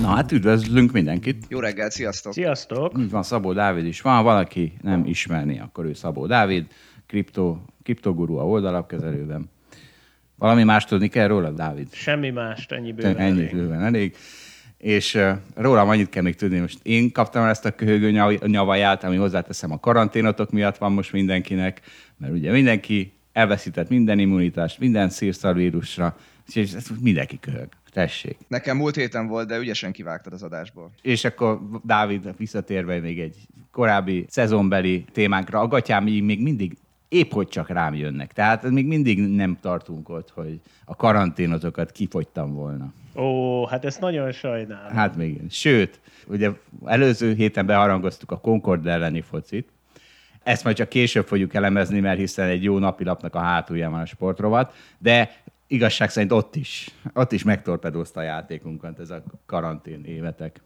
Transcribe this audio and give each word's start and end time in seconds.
Na 0.00 0.06
hát 0.08 0.32
üdvözlünk 0.32 0.92
mindenkit. 0.92 1.44
Jó 1.48 1.58
reggelt, 1.58 1.92
sziasztok! 1.92 2.32
Sziasztok! 2.32 2.98
Így 2.98 3.10
van, 3.10 3.22
Szabó 3.22 3.52
Dávid 3.52 3.86
is 3.86 4.00
van. 4.00 4.22
Valaki 4.24 4.72
nem 4.82 5.04
ismerni, 5.06 5.60
akkor 5.60 5.84
ő 5.84 5.92
Szabó 5.92 6.26
Dávid, 6.26 6.66
kripto, 7.06 7.58
kriptoguru 7.82 8.36
a 8.36 8.42
oldalapkezelőben. 8.42 9.50
Valami 10.36 10.62
más 10.62 10.84
tudni 10.84 11.08
kell 11.08 11.26
róla, 11.26 11.50
Dávid? 11.50 11.88
Semmi 11.92 12.30
mást, 12.30 12.72
ennyi 12.72 12.92
bőven 12.92 13.16
Ennyi 13.16 13.38
elég. 13.40 13.52
bőven 13.52 13.82
elég. 13.82 14.16
És 14.78 15.14
uh, 15.14 15.30
rólam 15.54 15.88
annyit 15.88 16.08
kell 16.08 16.22
még 16.22 16.34
tudni, 16.34 16.58
most 16.58 16.78
én 16.82 17.12
kaptam 17.12 17.44
ezt 17.44 17.64
a 17.64 17.74
köhögő 17.74 18.10
nyav- 18.10 18.46
nyavaját, 18.46 19.04
ami 19.04 19.16
hozzáteszem 19.16 19.72
a 19.72 19.80
karanténotok 19.80 20.50
miatt 20.50 20.76
van 20.76 20.92
most 20.92 21.12
mindenkinek, 21.12 21.80
mert 22.16 22.32
ugye 22.32 22.52
mindenki 22.52 23.12
elveszített 23.32 23.88
minden 23.88 24.18
immunitást, 24.18 24.78
minden 24.78 25.08
szírszarvírusra, 25.08 26.16
és 26.54 26.72
ez 26.72 26.86
mindenki 27.00 27.38
köhög. 27.40 27.68
Tessék. 27.94 28.36
Nekem 28.48 28.76
múlt 28.76 28.94
héten 28.94 29.26
volt, 29.26 29.48
de 29.48 29.58
ügyesen 29.58 29.92
kivágtad 29.92 30.32
az 30.32 30.42
adásból. 30.42 30.90
És 31.02 31.24
akkor 31.24 31.60
Dávid 31.84 32.34
visszatérve 32.36 33.00
még 33.00 33.20
egy 33.20 33.36
korábbi 33.70 34.24
szezonbeli 34.28 35.04
témánkra, 35.12 35.60
a 35.60 35.68
gatyám 35.68 36.06
így 36.06 36.22
még 36.22 36.42
mindig 36.42 36.76
épp 37.08 37.32
hogy 37.32 37.48
csak 37.48 37.68
rám 37.68 37.94
jönnek. 37.94 38.32
Tehát 38.32 38.70
még 38.70 38.86
mindig 38.86 39.18
nem 39.28 39.58
tartunk 39.60 40.08
ott, 40.08 40.30
hogy 40.30 40.60
a 40.84 40.96
karanténotokat 40.96 41.92
kifogytam 41.92 42.54
volna. 42.54 42.92
Ó, 43.16 43.66
hát 43.66 43.84
ezt 43.84 44.00
nagyon 44.00 44.32
sajnálom. 44.32 44.92
Hát 44.92 45.16
még 45.16 45.34
igen. 45.34 45.48
Sőt, 45.48 46.00
ugye 46.26 46.50
előző 46.84 47.34
héten 47.34 47.66
beharangoztuk 47.66 48.30
a 48.30 48.40
Concord 48.40 48.86
elleni 48.86 49.20
focit. 49.20 49.68
Ezt 50.42 50.64
majd 50.64 50.76
csak 50.76 50.88
később 50.88 51.26
fogjuk 51.26 51.54
elemezni, 51.54 52.00
mert 52.00 52.18
hiszen 52.18 52.48
egy 52.48 52.62
jó 52.62 52.78
napilapnak 52.78 53.34
a 53.34 53.38
hátulján 53.38 53.90
van 53.90 54.00
a 54.00 54.06
sportrovat, 54.06 54.74
de 54.98 55.36
igazság 55.74 56.10
szerint 56.10 56.32
ott 56.32 56.56
is, 56.56 56.90
ott 57.14 57.32
is 57.32 57.42
megtorpedózta 57.42 58.20
a 58.20 58.22
játékunkat 58.22 58.98
ez 58.98 59.10
a 59.10 59.22
karantén 59.46 60.04
évetek. 60.04 60.62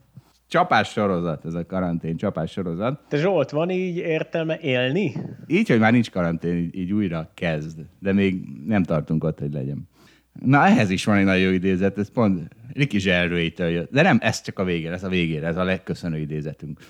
Csapás 0.48 0.89
sorozat, 0.91 1.45
ez 1.45 1.55
a 1.55 1.67
karantén 1.67 2.17
csapás 2.17 2.51
sorozat. 2.51 3.01
Te 3.09 3.17
Zsolt, 3.17 3.51
van 3.51 3.70
így 3.70 3.97
értelme 3.97 4.59
élni? 4.59 5.12
Így, 5.47 5.69
hogy 5.69 5.79
már 5.79 5.92
nincs 5.92 6.11
karantén, 6.11 6.56
így, 6.56 6.77
így 6.77 6.92
újra 6.92 7.31
kezd, 7.34 7.79
de 7.98 8.12
még 8.12 8.45
nem 8.67 8.83
tartunk 8.83 9.25
ott, 9.25 9.39
hogy 9.39 9.53
legyen. 9.53 9.89
Na, 10.45 10.67
ehhez 10.67 10.91
is 10.91 11.05
van 11.05 11.17
egy 11.17 11.25
nagyon 11.25 11.42
jó 11.42 11.51
idézet, 11.51 11.98
ez 11.98 12.11
pont 12.11 12.48
Ricky 12.73 12.98
Zserrőitől 12.98 13.69
jött. 13.69 13.91
De 13.92 14.03
nem, 14.03 14.19
ez 14.20 14.42
csak 14.42 14.59
a 14.59 14.64
végére, 14.64 14.92
ez 14.92 15.05
a 15.05 15.09
végére, 15.09 15.47
ez 15.47 15.56
a 15.56 15.64
legköszönő 15.64 16.19
idézetünk. 16.19 16.81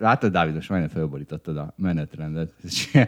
Látod, 0.00 0.32
Dávid, 0.32 0.54
most 0.54 0.68
majdnem 0.68 0.90
fölborítottad 0.90 1.56
a 1.56 1.74
menetrendet. 1.76 2.52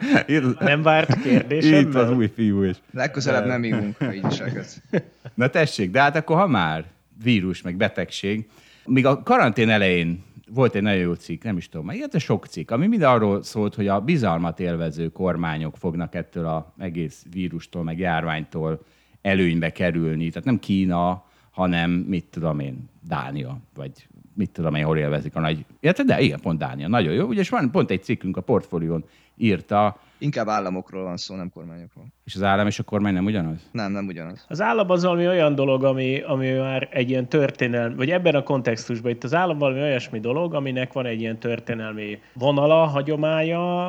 Nem 0.58 0.82
várt 0.82 1.22
kérdésem? 1.22 1.88
Itt 1.88 1.94
az 1.94 2.10
új 2.10 2.26
fiú 2.34 2.62
is. 2.62 2.76
Legközelebb 2.90 3.46
nem 3.46 3.64
ívunk, 3.64 3.96
ha 3.96 4.14
így 4.14 4.26
viselkedsz. 4.26 4.80
Na 5.34 5.48
tessék, 5.48 5.90
de 5.90 6.00
hát 6.00 6.17
akkor 6.17 6.36
ha 6.36 6.46
már 6.46 6.84
vírus, 7.22 7.62
meg 7.62 7.77
betegség, 7.77 8.48
még 8.84 9.06
a 9.06 9.22
karantén 9.22 9.68
elején 9.68 10.22
volt 10.50 10.74
egy 10.74 10.83
nagyon 10.83 11.00
jó 11.00 11.12
cikk, 11.12 11.42
nem 11.42 11.56
is 11.56 11.68
tudom, 11.68 11.90
illetve 11.90 12.18
sok 12.18 12.46
cikk, 12.46 12.70
ami 12.70 12.86
mind 12.86 13.02
arról 13.02 13.42
szólt, 13.42 13.74
hogy 13.74 13.88
a 13.88 14.00
bizalmat 14.00 14.61
élvező 14.61 15.08
kormányok 15.08 15.77
fognak 15.77 16.14
ettől 16.14 16.46
az 16.46 16.62
egész 16.78 17.24
vírustól, 17.30 17.83
meg 17.83 17.98
járványtól 17.98 18.84
előnybe 19.22 19.70
kerülni. 19.70 20.28
Tehát 20.28 20.44
nem 20.44 20.58
Kína, 20.58 21.24
hanem 21.50 21.90
mit 21.90 22.24
tudom 22.24 22.58
én, 22.58 22.88
Dánia, 23.08 23.58
vagy 23.74 24.08
mit 24.34 24.50
tudom 24.50 24.74
én, 24.74 24.84
hol 24.84 24.98
élvezik 24.98 25.36
a 25.36 25.40
nagy... 25.40 25.64
Illetve 25.80 26.04
de 26.04 26.20
igen, 26.20 26.40
pont 26.40 26.58
Dánia, 26.58 26.88
nagyon 26.88 27.12
jó. 27.12 27.26
Ugye, 27.26 27.40
és 27.40 27.48
van 27.48 27.70
pont 27.70 27.90
egy 27.90 28.02
cikkünk 28.02 28.36
a 28.36 28.40
portfólión 28.40 29.04
írta, 29.36 29.96
Inkább 30.22 30.48
államokról 30.48 31.02
van 31.02 31.16
szó, 31.16 31.34
nem 31.34 31.50
kormányokról. 31.50 32.04
és 32.24 32.34
az 32.34 32.42
állam 32.42 32.66
és 32.66 32.78
a 32.78 32.82
kormány 32.82 33.12
nem 33.12 33.24
ugyanaz? 33.24 33.68
Nem, 33.72 33.92
nem 33.92 34.06
ugyanaz. 34.06 34.44
Az 34.48 34.60
állam 34.60 34.90
az 34.90 35.02
valami 35.02 35.26
olyan 35.26 35.54
dolog, 35.54 35.84
ami, 35.84 36.20
ami 36.20 36.50
már 36.50 36.88
egy 36.90 37.10
ilyen 37.10 37.28
történelmi, 37.28 37.94
vagy 37.94 38.10
ebben 38.10 38.34
a 38.34 38.42
kontextusban 38.42 39.10
itt 39.10 39.24
az 39.24 39.34
állam 39.34 39.58
valami 39.58 39.80
olyasmi 39.80 40.20
dolog, 40.20 40.54
aminek 40.54 40.92
van 40.92 41.06
egy 41.06 41.20
ilyen 41.20 41.38
történelmi 41.38 42.18
vonala, 42.32 42.86
hagyománya, 42.86 43.86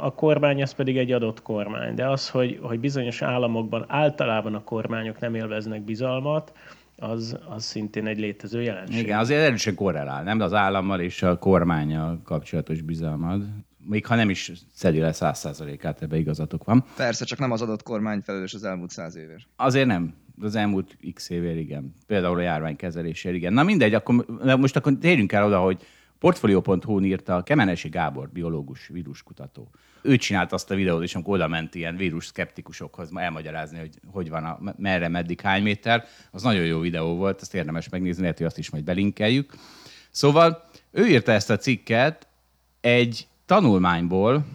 a 0.00 0.12
kormány 0.14 0.62
az 0.62 0.74
pedig 0.74 0.96
egy 0.96 1.12
adott 1.12 1.42
kormány. 1.42 1.94
De 1.94 2.08
az, 2.08 2.28
hogy, 2.30 2.58
hogy 2.62 2.80
bizonyos 2.80 3.22
államokban 3.22 3.84
általában 3.88 4.54
a 4.54 4.64
kormányok 4.64 5.20
nem 5.20 5.34
élveznek 5.34 5.82
bizalmat, 5.82 6.52
az, 6.96 7.38
az 7.48 7.64
szintén 7.64 8.06
egy 8.06 8.18
létező 8.18 8.62
jelenség. 8.62 8.98
Igen, 8.98 9.18
azért 9.18 9.40
erősen 9.40 9.74
korrelál, 9.74 10.22
nem? 10.22 10.40
Az 10.40 10.52
állammal 10.52 11.00
és 11.00 11.22
a 11.22 11.38
kormányjal 11.38 12.20
kapcsolatos 12.24 12.80
bizalmad. 12.80 13.42
Még 13.88 14.06
ha 14.06 14.14
nem 14.14 14.30
is 14.30 14.52
szedi 14.72 14.98
le 14.98 15.12
száz 15.12 15.38
százalékát, 15.38 16.02
ebbe 16.02 16.16
igazatok 16.16 16.64
van. 16.64 16.84
Persze, 16.96 17.24
csak 17.24 17.38
nem 17.38 17.50
az 17.50 17.62
adott 17.62 17.82
kormány 17.82 18.20
felelős 18.20 18.54
az 18.54 18.64
elmúlt 18.64 18.90
száz 18.90 19.16
évért. 19.16 19.46
Azért 19.56 19.86
nem. 19.86 20.14
Az 20.40 20.54
elmúlt 20.54 20.96
x 21.14 21.30
évért 21.30 21.58
igen. 21.58 21.94
Például 22.06 22.38
a 22.38 22.42
járványkezelésért 22.42 23.34
igen. 23.34 23.52
Na 23.52 23.62
mindegy, 23.62 23.94
akkor, 23.94 24.26
most 24.58 24.76
akkor 24.76 24.98
térjünk 25.00 25.32
el 25.32 25.44
oda, 25.44 25.60
hogy 25.60 25.82
Portfolio.hu-n 26.18 27.04
írta 27.04 27.42
Kemenesi 27.42 27.88
Gábor, 27.88 28.28
biológus, 28.32 28.88
víruskutató. 28.88 29.70
Ő 30.06 30.16
csinált 30.16 30.52
azt 30.52 30.70
a 30.70 30.74
videót, 30.74 31.02
és 31.02 31.14
amikor 31.14 31.34
oda 31.34 31.48
ment 31.48 31.74
ilyen 31.74 31.96
vírus 31.96 32.26
szkeptikusokhoz 32.26 33.10
ma 33.10 33.20
elmagyarázni, 33.20 33.78
hogy 33.78 33.90
hogy 34.12 34.30
van, 34.30 34.44
a, 34.44 34.58
merre, 34.76 35.08
meddig, 35.08 35.40
hány 35.40 35.62
méter. 35.62 36.04
Az 36.30 36.42
nagyon 36.42 36.64
jó 36.64 36.80
videó 36.80 37.14
volt, 37.14 37.40
azt 37.40 37.54
érdemes 37.54 37.88
megnézni, 37.88 38.20
lehet, 38.20 38.36
hogy 38.36 38.46
azt 38.46 38.58
is 38.58 38.70
majd 38.70 38.84
belinkeljük. 38.84 39.54
Szóval 40.10 40.64
ő 40.90 41.06
írta 41.06 41.32
ezt 41.32 41.50
a 41.50 41.56
cikket 41.56 42.26
egy 42.80 43.26
tanulmányból, 43.46 44.46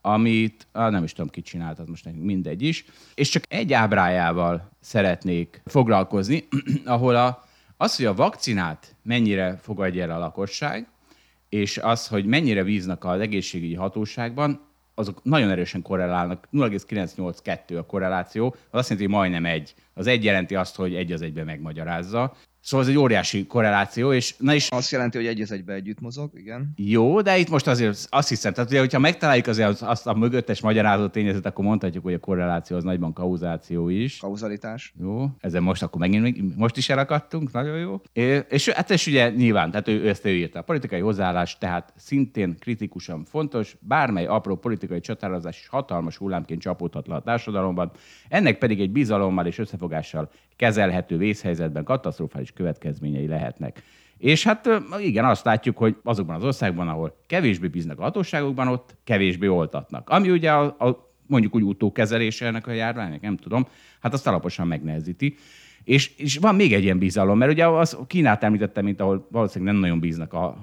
amit 0.00 0.66
ah, 0.72 0.90
nem 0.90 1.04
is 1.04 1.12
tudom, 1.12 1.30
ki 1.30 1.42
csinált, 1.42 1.78
az 1.78 1.88
most 1.88 2.04
nekünk 2.04 2.24
mindegy 2.24 2.62
is, 2.62 2.84
és 3.14 3.28
csak 3.28 3.42
egy 3.48 3.72
ábrájával 3.72 4.70
szeretnék 4.80 5.62
foglalkozni, 5.64 6.48
ahol 6.84 7.16
a, 7.16 7.44
az, 7.76 7.96
hogy 7.96 8.04
a 8.04 8.14
vakcinát 8.14 8.94
mennyire 9.02 9.56
fogadja 9.62 10.02
el 10.02 10.10
a 10.10 10.18
lakosság, 10.18 10.88
és 11.48 11.78
az, 11.78 12.06
hogy 12.06 12.24
mennyire 12.24 12.64
bíznak 12.64 13.04
az 13.04 13.20
egészségügyi 13.20 13.74
hatóságban, 13.74 14.65
azok 14.98 15.24
nagyon 15.24 15.50
erősen 15.50 15.82
korrelálnak. 15.82 16.46
0,982 16.50 17.78
a 17.78 17.86
korreláció, 17.86 18.46
az 18.46 18.78
azt 18.78 18.90
jelenti, 18.90 19.10
hogy 19.10 19.20
majdnem 19.20 19.46
egy. 19.46 19.74
Az 19.94 20.06
egy 20.06 20.24
jelenti 20.24 20.54
azt, 20.54 20.76
hogy 20.76 20.94
egy 20.94 21.12
az 21.12 21.22
egyben 21.22 21.44
megmagyarázza. 21.44 22.36
Szóval 22.66 22.86
ez 22.86 22.92
egy 22.92 22.98
óriási 22.98 23.46
korreláció, 23.46 24.12
és 24.12 24.34
na 24.38 24.54
is 24.54 24.68
Azt 24.68 24.90
jelenti, 24.90 25.16
hogy 25.16 25.26
egy 25.26 25.40
az 25.40 25.52
egybe 25.52 25.72
együtt 25.72 26.00
mozog, 26.00 26.30
igen. 26.34 26.72
jó, 26.76 27.20
de 27.20 27.38
itt 27.38 27.48
most 27.48 27.66
azért 27.66 28.06
azt 28.10 28.28
hiszem, 28.28 28.52
tehát 28.52 28.70
ugye, 28.70 28.78
hogyha 28.78 28.98
megtaláljuk 28.98 29.46
azért 29.46 29.68
az- 29.68 29.82
azt 29.82 30.06
a 30.06 30.14
mögöttes 30.14 30.60
magyarázó 30.60 31.06
tényezőt, 31.06 31.46
akkor 31.46 31.64
mondhatjuk, 31.64 32.04
hogy 32.04 32.14
a 32.14 32.18
korreláció 32.18 32.76
az 32.76 32.84
nagyban 32.84 33.12
kauzáció 33.12 33.88
is. 33.88 34.18
Kauzalitás. 34.18 34.94
Jó, 35.00 35.26
ezzel 35.40 35.60
most 35.60 35.82
akkor 35.82 36.00
megint 36.00 36.56
most 36.56 36.76
is 36.76 36.88
elakadtunk, 36.88 37.52
nagyon 37.52 37.78
jó. 37.78 38.00
És 38.48 38.68
hát 38.68 38.90
és 38.90 39.06
ugye 39.06 39.30
nyilván, 39.30 39.70
tehát 39.70 39.88
ő, 39.88 40.00
ő 40.02 40.08
ezt 40.08 40.24
ő 40.24 40.30
írta. 40.36 40.58
A 40.58 40.62
politikai 40.62 41.00
hozzáállás 41.00 41.58
tehát 41.58 41.92
szintén 41.96 42.56
kritikusan 42.58 43.24
fontos, 43.24 43.76
bármely 43.80 44.26
apró 44.26 44.56
politikai 44.56 45.00
csatározás 45.00 45.58
is 45.60 45.68
hatalmas 45.68 46.16
hullámként 46.16 46.60
csapódhat 46.60 47.06
le 47.06 47.14
a 47.14 47.20
társadalomban, 47.22 47.90
ennek 48.28 48.58
pedig 48.58 48.80
egy 48.80 48.90
bizalommal 48.90 49.46
és 49.46 49.58
összefogással 49.58 50.30
kezelhető 50.56 51.16
vészhelyzetben 51.16 51.84
katasztrofális 51.84 52.52
következményei 52.52 53.26
lehetnek. 53.26 53.82
És 54.18 54.44
hát 54.44 54.68
igen, 54.98 55.24
azt 55.24 55.44
látjuk, 55.44 55.76
hogy 55.76 55.96
azokban 56.02 56.36
az 56.36 56.44
országban, 56.44 56.88
ahol 56.88 57.16
kevésbé 57.26 57.66
bíznak 57.66 57.98
a 57.98 58.02
hatóságokban, 58.02 58.68
ott 58.68 58.96
kevésbé 59.04 59.46
oltatnak. 59.46 60.10
Ami 60.10 60.30
ugye 60.30 60.52
a, 60.52 60.62
a 60.64 61.10
mondjuk 61.26 61.54
úgy 61.54 61.62
utókezelése 61.62 62.46
ennek 62.46 62.66
a 62.66 62.72
járványnak, 62.72 63.20
nem 63.20 63.36
tudom, 63.36 63.66
hát 64.00 64.12
azt 64.12 64.26
alaposan 64.26 64.66
megnehezíti. 64.66 65.36
És, 65.84 66.16
és 66.16 66.36
van 66.36 66.54
még 66.54 66.72
egy 66.72 66.82
ilyen 66.82 66.98
bizalom, 66.98 67.38
mert 67.38 67.52
ugye 67.52 67.66
az 67.66 67.98
Kínát 68.06 68.42
említettem, 68.42 68.84
mint 68.84 69.00
ahol 69.00 69.26
valószínűleg 69.30 69.72
nem 69.72 69.82
nagyon 69.82 70.00
bíznak 70.00 70.32
a, 70.32 70.56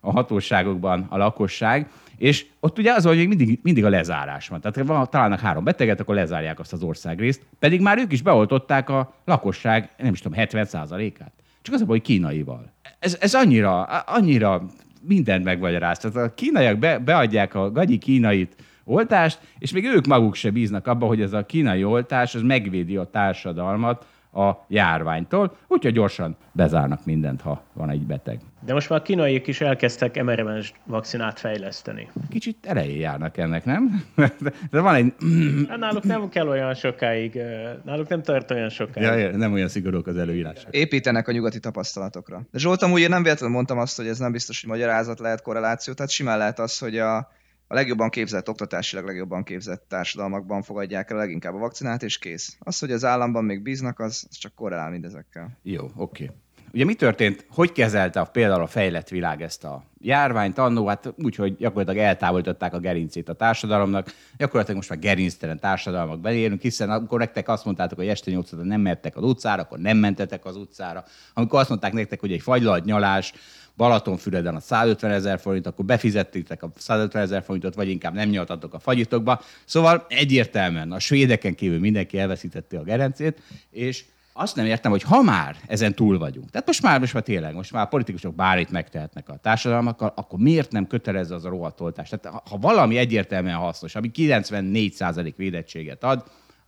a 0.00 0.10
hatóságokban 0.10 1.06
a 1.08 1.16
lakosság, 1.16 1.90
és 2.18 2.46
ott 2.60 2.78
ugye 2.78 2.92
az, 2.92 3.04
hogy 3.04 3.16
még 3.16 3.28
mindig, 3.28 3.58
mindig 3.62 3.84
a 3.84 3.88
lezárás 3.88 4.48
van. 4.48 4.60
Tehát 4.60 4.88
ha 4.88 5.06
találnak 5.06 5.40
három 5.40 5.64
beteget, 5.64 6.00
akkor 6.00 6.14
lezárják 6.14 6.58
azt 6.58 6.72
az 6.72 6.82
országrészt, 6.82 7.42
pedig 7.58 7.80
már 7.80 7.98
ők 7.98 8.12
is 8.12 8.22
beoltották 8.22 8.88
a 8.88 9.14
lakosság, 9.24 9.90
nem 9.98 10.12
is 10.12 10.20
tudom, 10.20 10.38
70%-át. 10.42 11.32
Csak 11.62 11.74
az 11.74 11.80
a 11.80 11.84
baj, 11.84 11.96
hogy 11.96 12.06
kínaival. 12.06 12.72
Ez, 12.98 13.16
ez 13.20 13.34
annyira, 13.34 13.82
annyira 13.84 14.66
mindent 15.00 15.44
megmagyaráz. 15.44 15.98
Tehát 15.98 16.16
a 16.16 16.34
kínaiak 16.34 16.78
be, 16.78 16.98
beadják 16.98 17.54
a 17.54 17.70
gagyi 17.70 17.98
kínait 17.98 18.56
oltást, 18.84 19.40
és 19.58 19.72
még 19.72 19.84
ők 19.84 20.06
maguk 20.06 20.34
se 20.34 20.50
bíznak 20.50 20.86
abba, 20.86 21.06
hogy 21.06 21.20
ez 21.20 21.32
a 21.32 21.46
kínai 21.46 21.84
oltás 21.84 22.34
az 22.34 22.42
megvédi 22.42 22.96
a 22.96 23.04
társadalmat 23.04 24.06
a 24.34 24.64
járványtól, 24.68 25.56
úgyhogy 25.68 25.92
gyorsan 25.92 26.36
bezárnak 26.52 27.04
mindent, 27.04 27.40
ha 27.40 27.62
van 27.72 27.90
egy 27.90 28.06
beteg. 28.06 28.40
De 28.60 28.72
most 28.72 28.88
már 28.88 28.98
a 28.98 29.02
kínaiak 29.02 29.46
is 29.46 29.60
elkezdtek 29.60 30.22
mRNA 30.22 30.60
vakcinát 30.84 31.38
fejleszteni. 31.38 32.08
Kicsit 32.30 32.66
elején 32.66 33.00
járnak 33.00 33.36
ennek, 33.36 33.64
nem? 33.64 34.04
De 34.70 34.80
van 34.80 34.94
egy... 34.94 35.12
Hát 35.68 35.78
náluk 35.78 36.04
nem 36.04 36.28
kell 36.28 36.48
olyan 36.48 36.74
sokáig, 36.74 37.40
náluk 37.84 38.08
nem 38.08 38.22
tart 38.22 38.50
olyan 38.50 38.68
sokáig. 38.68 39.18
Ja, 39.20 39.36
nem 39.36 39.52
olyan 39.52 39.68
szigorúk 39.68 40.06
az 40.06 40.16
előírások. 40.16 40.74
Építenek 40.74 41.28
a 41.28 41.32
nyugati 41.32 41.60
tapasztalatokra. 41.60 42.42
De 42.50 42.58
Zsoltam, 42.58 42.92
ugye 42.92 43.08
nem 43.08 43.22
véletlenül 43.22 43.54
mondtam 43.54 43.78
azt, 43.78 43.96
hogy 43.96 44.06
ez 44.06 44.18
nem 44.18 44.32
biztos, 44.32 44.60
hogy 44.60 44.70
magyarázat 44.70 45.18
lehet 45.18 45.42
korreláció, 45.42 45.92
tehát 45.92 46.10
simán 46.10 46.38
lehet 46.38 46.58
az, 46.58 46.78
hogy 46.78 46.98
a, 46.98 47.28
a 47.66 47.74
legjobban 47.74 48.10
képzett, 48.10 48.48
oktatásilag 48.48 49.04
legjobban 49.04 49.42
képzett 49.42 49.84
társadalmakban 49.88 50.62
fogadják 50.62 51.10
el 51.10 51.16
leginkább 51.16 51.54
a 51.54 51.58
vakcinát, 51.58 52.02
és 52.02 52.18
kész. 52.18 52.56
Az, 52.58 52.78
hogy 52.78 52.92
az 52.92 53.04
államban 53.04 53.44
még 53.44 53.62
bíznak, 53.62 53.98
az, 53.98 54.26
az 54.30 54.36
csak 54.36 54.54
korrelál 54.54 54.90
mindezekkel. 54.90 55.58
Jó, 55.62 55.90
oké. 55.96 56.30
Ugye 56.74 56.84
mi 56.84 56.94
történt, 56.94 57.46
hogy 57.50 57.72
kezelte 57.72 58.20
a, 58.20 58.24
például 58.24 58.62
a 58.62 58.66
fejlett 58.66 59.08
világ 59.08 59.42
ezt 59.42 59.64
a 59.64 59.84
járványt 60.00 60.58
annó? 60.58 60.86
Hát 60.86 61.14
úgy, 61.16 61.36
hogy 61.36 61.56
gyakorlatilag 61.56 62.06
eltávolították 62.06 62.74
a 62.74 62.78
gerincét 62.78 63.28
a 63.28 63.32
társadalomnak. 63.32 64.14
Gyakorlatilag 64.36 64.76
most 64.76 64.88
már 64.88 64.98
gerinctelen 64.98 65.60
társadalmak 65.60 66.32
élünk, 66.32 66.60
hiszen 66.60 66.90
akkor 66.90 67.18
nektek 67.18 67.48
azt 67.48 67.64
mondtátok, 67.64 67.98
hogy 67.98 68.08
este 68.08 68.30
8 68.30 68.50
nem 68.50 68.80
mentek 68.80 69.16
az 69.16 69.22
utcára, 69.22 69.62
akkor 69.62 69.78
nem 69.78 69.96
mentetek 69.96 70.44
az 70.44 70.56
utcára. 70.56 71.04
Amikor 71.34 71.60
azt 71.60 71.68
mondták 71.68 71.92
nektek, 71.92 72.20
hogy 72.20 72.32
egy 72.32 72.42
fagylalt 72.42 72.84
nyalás, 72.84 73.32
Balatonfüreden 73.76 74.54
a 74.54 74.60
150 74.60 75.10
ezer 75.10 75.40
forint, 75.40 75.66
akkor 75.66 75.84
befizettétek 75.84 76.62
a 76.62 76.70
150 76.76 77.22
ezer 77.22 77.42
forintot, 77.42 77.74
vagy 77.74 77.88
inkább 77.88 78.14
nem 78.14 78.28
nyaltatok 78.28 78.74
a 78.74 78.78
fagyitokba. 78.78 79.40
Szóval 79.64 80.06
egyértelműen 80.08 80.92
a 80.92 80.98
svédeken 80.98 81.54
kívül 81.54 81.78
mindenki 81.78 82.18
elveszítette 82.18 82.78
a 82.78 82.82
gerencét, 82.82 83.42
és 83.70 84.04
azt 84.36 84.56
nem 84.56 84.66
értem, 84.66 84.90
hogy 84.90 85.02
ha 85.02 85.22
már 85.22 85.56
ezen 85.66 85.94
túl 85.94 86.18
vagyunk, 86.18 86.50
tehát 86.50 86.66
most 86.66 86.82
már, 86.82 87.00
most 87.00 87.14
már 87.14 87.22
tényleg, 87.22 87.54
most 87.54 87.72
már 87.72 87.82
a 87.82 87.88
politikusok 87.88 88.34
bármit 88.34 88.70
megtehetnek 88.70 89.28
a 89.28 89.36
társadalmakkal, 89.36 90.12
akkor 90.16 90.38
miért 90.38 90.72
nem 90.72 90.86
kötelező 90.86 91.34
az 91.34 91.44
a 91.44 91.48
rohadt 91.48 91.80
oltás? 91.80 92.08
Tehát 92.08 92.42
ha 92.48 92.58
valami 92.58 92.96
egyértelműen 92.96 93.56
hasznos, 93.56 93.94
ami 93.94 94.10
94% 94.14 95.32
védettséget 95.36 96.04
ad, 96.04 96.24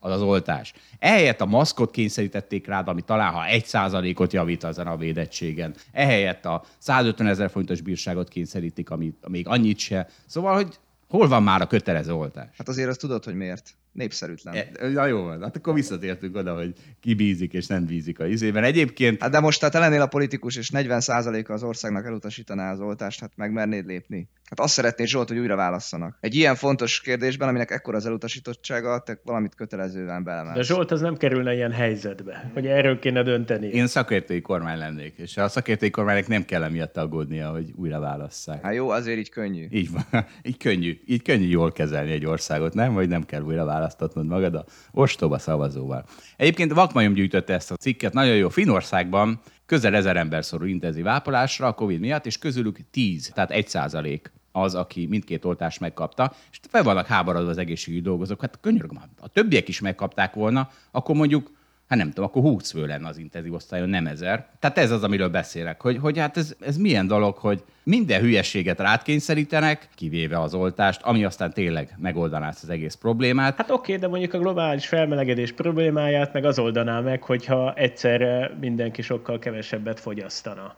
az 0.06 0.12
az 0.12 0.22
oltás. 0.22 0.72
Ehelyett 0.98 1.40
a 1.40 1.46
maszkot 1.46 1.90
kényszerítették 1.90 2.66
rád, 2.66 2.88
ami 2.88 3.02
talán 3.02 3.32
ha 3.32 3.46
egy 3.46 3.64
százalékot 3.64 4.32
javít 4.32 4.64
ezen 4.64 4.86
a 4.86 4.96
védettségen. 4.96 5.74
Ehelyett 5.92 6.44
a 6.44 6.64
150 6.78 7.26
ezer 7.26 7.50
forintos 7.50 7.80
bírságot 7.80 8.28
kényszerítik, 8.28 8.90
ami 8.90 9.14
még 9.28 9.48
annyit 9.48 9.78
se. 9.78 10.08
Szóval, 10.26 10.54
hogy 10.54 10.78
hol 11.08 11.28
van 11.28 11.42
már 11.42 11.60
a 11.60 11.66
kötelező 11.66 12.12
oltás? 12.12 12.48
Hát 12.58 12.68
azért 12.68 12.88
azt 12.88 13.00
tudod, 13.00 13.24
hogy 13.24 13.34
miért 13.34 13.74
népszerűtlen. 13.96 14.54
E, 14.54 14.88
na 14.88 15.06
jó 15.06 15.22
van, 15.22 15.42
hát 15.42 15.56
akkor 15.56 15.74
visszatértünk 15.74 16.36
oda, 16.36 16.54
hogy 16.54 16.72
ki 17.00 17.14
bízik 17.14 17.52
és 17.52 17.66
nem 17.66 17.84
bízik 17.84 18.20
a 18.20 18.26
izében. 18.26 18.64
Egyébként... 18.64 19.22
Hát 19.22 19.30
de 19.30 19.40
most 19.40 19.60
tehát 19.60 19.74
lennél 19.74 20.00
a 20.00 20.06
politikus, 20.06 20.56
és 20.56 20.70
40%-a 20.74 21.52
az 21.52 21.62
országnak 21.62 22.06
elutasítaná 22.06 22.72
az 22.72 22.80
oltást, 22.80 23.20
hát 23.20 23.32
megmernéd 23.36 23.86
lépni. 23.86 24.28
Hát 24.44 24.60
azt 24.60 24.72
szeretnéd 24.72 25.06
Zsolt, 25.06 25.28
hogy 25.28 25.38
újra 25.38 25.56
válasszanak. 25.56 26.16
Egy 26.20 26.34
ilyen 26.34 26.54
fontos 26.54 27.00
kérdésben, 27.00 27.48
aminek 27.48 27.70
ekkora 27.70 27.96
az 27.96 28.06
elutasítottsága, 28.06 28.98
te 28.98 29.20
valamit 29.24 29.54
kötelezően 29.54 30.24
belemelsz. 30.24 30.56
De 30.56 30.62
Zsolt 30.62 30.90
az 30.90 31.00
nem 31.00 31.16
kerülne 31.16 31.54
ilyen 31.54 31.72
helyzetbe, 31.72 32.50
hogy 32.54 32.66
erről 32.66 32.98
kéne 32.98 33.22
dönteni. 33.22 33.66
Én 33.66 33.86
szakértői 33.86 34.40
kormány 34.40 34.78
lennék, 34.78 35.14
és 35.16 35.36
a 35.36 35.48
szakértői 35.48 35.90
kormánynak 35.90 36.26
nem 36.26 36.44
kell 36.44 36.62
emiatt 36.62 36.96
aggódnia, 36.96 37.50
hogy 37.50 37.72
újra 37.76 38.00
válasszák. 38.00 38.62
Hát 38.62 38.74
jó, 38.74 38.88
azért 38.88 39.18
így 39.18 39.30
könnyű. 39.30 39.66
Így 39.70 39.90
van. 39.90 40.04
Így 40.42 40.56
könnyű, 40.56 41.00
így 41.06 41.22
könnyű 41.22 41.48
jól 41.48 41.72
kezelni 41.72 42.10
egy 42.10 42.26
országot, 42.26 42.74
nem? 42.74 42.94
Vagy 42.94 43.08
nem 43.08 43.24
kell 43.24 43.42
újra 43.42 43.64
választatnod 43.86 44.26
magad 44.26 44.54
a 44.54 44.64
ostoba 44.92 45.38
szavazóval. 45.38 46.04
Egyébként 46.36 46.72
Vakmajom 46.72 47.12
gyűjtötte 47.12 47.54
ezt 47.54 47.70
a 47.70 47.76
cikket, 47.76 48.12
nagyon 48.12 48.36
jó. 48.36 48.48
Finországban 48.48 49.40
közel 49.66 49.94
ezer 49.94 50.16
ember 50.16 50.44
szorul 50.44 50.68
intenzív 50.68 51.06
ápolásra 51.06 51.66
a 51.66 51.72
Covid 51.72 52.00
miatt, 52.00 52.26
és 52.26 52.38
közülük 52.38 52.78
10, 52.90 53.30
tehát 53.34 53.50
1 53.50 53.68
százalék 53.68 54.32
az, 54.52 54.74
aki 54.74 55.06
mindkét 55.06 55.44
oltást 55.44 55.80
megkapta, 55.80 56.32
és 56.50 56.60
fel 56.68 56.82
vannak 56.82 57.06
háborodva 57.06 57.50
az 57.50 57.58
egészségügyi 57.58 58.02
dolgozók. 58.02 58.40
Hát 58.40 58.58
könyörgöm, 58.60 59.00
a 59.20 59.28
többiek 59.28 59.68
is 59.68 59.80
megkapták 59.80 60.34
volna, 60.34 60.68
akkor 60.90 61.14
mondjuk 61.14 61.50
hát 61.88 61.98
nem 61.98 62.08
tudom, 62.08 62.24
akkor 62.24 62.42
20 62.42 62.70
fő 62.70 62.86
lenne 62.86 63.08
az 63.08 63.18
intenzív 63.18 63.52
osztályon, 63.52 63.88
nem 63.88 64.06
ezer. 64.06 64.46
Tehát 64.60 64.78
ez 64.78 64.90
az, 64.90 65.02
amiről 65.02 65.28
beszélek, 65.28 65.80
hogy, 65.82 65.98
hogy 65.98 66.18
hát 66.18 66.36
ez, 66.36 66.54
ez 66.60 66.76
milyen 66.76 67.06
dolog, 67.06 67.36
hogy 67.36 67.62
minden 67.82 68.20
hülyességet 68.20 68.80
rátkényszerítenek, 68.80 69.88
kivéve 69.94 70.40
az 70.40 70.54
oltást, 70.54 71.02
ami 71.02 71.24
aztán 71.24 71.52
tényleg 71.52 71.94
megoldaná 71.98 72.48
ezt 72.48 72.62
az 72.62 72.68
egész 72.68 72.94
problémát. 72.94 73.56
Hát 73.56 73.70
oké, 73.70 73.96
de 73.96 74.08
mondjuk 74.08 74.34
a 74.34 74.38
globális 74.38 74.86
felmelegedés 74.86 75.52
problémáját 75.52 76.32
meg 76.32 76.44
az 76.44 76.58
oldaná 76.58 77.00
meg, 77.00 77.22
hogyha 77.22 77.74
egyszerre 77.74 78.56
mindenki 78.60 79.02
sokkal 79.02 79.38
kevesebbet 79.38 80.00
fogyasztana 80.00 80.76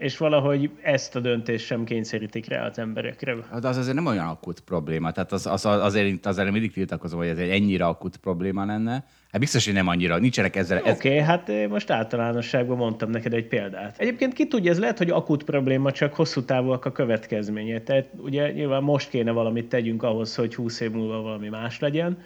és 0.00 0.16
valahogy 0.16 0.70
ezt 0.82 1.16
a 1.16 1.20
döntést 1.20 1.66
sem 1.66 1.84
kényszerítik 1.84 2.48
rá 2.48 2.66
az 2.66 2.78
emberekre. 2.78 3.34
De 3.60 3.68
az 3.68 3.76
azért 3.76 3.94
nem 3.94 4.06
olyan 4.06 4.26
akut 4.26 4.60
probléma. 4.60 5.12
Tehát 5.12 5.32
az, 5.32 5.46
az, 5.46 5.64
azért, 5.64 6.26
azért 6.26 6.50
mindig 6.50 6.72
tiltakozom, 6.72 7.18
hogy 7.18 7.28
ez 7.28 7.38
egy 7.38 7.50
ennyire 7.50 7.84
akut 7.84 8.16
probléma 8.16 8.64
lenne. 8.64 9.04
Hát 9.30 9.40
biztos, 9.40 9.64
hogy 9.64 9.74
nem 9.74 9.88
annyira, 9.88 10.18
nincsenek 10.18 10.56
ezzel. 10.56 10.78
Oké, 10.78 10.90
okay, 10.90 11.16
ez... 11.16 11.26
hát 11.26 11.50
most 11.68 11.90
általánosságban 11.90 12.76
mondtam 12.76 13.10
neked 13.10 13.32
egy 13.32 13.46
példát. 13.46 13.98
Egyébként 13.98 14.32
ki 14.32 14.46
tudja, 14.46 14.70
ez 14.70 14.78
lehet, 14.78 14.98
hogy 14.98 15.10
akut 15.10 15.42
probléma, 15.42 15.92
csak 15.92 16.14
hosszú 16.14 16.44
távúak 16.44 16.84
a 16.84 16.92
következménye. 16.92 17.80
Tehát 17.80 18.06
ugye 18.16 18.52
nyilván 18.52 18.82
most 18.82 19.08
kéne 19.08 19.30
valamit 19.30 19.68
tegyünk 19.68 20.02
ahhoz, 20.02 20.34
hogy 20.34 20.54
20 20.54 20.80
év 20.80 20.90
múlva 20.90 21.20
valami 21.20 21.48
más 21.48 21.78
legyen 21.78 22.18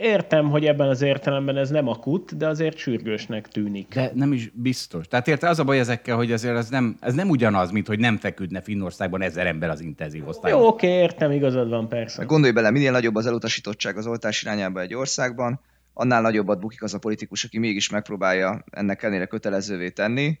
Értem, 0.00 0.50
hogy 0.50 0.64
ebben 0.64 0.88
az 0.88 1.02
értelemben 1.02 1.56
ez 1.56 1.70
nem 1.70 1.88
akut, 1.88 2.36
de 2.36 2.46
azért 2.46 2.76
sürgősnek 2.76 3.48
tűnik. 3.48 3.94
De 3.94 4.10
nem 4.14 4.32
is 4.32 4.50
biztos. 4.54 5.06
Tehát 5.06 5.28
érte 5.28 5.48
az 5.48 5.58
a 5.58 5.64
baj 5.64 5.78
ezekkel, 5.78 6.16
hogy 6.16 6.32
azért 6.32 6.56
ez 6.56 6.68
nem, 6.68 6.96
ez 7.00 7.14
nem 7.14 7.28
ugyanaz, 7.28 7.70
mint 7.70 7.86
hogy 7.86 7.98
nem 7.98 8.16
feküdne 8.16 8.60
Finnországban 8.60 9.22
ezer 9.22 9.46
ember 9.46 9.70
az 9.70 9.80
intenzív 9.80 10.28
osztályon. 10.28 10.60
Jó, 10.60 10.66
oké, 10.66 10.86
értem, 10.86 11.30
igazad 11.30 11.68
van, 11.68 11.88
persze. 11.88 12.24
Gondolj 12.24 12.52
bele, 12.52 12.70
minél 12.70 12.90
nagyobb 12.90 13.14
az 13.14 13.26
elutasítottság 13.26 13.96
az 13.96 14.06
oltás 14.06 14.42
irányába 14.42 14.80
egy 14.80 14.94
országban, 14.94 15.60
annál 15.92 16.20
nagyobbat 16.20 16.60
bukik 16.60 16.82
az 16.82 16.94
a 16.94 16.98
politikus, 16.98 17.44
aki 17.44 17.58
mégis 17.58 17.90
megpróbálja 17.90 18.64
ennek 18.70 19.02
ellenére 19.02 19.26
kötelezővé 19.26 19.88
tenni, 19.88 20.38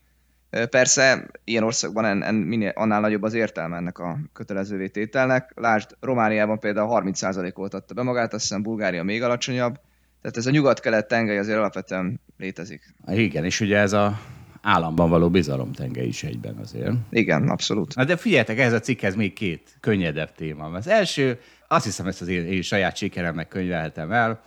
Persze, 0.50 1.26
ilyen 1.44 1.62
országban 1.62 2.04
en, 2.04 2.22
en, 2.22 2.34
minél, 2.34 2.72
annál 2.74 3.00
nagyobb 3.00 3.22
az 3.22 3.34
értelme 3.34 3.76
ennek 3.76 3.98
a 3.98 4.18
kötelezővé 4.32 4.88
tételnek. 4.88 5.52
Lásd, 5.54 5.90
Romániában 6.00 6.58
például 6.58 7.02
30% 7.04 7.54
oltatta 7.54 7.94
be 7.94 8.02
magát, 8.02 8.34
azt 8.34 8.42
hiszem 8.42 8.62
Bulgária 8.62 9.02
még 9.02 9.22
alacsonyabb. 9.22 9.80
Tehát 10.20 10.36
ez 10.36 10.46
a 10.46 10.50
nyugat-kelet 10.50 11.08
tengely 11.08 11.38
azért 11.38 11.58
alapvetően 11.58 12.20
létezik. 12.38 12.94
Igen, 13.06 13.44
és 13.44 13.60
ugye 13.60 13.78
ez 13.78 13.92
a 13.92 14.20
államban 14.62 15.08
való 15.08 15.30
bizalom 15.30 15.72
tengely 15.72 16.06
is 16.06 16.22
egyben 16.22 16.56
azért. 16.56 16.92
Igen, 17.10 17.48
abszolút. 17.48 17.94
Na 17.94 18.04
de 18.04 18.16
figyeljetek, 18.16 18.58
ez 18.58 18.72
a 18.72 18.80
cikkhez 18.80 19.14
még 19.14 19.32
két 19.32 19.76
könnyedebb 19.80 20.34
téma. 20.34 20.64
Az 20.64 20.88
első, 20.88 21.40
azt 21.68 21.84
hiszem, 21.84 22.06
ezt 22.06 22.20
az 22.20 22.28
én, 22.28 22.46
én 22.46 22.62
saját 22.62 22.96
sikeremnek 22.96 23.48
könyvelhetem 23.48 24.12
el. 24.12 24.40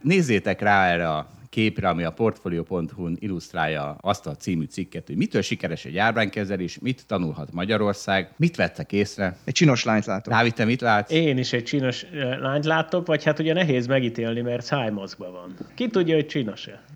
Nézzétek 0.00 0.60
rá 0.60 0.86
erre 0.86 1.08
a 1.08 1.28
képre, 1.48 1.88
ami 1.88 2.04
a 2.04 2.12
portfolio.hu-n 2.12 3.16
illusztrálja 3.18 3.96
azt 4.00 4.26
a 4.26 4.36
című 4.36 4.64
cikket, 4.64 5.06
hogy 5.06 5.16
mitől 5.16 5.42
sikeres 5.42 5.84
egy 5.84 5.94
járványkezelés, 5.94 6.78
mit 6.78 7.06
tanulhat 7.06 7.52
Magyarország, 7.52 8.34
mit 8.36 8.56
vettek 8.56 8.92
észre. 8.92 9.36
Egy 9.44 9.54
csinos 9.54 9.84
lányt 9.84 10.06
látok. 10.06 10.32
Dávid, 10.32 10.54
te 10.54 10.64
mit 10.64 10.80
látsz? 10.80 11.12
Én 11.12 11.38
is 11.38 11.52
egy 11.52 11.64
csinos 11.64 12.06
lányt 12.40 12.64
látok, 12.64 13.06
vagy 13.06 13.24
hát 13.24 13.38
ugye 13.38 13.52
nehéz 13.52 13.86
megítélni, 13.86 14.40
mert 14.40 14.64
szájmaszkban 14.64 15.32
van. 15.32 15.56
Ki 15.74 15.88
tudja, 15.88 16.14
hogy 16.14 16.26
csinos-e? 16.26 16.95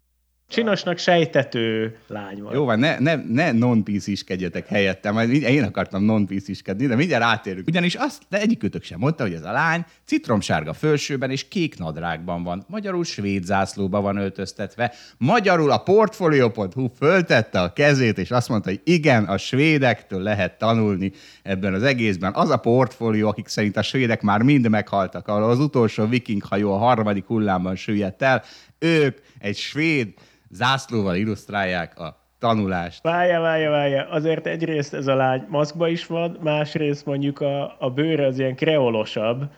Csinosnak 0.51 0.99
sejtető 0.99 1.97
lány 2.07 2.43
van. 2.43 2.55
Jó 2.55 2.65
van, 2.65 2.79
ne, 2.79 2.99
ne, 2.99 3.15
ne 3.15 3.53
non 3.53 3.83
iskedjetek 3.87 4.67
helyettem, 4.67 5.15
majd 5.15 5.31
én 5.31 5.63
akartam 5.63 6.05
non 6.05 6.27
iskedni, 6.47 6.87
de 6.87 6.95
mindjárt 6.95 7.23
átérünk. 7.23 7.67
Ugyanis 7.67 7.95
azt 7.95 8.23
de 8.29 8.41
egyikőtök 8.41 8.83
sem 8.83 8.99
mondta, 8.99 9.23
hogy 9.23 9.33
ez 9.33 9.45
a 9.45 9.53
lány 9.53 9.85
citromsárga 10.05 10.73
fölsőben 10.73 11.31
és 11.31 11.49
kék 11.49 11.79
nadrágban 11.79 12.43
van. 12.43 12.65
Magyarul 12.69 13.05
svéd 13.05 13.45
zászlóba 13.45 14.01
van 14.01 14.17
öltöztetve. 14.17 14.93
Magyarul 15.19 15.71
a 15.71 15.79
Portfolio.hu 15.79 16.89
föltette 16.99 17.61
a 17.61 17.73
kezét, 17.73 18.19
és 18.19 18.31
azt 18.31 18.49
mondta, 18.49 18.69
hogy 18.69 18.81
igen, 18.85 19.25
a 19.25 19.39
svédektől 19.39 20.23
lehet 20.23 20.59
tanulni 20.59 21.13
ebben 21.43 21.75
az 21.75 21.83
egészben. 21.83 22.35
Az 22.35 22.51
a 22.51 22.57
portfólió, 22.57 23.29
akik 23.29 23.49
szerint 23.49 23.77
a 23.77 23.83
svédek 23.83 24.23
már 24.23 24.43
mind 24.43 24.69
meghaltak, 24.69 25.29
ahol 25.29 25.51
az 25.51 25.59
utolsó 25.59 26.07
viking 26.07 26.43
hajó 26.43 26.73
a 26.73 26.79
harmadik 26.79 27.27
hullámban 27.27 27.77
süllyedt 27.77 28.23
el, 28.23 28.43
ők 28.79 29.19
egy 29.39 29.57
svéd 29.57 30.09
zászlóval 30.51 31.17
illusztrálják 31.17 31.99
a 31.99 32.17
tanulást. 32.39 33.03
Várja, 33.03 33.41
várja, 33.41 33.71
várja. 33.71 34.09
Azért 34.09 34.47
egyrészt 34.47 34.95
ez 34.95 35.07
a 35.07 35.15
lány 35.15 35.47
maszkba 35.49 35.89
is 35.89 36.07
van, 36.07 36.39
másrészt 36.41 37.07
mondjuk 37.07 37.41
a, 37.41 37.77
a 37.79 37.91
bőre 37.91 38.27
az 38.27 38.39
ilyen 38.39 38.57
kreolosabb, 38.57 39.51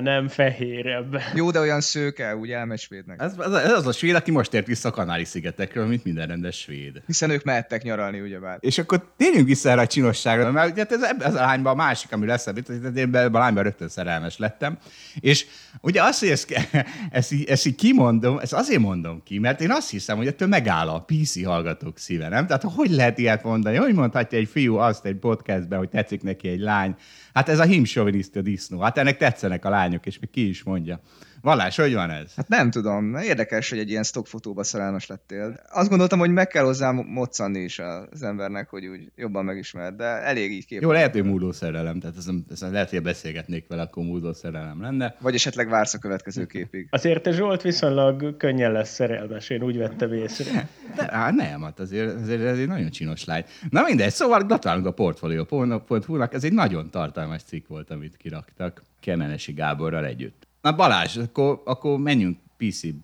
nem 0.00 0.28
fehérebb. 0.28 1.20
Jó, 1.34 1.50
de 1.50 1.60
olyan 1.60 1.80
szőke, 1.80 2.36
úgy 2.36 2.50
elmegy 2.50 2.78
svédnek. 2.78 3.20
Ez, 3.22 3.34
ez, 3.38 3.52
ez 3.52 3.72
az 3.72 3.86
a 3.86 3.92
svéd, 3.92 4.14
aki 4.14 4.30
most 4.30 4.54
ért 4.54 4.66
vissza 4.66 4.88
a 4.88 4.92
Kanári-szigetekről, 4.92 5.86
mint 5.86 6.04
minden 6.04 6.26
rendes 6.26 6.58
svéd. 6.58 7.02
Hiszen 7.06 7.30
ők 7.30 7.44
mehettek 7.44 7.82
nyaralni, 7.82 8.20
ugyebár. 8.20 8.56
És 8.60 8.78
akkor 8.78 9.12
térjünk 9.16 9.46
vissza 9.46 9.70
erre 9.70 9.80
a 9.80 9.86
csinosságra, 9.86 10.50
mert 10.50 10.70
ugye 10.70 10.84
ez, 10.88 11.02
ez 11.18 11.34
a 11.34 11.40
lányban 11.40 11.72
a 11.72 11.76
másik, 11.76 12.12
ami 12.12 12.26
lesz, 12.26 12.44
hogy 12.44 12.96
én 12.96 13.14
a 13.14 13.38
lányban 13.38 13.62
rögtön 13.62 13.88
szerelmes 13.88 14.38
lettem. 14.38 14.78
És 15.20 15.46
ugye 15.80 16.02
azt, 16.02 16.20
hogy 16.20 16.28
ezt, 16.28 16.54
ezt, 17.10 17.32
így, 17.32 17.48
ezt 17.48 17.66
így 17.66 17.74
kimondom, 17.74 18.38
ezt 18.38 18.52
azért 18.52 18.80
mondom 18.80 19.22
ki, 19.22 19.38
mert 19.38 19.60
én 19.60 19.70
azt 19.70 19.90
hiszem, 19.90 20.16
hogy 20.16 20.26
ettől 20.26 20.48
megáll 20.48 20.88
a 20.88 21.04
PC 21.06 21.44
hallgatók 21.44 21.98
szíve, 21.98 22.28
nem? 22.28 22.46
Tehát 22.46 22.62
hogy 22.62 22.90
lehet 22.90 23.18
ilyet 23.18 23.42
mondani? 23.42 23.76
Hogy 23.76 23.94
mondhatja 23.94 24.38
egy 24.38 24.48
fiú 24.48 24.76
azt 24.76 25.04
egy 25.04 25.16
podcastben, 25.16 25.78
hogy 25.78 25.88
tetszik 25.88 26.22
neki 26.22 26.48
egy 26.48 26.60
lány, 26.60 26.94
Hát 27.32 27.48
ez 27.48 27.58
a 27.58 27.64
himsovinisztia 27.64 28.42
disznó. 28.42 28.80
Hát 28.80 28.98
ennek 28.98 29.16
tetszenek 29.16 29.64
a 29.64 29.68
lányok, 29.68 30.06
és 30.06 30.18
még 30.18 30.30
ki 30.30 30.48
is 30.48 30.62
mondja. 30.62 31.00
Valás, 31.42 31.76
hogy 31.76 31.94
van 31.94 32.10
ez? 32.10 32.34
Hát 32.34 32.48
nem 32.48 32.70
tudom. 32.70 33.14
Érdekes, 33.14 33.70
hogy 33.70 33.78
egy 33.78 33.90
ilyen 33.90 34.02
stockfotóba 34.02 34.64
szerelmes 34.64 35.06
lettél. 35.06 35.60
Azt 35.72 35.88
gondoltam, 35.88 36.18
hogy 36.18 36.30
meg 36.30 36.46
kell 36.46 36.64
hozzá 36.64 36.90
moccanni 36.90 37.58
is 37.58 37.78
az 37.78 38.22
embernek, 38.22 38.68
hogy 38.68 38.86
úgy 38.86 39.12
jobban 39.16 39.44
megismerd, 39.44 39.96
de 39.96 40.04
elég 40.04 40.50
így 40.52 40.66
kép. 40.66 40.80
Jó, 40.80 40.90
lehet, 40.90 41.12
hogy 41.12 41.24
múló 41.24 41.52
szerelem, 41.52 42.00
tehát 42.00 42.16
ez, 42.16 42.26
ez 42.50 42.60
lehet, 42.60 42.90
hogy 42.90 43.02
beszélgetnék 43.02 43.66
vele, 43.68 43.82
akkor 43.82 44.04
múló 44.04 44.32
szerelem 44.32 44.82
lenne. 44.82 45.16
Vagy 45.20 45.34
esetleg 45.34 45.68
vársz 45.68 45.94
a 45.94 45.98
következő 45.98 46.46
képig. 46.46 46.88
Azért 46.90 47.22
te 47.22 47.30
Zsolt 47.30 47.62
viszonylag 47.62 48.36
könnyen 48.36 48.72
lesz 48.72 48.94
szerelmes, 48.94 49.50
én 49.50 49.62
úgy 49.62 49.76
vettem 49.76 50.12
észre. 50.12 50.68
De, 50.96 51.08
á, 51.12 51.30
nem, 51.30 51.62
hát 51.62 51.80
azért, 51.80 52.20
azért 52.20 52.42
ez 52.42 52.58
egy 52.58 52.68
nagyon 52.68 52.90
csinos 52.90 53.24
lány. 53.24 53.44
Na 53.70 53.82
mindegy, 53.82 54.12
szóval 54.12 54.42
gratulálunk 54.42 54.86
a 54.86 54.92
Portfolio.hu-nak, 54.92 56.34
ez 56.34 56.44
egy 56.44 56.52
nagyon 56.52 56.90
tartalmas 56.90 57.42
cikk 57.42 57.68
volt, 57.68 57.90
amit 57.90 58.16
kiraktak 58.16 58.82
Kemenesi 59.00 59.52
Gáborral 59.52 60.04
együtt. 60.04 60.48
Na 60.60 60.72
Balázs, 60.72 61.16
akkor, 61.16 61.62
akkor 61.64 61.98
menjünk 61.98 62.38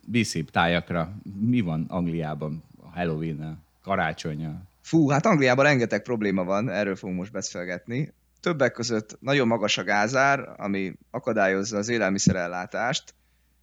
BC 0.05 0.51
tájakra. 0.51 1.15
Mi 1.39 1.61
van 1.61 1.85
Angliában 1.87 2.63
a 2.83 2.89
halloween 2.89 3.63
karácsonya? 3.83 4.61
Fú, 4.81 5.09
hát 5.09 5.25
Angliában 5.25 5.65
rengeteg 5.65 6.01
probléma 6.01 6.43
van, 6.43 6.69
erről 6.69 6.95
fogunk 6.95 7.17
most 7.17 7.31
beszélgetni. 7.31 8.13
Többek 8.39 8.71
között 8.71 9.17
nagyon 9.19 9.47
magas 9.47 9.77
a 9.77 9.83
gázár, 9.83 10.49
ami 10.57 10.93
akadályozza 11.11 11.77
az 11.77 11.89
élelmiszerellátást. 11.89 13.13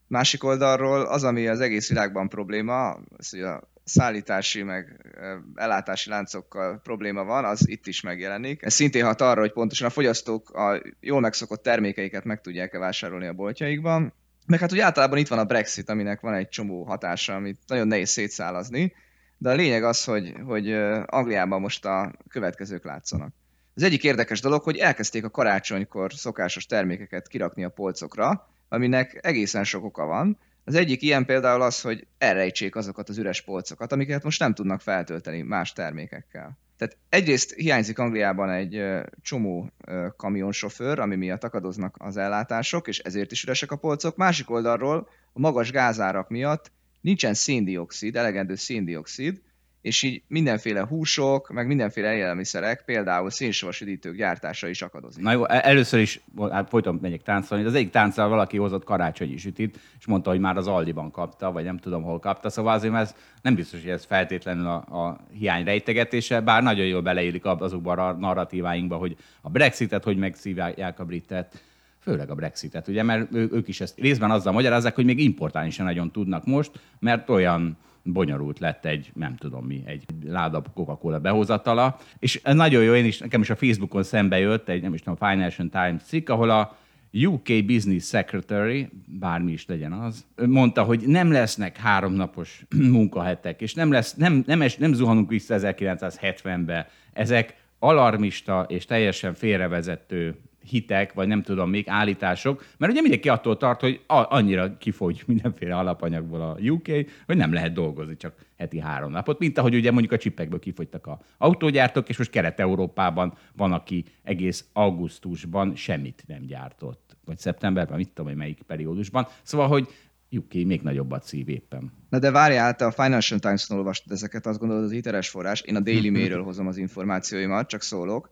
Másik 0.06 0.44
oldalról 0.44 1.00
az, 1.00 1.24
ami 1.24 1.46
az 1.46 1.60
egész 1.60 1.88
világban 1.88 2.28
probléma, 2.28 2.90
az, 3.16 3.30
hogy 3.30 3.40
a 3.40 3.62
szállítási 3.84 4.62
meg 4.62 5.14
ellátási 5.54 6.10
láncokkal 6.10 6.80
probléma 6.82 7.24
van, 7.24 7.44
az 7.44 7.68
itt 7.68 7.86
is 7.86 8.00
megjelenik. 8.00 8.62
Ez 8.62 8.74
szintén 8.74 9.04
hat 9.04 9.20
arra, 9.20 9.40
hogy 9.40 9.52
pontosan 9.52 9.86
a 9.86 9.90
fogyasztók 9.90 10.50
a 10.50 10.82
jól 11.00 11.20
megszokott 11.20 11.62
termékeiket 11.62 12.24
meg 12.24 12.40
tudják-e 12.40 12.78
vásárolni 12.78 13.26
a 13.26 13.32
boltjaikban. 13.32 14.12
Meg 14.46 14.60
hát 14.60 14.72
úgy 14.72 14.78
általában 14.78 15.18
itt 15.18 15.28
van 15.28 15.38
a 15.38 15.44
Brexit, 15.44 15.88
aminek 15.88 16.20
van 16.20 16.34
egy 16.34 16.48
csomó 16.48 16.84
hatása, 16.84 17.34
amit 17.34 17.60
nagyon 17.66 17.88
nehéz 17.88 18.10
szétszálazni, 18.10 18.92
de 19.38 19.50
a 19.50 19.54
lényeg 19.54 19.84
az, 19.84 20.04
hogy, 20.04 20.34
hogy 20.46 20.72
Angliában 21.06 21.60
most 21.60 21.84
a 21.84 22.12
következők 22.28 22.84
látszanak. 22.84 23.34
Az 23.74 23.82
egyik 23.82 24.04
érdekes 24.04 24.40
dolog, 24.40 24.62
hogy 24.62 24.76
elkezdték 24.76 25.24
a 25.24 25.30
karácsonykor 25.30 26.12
szokásos 26.12 26.66
termékeket 26.66 27.28
kirakni 27.28 27.64
a 27.64 27.68
polcokra, 27.68 28.48
aminek 28.68 29.18
egészen 29.22 29.64
sok 29.64 29.84
oka 29.84 30.04
van. 30.04 30.38
Az 30.64 30.74
egyik 30.74 31.02
ilyen 31.02 31.24
például 31.24 31.62
az, 31.62 31.80
hogy 31.80 32.06
elrejtsék 32.18 32.76
azokat 32.76 33.08
az 33.08 33.18
üres 33.18 33.42
polcokat, 33.42 33.92
amiket 33.92 34.22
most 34.22 34.40
nem 34.40 34.54
tudnak 34.54 34.80
feltölteni 34.80 35.42
más 35.42 35.72
termékekkel. 35.72 36.58
Tehát 36.76 36.96
egyrészt 37.08 37.52
hiányzik 37.52 37.98
Angliában 37.98 38.50
egy 38.50 38.82
csomó 39.22 39.70
kamionsofőr, 40.16 40.98
ami 40.98 41.16
miatt 41.16 41.44
akadoznak 41.44 41.96
az 41.98 42.16
ellátások, 42.16 42.88
és 42.88 42.98
ezért 42.98 43.32
is 43.32 43.44
üresek 43.44 43.70
a 43.70 43.76
polcok. 43.76 44.16
Másik 44.16 44.50
oldalról 44.50 45.08
a 45.32 45.40
magas 45.40 45.70
gázárak 45.70 46.28
miatt 46.28 46.72
nincsen 47.00 47.34
széndiokszid, 47.34 48.16
elegendő 48.16 48.54
széndiokszid, 48.54 49.42
és 49.84 50.02
így 50.02 50.22
mindenféle 50.26 50.86
húsok, 50.86 51.48
meg 51.48 51.66
mindenféle 51.66 52.14
élelmiszerek, 52.14 52.82
például 52.84 53.30
szénsavas 53.30 53.80
üdítők 53.80 54.16
gyártása 54.16 54.68
is 54.68 54.82
akadozik. 54.82 55.22
Na 55.22 55.32
jó, 55.32 55.48
e- 55.48 55.60
először 55.64 56.00
is 56.00 56.20
hát 56.50 56.68
folyton 56.68 56.98
megyek 57.02 57.22
táncolni. 57.22 57.64
Az 57.64 57.74
egyik 57.74 57.90
tánccal 57.90 58.28
valaki 58.28 58.56
hozott 58.56 58.84
karácsonyi 58.84 59.36
sütit, 59.36 59.78
és 59.98 60.06
mondta, 60.06 60.30
hogy 60.30 60.40
már 60.40 60.56
az 60.56 60.66
Aldiban 60.66 61.10
kapta, 61.10 61.52
vagy 61.52 61.64
nem 61.64 61.78
tudom, 61.78 62.02
hol 62.02 62.18
kapta. 62.18 62.50
Szóval 62.50 62.74
azért 62.74 62.94
ez 62.94 63.14
nem 63.42 63.54
biztos, 63.54 63.80
hogy 63.80 63.90
ez 63.90 64.04
feltétlenül 64.04 64.66
a, 64.66 64.74
a 64.74 65.20
hiány 65.32 65.64
rejtegetése, 65.64 66.40
bár 66.40 66.62
nagyon 66.62 66.86
jól 66.86 67.02
beleillik 67.02 67.44
azokban 67.44 67.98
a 67.98 68.12
narratíváinkba, 68.12 68.96
hogy 68.96 69.16
a 69.40 69.50
Brexitet, 69.50 70.04
hogy 70.04 70.16
megszívják 70.16 71.00
a 71.00 71.04
britet, 71.04 71.62
főleg 71.98 72.30
a 72.30 72.34
Brexitet, 72.34 72.88
ugye, 72.88 73.02
mert 73.02 73.34
ők 73.34 73.68
is 73.68 73.80
ezt 73.80 73.98
részben 73.98 74.30
azzal 74.30 74.52
magyarázzák, 74.52 74.94
hogy 74.94 75.04
még 75.04 75.20
importálni 75.20 75.70
sem 75.70 75.86
nagyon 75.86 76.10
tudnak 76.10 76.44
most, 76.46 76.70
mert 76.98 77.28
olyan 77.28 77.78
bonyolult 78.04 78.58
lett 78.58 78.84
egy, 78.84 79.10
nem 79.14 79.36
tudom 79.36 79.66
mi, 79.66 79.82
egy 79.86 80.04
láda 80.24 80.62
Coca-Cola 80.74 81.18
behozatala. 81.18 81.98
És 82.18 82.40
ez 82.42 82.54
nagyon 82.54 82.82
jó, 82.82 82.94
én 82.94 83.04
is, 83.04 83.18
nekem 83.18 83.40
is 83.40 83.50
a 83.50 83.56
Facebookon 83.56 84.02
szembe 84.02 84.38
jött 84.38 84.68
egy, 84.68 84.82
nem 84.82 84.94
is 84.94 85.02
tudom, 85.02 85.30
Financial 85.30 85.68
Times 85.68 86.02
cikk, 86.02 86.28
ahol 86.28 86.50
a 86.50 86.76
UK 87.12 87.64
Business 87.66 88.08
Secretary, 88.08 88.88
bármi 89.06 89.52
is 89.52 89.66
legyen 89.66 89.92
az, 89.92 90.24
mondta, 90.46 90.82
hogy 90.82 91.06
nem 91.06 91.32
lesznek 91.32 91.76
háromnapos 91.76 92.64
munkahetek, 92.92 93.60
és 93.60 93.74
nem, 93.74 93.92
lesz, 93.92 94.14
nem, 94.14 94.42
nem, 94.46 94.62
es, 94.62 94.76
nem 94.76 94.92
zuhanunk 94.92 95.28
vissza 95.28 95.56
1970-be. 95.58 96.88
Ezek 97.12 97.56
alarmista 97.78 98.66
és 98.68 98.84
teljesen 98.84 99.34
félrevezető 99.34 100.36
hitek, 100.68 101.12
vagy 101.12 101.28
nem 101.28 101.42
tudom 101.42 101.70
még 101.70 101.88
állítások, 101.88 102.64
mert 102.78 102.92
ugye 102.92 103.00
mindenki 103.00 103.28
attól 103.28 103.56
tart, 103.56 103.80
hogy 103.80 104.00
annyira 104.06 104.76
kifogy 104.76 105.22
mindenféle 105.26 105.76
alapanyagból 105.76 106.40
a 106.40 106.58
UK, 106.60 106.86
hogy 107.26 107.36
nem 107.36 107.52
lehet 107.52 107.72
dolgozni 107.72 108.16
csak 108.16 108.34
heti 108.56 108.78
három 108.78 109.10
napot, 109.10 109.38
mint 109.38 109.58
ahogy 109.58 109.74
ugye 109.74 109.90
mondjuk 109.90 110.12
a 110.12 110.18
csipekből 110.18 110.58
kifogytak 110.58 111.06
a 111.06 111.20
autógyártók, 111.38 112.08
és 112.08 112.18
most 112.18 112.30
Kelet-Európában 112.30 113.34
van, 113.56 113.72
aki 113.72 114.04
egész 114.22 114.64
augusztusban 114.72 115.74
semmit 115.74 116.24
nem 116.26 116.46
gyártott, 116.46 117.16
vagy 117.24 117.38
szeptemberben, 117.38 117.96
mit 117.96 118.08
tudom, 118.08 118.26
hogy 118.26 118.36
melyik 118.36 118.62
periódusban. 118.62 119.26
Szóval, 119.42 119.68
hogy 119.68 119.88
UK 120.30 120.52
még 120.52 120.82
nagyobbat 120.82 121.24
szív 121.24 121.48
éppen. 121.48 121.92
Na 122.08 122.18
de 122.18 122.30
várjál, 122.30 122.74
te 122.74 122.86
a 122.86 122.90
Financial 122.90 123.38
Times-on 123.38 123.78
olvastad 123.78 124.12
ezeket, 124.12 124.46
azt 124.46 124.58
gondolod 124.58 124.84
az 124.84 124.90
hiteles 124.90 125.28
forrás. 125.28 125.60
Én 125.60 125.76
a 125.76 125.80
Daily 125.80 126.10
Mail-ről 126.16 126.42
hozom 126.42 126.66
az 126.66 126.76
információimat, 126.76 127.68
csak 127.68 127.82
szólok. 127.82 128.30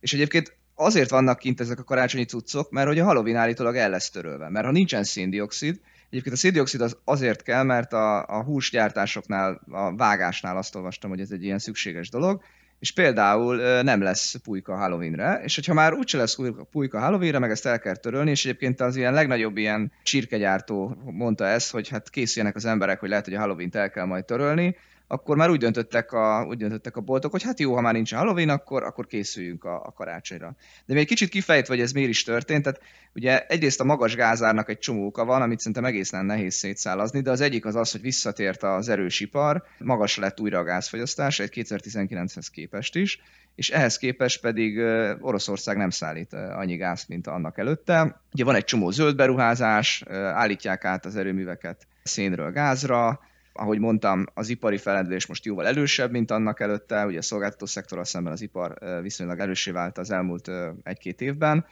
És 0.00 0.12
egyébként 0.12 0.56
azért 0.84 1.10
vannak 1.10 1.38
kint 1.38 1.60
ezek 1.60 1.78
a 1.78 1.84
karácsonyi 1.84 2.24
cuccok, 2.24 2.70
mert 2.70 2.86
hogy 2.86 2.98
a 2.98 3.04
Halloween 3.04 3.36
állítólag 3.36 3.76
el 3.76 3.90
lesz 3.90 4.10
törölve. 4.10 4.48
Mert 4.48 4.66
ha 4.66 4.72
nincsen 4.72 5.04
széndiokszid, 5.04 5.80
Egyébként 6.12 6.36
a 6.36 6.38
széndiokszid 6.38 6.80
az 6.80 6.96
azért 7.04 7.42
kell, 7.42 7.62
mert 7.62 7.92
a, 7.92 8.26
a 8.26 8.42
húsgyártásoknál, 8.42 9.60
a 9.70 9.96
vágásnál 9.96 10.56
azt 10.56 10.74
olvastam, 10.74 11.10
hogy 11.10 11.20
ez 11.20 11.30
egy 11.30 11.44
ilyen 11.44 11.58
szükséges 11.58 12.10
dolog, 12.10 12.42
és 12.78 12.92
például 12.92 13.82
nem 13.82 14.02
lesz 14.02 14.34
pulyka 14.34 14.76
Halloweenre, 14.76 15.40
és 15.44 15.54
hogyha 15.54 15.74
már 15.74 15.92
úgyse 15.92 16.18
lesz 16.18 16.36
pulyka 16.70 17.00
Halloweenre, 17.00 17.38
meg 17.38 17.50
ezt 17.50 17.66
el 17.66 17.78
kell 17.78 17.96
törölni, 17.96 18.30
és 18.30 18.44
egyébként 18.44 18.80
az 18.80 18.96
ilyen 18.96 19.12
legnagyobb 19.12 19.56
ilyen 19.56 19.92
csirkegyártó 20.02 20.96
mondta 21.04 21.46
ezt, 21.46 21.70
hogy 21.70 21.88
hát 21.88 22.10
készüljenek 22.10 22.56
az 22.56 22.64
emberek, 22.64 23.00
hogy 23.00 23.08
lehet, 23.08 23.24
hogy 23.24 23.34
a 23.34 23.38
Halloween-t 23.38 23.74
el 23.74 23.90
kell 23.90 24.04
majd 24.04 24.24
törölni, 24.24 24.76
akkor 25.12 25.36
már 25.36 25.50
úgy 25.50 25.58
döntöttek 25.58 26.12
a, 26.12 26.44
úgy 26.48 26.56
döntöttek 26.56 26.96
a 26.96 27.00
boltok, 27.00 27.30
hogy 27.30 27.42
hát 27.42 27.60
jó, 27.60 27.74
ha 27.74 27.80
már 27.80 27.92
nincs 27.92 28.14
Halloween, 28.14 28.48
akkor, 28.48 28.82
akkor 28.82 29.06
készüljünk 29.06 29.64
a, 29.64 29.74
a 29.74 29.92
karácsonyra. 29.92 30.56
De 30.86 30.94
még 30.94 31.06
kicsit 31.06 31.28
kifejtve, 31.28 31.74
hogy 31.74 31.82
ez 31.82 31.92
miért 31.92 32.08
is 32.08 32.22
történt, 32.22 32.62
tehát 32.62 32.80
ugye 33.14 33.46
egyrészt 33.46 33.80
a 33.80 33.84
magas 33.84 34.14
gázárnak 34.14 34.68
egy 34.68 34.78
csomó 34.78 35.06
oka 35.06 35.24
van, 35.24 35.42
amit 35.42 35.58
szerintem 35.58 35.84
egészen 35.84 36.24
nehéz 36.24 36.54
szétszálazni, 36.54 37.20
de 37.20 37.30
az 37.30 37.40
egyik 37.40 37.64
az 37.64 37.74
az, 37.74 37.92
hogy 37.92 38.00
visszatért 38.00 38.62
az 38.62 38.88
erős 38.88 39.20
ipar, 39.20 39.62
magas 39.78 40.16
lett 40.16 40.40
újra 40.40 40.58
a 40.58 40.64
gázfogyasztás, 40.64 41.38
egy 41.38 41.52
2019-hez 41.54 42.46
képest 42.52 42.96
is, 42.96 43.20
és 43.54 43.70
ehhez 43.70 43.96
képest 43.96 44.40
pedig 44.40 44.78
Oroszország 45.20 45.76
nem 45.76 45.90
szállít 45.90 46.32
annyi 46.32 46.76
gázt, 46.76 47.08
mint 47.08 47.26
annak 47.26 47.58
előtte. 47.58 48.20
Ugye 48.32 48.44
van 48.44 48.54
egy 48.54 48.64
csomó 48.64 48.90
zöld 48.90 49.16
beruházás, 49.16 50.02
állítják 50.10 50.84
át 50.84 51.04
az 51.04 51.16
erőműveket 51.16 51.86
szénről 52.02 52.52
gázra, 52.52 53.20
ahogy 53.52 53.78
mondtam, 53.78 54.24
az 54.34 54.48
ipari 54.48 54.76
felendülés 54.76 55.26
most 55.26 55.44
jóval 55.44 55.66
elősebb, 55.66 56.10
mint 56.10 56.30
annak 56.30 56.60
előtte, 56.60 57.06
ugye 57.06 57.18
a 57.18 57.22
szolgáltató 57.22 57.66
szektorral 57.66 58.04
szemben 58.04 58.32
az 58.32 58.40
ipar 58.40 58.78
viszonylag 59.02 59.38
erősé 59.38 59.70
vált 59.70 59.98
az 59.98 60.10
elmúlt 60.10 60.50
egy-két 60.82 61.20
évben, 61.20 61.66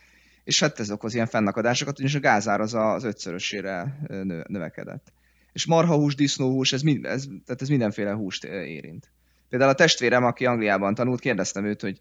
és 0.45 0.61
hát 0.61 0.81
ez 0.81 0.91
okoz 0.91 1.15
ilyen 1.15 1.27
fennakadásokat, 1.27 1.95
ugyanis 1.95 2.15
a 2.15 2.21
gázár 2.21 2.61
az 2.61 2.75
az 2.75 3.05
ötszörösére 3.05 3.99
növekedett. 4.47 5.13
És 5.53 5.67
marhahús, 5.67 6.15
disznóhús, 6.15 6.73
ez, 6.73 6.83
ez, 7.03 7.25
tehát 7.45 7.63
ez 7.63 7.69
mindenféle 7.69 8.13
húst 8.13 8.45
érint. 8.45 9.11
Például 9.49 9.71
a 9.71 9.75
testvérem, 9.75 10.25
aki 10.25 10.47
Angliában 10.47 10.95
tanult, 10.95 11.21
kérdeztem 11.21 11.65
őt, 11.65 11.81
hogy 11.81 12.01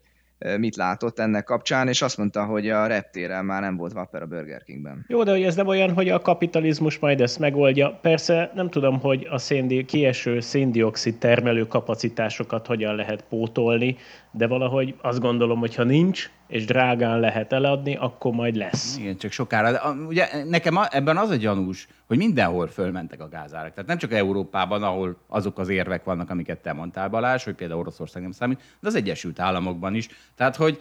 mit 0.58 0.76
látott 0.76 1.18
ennek 1.18 1.44
kapcsán, 1.44 1.88
és 1.88 2.02
azt 2.02 2.16
mondta, 2.16 2.44
hogy 2.44 2.68
a 2.68 2.86
reptéren 2.86 3.44
már 3.44 3.60
nem 3.60 3.76
volt 3.76 3.92
Whopper 3.92 4.22
a 4.22 4.26
Burger 4.26 4.62
Kingben. 4.62 5.04
Jó, 5.08 5.22
de 5.22 5.30
hogy 5.30 5.42
ez 5.42 5.54
nem 5.54 5.66
olyan, 5.66 5.92
hogy 5.92 6.08
a 6.08 6.20
kapitalizmus 6.20 6.98
majd 6.98 7.20
ezt 7.20 7.38
megoldja. 7.38 7.98
Persze 8.02 8.50
nem 8.54 8.70
tudom, 8.70 9.00
hogy 9.00 9.26
a 9.30 9.38
széndi, 9.38 9.84
kieső 9.84 10.40
széndiokszid 10.40 11.18
termelő 11.18 11.66
kapacitásokat 11.66 12.66
hogyan 12.66 12.94
lehet 12.94 13.24
pótolni, 13.28 13.96
de 14.32 14.46
valahogy 14.46 14.94
azt 15.02 15.20
gondolom, 15.20 15.58
hogy 15.58 15.74
ha 15.74 15.84
nincs 15.84 16.30
és 16.46 16.64
drágán 16.64 17.20
lehet 17.20 17.52
eladni, 17.52 17.96
akkor 17.96 18.32
majd 18.32 18.56
lesz. 18.56 18.96
Igen, 18.98 19.16
csak 19.16 19.32
sokára. 19.32 19.70
De, 19.72 19.80
ugye 20.08 20.44
nekem 20.44 20.78
ebben 20.90 21.16
az 21.16 21.30
a 21.30 21.36
gyanús, 21.36 21.88
hogy 22.06 22.16
mindenhol 22.16 22.66
fölmentek 22.66 23.20
a 23.20 23.28
gázárak. 23.28 23.72
Tehát 23.74 23.88
nem 23.88 23.98
csak 23.98 24.12
Európában, 24.12 24.82
ahol 24.82 25.16
azok 25.26 25.58
az 25.58 25.68
érvek 25.68 26.04
vannak, 26.04 26.30
amiket 26.30 26.58
te 26.58 26.72
mondtál, 26.72 27.08
Balázs, 27.08 27.44
hogy 27.44 27.54
például 27.54 27.80
Oroszország 27.80 28.22
nem 28.22 28.32
számít, 28.32 28.60
de 28.80 28.88
az 28.88 28.94
Egyesült 28.94 29.40
Államokban 29.40 29.94
is. 29.94 30.08
Tehát, 30.36 30.56
hogy 30.56 30.80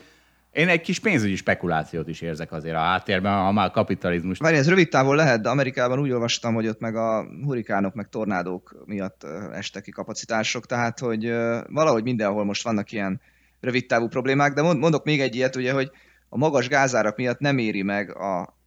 én 0.52 0.68
egy 0.68 0.82
kis 0.82 1.00
pénzügyi 1.00 1.36
spekulációt 1.36 2.08
is 2.08 2.22
érzek 2.22 2.52
azért 2.52 2.76
a 2.76 2.80
háttérben, 2.80 3.34
ha 3.34 3.52
már 3.52 3.72
kapitalizmus. 3.72 4.38
Várj, 4.38 4.56
ez 4.56 4.70
rövid 4.70 4.90
távon 4.90 5.16
lehet, 5.16 5.42
de 5.42 5.50
Amerikában 5.50 6.00
úgy 6.00 6.12
olvastam, 6.12 6.54
hogy 6.54 6.68
ott 6.68 6.80
meg 6.80 6.96
a 6.96 7.26
hurikánok, 7.44 7.94
meg 7.94 8.10
tornádók 8.10 8.84
miatt 8.86 9.24
estek 9.54 9.84
ki 9.84 9.92
kapacitások, 9.92 10.66
tehát 10.66 11.00
hogy 11.00 11.34
valahogy 11.68 12.04
mindenhol 12.04 12.46
most 12.46 12.64
vannak 12.64 12.92
ilyen 12.92 13.22
rövid 13.60 13.86
távú 13.86 14.08
problémák, 14.08 14.54
de 14.54 14.62
mondok 14.62 15.04
még 15.04 15.22
egy 15.22 15.36
ilyet, 15.36 15.56
ugye, 15.56 15.72
hogy 15.72 15.92
a 16.30 16.38
magas 16.38 16.68
gázárak 16.68 17.18
miatt 17.18 17.40
nem 17.40 17.58
éri 17.58 17.82
meg 17.82 18.16
a 18.16 18.58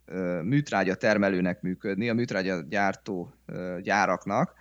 műtrágya 0.42 0.94
termelőnek 0.94 1.61
működni, 1.61 2.08
a 2.08 2.14
műtrágya 2.14 2.62
gyártó 2.68 3.34
gyáraknak, 3.82 4.54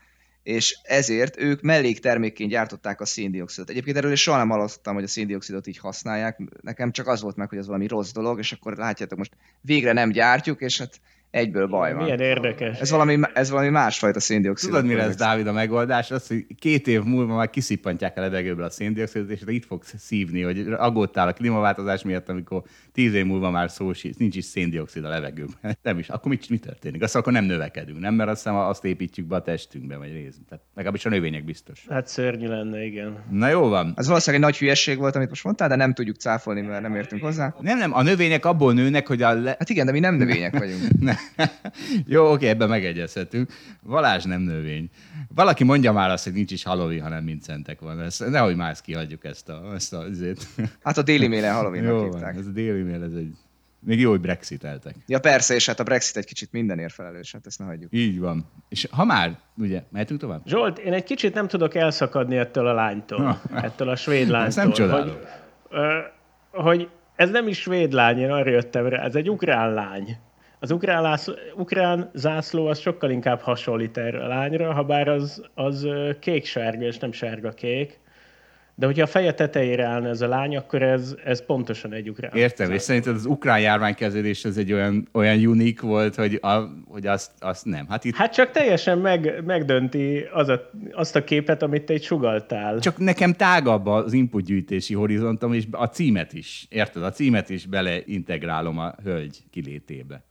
és 0.43 0.79
ezért 0.83 1.39
ők 1.39 1.61
melléktermékként 1.61 2.49
gyártották 2.49 3.01
a 3.01 3.05
széndiokszidot. 3.05 3.69
Egyébként 3.69 3.97
erről 3.97 4.15
soha 4.15 4.37
nem 4.37 4.49
hallottam, 4.49 4.93
hogy 4.93 5.03
a 5.03 5.07
széndiokszidot 5.07 5.67
így 5.67 5.77
használják. 5.77 6.39
Nekem 6.61 6.91
csak 6.91 7.07
az 7.07 7.21
volt 7.21 7.35
meg, 7.35 7.49
hogy 7.49 7.57
ez 7.57 7.65
valami 7.65 7.87
rossz 7.87 8.11
dolog, 8.11 8.39
és 8.39 8.51
akkor 8.51 8.77
látjátok, 8.77 9.17
most 9.17 9.35
végre 9.61 9.91
nem 9.93 10.09
gyártjuk, 10.09 10.61
és 10.61 10.79
hát 10.79 10.99
egyből 11.31 11.67
baj 11.67 11.93
van. 11.93 12.03
Milyen 12.03 12.19
érdekes. 12.19 12.79
Ez 12.79 12.91
valami, 12.91 13.19
ez 13.33 13.49
valami 13.49 13.69
másfajta 13.69 14.19
széndiokszid. 14.19 14.69
Tudod, 14.69 14.85
mi 14.85 14.93
lesz, 14.93 15.15
Dávid, 15.15 15.47
a 15.47 15.51
megoldás? 15.51 16.11
Az, 16.11 16.27
hogy 16.27 16.45
két 16.59 16.87
év 16.87 17.03
múlva 17.03 17.35
már 17.35 17.49
kiszippantják 17.49 18.17
a 18.17 18.21
levegőből 18.21 18.65
a 18.65 18.69
széndiokszidot, 18.69 19.29
és 19.29 19.41
itt 19.45 19.65
fogsz 19.65 19.93
szívni, 19.97 20.41
hogy 20.41 20.67
aggódtál 20.77 21.27
a 21.27 21.33
klímaváltozás 21.33 22.03
miatt, 22.03 22.29
amikor 22.29 22.63
tíz 22.91 23.13
év 23.13 23.25
múlva 23.25 23.49
már 23.49 23.71
szó 23.71 23.91
nincs 24.17 24.35
is 24.35 24.45
széndiokszid 24.45 25.03
a 25.03 25.09
levegőben. 25.09 25.77
Nem 25.83 25.97
is. 25.97 26.09
Akkor 26.09 26.31
mit, 26.31 26.49
mi 26.49 26.57
történik? 26.57 27.03
Azt 27.03 27.15
akkor 27.15 27.33
nem 27.33 27.43
növekedünk, 27.43 27.99
nem? 27.99 28.13
Mert 28.13 28.29
azt, 28.29 28.47
azt 28.47 28.85
építjük 28.85 29.27
be 29.27 29.35
a 29.35 29.41
testünkbe, 29.41 29.97
vagy 29.97 30.11
részünk. 30.11 30.47
Tehát 30.47 30.63
legalábbis 30.75 31.05
a 31.05 31.09
növények 31.09 31.45
biztos. 31.45 31.85
Hát 31.89 32.07
szörnyű 32.07 32.47
lenne, 32.47 32.83
igen. 32.83 33.23
Na 33.29 33.49
jó 33.49 33.67
van. 33.67 33.93
Ez 33.95 34.07
valószínűleg 34.07 34.43
egy 34.43 34.49
nagy 34.49 34.59
hülyeség 34.59 34.97
volt, 34.97 35.15
amit 35.15 35.29
most 35.29 35.43
mondtál, 35.43 35.67
de 35.67 35.75
nem 35.75 35.93
tudjuk 35.93 36.15
cáfolni, 36.15 36.61
mert 36.61 36.81
nem 36.81 36.95
értünk 36.95 37.21
hozzá. 37.21 37.55
Nem, 37.59 37.77
nem, 37.77 37.93
a 37.93 38.01
növények 38.01 38.45
abból 38.45 38.73
nőnek, 38.73 39.07
hogy 39.07 39.21
a... 39.21 39.33
Le... 39.33 39.55
Hát 39.59 39.69
igen, 39.69 39.85
de 39.85 39.91
mi 39.91 39.99
nem 39.99 40.15
növények 40.15 40.57
vagyunk. 40.57 40.81
jó, 42.05 42.31
oké, 42.31 42.47
ebben 42.47 42.69
megegyezhetünk. 42.69 43.51
Valázs 43.81 44.23
nem 44.23 44.41
növény. 44.41 44.89
Valaki 45.35 45.63
mondja 45.63 45.91
már 45.91 46.09
azt, 46.09 46.23
hogy 46.23 46.33
nincs 46.33 46.51
is 46.51 46.63
Halloween, 46.63 47.01
hanem 47.01 47.23
mincentek 47.23 47.79
van. 47.79 48.01
Ezt, 48.01 48.29
nehogy 48.29 48.55
már 48.55 48.71
ezt 48.71 48.81
kihagyjuk 48.81 49.25
ezt 49.25 49.49
a, 49.49 49.73
ezt 49.73 49.93
a 49.93 49.99
azért. 49.99 50.47
Hát 50.83 50.97
a 50.97 51.01
déli 51.01 51.27
mélen 51.27 51.53
halloween 51.53 51.83
jó, 51.83 52.03
hívták. 52.03 52.37
ez 52.37 52.45
a 52.45 52.51
déli 52.51 52.81
mél, 52.81 53.03
ez 53.03 53.13
egy 53.13 53.35
még 53.85 53.99
jó, 53.99 54.09
hogy 54.09 54.21
brexiteltek. 54.21 54.95
Ja 55.07 55.19
persze, 55.19 55.53
és 55.53 55.65
hát 55.65 55.79
a 55.79 55.83
Brexit 55.83 56.17
egy 56.17 56.25
kicsit 56.25 56.51
mindenért 56.51 56.93
felelős, 56.93 57.31
hát 57.31 57.45
ezt 57.45 57.59
ne 57.59 57.65
hagyjuk. 57.65 57.93
Így 57.93 58.19
van. 58.19 58.45
És 58.69 58.87
ha 58.91 59.05
már, 59.05 59.37
ugye, 59.57 59.83
mehetünk 59.89 60.19
tovább? 60.19 60.41
Zsolt, 60.45 60.77
én 60.77 60.93
egy 60.93 61.03
kicsit 61.03 61.33
nem 61.33 61.47
tudok 61.47 61.75
elszakadni 61.75 62.37
ettől 62.37 62.67
a 62.67 62.73
lánytól, 62.73 63.21
ha. 63.21 63.61
ettől 63.61 63.89
a 63.89 63.95
svéd 63.95 64.27
lánytól. 64.29 64.47
Ezt 64.47 64.57
nem 64.57 64.71
csodálom. 64.71 65.07
Hogy, 65.07 65.27
ö, 65.69 65.99
hogy 66.51 66.89
ez 67.15 67.29
nem 67.29 67.47
is 67.47 67.59
svéd 67.59 67.91
lány, 67.91 68.17
én 68.17 68.31
arra 68.31 68.49
jöttem 68.49 68.87
rá, 68.87 69.03
ez 69.03 69.15
egy 69.15 69.29
ukrán 69.29 69.73
lány. 69.73 70.17
Az 70.63 70.71
ukrán, 70.71 71.01
lászló, 71.01 71.33
ukrán 71.55 72.09
zászló 72.13 72.65
az 72.67 72.79
sokkal 72.79 73.09
inkább 73.09 73.39
hasonlít 73.39 73.97
erre 73.97 74.23
a 74.23 74.27
lányra, 74.27 74.73
ha 74.73 74.83
bár 74.83 75.07
az, 75.07 75.43
az 75.53 75.87
kék-sárga, 76.19 76.85
és 76.85 76.97
nem 76.97 77.11
sárga-kék. 77.11 77.99
De 78.75 78.85
hogyha 78.85 79.03
a 79.03 79.07
feje 79.07 79.33
tetejére 79.33 79.85
állna 79.85 80.07
ez 80.07 80.21
a 80.21 80.27
lány, 80.27 80.57
akkor 80.57 80.81
ez, 80.81 81.15
ez 81.25 81.45
pontosan 81.45 81.93
egy 81.93 82.09
ukrán. 82.09 82.31
Értem, 82.35 82.71
és 82.71 82.81
szerinted 82.81 83.15
az 83.15 83.25
ukrán 83.25 83.59
járványkezelés 83.59 84.45
ez 84.45 84.57
egy 84.57 84.73
olyan, 84.73 85.07
olyan 85.11 85.45
unik 85.45 85.81
volt, 85.81 86.15
hogy, 86.15 86.39
a, 86.41 86.55
hogy 86.87 87.07
azt, 87.07 87.31
azt 87.39 87.65
nem. 87.65 87.85
Hát, 87.89 88.05
itt... 88.05 88.15
hát 88.15 88.33
csak 88.33 88.51
teljesen 88.51 88.97
meg, 88.97 89.43
megdönti 89.45 90.25
az 90.33 90.47
a, 90.49 90.69
azt 90.91 91.15
a 91.15 91.23
képet, 91.23 91.61
amit 91.61 91.83
te 91.83 91.93
itt 91.93 92.03
sugaltál. 92.03 92.79
Csak 92.79 92.97
nekem 92.97 93.33
tágabb 93.33 93.85
az 93.85 94.13
inputgyűjtési 94.13 94.93
horizontom, 94.93 95.53
és 95.53 95.63
a 95.71 95.85
címet 95.85 96.33
is, 96.33 96.65
érted? 96.69 97.03
A 97.03 97.11
címet 97.11 97.49
is 97.49 97.65
beleintegrálom 97.65 98.77
a 98.77 98.95
hölgy 99.03 99.37
kilétébe 99.51 100.23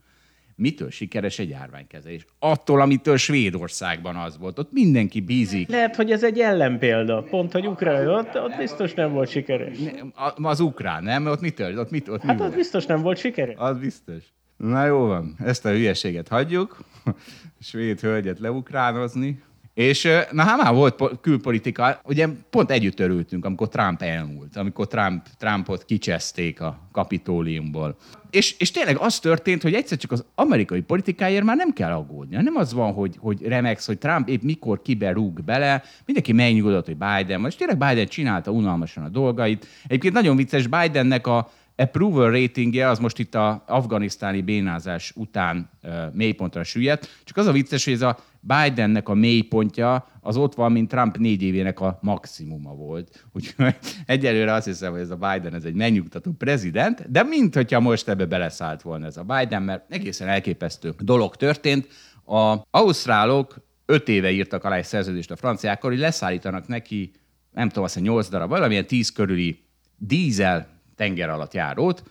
mitől 0.61 0.91
sikeres 0.91 1.39
egy 1.39 1.49
járványkezelés? 1.49 2.27
Attól, 2.39 2.81
amitől 2.81 3.17
Svédországban 3.17 4.17
az 4.17 4.39
volt. 4.39 4.59
Ott 4.59 4.73
mindenki 4.73 5.21
bízik. 5.21 5.69
Lehet, 5.69 5.97
hogy 5.97 6.11
ez 6.11 6.25
egy 6.25 6.39
ellenpélda. 6.39 7.23
Pont, 7.23 7.53
hogy 7.53 7.67
Ukrán, 7.67 8.09
ott, 8.09 8.35
ott 8.35 8.57
biztos 8.57 8.95
nem 8.95 9.13
volt 9.13 9.29
sikeres. 9.29 9.79
Ne, 9.79 10.49
az 10.49 10.61
ukrán, 10.61 11.03
nem? 11.03 11.27
Ott 11.27 11.41
mit 11.41 11.55
történt? 11.55 11.79
Ott, 11.79 11.91
mit, 11.91 12.09
ott 12.09 12.23
hát 12.23 12.39
mi 12.39 12.45
ott 12.45 12.55
biztos 12.55 12.87
nem 12.87 13.03
volt 13.03 13.19
sikeres. 13.19 13.55
Az 13.59 13.79
biztos. 13.79 14.25
Na 14.57 14.87
jó 14.87 14.99
van, 14.99 15.37
ezt 15.39 15.65
a 15.65 15.71
hülyeséget 15.71 16.29
hagyjuk. 16.29 16.79
Svéd 17.61 18.01
hölgyet 18.01 18.39
leukránozni. 18.39 19.43
És 19.81 20.09
na 20.31 20.43
hát 20.43 20.63
már 20.63 20.75
volt 20.75 21.21
külpolitika, 21.21 22.01
ugye 22.05 22.29
pont 22.51 22.71
együtt 22.71 23.01
örültünk, 23.01 23.45
amikor 23.45 23.69
Trump 23.69 24.03
elmúlt, 24.03 24.57
amikor 24.57 24.87
Trump, 24.87 25.27
Trumpot 25.39 25.85
kicseszték 25.85 26.61
a 26.61 26.89
kapitóliumból. 26.93 27.97
És, 28.31 28.55
és 28.59 28.71
tényleg 28.71 28.97
az 28.99 29.19
történt, 29.19 29.63
hogy 29.63 29.75
egyszer 29.75 29.99
csak 29.99 30.13
az 30.13 30.25
amerikai 30.35 30.81
politikáért 30.81 31.45
már 31.45 31.57
nem 31.57 31.73
kell 31.73 31.93
aggódni. 31.93 32.37
Nem 32.37 32.57
az 32.57 32.73
van, 32.73 32.93
hogy, 32.93 33.17
hogy 33.19 33.43
remex, 33.43 33.87
hogy 33.87 33.99
Trump 33.99 34.29
épp 34.29 34.43
mikor 34.43 34.83
kibe 34.83 35.13
rúg 35.13 35.45
bele, 35.45 35.83
mindenki 36.07 36.33
megnyugodott, 36.33 36.87
hogy 36.87 36.97
Biden, 36.97 37.41
most 37.41 37.59
tényleg 37.59 37.79
Biden 37.79 38.07
csinálta 38.07 38.51
unalmasan 38.51 39.05
a 39.05 39.09
dolgait. 39.09 39.67
Egyébként 39.85 40.15
nagyon 40.15 40.37
vicces, 40.37 40.67
Bidennek 40.67 41.27
a 41.27 41.51
approval 41.81 42.31
ratingje 42.31 42.89
az 42.89 42.99
most 42.99 43.19
itt 43.19 43.35
a 43.35 43.65
afganisztáni 43.67 44.43
bénázás 44.43 45.13
után 45.17 45.71
mélypontra 46.13 46.65
süllyedt. 46.65 47.21
Csak 47.25 47.37
az 47.37 47.47
a 47.47 47.53
vicces, 47.53 47.85
hogy 47.85 47.93
ez 47.93 48.03
a 48.03 48.19
Bidennek 48.41 49.09
a 49.09 49.15
mélypontja 49.15 50.07
az 50.21 50.37
ott 50.37 50.55
van, 50.55 50.73
mint 50.73 50.89
Trump 50.89 51.17
négy 51.17 51.43
évének 51.43 51.81
a 51.81 51.99
maximuma 52.03 52.75
volt. 52.75 53.27
Úgyhogy 53.33 53.77
egyelőre 54.07 54.53
azt 54.53 54.67
hiszem, 54.67 54.93
hogy 54.93 55.01
ez 55.01 55.11
a 55.11 55.17
Biden 55.17 55.55
ez 55.55 55.65
egy 55.65 55.75
megnyugtató 55.75 56.33
prezident, 56.33 57.11
de 57.11 57.23
mint 57.23 57.55
hogyha 57.55 57.81
most 57.81 58.09
ebbe 58.09 58.25
beleszállt 58.25 58.83
volna 58.83 59.07
ez 59.07 59.17
a 59.17 59.23
Biden, 59.25 59.63
mert 59.63 59.93
egészen 59.93 60.29
elképesztő 60.29 60.95
dolog 60.99 61.37
történt. 61.37 61.89
A 62.25 62.57
ausztrálok 62.71 63.57
öt 63.87 64.09
éve 64.09 64.31
írtak 64.31 64.65
alá 64.65 64.77
egy 64.77 64.85
szerződést 64.85 65.31
a 65.31 65.37
franciákkal, 65.37 65.91
hogy 65.91 65.99
leszállítanak 65.99 66.67
neki, 66.67 67.11
nem 67.53 67.69
tudom, 67.69 67.85
azt 67.85 68.01
8 68.01 68.29
darab, 68.29 68.49
valamilyen 68.49 68.87
10 68.87 69.13
körüli 69.13 69.65
dízel 69.97 70.80
tenger 71.01 71.29
alatt 71.29 71.55
járót, 71.55 72.03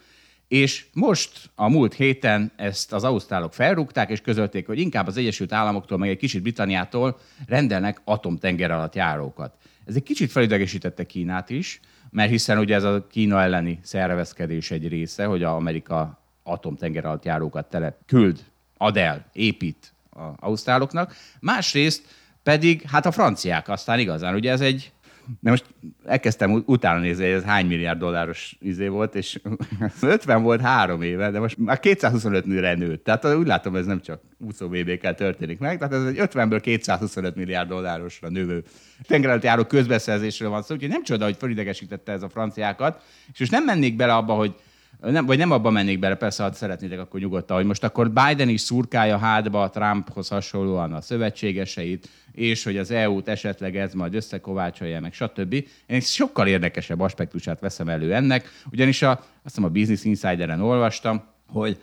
és 0.47 0.85
most 0.93 1.49
a 1.55 1.69
múlt 1.69 1.93
héten 1.93 2.51
ezt 2.55 2.93
az 2.93 3.03
ausztrálok 3.03 3.53
felrúgták, 3.53 4.09
és 4.09 4.21
közölték, 4.21 4.67
hogy 4.67 4.79
inkább 4.79 5.07
az 5.07 5.17
Egyesült 5.17 5.53
Államoktól, 5.53 5.97
meg 5.97 6.09
egy 6.09 6.17
kicsit 6.17 6.41
Britanniától 6.41 7.19
rendelnek 7.47 8.01
atomtenger 8.03 8.71
alatt 8.71 8.95
járókat. 8.95 9.53
Ez 9.85 9.95
egy 9.95 10.03
kicsit 10.03 10.31
felidegesítette 10.31 11.03
Kínát 11.03 11.49
is, 11.49 11.79
mert 12.09 12.29
hiszen 12.29 12.57
ugye 12.57 12.75
ez 12.75 12.83
a 12.83 13.07
Kína 13.07 13.41
elleni 13.41 13.79
szervezkedés 13.81 14.71
egy 14.71 14.87
része, 14.87 15.25
hogy 15.25 15.43
a 15.43 15.55
Amerika 15.55 16.19
atomtenger 16.43 17.05
alatt 17.05 17.25
járókat 17.25 17.69
telep 17.69 17.97
küld, 18.05 18.43
ad 18.77 18.97
el, 18.97 19.29
épít 19.33 19.93
az 20.09 20.33
ausztráloknak. 20.39 21.15
Másrészt 21.39 22.03
pedig 22.43 22.81
hát 22.81 23.05
a 23.05 23.11
franciák 23.11 23.69
aztán 23.69 23.99
igazán, 23.99 24.35
ugye 24.35 24.51
ez 24.51 24.61
egy 24.61 24.91
de 25.39 25.49
most 25.49 25.65
elkezdtem 26.05 26.63
utána 26.65 26.99
nézni, 26.99 27.23
hogy 27.23 27.33
ez 27.33 27.43
hány 27.43 27.65
milliárd 27.65 27.99
dolláros 27.99 28.57
izé 28.59 28.87
volt, 28.87 29.15
és 29.15 29.39
50 30.01 30.43
volt 30.43 30.61
három 30.61 31.01
éve, 31.01 31.31
de 31.31 31.39
most 31.39 31.57
már 31.57 31.79
225 31.79 32.45
nőre 32.45 32.73
nőtt. 32.73 33.03
Tehát 33.03 33.25
úgy 33.25 33.47
látom, 33.47 33.75
ez 33.75 33.85
nem 33.85 34.01
csak 34.01 34.21
úszó 34.37 34.67
BB-kel 34.67 35.15
történik 35.15 35.59
meg, 35.59 35.77
tehát 35.77 35.93
ez 35.93 36.03
egy 36.03 36.17
50-ből 36.19 36.59
225 36.61 37.35
milliárd 37.35 37.69
dollárosra 37.69 38.29
növő 38.29 38.63
tengerelt 39.07 39.43
járó 39.43 39.63
közbeszerzésről 39.63 40.49
van 40.49 40.61
szó, 40.61 40.73
úgyhogy 40.73 40.89
nem 40.89 41.03
csoda, 41.03 41.25
hogy 41.25 41.35
fölidegesítette 41.37 42.11
ez 42.11 42.23
a 42.23 42.29
franciákat, 42.29 43.03
és 43.33 43.39
most 43.39 43.51
nem 43.51 43.63
mennék 43.63 43.95
bele 43.95 44.15
abba, 44.15 44.33
hogy 44.33 44.55
nem, 45.01 45.25
vagy 45.25 45.37
nem 45.37 45.51
abban 45.51 45.73
mennék 45.73 45.99
bele, 45.99 46.15
persze, 46.15 46.43
ha 46.43 46.53
szeretnétek, 46.53 46.99
akkor 46.99 47.19
nyugodtan, 47.19 47.57
hogy 47.57 47.65
most 47.65 47.83
akkor 47.83 48.11
Biden 48.11 48.49
is 48.49 48.61
szurkálja 48.61 49.17
hátba 49.17 49.61
a 49.61 49.69
Trumphoz 49.69 50.27
hasonlóan 50.27 50.93
a 50.93 51.01
szövetségeseit, 51.01 52.09
és 52.31 52.63
hogy 52.63 52.77
az 52.77 52.91
EU-t 52.91 53.27
esetleg 53.27 53.77
ez 53.77 53.93
majd 53.93 54.13
összekovácsolja, 54.13 54.99
meg 54.99 55.13
stb. 55.13 55.65
Én 55.85 55.99
sokkal 55.99 56.47
érdekesebb 56.47 56.99
aspektusát 56.99 57.59
veszem 57.59 57.89
elő 57.89 58.13
ennek, 58.13 58.49
ugyanis 58.71 59.01
a, 59.01 59.11
azt 59.11 59.25
hiszem 59.43 59.63
a 59.63 59.69
Business 59.69 60.03
Insider-en 60.03 60.61
olvastam, 60.61 61.23
hogy 61.47 61.81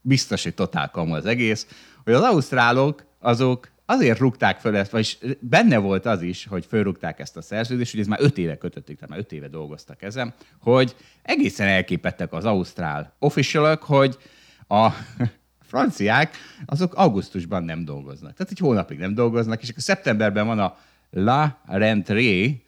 biztos, 0.00 0.42
hogy 0.42 0.54
totál 0.54 0.90
kamu 0.90 1.14
az 1.14 1.26
egész, 1.26 1.66
hogy 2.04 2.12
az 2.12 2.22
ausztrálok 2.22 3.04
azok 3.18 3.68
azért 3.90 4.18
rúgták 4.18 4.58
föl 4.58 4.76
ezt, 4.76 4.90
vagyis 4.90 5.18
benne 5.40 5.78
volt 5.78 6.06
az 6.06 6.22
is, 6.22 6.46
hogy 6.46 6.66
fölrúgták 6.66 7.18
ezt 7.18 7.36
a 7.36 7.42
szerződést, 7.42 7.90
hogy 7.90 8.00
ez 8.00 8.06
már 8.06 8.18
öt 8.22 8.38
éve 8.38 8.56
kötötték, 8.56 8.94
tehát 8.94 9.10
már 9.10 9.18
öt 9.18 9.32
éve 9.32 9.48
dolgoztak 9.48 10.02
ezen, 10.02 10.34
hogy 10.58 10.96
egészen 11.22 11.66
elképettek 11.66 12.32
az 12.32 12.44
ausztrál 12.44 13.14
officialok, 13.18 13.82
hogy 13.82 14.18
a 14.68 14.90
franciák 15.70 16.36
azok 16.66 16.94
augusztusban 16.94 17.64
nem 17.64 17.84
dolgoznak. 17.84 18.32
Tehát 18.32 18.52
egy 18.52 18.58
hónapig 18.58 18.98
nem 18.98 19.14
dolgoznak, 19.14 19.62
és 19.62 19.68
akkor 19.68 19.82
szeptemberben 19.82 20.46
van 20.46 20.58
a 20.58 20.76
La 21.10 21.60
Rentrée, 21.66 22.62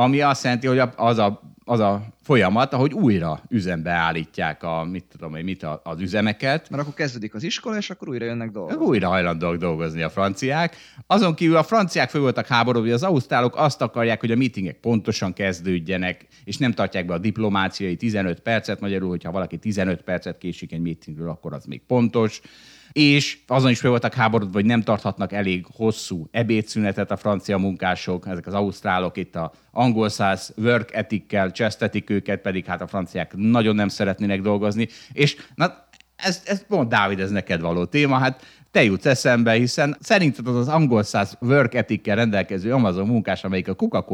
ami 0.00 0.20
azt 0.20 0.44
jelenti, 0.44 0.66
hogy 0.66 0.82
az 0.96 1.18
a, 1.18 1.40
az 1.64 1.80
a 1.80 2.02
folyamat, 2.22 2.72
ahogy 2.72 2.92
újra 2.92 3.42
üzembe 3.48 3.90
állítják 3.90 4.62
a, 4.62 4.84
mit 4.84 5.04
tudom 5.04 5.34
én, 5.34 5.44
mit 5.44 5.62
a, 5.62 5.80
az 5.84 6.00
üzemeket. 6.00 6.70
Mert 6.70 6.82
akkor 6.82 6.94
kezdődik 6.94 7.34
az 7.34 7.42
iskola, 7.42 7.76
és 7.76 7.90
akkor 7.90 8.08
újra 8.08 8.24
jönnek 8.24 8.50
dolgozni. 8.50 8.84
Újra 8.84 9.08
hajlandóak 9.08 9.56
dolgozni 9.56 10.02
a 10.02 10.10
franciák. 10.10 10.76
Azon 11.06 11.34
kívül 11.34 11.56
a 11.56 11.62
franciák 11.62 12.10
föl 12.10 12.20
voltak 12.20 12.46
háborodva, 12.46 12.86
hogy 12.86 12.96
az 12.96 13.02
ausztrálok 13.02 13.56
azt 13.56 13.82
akarják, 13.82 14.20
hogy 14.20 14.30
a 14.30 14.36
meetingek 14.36 14.76
pontosan 14.80 15.32
kezdődjenek, 15.32 16.26
és 16.44 16.56
nem 16.56 16.72
tartják 16.72 17.06
be 17.06 17.14
a 17.14 17.18
diplomáciai 17.18 17.96
15 17.96 18.40
percet. 18.40 18.80
Magyarul, 18.80 19.08
hogyha 19.08 19.30
valaki 19.30 19.56
15 19.56 20.02
percet 20.02 20.38
késik 20.38 20.72
egy 20.72 20.80
meetingről, 20.80 21.28
akkor 21.28 21.52
az 21.52 21.64
még 21.64 21.82
pontos 21.86 22.40
és 22.98 23.38
azon 23.46 23.70
is 23.70 23.80
fel 23.80 23.90
voltak 23.90 24.14
háborodva, 24.14 24.52
hogy 24.52 24.64
nem 24.64 24.82
tarthatnak 24.82 25.32
elég 25.32 25.66
hosszú 25.76 26.28
ebédszünetet 26.30 27.10
a 27.10 27.16
francia 27.16 27.58
munkások, 27.58 28.26
ezek 28.26 28.46
az 28.46 28.54
ausztrálok 28.54 29.16
itt 29.16 29.36
a 29.36 29.52
angol 29.70 30.08
száz 30.08 30.52
work 30.56 30.94
etikkel 30.94 31.50
csesztetik 31.50 32.10
őket, 32.10 32.40
pedig 32.40 32.64
hát 32.64 32.80
a 32.80 32.86
franciák 32.86 33.32
nagyon 33.36 33.74
nem 33.74 33.88
szeretnének 33.88 34.40
dolgozni, 34.40 34.88
és 35.12 35.36
na, 35.54 35.88
ez, 36.16 36.42
ez 36.44 36.66
pont 36.66 36.88
Dávid, 36.88 37.20
ez 37.20 37.30
neked 37.30 37.60
való 37.60 37.84
téma, 37.84 38.18
hát 38.18 38.46
te 38.70 38.82
jutsz 38.82 39.06
eszembe, 39.06 39.52
hiszen 39.52 39.96
szerinted 40.00 40.46
az 40.46 40.56
az 40.56 40.68
angol 40.68 41.02
száz 41.02 41.36
work 41.40 41.74
etikkel 41.74 42.16
rendelkező 42.16 42.72
Amazon 42.72 43.06
munkás, 43.06 43.44
amelyik 43.44 43.68
a 43.68 43.74
coca 43.74 44.04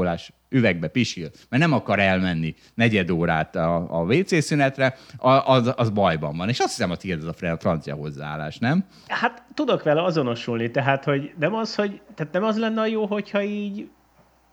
üvegbe 0.49 0.88
pisil, 0.88 1.31
mert 1.49 1.62
nem 1.62 1.73
akar 1.73 1.99
elmenni 1.99 2.55
negyed 2.75 3.11
órát 3.11 3.57
a, 3.57 4.01
a 4.01 4.03
WC 4.03 4.43
szünetre, 4.43 4.97
az, 5.45 5.73
az 5.77 5.90
bajban 5.90 6.37
van. 6.37 6.49
És 6.49 6.59
azt 6.59 6.69
hiszem, 6.69 6.88
hogy 6.88 6.99
tiéd 6.99 7.19
ez 7.19 7.25
a 7.25 7.57
francia 7.59 7.95
hozzáállás, 7.95 8.59
nem? 8.59 8.85
Hát 9.09 9.43
tudok 9.55 9.83
vele 9.83 10.03
azonosulni, 10.03 10.71
tehát 10.71 11.05
hogy 11.05 11.33
nem 11.38 11.55
az, 11.55 11.75
hogy, 11.75 12.01
tehát 12.14 12.33
nem 12.33 12.45
az 12.45 12.59
lenne 12.59 12.81
a 12.81 12.87
jó, 12.87 13.07
hogyha 13.07 13.43
így 13.43 13.88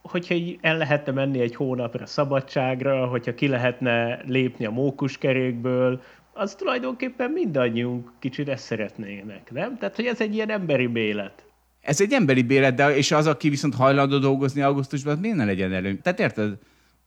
hogyha 0.01 0.33
így 0.33 0.57
el 0.61 0.77
lehetne 0.77 1.11
menni 1.11 1.39
egy 1.39 1.55
hónapra 1.55 2.05
szabadságra, 2.05 3.05
hogyha 3.05 3.33
ki 3.33 3.47
lehetne 3.47 4.19
lépni 4.25 4.65
a 4.65 4.71
mókuskerékből, 4.71 6.01
az 6.33 6.55
tulajdonképpen 6.55 7.31
mindannyiunk 7.31 8.11
kicsit 8.19 8.49
ezt 8.49 8.63
szeretnének, 8.63 9.51
nem? 9.51 9.77
Tehát, 9.77 9.95
hogy 9.95 10.05
ez 10.05 10.21
egy 10.21 10.33
ilyen 10.33 10.49
emberi 10.49 10.87
bélet. 10.87 11.45
Ez 11.81 12.01
egy 12.01 12.13
emberi 12.13 12.41
bélet, 12.41 12.75
de 12.75 12.95
és 12.95 13.11
az, 13.11 13.27
aki 13.27 13.49
viszont 13.49 13.75
hajlandó 13.75 14.17
dolgozni 14.17 14.61
augusztusban, 14.61 15.17
miért 15.17 15.35
ne 15.35 15.45
legyen 15.45 15.73
előny? 15.73 16.01
Tehát 16.01 16.19
érted? 16.19 16.53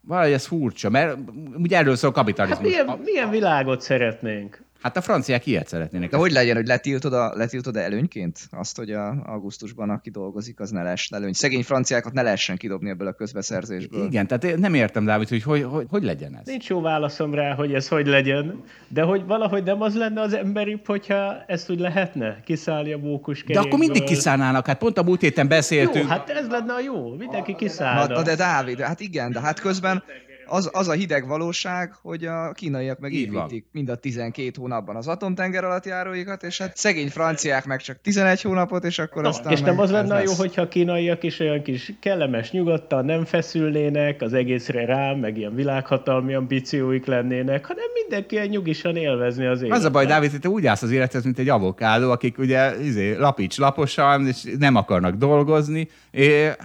Valahogy 0.00 0.32
ez 0.32 0.46
furcsa, 0.46 0.90
mert 0.90 1.18
ugye 1.56 1.76
erről 1.76 1.96
szól 1.96 2.10
a 2.10 2.12
kapitalizmus. 2.12 2.74
Hát 2.74 2.86
milyen, 2.86 3.00
milyen 3.04 3.30
világot 3.30 3.80
szeretnénk? 3.80 4.63
Hát 4.84 4.96
a 4.96 5.00
franciák 5.00 5.46
ilyet 5.46 5.68
szeretnének. 5.68 6.10
De 6.10 6.16
hogy 6.16 6.32
legyen, 6.32 6.56
hogy 6.56 6.66
letiltod, 6.66 7.12
a, 7.12 7.32
letiltod 7.34 7.76
előnyként 7.76 8.38
azt, 8.50 8.76
hogy 8.76 8.90
a 8.90 9.22
augusztusban 9.26 9.90
aki 9.90 10.10
dolgozik, 10.10 10.60
az 10.60 10.70
ne 10.70 10.82
lehessen 10.82 11.18
előny. 11.18 11.32
Szegény 11.32 11.62
franciákat 11.62 12.12
ne 12.12 12.22
lehessen 12.22 12.56
kidobni 12.56 12.90
ebből 12.90 13.06
a 13.06 13.12
közbeszerzésből. 13.12 14.06
Igen, 14.06 14.26
tehát 14.26 14.44
én 14.44 14.58
nem 14.58 14.74
értem, 14.74 15.04
Dávid, 15.04 15.28
hogy 15.28 15.42
hogy, 15.42 15.62
hogy 15.62 15.86
hogy 15.90 16.02
legyen 16.02 16.36
ez. 16.36 16.46
Nincs 16.46 16.68
jó 16.68 16.80
válaszom 16.80 17.34
rá, 17.34 17.54
hogy 17.54 17.74
ez 17.74 17.88
hogy 17.88 18.06
legyen, 18.06 18.62
de 18.88 19.02
hogy 19.02 19.24
valahogy 19.26 19.62
nem 19.62 19.82
az 19.82 19.96
lenne 19.96 20.20
az 20.20 20.34
emberi, 20.34 20.80
hogyha 20.86 21.44
ezt 21.46 21.70
úgy 21.70 21.80
lehetne 21.80 22.40
kiszállni 22.44 22.92
a 22.92 22.98
mókus 22.98 23.44
De 23.44 23.58
akkor 23.58 23.78
mindig 23.78 24.04
kiszállnának, 24.04 24.66
hát 24.66 24.78
pont 24.78 24.98
a 24.98 25.02
múlt 25.02 25.20
héten 25.20 25.48
beszéltünk. 25.48 26.04
Jó, 26.04 26.10
hát 26.10 26.30
ez 26.30 26.48
lenne 26.48 26.72
a 26.72 26.80
jó, 26.80 27.16
mindenki 27.16 27.54
kiszállna. 27.54 28.14
Na, 28.14 28.22
de 28.22 28.34
Dávid, 28.34 28.80
hát 28.80 29.00
igen, 29.00 29.32
de 29.32 29.40
hát 29.40 29.60
közben 29.60 30.02
az, 30.46 30.70
az 30.72 30.88
a 30.88 30.92
hideg 30.92 31.26
valóság, 31.26 31.94
hogy 32.02 32.24
a 32.24 32.52
kínaiak 32.52 32.98
meg 32.98 33.12
építik 33.12 33.66
mind 33.72 33.88
a 33.88 33.96
12 33.96 34.50
hónapban 34.56 34.96
az 34.96 35.08
atomtenger 35.08 35.64
alatt 35.64 35.84
járóikat, 35.84 36.42
és 36.42 36.58
hát 36.58 36.76
szegény 36.76 37.10
franciák 37.10 37.64
meg 37.64 37.80
csak 37.80 38.00
11 38.02 38.42
hónapot, 38.42 38.84
és 38.84 38.98
akkor 38.98 39.22
Na, 39.22 39.28
aztán 39.28 39.52
És 39.52 39.60
nem 39.60 39.78
az 39.78 39.90
lenne 39.90 40.22
jó, 40.22 40.32
hogyha 40.32 40.62
a 40.62 40.68
kínaiak 40.68 41.22
is 41.22 41.40
olyan 41.40 41.62
kis 41.62 41.92
kellemes, 42.00 42.50
nyugodtan 42.50 43.04
nem 43.04 43.24
feszülnének 43.24 44.22
az 44.22 44.32
egészre 44.32 44.84
rá, 44.84 45.14
meg 45.14 45.38
ilyen 45.38 45.54
világhatalmi 45.54 46.34
ambícióik 46.34 47.06
lennének, 47.06 47.66
hanem 47.66 47.84
mindenki 48.02 48.34
ilyen 48.34 48.48
nyugisan 48.48 48.96
élvezni 48.96 49.46
az 49.46 49.58
életet. 49.58 49.78
Az 49.78 49.84
a 49.84 49.90
baj, 49.90 50.06
Dávid, 50.06 50.30
hogy 50.30 50.40
te 50.40 50.48
úgy 50.48 50.66
állsz 50.66 50.82
az 50.82 50.90
élethez, 50.90 51.24
mint 51.24 51.38
egy 51.38 51.48
avokádó, 51.48 52.10
akik 52.10 52.38
ugye 52.38 52.80
izé, 52.82 53.14
lapics 53.16 53.58
laposan, 53.58 54.26
és 54.26 54.42
nem 54.58 54.76
akarnak 54.76 55.14
dolgozni. 55.14 55.88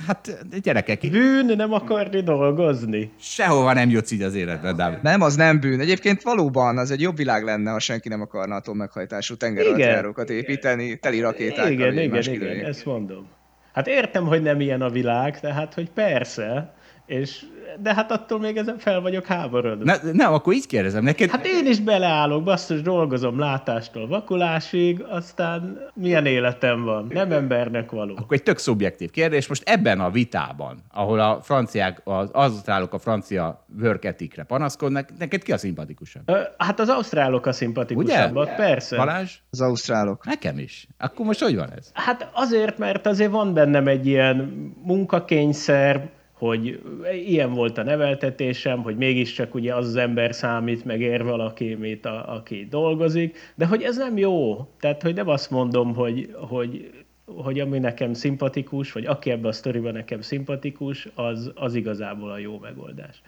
Hát 0.07 0.38
gyerekek... 0.62 1.09
Bűn 1.12 1.45
nem 1.55 1.73
akarni 1.73 2.21
dolgozni. 2.21 3.12
Sehova 3.19 3.73
nem 3.73 3.89
jutsz 3.89 4.12
így 4.12 4.21
az 4.21 4.35
életben, 4.35 4.75
Dávid. 4.75 5.01
Nem, 5.01 5.21
az 5.21 5.35
nem 5.35 5.59
bűn. 5.59 5.79
Egyébként 5.79 6.21
valóban 6.21 6.77
az 6.77 6.91
egy 6.91 7.01
jobb 7.01 7.17
világ 7.17 7.43
lenne, 7.43 7.71
ha 7.71 7.79
senki 7.79 8.09
nem 8.09 8.21
akarna 8.21 8.55
atommeghajtású 8.55 9.35
tengeralattjárókat 9.35 10.29
építeni, 10.29 10.99
teli 10.99 11.19
rakétákkal. 11.19 11.71
Igen, 11.71 11.97
igen, 11.97 12.33
igen, 12.33 12.65
ezt 12.65 12.85
mondom. 12.85 13.27
Hát 13.73 13.88
értem, 13.88 14.25
hogy 14.25 14.41
nem 14.41 14.62
ilyen 14.62 14.81
a 14.81 14.89
világ, 14.89 15.39
tehát 15.39 15.73
hogy 15.73 15.89
persze, 15.89 16.73
és 17.05 17.41
de 17.79 17.93
hát 17.93 18.12
attól 18.12 18.39
még 18.39 18.58
ezen 18.58 18.77
fel 18.77 19.01
vagyok 19.01 19.25
háborodva. 19.25 19.84
Ne, 19.84 20.12
nem, 20.12 20.34
akkor 20.34 20.53
így 20.53 20.67
kérdezem 20.67 21.03
neked. 21.03 21.29
Hát 21.29 21.45
én 21.45 21.65
is 21.65 21.79
beleállok, 21.79 22.43
basszus, 22.43 22.82
dolgozom 22.82 23.39
látástól 23.39 24.08
vakulásig, 24.08 25.05
aztán 25.10 25.79
milyen 25.93 26.25
életem 26.25 26.84
van? 26.84 27.08
Nem 27.10 27.32
embernek 27.32 27.91
való. 27.91 28.13
Akkor 28.17 28.38
egy 28.38 28.43
tök 28.43 28.58
szubjektív 28.58 29.12
kérdés. 29.12 29.47
Most 29.47 29.69
ebben 29.69 29.99
a 29.99 30.10
vitában, 30.10 30.77
ahol 30.93 31.19
a 31.19 31.39
franciák, 31.41 32.01
az 32.03 32.29
ausztrálok 32.32 32.93
a 32.93 32.99
francia 32.99 33.65
work 33.82 34.08
panaszkodnak, 34.47 35.10
neked 35.17 35.43
ki 35.43 35.51
a 35.51 35.58
szimpatikusabb? 35.58 36.23
Ö, 36.25 36.41
hát 36.58 36.79
az 36.79 36.89
ausztrálok 36.89 37.45
a 37.45 37.51
szimpatikusabbak, 37.51 38.55
persze. 38.55 38.97
Balázs? 38.97 39.38
Az 39.49 39.62
ausztrálok. 39.62 40.25
Nekem 40.25 40.58
is. 40.58 40.88
Akkor 40.97 41.25
most 41.25 41.41
hogy 41.41 41.55
van 41.55 41.71
ez? 41.77 41.91
Hát 41.93 42.29
azért, 42.34 42.77
mert 42.77 43.08
azért 43.08 43.32
van 43.32 43.53
bennem 43.53 43.88
egy 43.88 44.08
ilyen 44.08 44.36
munkakényszer, 44.84 46.10
hogy 46.39 46.82
ilyen 47.25 47.54
volt 47.54 47.78
a 47.78 47.84
neveltetésem, 47.84 48.82
hogy 48.82 48.97
mégiscsak 48.97 49.56
ugye 49.56 49.75
az 49.75 49.88
az 49.88 49.95
ember 49.95 50.36
számít, 50.36 50.86
meg 50.86 51.02
ér 51.02 51.23
valaki, 51.23 51.73
mint 51.73 52.06
a, 52.06 52.34
aki 52.36 52.67
dolgozik, 52.69 53.38
de 53.56 53.65
hogy 53.65 53.82
ez 53.82 53.97
nem 53.97 54.17
jó. 54.17 54.67
Tehát, 54.80 55.02
hogy 55.02 55.15
nem 55.15 55.28
azt 55.28 55.52
mondom, 55.52 55.95
hogy, 55.95 56.36
hogy, 56.36 56.91
hogy 57.25 57.60
ami 57.60 57.80
nekem 57.80 58.13
szimpatikus, 58.13 58.91
vagy 58.91 59.06
aki 59.06 59.32
ebben 59.32 59.49
a 59.49 59.52
sztoriban 59.52 59.93
nekem 59.93 60.21
szimpatikus, 60.21 61.08
az, 61.15 61.52
az 61.56 61.75
igazából 61.75 62.32
a 62.32 62.38
jó 62.38 62.60
megoldás. 62.60 63.21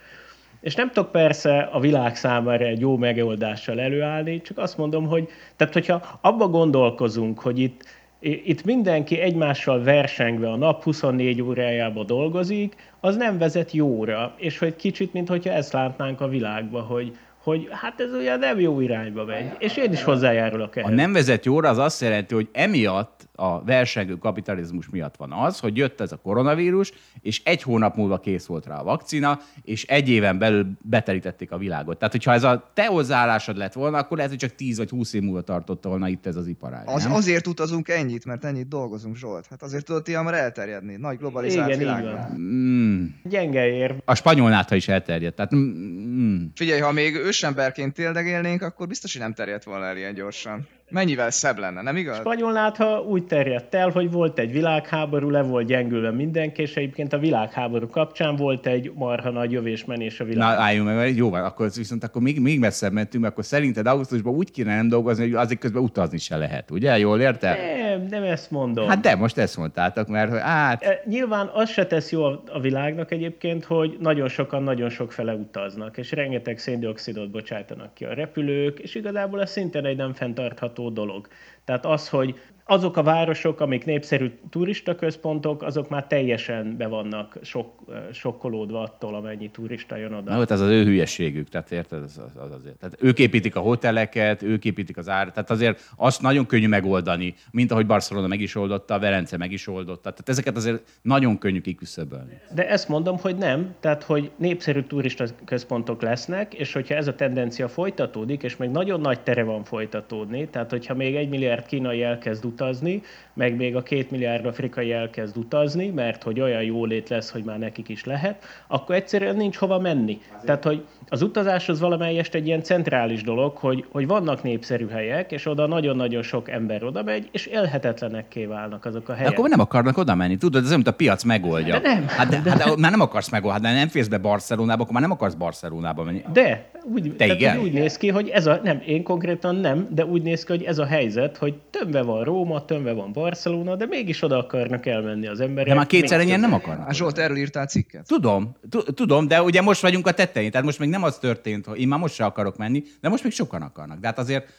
És 0.61 0.75
nem 0.75 0.91
tudok 0.91 1.11
persze 1.11 1.59
a 1.59 1.79
világ 1.79 2.15
számára 2.15 2.65
egy 2.65 2.79
jó 2.79 2.97
megoldással 2.97 3.79
előállni, 3.79 4.41
csak 4.41 4.57
azt 4.57 4.77
mondom, 4.77 5.07
hogy 5.07 5.29
tehát 5.55 5.73
hogyha 5.73 6.19
abba 6.21 6.47
gondolkozunk, 6.47 7.39
hogy 7.39 7.59
itt 7.59 7.83
itt 8.21 8.63
mindenki 8.63 9.19
egymással 9.19 9.83
versengve 9.83 10.49
a 10.51 10.55
nap 10.55 10.83
24 10.83 11.41
órájába 11.41 12.03
dolgozik, 12.03 12.75
az 12.99 13.15
nem 13.15 13.37
vezet 13.37 13.71
jóra, 13.71 14.33
és 14.37 14.57
hogy 14.57 14.75
kicsit, 14.75 15.13
mint 15.13 15.27
hogyha 15.27 15.51
ezt 15.51 15.73
látnánk 15.73 16.21
a 16.21 16.27
világba, 16.27 16.81
hogy, 16.81 17.17
hogy 17.43 17.67
hát 17.71 17.99
ez 17.99 18.13
olyan 18.13 18.39
nem 18.39 18.59
jó 18.59 18.79
irányba 18.79 19.25
megy, 19.25 19.55
és 19.59 19.77
én 19.77 19.91
is 19.91 20.03
hozzájárulok 20.03 20.75
ehhez. 20.75 20.91
A 20.91 20.93
nem 20.93 21.13
vezet 21.13 21.45
jóra 21.45 21.69
az 21.69 21.77
azt 21.77 22.01
jelenti, 22.01 22.33
hogy 22.33 22.49
emiatt 22.51 23.29
a 23.35 23.63
versengő 23.63 24.17
kapitalizmus 24.17 24.89
miatt 24.89 25.15
van 25.15 25.31
az, 25.31 25.59
hogy 25.59 25.77
jött 25.77 26.01
ez 26.01 26.11
a 26.11 26.17
koronavírus, 26.17 26.91
és 27.21 27.41
egy 27.43 27.61
hónap 27.61 27.95
múlva 27.95 28.19
kész 28.19 28.45
volt 28.45 28.65
rá 28.65 28.79
a 28.79 28.83
vakcina, 28.83 29.39
és 29.63 29.85
egy 29.85 30.09
éven 30.09 30.37
belül 30.37 30.67
beterítették 30.81 31.51
a 31.51 31.57
világot. 31.57 31.97
Tehát, 31.97 32.13
hogyha 32.13 32.33
ez 32.33 32.43
a 32.43 32.71
te 32.73 32.85
hozzáállásod 32.85 33.57
lett 33.57 33.73
volna, 33.73 33.97
akkor 33.97 34.17
lehet, 34.17 34.31
hogy 34.31 34.39
csak 34.39 34.55
10 34.55 34.77
vagy 34.77 34.89
20 34.89 35.13
év 35.13 35.21
múlva 35.21 35.41
tartotta 35.41 35.89
volna 35.89 36.07
itt 36.07 36.25
ez 36.25 36.35
az 36.35 36.47
iparág. 36.47 36.87
Az, 36.87 37.03
nem? 37.03 37.13
azért 37.13 37.47
utazunk 37.47 37.89
ennyit, 37.89 38.25
mert 38.25 38.45
ennyit 38.45 38.67
dolgozunk, 38.67 39.15
Zsolt. 39.15 39.47
Hát 39.49 39.63
azért 39.63 39.85
tudott 39.85 40.07
ilyen 40.07 40.23
már 40.23 40.33
elterjedni. 40.33 40.95
Nagy 40.95 41.17
globalizált 41.17 41.67
Igen, 41.67 41.79
világban. 41.79 42.37
Mm. 42.37 43.05
Gyenge 43.23 43.67
ér. 43.67 43.95
A 44.05 44.15
spanyolnátha 44.15 44.75
is 44.75 44.87
elterjedt. 44.87 45.35
Tehát, 45.35 45.55
mm. 45.55 46.45
Figyelj, 46.55 46.79
ha 46.79 46.91
még 46.91 47.15
ősemberként 47.31 47.93
téldegélnénk, 47.93 48.61
akkor 48.61 48.87
biztos, 48.87 49.11
hogy 49.11 49.21
nem 49.21 49.33
terjedt 49.33 49.63
volna 49.63 49.85
el 49.85 49.97
ilyen 49.97 50.13
gyorsan 50.13 50.67
mennyivel 50.91 51.29
szebb 51.29 51.57
lenne, 51.57 51.81
nem 51.81 51.95
igaz? 51.95 52.17
Spanyol 52.17 52.71
ha 52.77 53.01
úgy 53.01 53.23
terjedt 53.23 53.75
el, 53.75 53.89
hogy 53.89 54.11
volt 54.11 54.39
egy 54.39 54.51
világháború, 54.51 55.29
le 55.29 55.41
volt 55.41 55.67
gyengülve 55.67 56.11
mindenki, 56.11 56.61
és 56.61 56.75
egyébként 56.75 57.13
a 57.13 57.17
világháború 57.17 57.87
kapcsán 57.87 58.35
volt 58.35 58.65
egy 58.65 58.91
marha 58.95 59.29
nagy 59.29 59.51
jövésmenés 59.51 60.19
a 60.19 60.23
világ. 60.23 60.55
Na, 60.55 60.63
álljunk 60.63 60.87
meg, 60.87 61.15
jó 61.15 61.29
van, 61.29 61.43
akkor 61.43 61.69
viszont 61.75 62.03
akkor 62.03 62.21
még, 62.21 62.39
még 62.39 62.59
messzebb 62.59 62.91
mentünk, 62.91 63.25
akkor 63.25 63.45
szerinted 63.45 63.87
augusztusban 63.87 64.33
úgy 64.33 64.51
kéne 64.51 64.75
nem 64.75 64.87
dolgozni, 64.87 65.23
hogy 65.23 65.33
azért 65.33 65.59
közben 65.59 65.83
utazni 65.83 66.17
se 66.17 66.37
lehet, 66.37 66.71
ugye? 66.71 66.97
Jól 66.97 67.19
érte? 67.19 67.57
Nem, 67.81 68.05
nem 68.09 68.23
ezt 68.23 68.51
mondom. 68.51 68.87
Hát 68.87 68.99
de, 68.99 69.15
most 69.15 69.37
ezt 69.37 69.57
mondtátok, 69.57 70.07
mert 70.07 70.29
hogy 70.31 70.39
hát... 70.39 70.83
E, 70.83 71.01
nyilván 71.05 71.49
az 71.53 71.69
se 71.69 71.85
tesz 71.85 72.11
jó 72.11 72.23
a, 72.23 72.43
a 72.51 72.59
világnak 72.59 73.11
egyébként, 73.11 73.63
hogy 73.63 73.97
nagyon 73.99 74.27
sokan 74.27 74.63
nagyon 74.63 74.89
sok 74.89 75.11
fele 75.11 75.33
utaznak, 75.33 75.97
és 75.97 76.11
rengeteg 76.11 76.57
széndiokszidot 76.57 77.31
bocsájtanak 77.31 77.93
ki 77.93 78.05
a 78.05 78.13
repülők, 78.13 78.79
és 78.79 78.95
igazából 78.95 79.41
ez 79.41 79.51
szintén 79.51 79.85
egy 79.85 79.97
nem 79.97 80.13
fenntartható 80.13 80.80
dolog. 80.89 81.27
Tehát 81.65 81.85
az, 81.85 82.09
hogy 82.09 82.39
azok 82.65 82.97
a 82.97 83.03
városok, 83.03 83.59
amik 83.59 83.85
népszerű 83.85 84.31
turista 84.49 84.95
központok, 84.95 85.61
azok 85.61 85.89
már 85.89 86.07
teljesen 86.07 86.77
be 86.77 86.87
vannak 86.87 87.37
sok, 87.41 87.79
sokkolódva 88.11 88.81
attól, 88.81 89.15
amennyi 89.15 89.49
turista 89.49 89.95
jön 89.95 90.13
oda. 90.13 90.31
Na, 90.31 90.37
hát 90.37 90.51
ez 90.51 90.61
az 90.61 90.69
ő 90.69 90.83
hülyességük, 90.83 91.49
tehát 91.49 91.71
érted? 91.71 92.03
Az, 92.03 92.21
az 92.35 92.51
azért. 92.51 92.77
Tehát 92.77 92.97
ők 92.99 93.19
építik 93.19 93.55
a 93.55 93.59
hoteleket, 93.59 94.41
ők 94.41 94.65
építik 94.65 94.97
az 94.97 95.09
árat, 95.09 95.33
tehát 95.33 95.49
azért 95.49 95.91
azt 95.95 96.21
nagyon 96.21 96.45
könnyű 96.45 96.67
megoldani, 96.67 97.35
mint 97.51 97.71
ahogy 97.71 97.85
Barcelona 97.85 98.27
meg 98.27 98.41
is 98.41 98.55
oldotta, 98.55 98.99
Velence 98.99 99.37
meg 99.37 99.51
is 99.51 99.67
oldotta. 99.67 100.09
Tehát 100.09 100.29
ezeket 100.29 100.55
azért 100.55 100.99
nagyon 101.01 101.37
könnyű 101.37 101.61
kiküszöbölni. 101.61 102.39
De 102.53 102.69
ezt 102.69 102.87
mondom, 102.87 103.17
hogy 103.17 103.35
nem, 103.35 103.75
tehát 103.79 104.03
hogy 104.03 104.31
népszerű 104.35 104.81
turista 104.81 105.25
központok 105.45 106.01
lesznek, 106.01 106.53
és 106.53 106.73
hogyha 106.73 106.95
ez 106.95 107.07
a 107.07 107.15
tendencia 107.15 107.67
folytatódik, 107.67 108.43
és 108.43 108.57
még 108.57 108.69
nagyon 108.69 109.01
nagy 109.01 109.19
tere 109.19 109.43
van 109.43 109.63
folytatódni, 109.63 110.47
tehát 110.47 110.69
hogyha 110.69 110.93
még 110.93 111.15
egy 111.15 111.29
milliárd 111.29 111.65
kínai 111.65 112.03
elkezd 112.03 112.41
utazni, 112.61 113.01
meg 113.33 113.55
még 113.55 113.75
a 113.75 113.83
két 113.83 114.11
milliárd 114.11 114.45
afrikai 114.45 114.91
elkezd 114.91 115.37
utazni, 115.37 115.87
mert 115.87 116.23
hogy 116.23 116.39
olyan 116.39 116.61
jólét 116.61 117.09
lesz, 117.09 117.31
hogy 117.31 117.43
már 117.43 117.59
nekik 117.59 117.89
is 117.89 118.05
lehet, 118.05 118.43
akkor 118.67 118.95
egyszerűen 118.95 119.35
nincs 119.35 119.55
hova 119.57 119.79
menni. 119.79 120.21
Tehát, 120.45 120.63
hogy 120.63 120.85
az 121.09 121.21
utazás 121.21 121.69
az 121.69 121.79
valamelyest 121.79 122.35
egy 122.35 122.45
ilyen 122.45 122.63
centrális 122.63 123.23
dolog, 123.23 123.57
hogy, 123.57 123.85
hogy 123.91 124.07
vannak 124.07 124.43
népszerű 124.43 124.87
helyek, 124.87 125.31
és 125.31 125.45
oda 125.45 125.67
nagyon-nagyon 125.67 126.21
sok 126.21 126.49
ember 126.49 126.83
oda 126.83 127.03
megy, 127.03 127.29
és 127.31 127.45
élhetetlenekké 127.45 128.45
válnak 128.45 128.85
azok 128.85 129.09
a 129.09 129.13
helyek. 129.13 129.29
De 129.29 129.37
akkor 129.37 129.49
nem 129.49 129.59
akarnak 129.59 129.97
oda 129.97 130.15
menni, 130.15 130.37
tudod, 130.37 130.61
ez 130.61 130.67
olyan, 130.67 130.75
mint 130.75 130.93
a 130.93 130.97
piac 130.97 131.23
megoldja. 131.23 131.79
De 131.79 131.93
nem. 131.93 132.07
Hát, 132.07 132.27
de, 132.27 132.49
hát 132.49 132.63
de, 132.63 132.71
már 132.77 132.91
nem 132.91 133.01
akarsz 133.01 133.29
megoldani, 133.29 133.65
hát 133.65 133.75
nem 133.75 133.87
férsz 133.87 134.07
be 134.07 134.17
Barcelonába, 134.17 134.81
akkor 134.81 134.93
már 134.93 135.01
nem 135.01 135.11
akarsz 135.11 135.33
Barcelonába 135.33 136.03
menni. 136.03 136.23
De 136.33 136.69
úgy, 136.83 137.03
Te 137.03 137.25
tehát, 137.25 137.35
igen? 137.35 137.59
úgy 137.59 137.73
néz 137.73 137.97
ki, 137.97 138.07
hogy 138.07 138.29
ez 138.29 138.47
a, 138.47 138.59
nem, 138.63 138.81
én 138.85 139.03
konkrétan 139.03 139.55
nem, 139.55 139.87
de 139.89 140.05
úgy 140.05 140.21
néz 140.21 140.43
ki, 140.43 140.51
hogy 140.51 140.63
ez 140.63 140.77
a 140.77 140.85
helyzet, 140.85 141.37
hogy 141.37 141.53
tömve 141.69 142.01
van 142.01 142.23
Róma, 142.41 142.65
tömve 142.65 142.91
van 142.93 143.13
Barcelona, 143.13 143.75
de 143.75 143.85
mégis 143.85 144.21
oda 144.21 144.37
akarnak 144.37 144.85
elmenni 144.85 145.27
az 145.27 145.39
emberek. 145.39 145.67
De 145.67 145.73
már 145.73 145.85
kétszer 145.85 146.19
ennyien 146.19 146.39
nem 146.39 146.53
akarnak. 146.53 146.85
Hát 146.85 146.95
Zsolt, 146.95 147.17
erről 147.17 147.37
írtál 147.37 147.65
cikket? 147.67 148.07
Tudom, 148.07 148.55
tu- 148.69 148.93
tudom, 148.93 149.27
de 149.27 149.41
ugye 149.41 149.61
most 149.61 149.81
vagyunk 149.81 150.07
a 150.07 150.11
tetején, 150.11 150.51
tehát 150.51 150.65
most 150.65 150.79
még 150.79 150.89
nem 150.89 151.03
az 151.03 151.17
történt, 151.17 151.65
hogy 151.65 151.79
én 151.79 151.87
már 151.87 151.99
most 151.99 152.13
se 152.13 152.25
akarok 152.25 152.57
menni, 152.57 152.83
de 153.01 153.09
most 153.09 153.23
még 153.23 153.31
sokan 153.31 153.61
akarnak. 153.61 153.99
De 153.99 154.07
hát 154.07 154.19
azért 154.19 154.53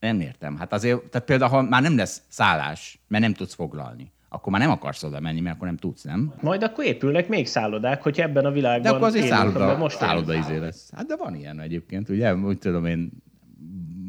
nem 0.00 0.20
értem. 0.20 0.56
Hát 0.58 0.72
azért, 0.72 1.04
tehát 1.04 1.26
például, 1.26 1.50
ha 1.50 1.62
már 1.62 1.82
nem 1.82 1.96
lesz 1.96 2.22
szállás, 2.28 2.98
mert 3.08 3.22
nem 3.22 3.34
tudsz 3.34 3.54
foglalni, 3.54 4.12
akkor 4.28 4.52
már 4.52 4.60
nem 4.60 4.70
akarsz 4.70 5.02
oda 5.02 5.20
menni, 5.20 5.40
mert 5.40 5.54
akkor 5.54 5.66
nem 5.66 5.76
tudsz, 5.76 6.02
nem? 6.02 6.32
Majd 6.40 6.62
akkor 6.62 6.84
épülnek 6.84 7.28
még 7.28 7.46
szállodák, 7.46 8.02
hogy 8.02 8.20
ebben 8.20 8.44
a 8.44 8.50
világban 8.50 8.82
De 8.82 8.90
akkor 8.90 9.06
azért 9.06 9.24
élünk, 9.24 9.40
szálloda, 9.40 9.76
most 9.76 9.96
szálloda 9.96 10.34
izé 10.34 10.56
lesz. 10.56 10.90
Hát 10.96 11.06
de 11.06 11.16
van 11.16 11.34
ilyen 11.34 11.60
egyébként, 11.60 12.08
ugye? 12.08 12.34
Úgy 12.34 12.58
tudom 12.58 12.86
én, 12.86 13.10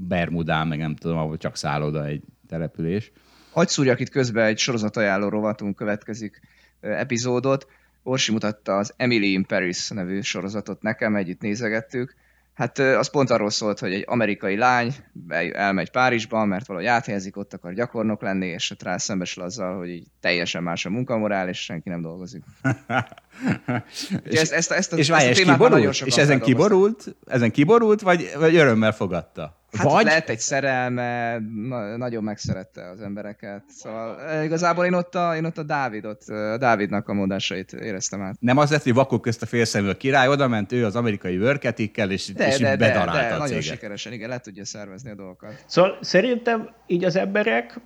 Bermudán, 0.08 0.68
meg 0.68 0.78
nem 0.80 0.96
tudom, 0.96 1.18
ahol 1.18 1.38
csak 1.38 1.56
szálloda 1.56 2.06
egy 2.06 2.24
település. 2.48 3.12
Hagy 3.52 3.68
szúrjak 3.68 4.00
itt 4.00 4.10
közben 4.10 4.46
egy 4.46 4.58
sorozatajánló 4.58 5.30
rovatunk 5.30 5.76
következik 5.76 6.42
epizódot. 6.82 7.68
Orsi 8.04 8.32
mutatta 8.32 8.78
az 8.78 8.94
Emily 8.98 9.32
in 9.32 9.46
Paris 9.46 9.90
nevű 9.90 10.22
sorozatot 10.22 10.82
nekem, 10.82 11.16
együtt 11.16 11.42
nézegettük. 11.42 12.16
Hát 12.54 12.80
az 12.80 13.10
pont 13.10 13.30
arról 13.30 13.50
szólt, 13.50 13.80
hogy 13.80 13.94
egy 13.94 14.04
amerikai 14.08 14.56
lány 14.58 14.96
elmegy 15.54 15.92
Párizsba, 15.92 16.46
mert 16.46 16.68
valahogy 16.68 16.88
áthelyezik, 16.88 17.38
ott 17.38 17.54
akar 17.54 17.74
gyakornok 17.74 18.22
lenni, 18.22 18.46
és 18.48 18.72
ott 18.72 18.84
rá 18.84 18.98
szembesül 18.98 19.44
azzal, 19.44 19.78
hogy 19.78 19.90
így 19.90 20.06
teljesen 20.20 20.64
más 20.64 20.86
a 20.86 20.90
munkamorál, 20.90 21.50
és 21.50 21.64
senki 21.64 21.90
nem 21.90 22.02
dolgozik. 22.02 22.44
és, 24.24 24.40
ezt- 24.40 24.52
ezt- 24.52 24.72
ezt 24.72 24.94
a- 24.94 24.98
és, 24.98 25.10
ezt 25.10 25.26
a 25.26 25.30
és 25.30 25.44
kiborult? 25.44 26.02
És 26.06 26.18
ezen 26.18 26.40
kiborult? 26.42 27.16
Ezen 27.28 27.52
kiborult, 27.52 28.02
vagy, 28.02 28.32
vagy 28.38 28.56
örömmel 28.56 28.92
fogadta? 28.92 29.58
Hát 29.78 29.92
vagy 29.92 30.06
lehet 30.06 30.30
egy 30.30 30.40
szerelme, 30.40 31.40
na, 31.70 31.98
nagyon 31.98 32.24
megszerette 32.24 32.90
az 32.90 33.02
embereket. 33.02 33.64
Szóval 33.68 34.22
eh, 34.22 34.44
igazából 34.44 34.86
én 34.86 34.94
ott 34.94 35.16
a, 35.16 35.36
én 35.36 35.46
ott 35.46 35.58
a 35.58 35.64
Dávidot, 35.64 36.24
eh, 36.28 36.52
a 36.52 36.58
Dávidnak 36.58 37.08
a 37.10 37.14
mondásait 37.14 37.74
éreztem 37.74 38.22
át. 38.22 38.36
nem 38.40 38.58
az 38.58 38.72
lett, 38.72 38.84
hogy 38.84 38.94
vakok 38.94 39.22
közt 39.22 39.42
a 39.42 39.46
félszemű 39.46 39.90
a 39.90 39.98
király, 39.98 40.28
oda 40.28 40.48
ment 40.48 40.72
ő 40.72 40.86
az 40.86 40.96
amerikai 40.96 41.38
vörketikkel, 41.38 42.12
és, 42.12 42.34
De, 42.34 42.48
és 42.48 42.58
de, 42.58 42.76
de, 42.76 42.92
de 42.92 43.00
a 43.00 43.06
nagyon 43.06 43.48
céget. 43.48 43.64
sikeresen, 43.64 44.14
igen, 44.14 44.30
le 44.30 44.40
tudja 44.40 44.66
szervezni 44.66 45.10
a 45.10 45.16
dolgokat. 45.16 45.64
Szóval 45.66 45.98
szerintem 46.02 46.70
így 46.88 47.04
az 47.04 47.16
emberek 47.16 47.80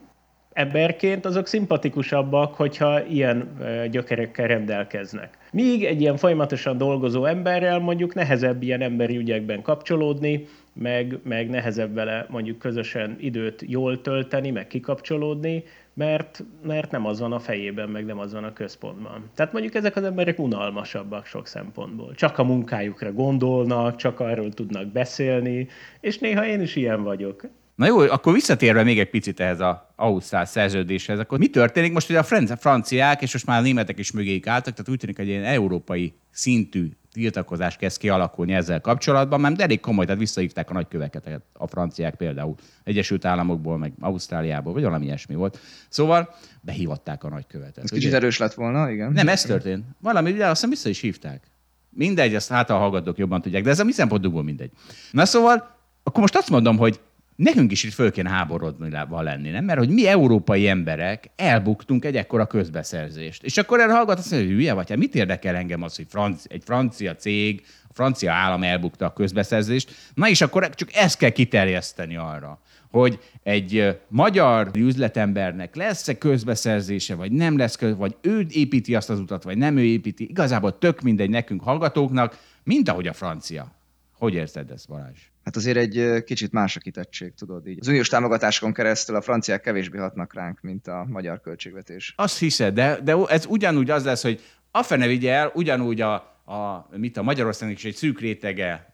emberként 0.53 1.25
azok 1.25 1.47
szimpatikusabbak, 1.47 2.55
hogyha 2.55 3.05
ilyen 3.05 3.51
ö, 3.59 3.87
gyökerekkel 3.87 4.47
rendelkeznek. 4.47 5.37
Míg 5.51 5.83
egy 5.83 6.01
ilyen 6.01 6.17
folyamatosan 6.17 6.77
dolgozó 6.77 7.25
emberrel 7.25 7.79
mondjuk 7.79 8.13
nehezebb 8.13 8.63
ilyen 8.63 8.81
emberi 8.81 9.17
ügyekben 9.17 9.61
kapcsolódni, 9.61 10.47
meg, 10.81 11.19
meg 11.23 11.49
nehezebb 11.49 11.93
vele 11.93 12.25
mondjuk 12.29 12.57
közösen 12.57 13.15
időt 13.19 13.63
jól 13.67 14.01
tölteni, 14.01 14.51
meg 14.51 14.67
kikapcsolódni, 14.67 15.63
mert, 15.93 16.43
mert 16.65 16.91
nem 16.91 17.05
az 17.05 17.19
van 17.19 17.31
a 17.31 17.39
fejében, 17.39 17.89
meg 17.89 18.05
nem 18.05 18.19
az 18.19 18.33
van 18.33 18.43
a 18.43 18.53
központban. 18.53 19.29
Tehát 19.35 19.51
mondjuk 19.51 19.75
ezek 19.75 19.95
az 19.95 20.03
emberek 20.03 20.39
unalmasabbak 20.39 21.25
sok 21.25 21.47
szempontból. 21.47 22.13
Csak 22.15 22.37
a 22.37 22.43
munkájukra 22.43 23.13
gondolnak, 23.13 23.95
csak 23.95 24.19
arról 24.19 24.53
tudnak 24.53 24.87
beszélni, 24.87 25.67
és 25.99 26.17
néha 26.17 26.45
én 26.45 26.61
is 26.61 26.75
ilyen 26.75 27.03
vagyok. 27.03 27.47
Na 27.75 27.87
jó, 27.87 27.99
akkor 27.99 28.33
visszatérve 28.33 28.83
még 28.83 28.99
egy 28.99 29.09
picit 29.09 29.39
ehhez 29.39 29.59
a 29.59 29.93
Ausztrál 29.95 30.45
szerződéshez, 30.45 31.19
akkor 31.19 31.39
mi 31.39 31.47
történik 31.47 31.93
most, 31.93 32.07
hogy 32.07 32.15
a 32.15 32.23
fran- 32.23 32.59
franciák, 32.59 33.21
és 33.21 33.33
most 33.33 33.45
már 33.45 33.59
a 33.59 33.63
németek 33.63 33.99
is 33.99 34.11
mögéjük 34.11 34.47
álltak, 34.47 34.73
tehát 34.73 34.89
úgy 34.89 34.97
tűnik, 34.97 35.15
hogy 35.15 35.25
egy 35.25 35.31
ilyen 35.31 35.43
európai 35.43 36.13
szintű 36.31 36.89
tiltakozás 37.11 37.75
kezd 37.75 37.97
kialakulni 37.97 38.53
ezzel 38.53 38.81
kapcsolatban, 38.81 39.39
mert 39.39 39.61
elég 39.61 39.79
komoly, 39.79 40.05
tehát 40.05 40.19
visszahívták 40.19 40.69
a 40.69 40.73
nagyköveket 40.73 41.41
a 41.53 41.67
franciák 41.67 42.15
például 42.15 42.55
Egyesült 42.83 43.25
Államokból, 43.25 43.77
meg 43.77 43.93
Ausztráliából, 43.99 44.73
vagy 44.73 44.83
valami 44.83 45.05
ilyesmi 45.05 45.35
volt. 45.35 45.59
Szóval 45.89 46.35
behívatták 46.61 47.23
a 47.23 47.29
nagykövetet. 47.29 47.83
Ez 47.83 47.91
ugye? 47.91 47.99
kicsit 47.99 48.13
erős 48.13 48.37
lett 48.37 48.53
volna, 48.53 48.89
igen. 48.89 49.11
Nem, 49.11 49.27
ez 49.27 49.41
történt. 49.41 49.85
Valami, 49.99 50.31
de 50.31 50.43
azt 50.43 50.53
hiszem 50.53 50.69
vissza 50.69 50.89
is 50.89 50.99
hívták. 50.99 51.43
Mindegy, 51.89 52.35
ezt 52.35 52.49
hát 52.49 52.69
a 52.69 52.77
hallgatók 52.77 53.17
jobban 53.17 53.41
tudják, 53.41 53.63
de 53.63 53.69
ez 53.69 53.79
a 53.79 53.83
mi 53.83 53.91
szempontunkból 53.91 54.43
mindegy. 54.43 54.71
Na 55.11 55.25
szóval, 55.25 55.79
akkor 56.03 56.21
most 56.21 56.35
azt 56.35 56.49
mondom, 56.49 56.77
hogy 56.77 56.99
nekünk 57.41 57.71
is 57.71 57.83
itt 57.83 57.93
föl 57.93 58.11
kéne 58.11 58.29
háborodni 58.29 58.89
lenni, 59.09 59.49
nem? 59.49 59.65
Mert 59.65 59.79
hogy 59.79 59.89
mi 59.89 60.07
európai 60.07 60.67
emberek 60.67 61.29
elbuktunk 61.35 62.05
egy 62.05 62.15
ekkora 62.15 62.45
közbeszerzést. 62.45 63.43
És 63.43 63.57
akkor 63.57 63.79
erre 63.79 63.93
hallgat 63.93 64.17
azt 64.17 64.31
mondja, 64.31 64.49
hogy 64.49 64.57
hülye 64.57 64.73
vagy, 64.73 64.89
hát 64.89 64.97
mit 64.97 65.15
érdekel 65.15 65.55
engem 65.55 65.81
az, 65.81 65.95
hogy 65.95 66.05
franci, 66.09 66.47
egy 66.49 66.63
francia 66.65 67.15
cég, 67.15 67.65
a 67.89 67.93
francia 67.93 68.31
állam 68.31 68.63
elbukta 68.63 69.05
a 69.05 69.13
közbeszerzést. 69.13 69.95
Na 70.13 70.29
és 70.29 70.41
akkor 70.41 70.69
csak 70.69 70.93
ezt 70.93 71.17
kell 71.17 71.29
kiterjeszteni 71.29 72.15
arra, 72.15 72.61
hogy 72.91 73.19
egy 73.43 73.99
magyar 74.07 74.71
üzletembernek 74.75 75.75
lesz-e 75.75 76.17
közbeszerzése, 76.17 77.15
vagy 77.15 77.31
nem 77.31 77.57
lesz, 77.57 77.75
köz, 77.75 77.95
vagy 77.95 78.15
ő 78.21 78.45
építi 78.49 78.95
azt 78.95 79.09
az 79.09 79.19
utat, 79.19 79.43
vagy 79.43 79.57
nem 79.57 79.77
ő 79.77 79.83
építi. 79.83 80.29
Igazából 80.29 80.77
tök 80.77 81.01
mindegy 81.01 81.29
nekünk 81.29 81.63
hallgatóknak, 81.63 82.37
mint 82.63 82.89
ahogy 82.89 83.07
a 83.07 83.13
francia. 83.13 83.71
Hogy 84.17 84.33
érzed 84.33 84.71
ezt, 84.71 84.87
Balázs? 84.87 85.30
Hát 85.43 85.55
azért 85.55 85.77
egy 85.77 86.23
kicsit 86.23 86.51
más 86.51 86.75
a 86.75 86.79
kitettség, 86.79 87.33
tudod 87.33 87.67
így. 87.67 87.77
Az 87.79 87.87
uniós 87.87 88.07
támogatásokon 88.07 88.73
keresztül 88.73 89.15
a 89.15 89.21
franciák 89.21 89.61
kevésbé 89.61 89.97
hatnak 89.97 90.33
ránk, 90.33 90.61
mint 90.61 90.87
a 90.87 91.05
magyar 91.09 91.41
költségvetés. 91.41 92.13
Azt 92.17 92.39
hiszed, 92.39 92.73
de, 92.73 92.99
de 93.03 93.15
ez 93.27 93.45
ugyanúgy 93.45 93.89
az 93.89 94.03
lesz, 94.03 94.21
hogy 94.21 94.41
a 94.71 94.83
fene 94.83 95.07
vigye 95.07 95.33
el, 95.33 95.51
ugyanúgy 95.53 96.01
a, 96.01 96.13
a, 96.45 96.87
mit 96.95 97.17
a 97.17 97.21
Magyarországnak 97.21 97.77
is 97.77 97.85
egy 97.85 97.95
szűk 97.95 98.19
rétege 98.19 98.93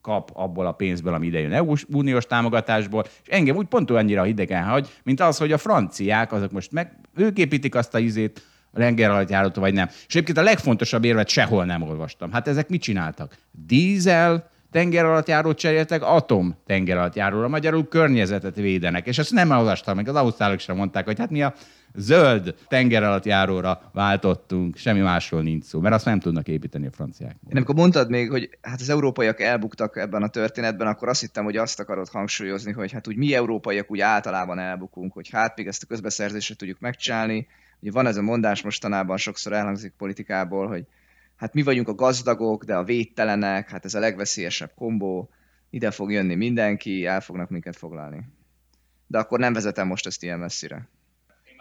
kap 0.00 0.30
abból 0.34 0.66
a 0.66 0.72
pénzből, 0.72 1.14
ami 1.14 1.26
idejön 1.26 1.52
EU-s 1.52 1.84
uniós 1.92 2.26
támogatásból, 2.26 3.04
és 3.22 3.28
engem 3.28 3.56
úgy 3.56 3.66
pont 3.66 3.90
annyira 3.90 4.22
hidegen 4.22 4.64
hagy, 4.64 4.88
mint 5.02 5.20
az, 5.20 5.38
hogy 5.38 5.52
a 5.52 5.58
franciák, 5.58 6.32
azok 6.32 6.50
most 6.50 6.72
meg, 6.72 6.96
ők 7.14 7.38
építik 7.38 7.74
azt 7.74 7.94
a 7.94 7.98
izét, 7.98 8.42
járót, 9.26 9.54
vagy 9.54 9.74
nem. 9.74 9.88
És 9.88 10.14
egyébként 10.14 10.38
a 10.38 10.42
legfontosabb 10.42 11.04
érvet 11.04 11.28
sehol 11.28 11.64
nem 11.64 11.82
olvastam. 11.82 12.32
Hát 12.32 12.48
ezek 12.48 12.68
mit 12.68 12.82
csináltak? 12.82 13.36
Dízel 13.50 14.50
tenger 14.72 15.04
alatt 15.04 15.28
járót 15.28 15.58
cseréltek, 15.58 16.02
atom 16.02 16.56
tenger 16.66 16.96
alatt 16.96 17.14
járóra, 17.14 17.48
magyarul 17.48 17.88
környezetet 17.88 18.56
védenek. 18.56 19.06
És 19.06 19.18
ezt 19.18 19.32
nem 19.32 19.50
olvastam 19.50 19.96
meg, 19.96 20.08
az 20.08 20.14
ausztrálok 20.14 20.58
sem 20.58 20.76
mondták, 20.76 21.04
hogy 21.04 21.18
hát 21.18 21.30
mi 21.30 21.42
a 21.42 21.54
zöld 21.94 22.54
tenger 22.68 23.02
alatt 23.02 23.24
járóra 23.24 23.90
váltottunk, 23.92 24.76
semmi 24.76 25.00
másról 25.00 25.42
nincs 25.42 25.64
szó, 25.64 25.80
mert 25.80 25.94
azt 25.94 26.04
nem 26.04 26.20
tudnak 26.20 26.48
építeni 26.48 26.86
a 26.86 26.90
franciák. 26.90 27.36
Én 27.48 27.56
amikor 27.56 27.74
mondtad 27.74 28.10
még, 28.10 28.30
hogy 28.30 28.58
hát 28.60 28.80
az 28.80 28.88
európaiak 28.88 29.40
elbuktak 29.40 29.96
ebben 29.96 30.22
a 30.22 30.28
történetben, 30.28 30.86
akkor 30.86 31.08
azt 31.08 31.20
hittem, 31.20 31.44
hogy 31.44 31.56
azt 31.56 31.80
akarod 31.80 32.08
hangsúlyozni, 32.08 32.72
hogy 32.72 32.92
hát 32.92 33.08
úgy 33.08 33.16
mi 33.16 33.34
európaiak 33.34 33.90
úgy 33.90 34.00
általában 34.00 34.58
elbukunk, 34.58 35.12
hogy 35.12 35.28
hát 35.30 35.56
még 35.56 35.66
ezt 35.66 35.82
a 35.82 35.86
közbeszerzést 35.86 36.58
tudjuk 36.58 36.80
megcsinálni. 36.80 37.46
Ugye 37.80 37.90
van 37.90 38.06
ez 38.06 38.16
a 38.16 38.22
mondás 38.22 38.62
mostanában, 38.62 39.16
sokszor 39.16 39.52
elhangzik 39.52 39.92
politikából, 39.98 40.66
hogy 40.68 40.84
hát 41.42 41.54
mi 41.54 41.62
vagyunk 41.62 41.88
a 41.88 41.94
gazdagok, 41.94 42.64
de 42.64 42.74
a 42.74 42.84
védtelenek, 42.84 43.68
hát 43.68 43.84
ez 43.84 43.94
a 43.94 43.98
legveszélyesebb 43.98 44.70
kombó, 44.74 45.30
ide 45.70 45.90
fog 45.90 46.12
jönni 46.12 46.34
mindenki, 46.34 47.06
el 47.06 47.20
fognak 47.20 47.50
minket 47.50 47.76
foglalni. 47.76 48.24
De 49.06 49.18
akkor 49.18 49.38
nem 49.38 49.52
vezetem 49.52 49.86
most 49.86 50.06
ezt 50.06 50.22
ilyen 50.22 50.38
messzire. 50.38 50.88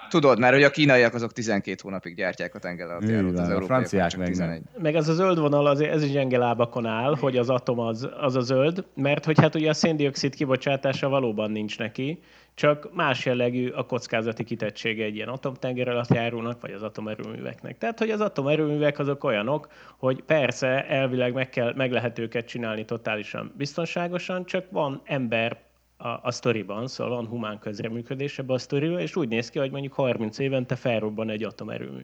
Tudod, 0.09 0.39
mert 0.39 0.53
hogy 0.53 0.63
a 0.63 0.69
kínaiak 0.69 1.13
azok 1.13 1.33
12 1.33 1.79
hónapig 1.83 2.15
gyártják 2.15 2.55
a 2.55 2.59
tenger 2.59 2.89
alatt 2.89 3.09
járót, 3.09 3.39
az 3.39 3.49
a 3.49 3.61
franciák 3.61 4.09
csak 4.09 4.19
meg 4.19 4.35
nem. 4.35 4.49
11. 4.49 4.61
Meg 4.81 4.95
ez 4.95 5.07
a 5.07 5.13
zöld 5.13 5.39
vonal, 5.39 5.65
azért 5.67 5.93
ez 5.93 6.03
is 6.03 6.11
gyenge 6.11 6.37
lábakon 6.37 6.85
áll, 6.85 7.15
hogy 7.19 7.37
az 7.37 7.49
atom 7.49 7.79
az, 7.79 8.09
az 8.19 8.35
a 8.35 8.41
zöld, 8.41 8.85
mert 8.95 9.25
hogy 9.25 9.39
hát 9.39 9.55
ugye 9.55 9.69
a 9.69 9.73
széndiokszid 9.73 10.35
kibocsátása 10.35 11.09
valóban 11.09 11.51
nincs 11.51 11.77
neki, 11.77 12.19
csak 12.53 12.93
más 12.93 13.25
jellegű 13.25 13.69
a 13.69 13.85
kockázati 13.85 14.43
kitettsége 14.43 15.03
egy 15.03 15.15
ilyen 15.15 15.27
atomtenger 15.27 15.87
alatt 15.87 16.13
járónak, 16.13 16.61
vagy 16.61 16.71
az 16.71 16.83
atomerőműveknek. 16.83 17.77
Tehát, 17.77 17.99
hogy 17.99 18.09
az 18.09 18.21
atomerőművek 18.21 18.99
azok 18.99 19.23
olyanok, 19.23 19.67
hogy 19.97 20.21
persze 20.21 20.87
elvileg 20.87 21.33
meg, 21.33 21.49
kell, 21.49 21.73
meg 21.75 21.91
lehet 21.91 22.19
őket 22.19 22.45
csinálni 22.45 22.85
totálisan 22.85 23.53
biztonságosan, 23.57 24.45
csak 24.45 24.65
van 24.71 25.01
ember 25.03 25.61
a, 25.97 26.07
a 26.07 26.31
sztoriban, 26.31 26.87
szóval 26.87 27.15
van 27.15 27.27
humán 27.27 27.59
közreműködés 27.59 28.39
ebbe 28.39 28.53
a 28.53 28.57
sztoriba, 28.57 28.99
és 28.99 29.15
úgy 29.15 29.27
néz 29.27 29.49
ki, 29.49 29.59
hogy 29.59 29.71
mondjuk 29.71 29.93
30 29.93 30.39
évente 30.39 30.75
felrobban 30.75 31.29
egy 31.29 31.43
atomerőmű. 31.43 32.01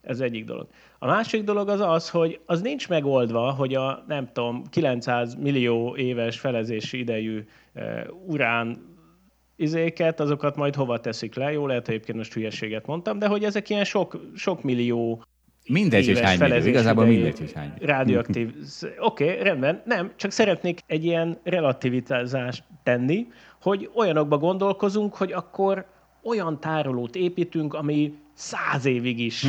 Ez 0.00 0.20
egyik 0.20 0.44
dolog. 0.44 0.68
A 0.98 1.06
másik 1.06 1.44
dolog 1.44 1.68
az 1.68 1.80
az, 1.80 2.10
hogy 2.10 2.40
az 2.46 2.60
nincs 2.60 2.88
megoldva, 2.88 3.50
hogy 3.50 3.74
a 3.74 4.04
nem 4.06 4.32
tudom, 4.32 4.62
900 4.70 5.34
millió 5.34 5.96
éves 5.96 6.38
felezési 6.38 6.98
idejű 6.98 7.44
uh, 7.74 8.00
urán 8.26 8.96
izéket, 9.58 10.20
azokat 10.20 10.56
majd 10.56 10.74
hova 10.74 11.00
teszik 11.00 11.34
le. 11.34 11.52
Jó, 11.52 11.66
lehet, 11.66 11.84
hogy 11.84 11.94
egyébként 11.94 12.18
most 12.18 12.32
hülyeséget 12.32 12.86
mondtam, 12.86 13.18
de 13.18 13.26
hogy 13.26 13.44
ezek 13.44 13.68
ilyen 13.68 13.84
sok, 13.84 14.20
sok 14.34 14.62
millió 14.62 15.22
Mindegy, 15.68 16.06
hogy 16.06 16.20
hány 16.20 16.38
millió. 16.38 16.66
Igazából 16.66 17.04
mindegy, 17.04 17.38
hogy 17.38 17.52
hány. 17.52 17.72
Radioaktív. 17.80 18.54
Oké, 18.98 19.30
okay, 19.30 19.42
rendben. 19.42 19.82
Nem, 19.84 20.12
csak 20.16 20.30
szeretnék 20.30 20.80
egy 20.86 21.04
ilyen 21.04 21.38
relativitázást 21.42 22.64
tenni, 22.82 23.26
hogy 23.62 23.90
olyanokba 23.94 24.38
gondolkozunk, 24.38 25.14
hogy 25.14 25.32
akkor 25.32 25.86
olyan 26.22 26.60
tárolót 26.60 27.16
építünk, 27.16 27.74
ami 27.74 28.14
száz 28.34 28.84
évig 28.84 29.18
is 29.18 29.46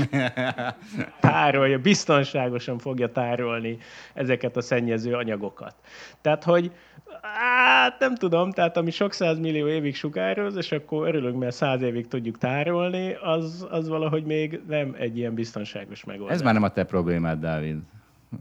tárolja, 1.19 1.79
biztonságosan 1.79 2.77
fogja 2.77 3.11
tárolni 3.11 3.77
ezeket 4.13 4.57
a 4.57 4.61
szennyező 4.61 5.13
anyagokat. 5.13 5.75
Tehát, 6.21 6.43
hogy 6.43 6.71
hát 7.21 7.99
nem 7.99 8.15
tudom, 8.15 8.51
tehát 8.51 8.77
ami 8.77 8.91
sok 8.91 9.13
millió 9.39 9.67
évig 9.67 9.95
sugároz, 9.95 10.55
és 10.55 10.71
akkor 10.71 11.07
örülünk, 11.07 11.39
mert 11.39 11.55
száz 11.55 11.81
évig 11.81 12.07
tudjuk 12.07 12.37
tárolni, 12.37 13.13
az, 13.21 13.67
az 13.69 13.87
valahogy 13.87 14.23
még 14.23 14.61
nem 14.67 14.95
egy 14.97 15.17
ilyen 15.17 15.33
biztonságos 15.33 16.03
megoldás. 16.03 16.35
Ez 16.35 16.41
már 16.41 16.53
nem 16.53 16.63
a 16.63 16.69
te 16.69 16.83
problémád, 16.83 17.39
Dávid 17.39 17.77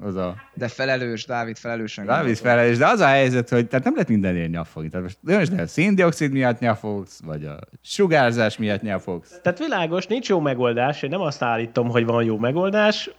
az 0.00 0.16
a... 0.16 0.34
De 0.54 0.68
felelős, 0.68 1.24
Dávid 1.24 1.56
felelősen. 1.56 2.06
Dávid 2.06 2.36
felelős, 2.36 2.76
de 2.76 2.86
az 2.86 3.00
a 3.00 3.06
helyzet, 3.06 3.48
hogy 3.48 3.66
tehát 3.66 3.84
nem 3.84 3.92
lehet 3.92 4.08
mindenért 4.08 4.50
nyafogni. 4.50 4.88
Tehát 4.88 5.06
most 5.22 5.54
de 5.54 5.62
a 5.62 5.66
széndiokszid 5.66 6.32
miatt 6.32 6.58
nyafogsz, 6.58 7.20
vagy 7.24 7.44
a 7.44 7.58
sugárzás 7.82 8.58
miatt 8.58 8.82
nyafogsz. 8.82 9.40
Tehát 9.42 9.58
világos, 9.58 10.06
nincs 10.06 10.28
jó 10.28 10.40
megoldás, 10.40 11.02
én 11.02 11.10
nem 11.10 11.20
azt 11.20 11.42
állítom, 11.42 11.88
hogy 11.88 12.04
van 12.04 12.24
jó 12.24 12.38
megoldás. 12.38 13.10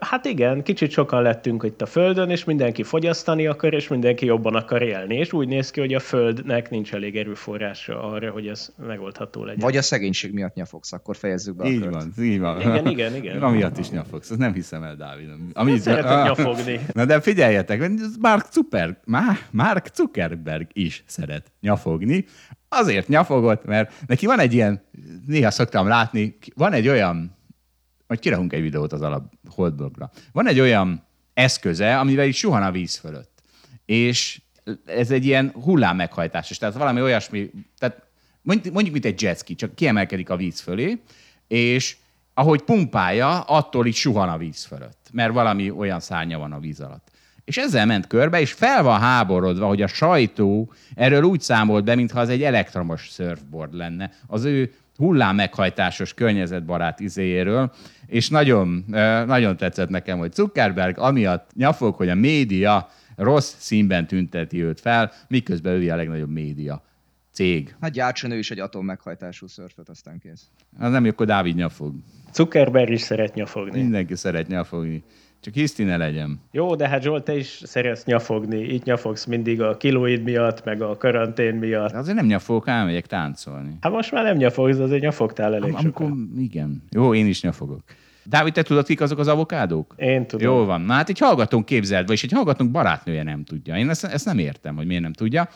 Hát 0.00 0.24
igen, 0.24 0.62
kicsit 0.62 0.90
sokan 0.90 1.22
lettünk 1.22 1.62
itt 1.62 1.82
a 1.82 1.86
Földön, 1.86 2.30
és 2.30 2.44
mindenki 2.44 2.82
fogyasztani 2.82 3.46
akar, 3.46 3.74
és 3.74 3.88
mindenki 3.88 4.26
jobban 4.26 4.54
akar 4.54 4.82
élni. 4.82 5.16
És 5.16 5.32
úgy 5.32 5.48
néz 5.48 5.70
ki, 5.70 5.80
hogy 5.80 5.94
a 5.94 6.00
Földnek 6.00 6.70
nincs 6.70 6.94
elég 6.94 7.16
erőforrása 7.16 8.02
arra, 8.02 8.30
hogy 8.30 8.46
ez 8.46 8.72
megoldható 8.86 9.44
legyen. 9.44 9.60
Vagy 9.60 9.76
a 9.76 9.82
szegénység 9.82 10.32
miatt 10.32 10.54
nyafogsz, 10.54 10.92
akkor 10.92 11.16
fejezzük 11.16 11.56
be 11.56 11.68
így 11.68 11.82
a 11.82 11.90
van, 11.90 12.12
így 12.20 12.40
van. 12.40 12.60
Igen, 12.60 12.86
igen, 12.86 13.14
igen. 13.14 13.42
Amiatt 13.48 13.78
is 13.78 13.90
nyafogsz, 13.90 14.30
ezt 14.30 14.38
nem 14.38 14.52
hiszem 14.52 14.82
el, 14.82 14.96
Dávid. 14.96 15.28
Ami, 15.52 15.78
nyafogni. 16.24 16.80
Na 16.92 17.04
de 17.04 17.20
figyeljetek, 17.20 17.90
Mark, 18.20 18.52
Zucker, 18.52 19.00
Mark 19.50 19.90
Zuckerberg 19.94 20.66
is 20.72 21.04
szeret 21.06 21.52
nyafogni. 21.60 22.24
Azért 22.68 23.08
nyafogott, 23.08 23.64
mert 23.64 23.92
neki 24.06 24.26
van 24.26 24.38
egy 24.38 24.54
ilyen, 24.54 24.82
néha 25.26 25.50
szoktam 25.50 25.86
látni, 25.86 26.38
van 26.54 26.72
egy 26.72 26.88
olyan, 26.88 27.36
hogy 28.06 28.18
kirakunk 28.18 28.52
egy 28.52 28.62
videót 28.62 28.92
az 28.92 29.02
alap 29.02 29.32
holdblogra. 29.48 30.10
Van 30.32 30.48
egy 30.48 30.60
olyan 30.60 31.06
eszköze, 31.34 31.98
amivel 31.98 32.26
is 32.26 32.36
suhan 32.36 32.62
a 32.62 32.70
víz 32.70 32.96
fölött. 32.96 33.42
És 33.84 34.40
ez 34.86 35.10
egy 35.10 35.24
ilyen 35.24 35.50
hullám 35.50 35.96
meghajtásos, 35.96 36.58
tehát 36.58 36.74
valami 36.74 37.00
olyasmi, 37.00 37.50
tehát 37.78 38.06
mondjuk, 38.42 38.92
mint 38.92 39.04
egy 39.04 39.22
jetski, 39.22 39.54
csak 39.54 39.74
kiemelkedik 39.74 40.30
a 40.30 40.36
víz 40.36 40.60
fölé, 40.60 41.00
és 41.46 41.96
ahogy 42.38 42.62
pumpálja, 42.62 43.40
attól 43.40 43.86
is 43.86 43.96
suhan 43.96 44.28
a 44.28 44.38
víz 44.38 44.64
fölött, 44.64 45.08
mert 45.12 45.32
valami 45.32 45.70
olyan 45.70 46.00
szárnya 46.00 46.38
van 46.38 46.52
a 46.52 46.58
víz 46.58 46.80
alatt. 46.80 47.10
És 47.44 47.56
ezzel 47.56 47.86
ment 47.86 48.06
körbe, 48.06 48.40
és 48.40 48.52
fel 48.52 48.82
van 48.82 49.00
háborodva, 49.00 49.66
hogy 49.66 49.82
a 49.82 49.86
sajtó 49.86 50.72
erről 50.94 51.22
úgy 51.22 51.40
számolt 51.40 51.84
be, 51.84 51.94
mintha 51.94 52.20
az 52.20 52.28
egy 52.28 52.42
elektromos 52.42 53.02
surfboard 53.02 53.74
lenne. 53.74 54.10
Az 54.26 54.44
ő 54.44 54.72
hullám 54.96 55.34
meghajtásos 55.34 56.14
környezetbarát 56.14 57.00
izéjéről, 57.00 57.72
és 58.06 58.28
nagyon, 58.28 58.84
nagyon 59.26 59.56
tetszett 59.56 59.88
nekem, 59.88 60.18
hogy 60.18 60.32
Zuckerberg 60.32 60.98
amiatt 60.98 61.50
nyafog, 61.54 61.94
hogy 61.94 62.08
a 62.08 62.14
média 62.14 62.88
rossz 63.16 63.54
színben 63.58 64.06
tünteti 64.06 64.62
őt 64.62 64.80
fel, 64.80 65.12
miközben 65.28 65.72
ő 65.72 65.90
a 65.90 65.96
legnagyobb 65.96 66.30
média 66.30 66.82
cég. 67.32 67.76
Hát 67.80 67.90
gyártson 67.90 68.30
ő 68.30 68.38
is 68.38 68.50
egy 68.50 68.60
atom 68.60 68.84
meghajtású 68.84 69.46
szörföt, 69.46 69.88
aztán 69.88 70.18
kész. 70.18 70.46
Az 70.78 70.90
nem, 70.90 71.04
akkor 71.04 71.26
Dávid 71.26 71.54
nyafog. 71.54 71.94
Zuckerberg 72.38 72.90
is 72.90 73.00
szeret 73.00 73.34
nyafogni. 73.34 73.80
Mindenki 73.80 74.14
szeret 74.14 74.48
nyafogni. 74.48 75.02
Csak 75.40 75.54
hiszti 75.54 75.82
ne 75.84 75.96
legyen. 75.96 76.40
Jó, 76.50 76.74
de 76.74 76.88
hát 76.88 77.02
Zsolt, 77.02 77.24
te 77.24 77.36
is 77.36 77.60
szeretsz 77.64 78.04
nyafogni. 78.04 78.60
Itt 78.60 78.84
nyafogsz 78.84 79.24
mindig 79.24 79.62
a 79.62 79.76
kilóid 79.76 80.22
miatt, 80.22 80.64
meg 80.64 80.82
a 80.82 80.96
karantén 80.96 81.54
miatt. 81.54 81.92
Azért 81.92 82.16
nem 82.16 82.26
nyafogok, 82.26 82.68
elmegyek 82.68 83.06
táncolni. 83.06 83.76
Hát 83.80 83.92
most 83.92 84.12
már 84.12 84.24
nem 84.24 84.36
nyafogsz, 84.36 84.78
azért 84.78 85.02
nyafogtál 85.02 85.54
elég 85.54 85.72
Am- 85.72 85.78
amikor, 85.78 86.12
Igen. 86.38 86.82
Jó, 86.90 87.14
én 87.14 87.26
is 87.26 87.42
nyafogok. 87.42 87.82
Dávid, 88.28 88.52
te 88.52 88.62
tudod, 88.62 88.86
kik 88.86 89.00
azok 89.00 89.18
az 89.18 89.28
avokádók? 89.28 89.94
Én 89.96 90.26
tudom. 90.26 90.46
Jó 90.46 90.64
van. 90.64 90.80
Na 90.80 90.92
hát 90.92 91.08
egy 91.08 91.18
hallgatónk 91.18 91.64
képzeld, 91.64 92.06
vagy 92.06 92.20
egy 92.22 92.32
hallgatónk 92.32 92.70
barátnője 92.70 93.22
nem 93.22 93.44
tudja. 93.44 93.76
Én 93.76 93.90
ezt, 93.90 94.04
ezt 94.04 94.24
nem 94.24 94.38
értem, 94.38 94.76
hogy 94.76 94.86
miért 94.86 95.02
nem 95.02 95.12
tudja. 95.12 95.48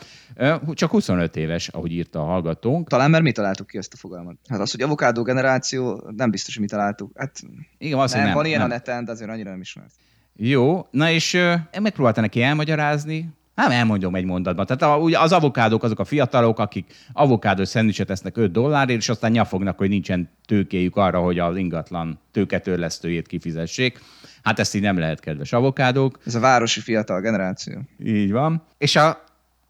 Csak 0.73 0.89
25 0.89 1.35
éves, 1.35 1.67
ahogy 1.67 1.91
írta 1.91 2.21
a 2.21 2.25
hallgatónk. 2.25 2.87
Talán 2.87 3.09
mert 3.09 3.23
mi 3.23 3.31
találtuk 3.31 3.67
ki 3.67 3.77
ezt 3.77 3.93
a 3.93 3.97
fogalmat. 3.97 4.35
Hát 4.49 4.59
az, 4.59 4.71
hogy 4.71 4.81
avokádó 4.81 5.23
generáció, 5.23 6.03
nem 6.15 6.31
biztos, 6.31 6.53
hogy 6.53 6.63
mi 6.63 6.69
találtuk. 6.69 7.11
Hát 7.15 7.39
Igen, 7.77 7.99
az, 7.99 8.13
nem, 8.13 8.23
nem, 8.23 8.33
van 8.33 8.45
ilyen 8.45 8.59
nem. 8.59 8.69
a 8.69 8.73
neten, 8.73 9.05
de 9.05 9.11
azért 9.11 9.29
annyira 9.29 9.49
nem 9.49 9.61
ismert. 9.61 9.93
Jó, 10.35 10.87
na 10.91 11.09
és 11.09 11.37
megpróbálta 11.81 12.21
neki 12.21 12.41
elmagyarázni, 12.41 13.29
nem 13.55 13.71
elmondom 13.71 14.15
egy 14.15 14.25
mondatban. 14.25 14.65
Tehát 14.65 14.81
a, 14.81 15.03
az 15.21 15.31
avokádók 15.31 15.83
azok 15.83 15.99
a 15.99 16.05
fiatalok, 16.05 16.59
akik 16.59 16.93
avokádós 17.13 17.67
szendvicset 17.67 18.09
esznek 18.09 18.37
5 18.37 18.51
dollárért, 18.51 18.99
és 18.99 19.09
aztán 19.09 19.31
nyafognak, 19.31 19.77
hogy 19.77 19.89
nincsen 19.89 20.29
tőkéjük 20.45 20.95
arra, 20.95 21.19
hogy 21.19 21.39
az 21.39 21.55
ingatlan 21.55 22.19
tőketörlesztőjét 22.31 23.27
kifizessék. 23.27 23.99
Hát 24.43 24.59
ezt 24.59 24.75
így 24.75 24.81
nem 24.81 24.97
lehet, 24.97 25.19
kedves 25.19 25.53
avokádók. 25.53 26.19
Ez 26.25 26.35
a 26.35 26.39
városi 26.39 26.79
fiatal 26.79 27.21
generáció. 27.21 27.81
Így 28.03 28.31
van. 28.31 28.63
És 28.77 28.95
a 28.95 29.23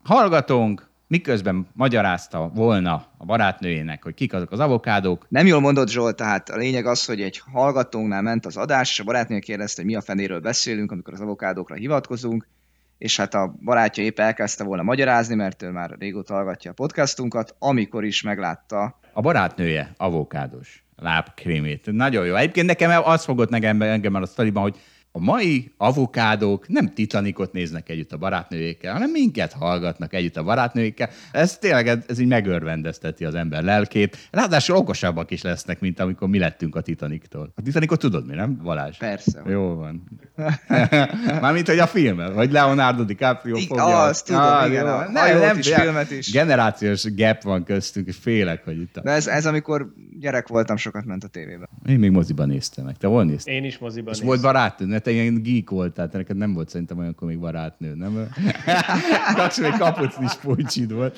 hallgatónk 0.04 0.92
miközben 1.08 1.68
magyarázta 1.74 2.52
volna 2.54 3.06
a 3.18 3.26
barátnőjének, 3.26 4.04
hogy 4.04 4.14
kik 4.14 4.34
azok 4.34 4.52
az 4.52 4.60
avokádók. 4.60 5.26
Nem 5.30 5.46
jól 5.46 5.60
mondott 5.60 5.90
Zsolt, 5.90 6.16
tehát 6.16 6.50
a 6.50 6.56
lényeg 6.56 6.86
az, 6.86 7.06
hogy 7.06 7.22
egy 7.22 7.42
hallgatónál 7.52 8.22
ment 8.22 8.46
az 8.46 8.58
adás, 8.58 8.92
és 8.92 9.00
a 9.00 9.04
barátnője 9.04 9.42
kérdezte, 9.42 9.82
hogy 9.82 9.92
mi 9.92 9.98
a 9.98 10.02
fenéről 10.02 10.40
beszélünk, 10.40 10.92
amikor 10.92 11.14
az 11.14 11.22
avokádókra 11.22 11.76
hivatkozunk, 11.76 12.48
és 12.98 13.18
hát 13.18 13.34
a 13.34 13.56
barátja 13.64 14.04
épp 14.04 14.20
elkezdte 14.20 14.64
volna 14.64 14.84
magyarázni, 14.84 15.36
mert 15.36 15.62
ő 15.62 15.70
már 15.70 15.96
régóta 16.00 16.34
hallgatja 16.34 16.72
a 16.72 16.74
podcastunkat, 16.74 17.56
amikor 17.60 18.04
is 18.04 18.22
meglátta. 18.22 19.00
A 19.14 19.22
barátnője 19.22 19.94
avokádos 19.98 20.84
lábkrémét. 20.96 21.92
Nagyon 21.92 22.26
jó. 22.26 22.36
Egyébként 22.36 22.68
nekem 22.68 23.02
az 23.04 23.24
fogott 23.24 23.50
nekem 23.50 23.82
engem 23.82 24.14
a 24.14 24.26
sztoriban, 24.26 24.64
hogy 24.64 24.80
a 25.16 25.20
mai 25.20 25.72
avokádók 25.78 26.68
nem 26.68 26.94
Titanicot 26.94 27.52
néznek 27.52 27.90
együtt 27.90 28.12
a 28.12 28.18
barátnőjékkel, 28.18 28.94
hanem 28.94 29.10
minket 29.10 29.54
hallgatnak 29.54 30.14
együtt 30.14 30.38
a 30.38 30.44
barátnőjékkel. 30.44 31.10
Ez 31.32 31.58
tényleg 31.58 31.88
ez 32.08 32.20
így 32.20 32.28
megörvendezteti 32.28 33.26
az 33.26 33.36
ember 33.36 33.64
lelkét. 33.64 34.18
Ráadásul 34.32 34.76
okosabbak 34.76 35.32
is 35.32 35.42
lesznek, 35.42 35.80
mint 35.80 36.00
amikor 36.00 36.28
mi 36.28 36.40
lettünk 36.40 36.76
a 36.76 36.82
Titaniktól. 36.82 37.52
A 37.56 37.62
Titanicot 37.62 38.00
tudod 38.00 38.28
mi, 38.28 38.36
nem, 38.36 38.60
Balázs? 38.64 38.98
Persze. 38.98 39.42
Jó 39.48 39.76
van. 39.76 40.04
Mármint, 41.42 41.68
hogy 41.68 41.80
a 41.80 41.88
filmet, 41.88 42.34
vagy 42.34 42.52
Leonardo 42.52 43.04
DiCaprio 43.04 43.56
I- 43.56 43.66
fogja. 43.66 44.02
Azt 44.02 44.26
tudom, 44.26 44.42
ah, 44.42 44.68
igen, 44.68 44.88
a 44.88 45.10
nem, 45.10 45.40
nem, 45.40 45.58
is, 45.58 45.74
filmet 45.74 46.12
is. 46.12 46.32
Generációs 46.32 47.14
gap 47.16 47.42
van 47.42 47.64
köztünk, 47.64 48.08
és 48.08 48.16
félek, 48.16 48.64
hogy 48.64 48.82
itt. 48.82 48.98
A... 48.98 49.02
De 49.02 49.12
ez, 49.12 49.28
ez 49.28 49.46
amikor 49.46 49.94
gyerek 50.20 50.48
voltam, 50.48 50.78
sokat 50.78 51.06
ment 51.06 51.24
a 51.24 51.28
tévében. 51.28 51.70
Én 51.86 52.00
még 52.00 52.12
moziban 52.12 52.48
néztem 52.48 52.86
meg. 52.86 52.98
Te 52.98 53.08
hol 53.08 53.24
néztél? 53.24 53.54
Én 53.54 53.64
is 53.64 53.78
moziban 53.78 54.10
néztem. 54.10 54.28
volt 54.28 54.42
barátnő, 54.42 54.86
te 55.04 55.12
ilyen 55.12 55.42
geek 55.44 55.70
voltál, 55.70 56.10
te 56.10 56.18
neked 56.18 56.38
nem 56.38 56.54
volt 56.54 56.70
szerintem 56.70 56.98
olyan 56.98 57.16
még 57.20 57.40
barátnő, 57.40 57.94
nem? 57.96 58.30
Csak 59.36 59.58
még 59.58 59.78
kapucnis 59.80 60.34
pulcsid 60.34 60.94
volt. 60.94 61.18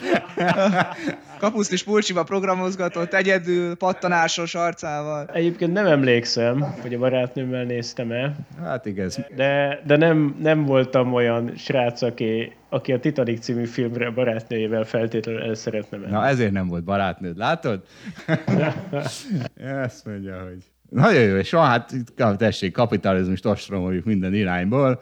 kapucnis 1.40 1.84
pulcsiba 1.84 2.24
programozgatott, 2.24 3.14
egyedül, 3.14 3.76
pattanásos 3.76 4.56
arcával. 4.56 5.30
Egyébként 5.34 5.74
nem 5.74 5.86
emlékszem, 5.86 6.62
hogy 6.82 6.94
a 6.94 6.98
barátnőmmel 7.00 7.64
néztem 7.64 8.12
el. 8.12 8.36
Hát 8.64 8.86
igaz. 8.86 9.20
De, 9.36 9.82
de 9.86 9.98
nem, 9.98 10.36
nem 10.42 10.66
voltam 10.66 11.14
olyan 11.14 11.52
srác, 11.56 12.02
aki, 12.02 12.54
aki 12.70 12.92
a 12.92 13.00
Titanic 13.00 13.44
című 13.44 13.66
filmre 13.66 14.10
barátnőjével 14.10 14.84
feltétlenül 14.84 15.42
el 15.42 15.54
szeretne 15.56 15.98
menni. 15.98 16.12
Na 16.12 16.26
ezért 16.26 16.52
nem 16.52 16.68
volt 16.68 16.84
barátnőd, 16.84 17.38
látod? 17.38 17.84
Ezt 19.84 20.06
mondja, 20.06 20.44
hogy 20.44 20.64
nagyon 20.96 21.22
jó, 21.22 21.36
és 21.36 21.54
hát 21.54 21.94
tessék, 22.38 22.72
kapitalizmus 22.72 23.44
ostromoljuk 23.44 24.06
minden 24.06 24.34
irányból. 24.34 25.02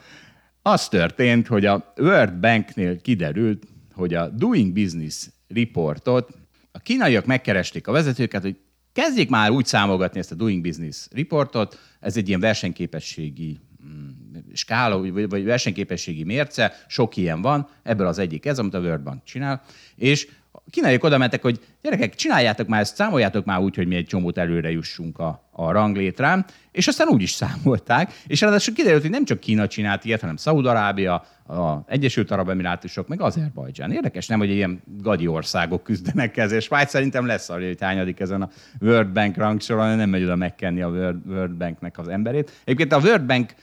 Az 0.61 0.87
történt, 0.87 1.47
hogy 1.47 1.65
a 1.65 1.93
World 1.97 2.33
Banknél 2.33 3.01
kiderült, 3.01 3.63
hogy 3.93 4.13
a 4.13 4.27
Doing 4.27 4.73
Business 4.73 5.27
reportot 5.47 6.29
a 6.71 6.79
kínaiak 6.79 7.25
megkeresték 7.25 7.87
a 7.87 7.91
vezetőket, 7.91 8.41
hogy 8.41 8.57
kezdjék 8.93 9.29
már 9.29 9.49
úgy 9.49 9.65
számolgatni 9.65 10.19
ezt 10.19 10.31
a 10.31 10.35
Doing 10.35 10.61
Business 10.61 11.07
reportot, 11.11 11.79
ez 11.99 12.17
egy 12.17 12.27
ilyen 12.27 12.39
versenyképességi 12.39 13.59
mm, 13.85 14.09
skála, 14.53 15.11
vagy, 15.11 15.29
vagy 15.29 15.43
versenyképességi 15.43 16.23
mérce, 16.23 16.73
sok 16.87 17.17
ilyen 17.17 17.41
van, 17.41 17.67
ebből 17.83 18.07
az 18.07 18.17
egyik 18.17 18.45
ez, 18.45 18.59
amit 18.59 18.73
a 18.73 18.79
World 18.79 19.03
Bank 19.03 19.23
csinál, 19.23 19.61
és 19.95 20.27
kínaiak 20.69 21.03
oda 21.03 21.17
mentek, 21.17 21.41
hogy 21.41 21.59
gyerekek, 21.81 22.15
csináljátok 22.15 22.67
már 22.67 22.81
ezt, 22.81 22.95
számoljátok 22.95 23.45
már 23.45 23.59
úgy, 23.59 23.75
hogy 23.75 23.87
mi 23.87 23.95
egy 23.95 24.05
csomót 24.05 24.37
előre 24.37 24.71
jussunk 24.71 25.19
a, 25.19 25.49
a 25.51 25.71
ranglétrán, 25.71 26.45
és 26.71 26.87
aztán 26.87 27.07
úgy 27.07 27.21
is 27.21 27.31
számolták, 27.31 28.13
és 28.27 28.41
ráadásul 28.41 28.73
kiderült, 28.73 29.01
hogy 29.01 29.11
nem 29.11 29.25
csak 29.25 29.39
Kína 29.39 29.67
csinált 29.67 30.05
ilyet, 30.05 30.21
hanem 30.21 30.35
Szaúd-Arábia, 30.35 31.25
a 31.47 31.83
Egyesült 31.87 32.31
Arab 32.31 32.49
Emirátusok, 32.49 33.07
meg 33.07 33.21
Azerbajdzsán. 33.21 33.91
Érdekes, 33.91 34.27
nem, 34.27 34.39
hogy 34.39 34.49
ilyen 34.49 34.81
gagyi 35.01 35.27
országok 35.27 35.83
küzdenek 35.83 36.37
ezzel. 36.37 36.59
Svájc 36.59 36.89
szerintem 36.89 37.25
lesz 37.25 37.49
arra, 37.49 37.65
hogy 37.65 37.77
hányadik 37.81 38.19
ezen 38.19 38.41
a 38.41 38.49
World 38.81 39.09
Bank 39.09 39.37
rangsoron, 39.37 39.95
nem 39.95 40.09
megy 40.09 40.23
oda 40.23 40.35
megkenni 40.35 40.81
a 40.81 40.87
World, 40.87 41.19
World 41.27 41.55
Banknek 41.55 41.97
az 41.97 42.07
emberét. 42.07 42.51
Egyébként 42.63 42.91
a 42.91 43.07
World 43.07 43.25
Bank 43.25 43.53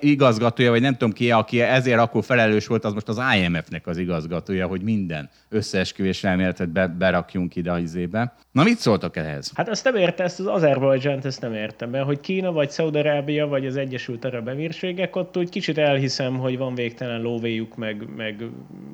igazgatója, 0.00 0.70
vagy 0.70 0.80
nem 0.80 0.92
tudom 0.92 1.12
ki, 1.12 1.30
aki 1.30 1.60
ezért 1.60 1.98
akkor 1.98 2.24
felelős 2.24 2.66
volt, 2.66 2.84
az 2.84 2.92
most 2.92 3.08
az 3.08 3.20
IMF-nek 3.36 3.86
az 3.86 3.98
igazgatója, 3.98 4.66
hogy 4.66 4.82
minden 4.82 5.30
összeesküvés 5.48 6.24
elméletet 6.24 6.68
be, 6.68 6.86
berakjunk 6.86 7.56
ide 7.56 7.70
a 7.70 7.78
izébe. 7.78 8.34
Na 8.52 8.62
mit 8.62 8.78
szóltak 8.78 9.16
ehhez? 9.16 9.52
Hát 9.54 9.68
azt 9.68 9.84
nem 9.84 9.96
érte, 9.96 10.22
ezt 10.22 10.40
az 10.40 10.46
Azerbajdzsánt 10.46 11.24
ezt 11.24 11.40
nem 11.40 11.54
értem, 11.54 11.90
mert 11.90 12.04
hogy 12.04 12.20
Kína, 12.20 12.52
vagy 12.52 12.70
Szaudarábia, 12.70 13.46
vagy 13.46 13.66
az 13.66 13.76
Egyesült 13.76 14.24
Arab 14.24 14.48
Emírségek, 14.48 15.16
ott 15.16 15.36
úgy 15.36 15.48
kicsit 15.48 15.78
elhiszem, 15.78 16.38
hogy 16.38 16.58
van 16.58 16.74
végtelen 16.74 17.20
lóvéjuk, 17.20 17.76
meg, 17.76 18.08
meg, 18.16 18.44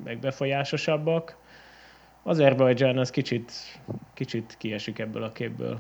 meg 0.05 0.19
befolyásosabbak. 0.19 1.37
Azerbajdzsán 2.23 2.99
az 2.99 3.11
kicsit, 3.11 3.53
kicsit 4.15 4.55
kiesik 4.59 4.99
ebből 4.99 5.23
a 5.23 5.33
képből. 5.33 5.79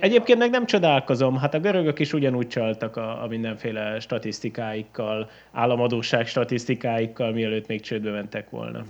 Egyébként 0.00 0.38
meg 0.38 0.50
nem 0.50 0.66
csodálkozom, 0.66 1.36
hát 1.36 1.54
a 1.54 1.60
görögök 1.60 1.98
is 1.98 2.12
ugyanúgy 2.12 2.46
csaltak 2.46 2.96
a, 2.96 3.22
a 3.22 3.26
mindenféle 3.26 4.00
statisztikáikkal, 4.00 5.30
államadóság 5.52 6.26
statisztikáikkal, 6.26 7.32
mielőtt 7.32 7.66
még 7.66 7.80
csődbe 7.80 8.10
mentek 8.10 8.50
volna. 8.50 8.84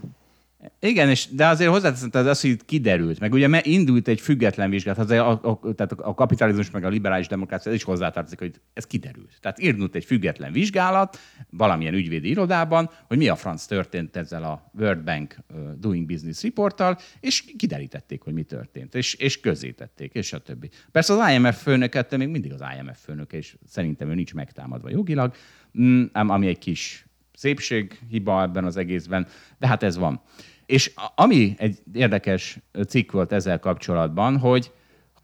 Igen, 0.80 1.08
és, 1.08 1.28
de 1.30 1.46
azért 1.46 1.70
hozzáteszem, 1.70 2.08
az 2.12 2.26
az, 2.26 2.40
hogy 2.40 2.64
kiderült, 2.64 3.20
meg 3.20 3.32
ugye 3.32 3.60
indult 3.62 4.08
egy 4.08 4.20
független 4.20 4.70
vizsgálat, 4.70 4.98
az 4.98 5.10
a, 5.10 5.30
a, 5.30 5.60
tehát 5.74 5.92
a 5.92 6.14
kapitalizmus 6.14 6.70
meg 6.70 6.84
a 6.84 6.88
liberális 6.88 7.26
demokrácia 7.26 7.72
is 7.72 7.82
hozzátartozik, 7.82 8.38
hogy 8.38 8.60
ez 8.72 8.86
kiderült. 8.86 9.38
Tehát 9.40 9.58
indult 9.58 9.94
egy 9.94 10.04
független 10.04 10.52
vizsgálat 10.52 11.18
valamilyen 11.50 11.94
ügyvédi 11.94 12.28
irodában, 12.28 12.90
hogy 13.06 13.18
mi 13.18 13.28
a 13.28 13.36
franc 13.36 13.64
történt 13.64 14.16
ezzel 14.16 14.42
a 14.42 14.70
World 14.78 15.04
Bank 15.04 15.36
Doing 15.76 16.06
Business 16.06 16.42
reporttal, 16.42 16.98
és 17.20 17.44
kiderítették, 17.56 18.22
hogy 18.22 18.32
mi 18.32 18.42
történt, 18.42 18.94
és, 18.94 19.14
és 19.14 19.40
közzétették, 19.40 20.14
és 20.14 20.32
a 20.32 20.38
többi. 20.38 20.70
Persze 20.92 21.12
az 21.12 21.30
IMF 21.30 21.62
főnöket, 21.62 22.16
még 22.16 22.28
mindig 22.28 22.52
az 22.52 22.62
IMF 22.78 22.98
főnöke, 23.04 23.36
és 23.36 23.56
szerintem 23.66 24.10
ő 24.10 24.14
nincs 24.14 24.34
megtámadva 24.34 24.90
jogilag, 24.90 25.34
mm, 25.80 26.04
ami 26.12 26.46
egy 26.46 26.58
kis 26.58 27.08
szépség, 27.38 27.98
hiba 28.08 28.42
ebben 28.42 28.64
az 28.64 28.76
egészben, 28.76 29.26
de 29.58 29.66
hát 29.66 29.82
ez 29.82 29.96
van. 29.96 30.20
És 30.68 30.92
ami 31.14 31.54
egy 31.58 31.78
érdekes 31.92 32.58
cikk 32.88 33.12
volt 33.12 33.32
ezzel 33.32 33.58
kapcsolatban, 33.58 34.38
hogy 34.38 34.72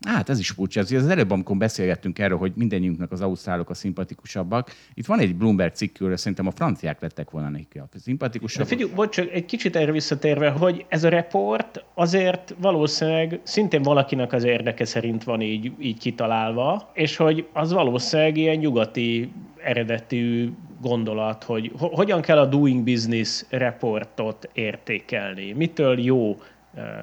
Hát 0.05 0.29
ez 0.29 0.39
is 0.39 0.51
furcsa. 0.51 0.81
Az 0.81 1.09
előbb, 1.09 1.31
amikor 1.31 1.57
beszélgettünk 1.57 2.19
erről, 2.19 2.39
hogy 2.39 2.53
mindenjünknek 2.55 3.13
az 3.13 3.21
ausztrálok 3.21 3.71
a 3.71 3.75
szimpatikusabbak, 3.75 4.71
itt 4.95 5.07
van 5.07 5.19
egy 5.19 5.37
Bloomberg 5.37 5.73
cikkről, 5.73 6.17
szerintem 6.17 6.47
a 6.47 6.51
franciák 6.51 7.01
lettek 7.01 7.31
volna 7.31 7.49
neki 7.49 7.79
a 7.79 7.89
szimpatikusabbak. 7.95 8.69
Figyelj, 8.69 8.91
bocs, 8.95 9.19
egy 9.19 9.45
kicsit 9.45 9.77
erre 9.77 9.93
visszatérve, 9.93 10.51
hogy 10.51 10.85
ez 10.89 11.05
a 11.05 11.09
report 11.09 11.85
azért 11.95 12.55
valószínűleg 12.59 13.41
szintén 13.43 13.83
valakinek 13.83 14.33
az 14.33 14.45
érdeke 14.45 14.85
szerint 14.85 15.25
van 15.25 15.41
így, 15.41 15.73
így 15.79 15.99
kitalálva, 15.99 16.91
és 16.95 17.17
hogy 17.17 17.47
az 17.53 17.73
valószínűleg 17.73 18.37
ilyen 18.37 18.57
nyugati 18.57 19.33
eredetű 19.63 20.51
gondolat, 20.81 21.45
hogy 21.45 21.73
hogyan 21.77 22.21
kell 22.21 22.39
a 22.39 22.47
Doing 22.47 22.85
Business 22.85 23.45
reportot 23.49 24.49
értékelni, 24.53 25.53
mitől 25.53 26.01
jó 26.01 26.37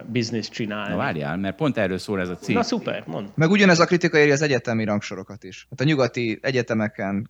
biznisz 0.06 0.50
csinálni. 0.50 0.92
Na 0.92 0.98
várjál, 0.98 1.38
mert 1.38 1.56
pont 1.56 1.78
erről 1.78 1.98
szól 1.98 2.20
ez 2.20 2.30
a 2.30 2.36
cikk. 2.36 2.56
Na 2.56 2.64
szuper, 2.64 3.04
mond. 3.08 3.30
Meg 3.36 3.50
ugyanez 3.50 3.80
a 3.80 3.86
kritika 3.86 4.18
éri 4.18 4.32
az 4.32 4.42
egyetemi 4.42 4.84
rangsorokat 4.84 5.44
is. 5.44 5.68
Hát 5.70 5.82
a 5.82 5.84
nyugati 5.84 6.40
egyetemeken 6.42 7.30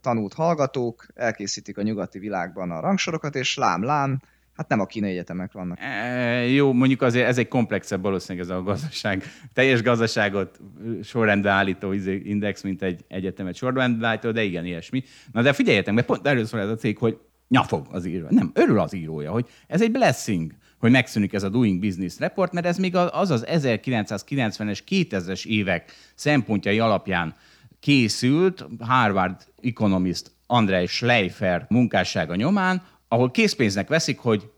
tanult 0.00 0.32
hallgatók 0.34 1.06
elkészítik 1.14 1.78
a 1.78 1.82
nyugati 1.82 2.18
világban 2.18 2.70
a 2.70 2.80
rangsorokat, 2.80 3.34
és 3.34 3.56
lám-lám, 3.56 4.20
Hát 4.56 4.68
nem 4.68 4.80
a 4.80 4.86
kínai 4.86 5.10
egyetemek 5.10 5.52
vannak. 5.52 5.78
E, 5.80 6.46
jó, 6.46 6.72
mondjuk 6.72 7.02
azért 7.02 7.26
ez 7.26 7.38
egy 7.38 7.48
komplexebb 7.48 8.02
valószínűleg 8.02 8.48
ez 8.48 8.56
a 8.56 8.62
gazdaság. 8.62 9.24
Teljes 9.52 9.82
gazdaságot 9.82 10.60
sorrendbe 11.02 11.50
állító 11.50 11.92
izé, 11.92 12.22
index, 12.24 12.62
mint 12.62 12.82
egy 12.82 13.04
egyetemet 13.08 13.54
sorrendbe 13.54 14.06
állító, 14.06 14.30
de 14.30 14.42
igen, 14.42 14.64
ilyesmi. 14.64 15.02
Na 15.32 15.42
de 15.42 15.52
figyeljetek, 15.52 15.94
mert 15.94 16.06
pont 16.06 16.26
erről 16.26 16.44
szól 16.44 16.60
ez 16.60 16.68
a 16.68 16.74
cég, 16.74 16.98
hogy 16.98 17.18
nyafog 17.48 17.86
az 17.90 18.06
író. 18.06 18.26
Nem, 18.30 18.50
örül 18.54 18.78
az 18.78 18.94
írója, 18.94 19.30
hogy 19.30 19.46
ez 19.66 19.82
egy 19.82 19.90
blessing, 19.90 20.52
hogy 20.78 20.90
megszűnik 20.90 21.32
ez 21.32 21.42
a 21.42 21.48
Doing 21.48 21.80
Business 21.80 22.18
Report, 22.18 22.52
mert 22.52 22.66
ez 22.66 22.78
még 22.78 22.96
az 22.96 23.30
az 23.30 23.44
1990-es, 23.48 24.78
2000-es 24.88 25.46
évek 25.46 25.92
szempontjai 26.14 26.78
alapján 26.78 27.34
készült 27.80 28.66
Harvard 28.80 29.36
Economist 29.62 30.30
Andrei 30.46 30.86
Schleifer 30.86 31.66
munkássága 31.68 32.34
nyomán, 32.34 32.82
ahol 33.08 33.30
készpénznek 33.30 33.88
veszik, 33.88 34.18
hogy 34.18 34.50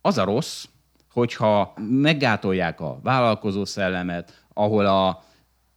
az 0.00 0.18
a 0.18 0.24
rossz, 0.24 0.64
hogyha 1.12 1.74
meggátolják 1.88 2.80
a 2.80 3.00
vállalkozó 3.02 3.64
szellemet, 3.64 4.44
ahol 4.54 4.86
a 4.86 5.24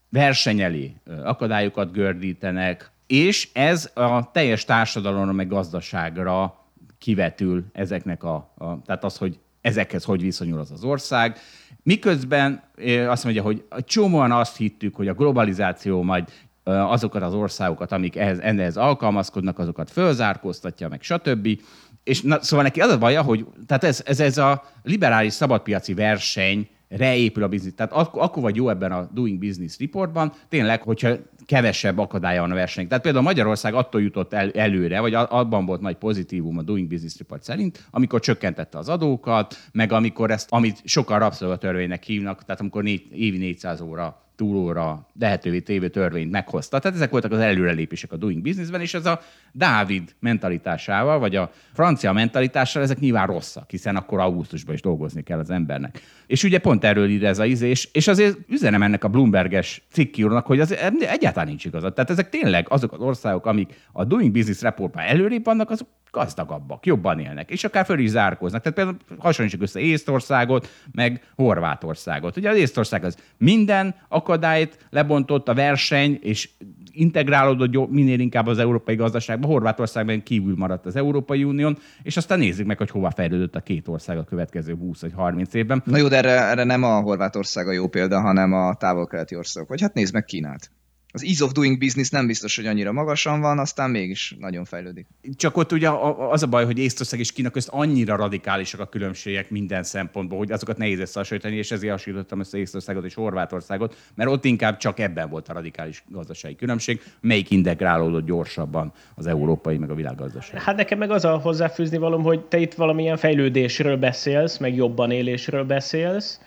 versenyeli 0.09 0.95
akadályokat 1.23 1.91
gördítenek, 1.91 2.91
és 3.07 3.49
ez 3.53 3.91
a 3.93 4.31
teljes 4.31 4.65
társadalomra 4.65 5.31
meg 5.31 5.47
gazdaságra 5.47 6.57
kivetül 6.97 7.65
ezeknek 7.71 8.23
a, 8.23 8.36
a 8.57 8.81
tehát 8.86 9.03
az, 9.03 9.17
hogy 9.17 9.39
ezekhez 9.64 10.03
hogy 10.03 10.22
viszonyul 10.22 10.59
az 10.59 10.72
az 10.72 10.84
ország. 10.84 11.38
Miközben 11.84 12.64
azt 13.07 13.24
mondja, 13.24 13.41
hogy 13.41 13.64
csomóan 13.86 14.32
azt 14.32 14.57
hittük, 14.57 14.95
hogy 14.95 15.07
a 15.07 15.14
globalizáció 15.14 16.01
majd 16.01 16.32
azokat 16.64 17.22
az 17.22 17.34
országokat, 17.34 17.91
amik 17.91 18.16
ehhez, 18.16 18.39
ehhez 18.39 18.78
alkalmazkodnak, 18.78 19.59
azokat 19.59 19.91
fölzárkóztatja, 19.91 20.88
meg 20.88 21.01
stb. 21.01 21.59
És 22.03 22.22
na, 22.22 22.41
szóval 22.41 22.66
neki 22.66 22.82
az 22.82 22.91
a 22.91 22.97
baja, 22.97 23.22
hogy 23.22 23.45
tehát 23.68 23.84
ez, 23.84 24.01
ez, 24.05 24.20
ez 24.20 24.38
a 24.38 24.64
liberális 24.84 25.34
szabadpiaci 25.34 25.93
verseny 25.93 26.68
reépül 26.98 27.44
a 27.44 27.48
biznisz. 27.48 27.74
Tehát 27.76 27.91
ak- 27.91 28.16
akkor 28.16 28.44
vagy 28.44 28.56
jó 28.56 28.70
ebben 28.70 28.91
a 28.91 29.10
Doing 29.14 29.39
Business 29.39 29.80
Reportban, 29.80 30.34
tényleg, 30.50 30.82
hogyha 30.82 31.16
kevesebb 31.46 31.98
akadálya 31.98 32.41
van 32.41 32.52
a 32.52 32.56
versenynek. 32.56 32.89
Tehát 32.89 33.04
például 33.04 33.24
Magyarország 33.24 33.74
attól 33.74 34.02
jutott 34.02 34.34
el, 34.34 34.52
előre, 34.52 35.00
vagy 35.00 35.14
abban 35.14 35.66
volt 35.66 35.82
nagy 35.82 35.96
pozitívum 35.96 36.58
a 36.58 36.62
Doing 36.62 36.88
Business 36.88 37.18
Report 37.18 37.44
szerint, 37.44 37.88
amikor 37.91 38.20
csökkentette 38.20 38.78
az 38.78 38.89
adókat, 38.89 39.56
meg 39.72 39.91
amikor 39.91 40.32
ezt, 40.32 40.48
amit 40.52 40.82
sokan 40.84 41.20
rabszolgatörvénynek 41.20 42.04
hívnak, 42.04 42.44
tehát 42.44 42.62
amikor 42.62 42.84
négy, 42.84 43.08
évi 43.12 43.38
400 43.38 43.82
óra 43.82 44.22
túlóra 44.36 45.07
lehetővé 45.19 45.59
tévő 45.59 45.88
törvényt 45.88 46.31
meghozta. 46.31 46.79
Tehát 46.79 46.97
ezek 46.97 47.11
voltak 47.11 47.31
az 47.31 47.39
előrelépések 47.39 48.11
a 48.11 48.15
doing 48.15 48.41
businessben, 48.41 48.81
és 48.81 48.93
ez 48.93 49.05
a 49.05 49.21
Dávid 49.51 50.15
mentalitásával, 50.19 51.19
vagy 51.19 51.36
a 51.36 51.51
francia 51.73 52.13
mentalitással, 52.13 52.81
ezek 52.81 52.99
nyilván 52.99 53.27
rosszak, 53.27 53.69
hiszen 53.69 53.95
akkor 53.95 54.19
augusztusban 54.19 54.73
is 54.73 54.81
dolgozni 54.81 55.23
kell 55.23 55.39
az 55.39 55.49
embernek. 55.49 56.01
És 56.27 56.43
ugye 56.43 56.59
pont 56.59 56.84
erről 56.84 57.09
ír 57.09 57.23
ez 57.23 57.39
a 57.39 57.45
izé, 57.45 57.69
és, 57.91 58.07
azért 58.07 58.38
üzenem 58.47 58.81
ennek 58.81 59.03
a 59.03 59.07
Bloomberges 59.07 59.81
cikkírónak, 59.91 60.45
hogy 60.45 60.59
az 60.59 60.75
egyáltalán 60.99 61.47
nincs 61.47 61.65
igazad. 61.65 61.93
Tehát 61.93 62.09
ezek 62.09 62.29
tényleg 62.29 62.65
azok 62.69 62.91
az 62.91 62.99
országok, 62.99 63.45
amik 63.45 63.73
a 63.91 64.03
Doing 64.03 64.31
Business 64.31 64.61
reportban 64.61 65.03
előrébb 65.03 65.43
vannak, 65.43 65.69
azok 65.69 65.88
gazdagabbak, 66.14 66.86
jobban 66.86 67.20
élnek, 67.20 67.49
és 67.49 67.64
akár 67.64 67.86
föl 67.86 67.99
is 67.99 68.09
zárkóznak. 68.09 68.61
Tehát 68.61 68.78
például 68.78 68.97
hasonlítsuk 69.18 69.61
össze 69.61 69.80
Észtországot, 69.80 70.70
meg 70.91 71.22
Horvátországot. 71.36 72.38
Ugye 72.38 72.49
az 72.49 72.57
Észtország 72.57 73.03
az 73.03 73.18
minden 73.38 73.95
akadályt 74.07 74.86
lebontott 74.89 75.47
a 75.47 75.53
verseny, 75.53 76.20
és 76.22 76.49
integrálódott 76.91 77.89
minél 77.89 78.20
inkább 78.20 78.47
az 78.47 78.57
európai 78.57 78.95
gazdaságba, 78.95 79.47
Horvátországban 79.47 80.24
kívül 80.24 80.55
maradt 80.57 80.86
az 80.86 80.95
Európai 80.95 81.43
Unión, 81.43 81.78
és 82.03 82.18
aztán 82.18 82.39
nézzük 82.39 82.66
meg, 82.66 82.78
hogy 82.78 82.89
hova 82.89 83.11
fejlődött 83.11 83.55
a 83.55 83.61
két 83.61 83.88
ország 83.88 84.18
a 84.18 84.24
következő 84.24 84.76
20 84.76 85.01
vagy 85.01 85.14
30 85.16 85.53
évben. 85.53 85.84
Na 85.86 85.97
jó, 85.97 86.07
de 86.07 86.18
erre, 86.18 86.41
erre 86.41 86.64
nem 86.64 86.84
a 86.84 86.99
Horvátország 86.99 87.68
a 87.68 87.72
jó 87.72 87.88
példa, 87.88 88.22
hanem 88.22 88.53
a 88.53 88.74
távol-keleti 88.74 89.36
országok. 89.36 89.70
Vagy 89.70 89.82
hát 89.82 89.93
nézd 89.93 90.14
meg 90.14 90.26
Kínát 90.26 90.72
az 91.16 91.24
ease 91.24 91.43
of 91.43 91.51
doing 91.51 91.78
business 91.78 92.09
nem 92.09 92.28
biztos, 92.28 92.55
hogy 92.55 92.66
annyira 92.66 92.91
magasan 92.91 93.41
van, 93.41 93.59
aztán 93.59 93.89
mégis 93.89 94.36
nagyon 94.39 94.66
fejlődik. 94.66 95.07
Csak 95.36 95.57
ott 95.57 95.72
ugye 95.72 95.89
az 96.30 96.43
a 96.43 96.47
baj, 96.47 96.66
hogy 96.66 96.80
Észtország 96.80 97.20
és 97.20 97.32
Kína 97.32 97.49
közt 97.49 97.68
annyira 97.72 98.16
radikálisak 98.16 98.80
a 98.80 98.86
különbségek 98.86 99.49
minden 99.49 99.84
szempontból, 99.84 100.38
hogy 100.38 100.51
azokat 100.51 100.78
nehéz 100.78 100.99
összehasonlítani, 100.99 101.55
és 101.55 101.72
ezért 101.72 101.91
hasonlítottam 101.91 102.39
össze 102.39 102.57
Észtországot 102.57 103.05
és 103.05 103.14
Horvátországot, 103.14 103.97
mert 104.16 104.30
ott 104.30 104.45
inkább 104.45 104.78
csak 104.78 104.99
ebben 104.99 105.30
volt 105.30 105.49
a 105.49 105.53
radikális 105.53 106.03
gazdasági 106.07 106.55
különbség, 106.55 107.01
melyik 107.22 107.49
integrálódott 107.49 108.26
gyorsabban 108.26 108.93
az 109.16 109.28
európai 109.28 109.78
meg 109.78 109.89
a 109.89 109.95
világgazdaság. 109.95 110.61
Hát 110.61 110.76
nekem 110.76 110.97
meg 110.97 111.11
az 111.11 111.26
a 111.26 111.38
hozzáfűzni 111.38 111.97
valom, 111.97 112.24
hogy 112.24 112.41
te 112.45 112.57
itt 112.57 112.74
valamilyen 112.74 113.18
fejlődésről 113.18 113.97
beszélsz, 113.97 114.57
meg 114.57 114.76
jobban 114.76 115.11
élésről 115.11 115.64
beszélsz, 115.64 116.39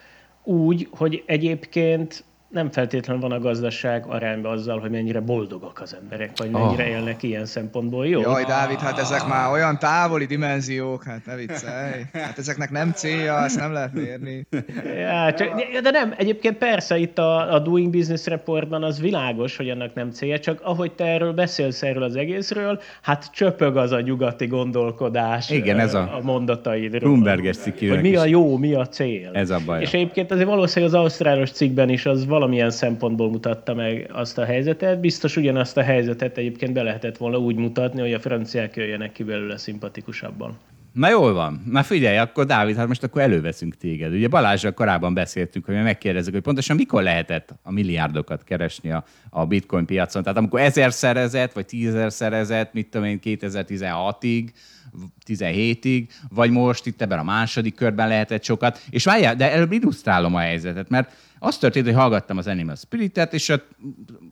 úgy, 0.45 0.89
hogy 0.91 1.23
egyébként 1.27 2.25
nem 2.49 2.71
feltétlenül 2.71 3.23
van 3.23 3.33
a 3.33 3.39
gazdaság 3.39 4.07
arányban 4.07 4.53
azzal, 4.53 4.79
hogy 4.79 4.91
mennyire 4.91 5.21
boldogak 5.21 5.81
az 5.81 5.97
emberek, 6.03 6.31
vagy 6.37 6.51
mennyire 6.51 6.83
oh. 6.83 6.89
élnek 6.89 7.23
ilyen 7.23 7.47
szempontból 7.47 8.07
jó. 8.07 8.21
Jaj, 8.21 8.45
Dávid, 8.45 8.79
hát 8.79 8.99
ezek 8.99 9.27
már 9.27 9.53
olyan 9.53 9.79
távoli 9.79 10.25
dimenziók, 10.25 11.05
hát 11.05 11.27
ne 11.27 11.35
viccelj. 11.35 12.03
Hát 12.13 12.39
ezeknek 12.39 12.71
nem 12.71 12.93
célja, 12.93 13.39
ezt 13.39 13.59
nem 13.59 13.73
lehet 13.73 13.93
mérni. 13.93 14.47
Ja, 14.97 15.35
csak, 15.35 15.49
de 15.83 15.91
nem, 15.91 16.15
egyébként 16.17 16.57
persze 16.57 16.99
itt 16.99 17.19
a, 17.19 17.55
a 17.55 17.59
Doing 17.59 17.91
Business 17.91 18.27
Reportban 18.27 18.83
az 18.83 19.01
világos, 19.01 19.57
hogy 19.57 19.71
annak 19.71 19.95
nem 19.95 20.11
célja, 20.11 20.39
csak 20.39 20.61
ahogy 20.63 20.93
te 20.93 21.05
erről 21.05 21.33
beszélsz 21.33 21.83
erről 21.83 22.03
az 22.03 22.17
egészről, 22.17 22.81
hát 23.03 23.31
csöpög 23.33 23.77
az 23.77 23.93
a 23.93 24.01
nyugati 24.01 24.47
gondolkodás 24.47 25.51
Igen, 25.51 25.79
ez 25.79 25.95
a, 25.95 26.01
a 26.01 26.21
mondataidról. 26.23 27.01
Bloomberg-es 27.01 27.57
Hogy 27.79 28.01
mi 28.01 28.17
a 28.17 28.25
jó, 28.25 28.57
mi 28.57 28.75
a 28.75 28.87
cél. 28.87 29.31
Ez 29.33 29.51
a 29.51 29.59
baj. 29.67 29.81
És 29.81 29.93
egyébként 29.93 30.31
azért 30.31 30.49
valószínűleg 30.49 30.95
az 30.95 31.01
ausztrálos 31.01 31.51
cikkben 31.51 31.89
is 31.89 32.07
az 32.07 32.27
valamilyen 32.39 32.71
szempontból 32.71 33.31
mutatta 33.31 33.75
meg 33.75 34.11
azt 34.13 34.39
a 34.39 34.45
helyzetet. 34.45 35.01
Biztos 35.01 35.37
ugyanazt 35.37 35.77
a 35.77 35.83
helyzetet 35.83 36.39
egyébként 36.39 36.73
be 36.73 36.83
lehetett 36.83 37.17
volna 37.17 37.39
úgy 37.39 37.57
mutatni, 37.57 38.01
hogy 38.01 38.13
a 38.13 38.21
franciák 38.21 38.77
jöjjenek 38.77 39.13
ki 39.13 39.23
belőle 39.23 39.57
szimpatikusabban. 39.57 40.59
Na 40.93 41.09
jól 41.09 41.33
van. 41.33 41.63
Na 41.71 41.83
figyelj, 41.83 42.17
akkor 42.17 42.47
Dávid, 42.47 42.77
hát 42.77 42.89
most 42.89 43.03
akkor 43.03 43.23
előveszünk 43.23 43.77
téged. 43.77 44.13
Ugye 44.13 44.29
Balázsral 44.29 44.73
korábban 44.73 45.15
beszéltünk, 45.15 45.65
hogy 45.65 45.75
megkérdezzük, 45.75 46.33
hogy 46.33 46.43
pontosan 46.43 46.77
mikor 46.77 47.03
lehetett 47.03 47.55
a 47.63 47.73
milliárdokat 47.73 48.45
keresni 48.45 48.91
a, 48.91 49.05
a 49.31 49.47
bitcoin 49.47 49.87
piacon. 49.87 50.23
Tehát 50.23 50.39
amikor 50.39 50.61
ezer 50.61 50.93
szerezett, 50.93 51.53
vagy 51.53 51.67
tízezer 51.67 52.13
szerezett, 52.13 52.73
mit 52.73 52.89
tudom 52.89 53.07
én, 53.07 53.19
2016-ig, 53.23 54.49
17-ig, 55.27 56.09
vagy 56.29 56.51
most 56.51 56.87
itt 56.87 57.03
ebben 57.03 57.19
a 57.19 57.23
második 57.23 57.75
körben 57.75 58.09
lehetett 58.09 58.45
sokat. 58.45 58.81
És 58.91 59.05
várjál, 59.05 59.37
de 59.37 59.53
előbb 59.53 59.73
illusztrálom 59.73 60.35
a 60.35 60.41
helyzetet, 60.41 60.89
mert 60.89 61.13
az 61.39 61.59
történt, 61.59 61.87
hogy 61.87 61.95
hallgattam 61.95 62.37
az 62.37 62.47
Animal 62.47 62.77
Spirit-et, 62.77 63.33
és 63.33 63.49
ott 63.49 63.69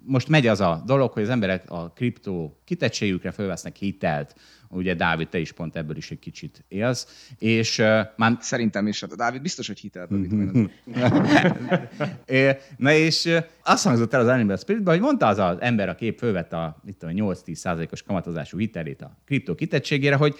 most 0.04 0.28
megy 0.28 0.46
az 0.46 0.60
a 0.60 0.82
dolog, 0.86 1.12
hogy 1.12 1.22
az 1.22 1.28
emberek 1.28 1.70
a 1.70 1.92
kriptó 1.92 2.60
kitettségükre 2.64 3.30
fölvesznek 3.30 3.76
hitelt. 3.76 4.34
Ugye 4.68 4.94
Dávid, 4.94 5.28
te 5.28 5.38
is 5.38 5.52
pont 5.52 5.76
ebből 5.76 5.96
is 5.96 6.10
egy 6.10 6.18
kicsit 6.18 6.64
élsz. 6.68 7.30
És 7.38 7.78
uh, 7.78 8.00
már... 8.16 8.36
Szerintem 8.40 8.86
is. 8.86 9.02
A 9.02 9.16
Dávid 9.16 9.42
biztos, 9.42 9.66
hogy 9.66 9.78
hitelt 9.78 10.10
a 10.10 10.14
Na 12.76 12.92
és 12.92 13.38
azt 13.64 13.84
hangzott 13.84 14.12
el 14.12 14.20
az 14.20 14.26
Animal 14.26 14.56
Spiritben, 14.56 14.94
hogy 14.94 15.02
mondta 15.02 15.26
az 15.26 15.38
az 15.38 15.56
ember, 15.60 15.88
a 15.88 15.94
kép 15.94 16.18
fölvette 16.18 16.56
a 16.56 16.82
8-10 17.00 17.54
százalékos 17.54 18.02
kamatozású 18.02 18.58
hitelét 18.58 19.02
a 19.02 19.16
kriptó 19.24 19.54
kitettségére, 19.54 20.16
hogy 20.16 20.34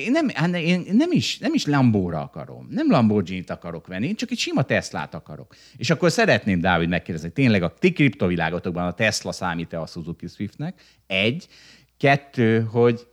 én 0.00 0.10
nem, 0.10 0.28
hát 0.28 0.54
én 0.54 0.86
nem 0.92 1.12
is, 1.12 1.38
nem 1.38 1.54
is 1.54 1.66
Lambóra 1.66 2.20
akarom, 2.20 2.66
nem 2.70 2.90
Lamborghini-t 2.90 3.50
akarok 3.50 3.86
venni, 3.86 4.06
én 4.06 4.14
csak 4.14 4.30
egy 4.30 4.38
sima 4.38 4.62
Teslát 4.62 5.14
akarok. 5.14 5.54
És 5.76 5.90
akkor 5.90 6.10
szeretném, 6.10 6.60
Dávid, 6.60 6.88
megkérdezni, 6.88 7.32
tényleg 7.32 7.62
a 7.62 7.74
ti 7.78 7.92
kriptovilágotokban 7.92 8.86
a 8.86 8.92
Tesla 8.92 9.32
számít-e 9.32 9.80
a 9.80 9.86
Suzuki 9.86 10.26
Swiftnek? 10.26 10.82
Egy. 11.06 11.48
Kettő, 11.96 12.60
hogy 12.60 13.06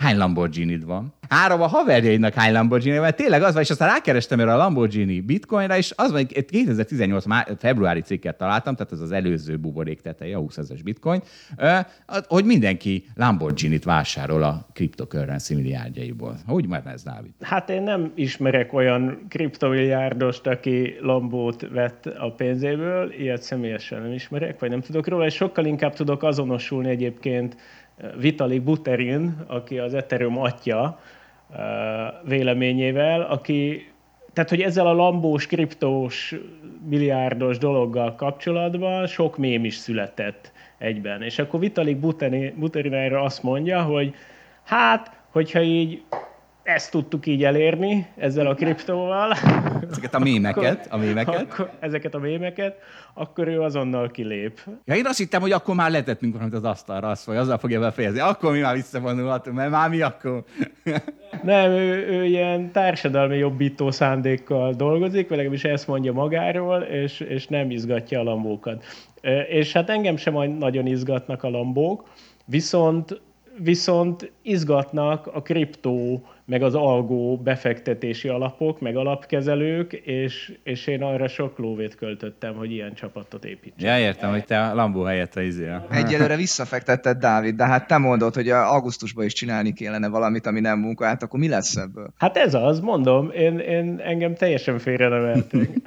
hány 0.00 0.16
lamborghini 0.16 0.78
van. 0.78 1.14
Három 1.28 1.62
a 1.62 1.66
haverjaidnak 1.66 2.34
hány 2.34 2.52
Lamborghini 2.52 2.98
mert 2.98 3.16
tényleg 3.16 3.42
az 3.42 3.52
van, 3.52 3.62
és 3.62 3.70
aztán 3.70 3.88
rákerestem 3.88 4.40
erre 4.40 4.52
a 4.52 4.56
Lamborghini 4.56 5.20
bitcoinra, 5.20 5.76
és 5.76 5.92
az 5.96 6.10
van, 6.10 6.26
hogy 6.32 6.44
2018 6.44 7.24
februári 7.58 8.00
cikket 8.00 8.36
találtam, 8.36 8.74
tehát 8.74 8.92
ez 8.92 9.00
az 9.00 9.12
előző 9.12 9.56
buborék 9.56 10.00
teteje, 10.00 10.36
a 10.36 10.38
20 10.38 10.56
ezeres 10.56 10.82
bitcoin, 10.82 11.22
hogy 12.28 12.44
mindenki 12.44 13.04
Lamborghini-t 13.14 13.84
vásárol 13.84 14.42
a 14.42 14.66
kriptokörrenci 14.72 15.54
milliárdjaiból. 15.54 16.36
Hogy 16.46 16.66
már 16.66 16.82
ez, 16.86 17.02
Dávid? 17.02 17.30
Hát 17.40 17.70
én 17.70 17.82
nem 17.82 18.12
ismerek 18.14 18.72
olyan 18.72 19.26
kriptomilliárdost, 19.28 20.46
aki 20.46 20.96
Lambót 21.00 21.68
vett 21.68 22.06
a 22.06 22.32
pénzéből, 22.32 23.12
ilyet 23.12 23.42
személyesen 23.42 24.02
nem 24.02 24.12
ismerek, 24.12 24.60
vagy 24.60 24.70
nem 24.70 24.80
tudok 24.80 25.08
róla, 25.08 25.26
és 25.26 25.34
sokkal 25.34 25.64
inkább 25.64 25.94
tudok 25.94 26.22
azonosulni 26.22 26.88
egyébként 26.88 27.56
Vitalik 28.16 28.62
Buterin, 28.62 29.36
aki 29.46 29.78
az 29.78 29.94
Ethereum 29.94 30.38
atya 30.38 31.00
véleményével, 32.24 33.20
aki 33.20 33.90
tehát, 34.32 34.50
hogy 34.50 34.60
ezzel 34.60 34.86
a 34.86 34.92
lambós, 34.92 35.46
kriptós, 35.46 36.34
milliárdos 36.88 37.58
dologgal 37.58 38.14
kapcsolatban 38.14 39.06
sok 39.06 39.36
mém 39.36 39.64
is 39.64 39.74
született 39.74 40.52
egyben. 40.78 41.22
És 41.22 41.38
akkor 41.38 41.60
Vitalik 41.60 41.96
Buterin 42.56 42.92
erre 42.92 43.22
azt 43.22 43.42
mondja, 43.42 43.82
hogy 43.82 44.14
hát, 44.64 45.12
hogyha 45.30 45.60
így 45.60 46.02
ezt 46.62 46.90
tudtuk 46.90 47.26
így 47.26 47.44
elérni 47.44 48.06
ezzel 48.16 48.46
a 48.46 48.54
kriptóval. 48.54 49.32
Ezeket 49.90 50.14
a 50.14 50.18
mémeket, 50.18 50.86
a 50.90 50.96
mémeket. 50.96 51.40
Akkor, 51.40 51.70
ezeket 51.80 52.14
a 52.14 52.18
mémeket, 52.18 52.76
akkor 53.14 53.48
ő 53.48 53.60
azonnal 53.60 54.10
kilép. 54.10 54.60
Ja, 54.84 54.94
én 54.94 55.06
azt 55.06 55.18
hittem, 55.18 55.40
hogy 55.40 55.52
akkor 55.52 55.74
már 55.74 55.90
letettünk 55.90 56.32
valamit 56.32 56.54
az 56.54 56.64
asztalra, 56.64 57.08
azt 57.08 57.24
vagy 57.24 57.36
azzal 57.36 57.58
fogja 57.58 57.80
befejezni. 57.80 58.20
Akkor 58.20 58.52
mi 58.52 58.58
már 58.58 58.74
visszavonulhatunk, 58.74 59.56
mert 59.56 59.70
már 59.70 59.90
mi 59.90 60.00
akkor? 60.00 60.44
Nem, 61.42 61.70
ő, 61.70 62.06
ő 62.08 62.24
ilyen 62.24 62.72
társadalmi 62.72 63.36
jobbító 63.36 63.90
szándékkal 63.90 64.72
dolgozik, 64.72 65.28
vagy 65.28 65.36
legalábbis 65.36 65.64
ezt 65.64 65.86
mondja 65.86 66.12
magáról, 66.12 66.80
és, 66.80 67.20
és 67.20 67.46
nem 67.46 67.70
izgatja 67.70 68.20
a 68.20 68.22
lambókat. 68.22 68.84
És 69.48 69.72
hát 69.72 69.90
engem 69.90 70.16
sem 70.16 70.34
nagyon 70.58 70.86
izgatnak 70.86 71.42
a 71.42 71.50
lambók, 71.50 72.08
viszont 72.44 73.20
viszont 73.62 74.32
izgatnak 74.42 75.26
a 75.26 75.42
kriptó 75.42 76.24
meg 76.50 76.62
az 76.62 76.74
algó 76.74 77.36
befektetési 77.36 78.28
alapok, 78.28 78.80
meg 78.80 78.96
alapkezelők, 78.96 79.92
és, 79.92 80.52
és 80.62 80.86
én 80.86 81.02
arra 81.02 81.28
sok 81.28 81.58
lóvét 81.58 81.94
költöttem, 81.94 82.54
hogy 82.54 82.72
ilyen 82.72 82.94
csapatot 82.94 83.44
építsek. 83.44 83.80
Ja, 83.80 83.98
értem, 83.98 84.30
hogy 84.30 84.44
te 84.44 84.60
a 84.60 84.74
Lambó 84.74 85.02
helyett 85.02 85.36
a 85.36 85.40
izé. 85.40 85.68
Egyelőre 85.90 86.36
visszafektetted, 86.36 87.18
Dávid, 87.18 87.54
de 87.54 87.66
hát 87.66 87.86
te 87.86 87.98
mondod, 87.98 88.34
hogy 88.34 88.48
augusztusban 88.48 89.24
is 89.24 89.32
csinálni 89.32 89.72
kellene 89.72 90.08
valamit, 90.08 90.46
ami 90.46 90.60
nem 90.60 90.78
munka, 90.78 91.04
hát 91.04 91.22
akkor 91.22 91.40
mi 91.40 91.48
lesz 91.48 91.76
ebből? 91.76 92.12
Hát 92.18 92.36
ez 92.36 92.54
az, 92.54 92.80
mondom, 92.80 93.30
én, 93.30 93.58
én 93.58 94.00
engem 94.04 94.34
teljesen 94.34 94.78
félre 94.78 95.08
neveltek. 95.08 95.68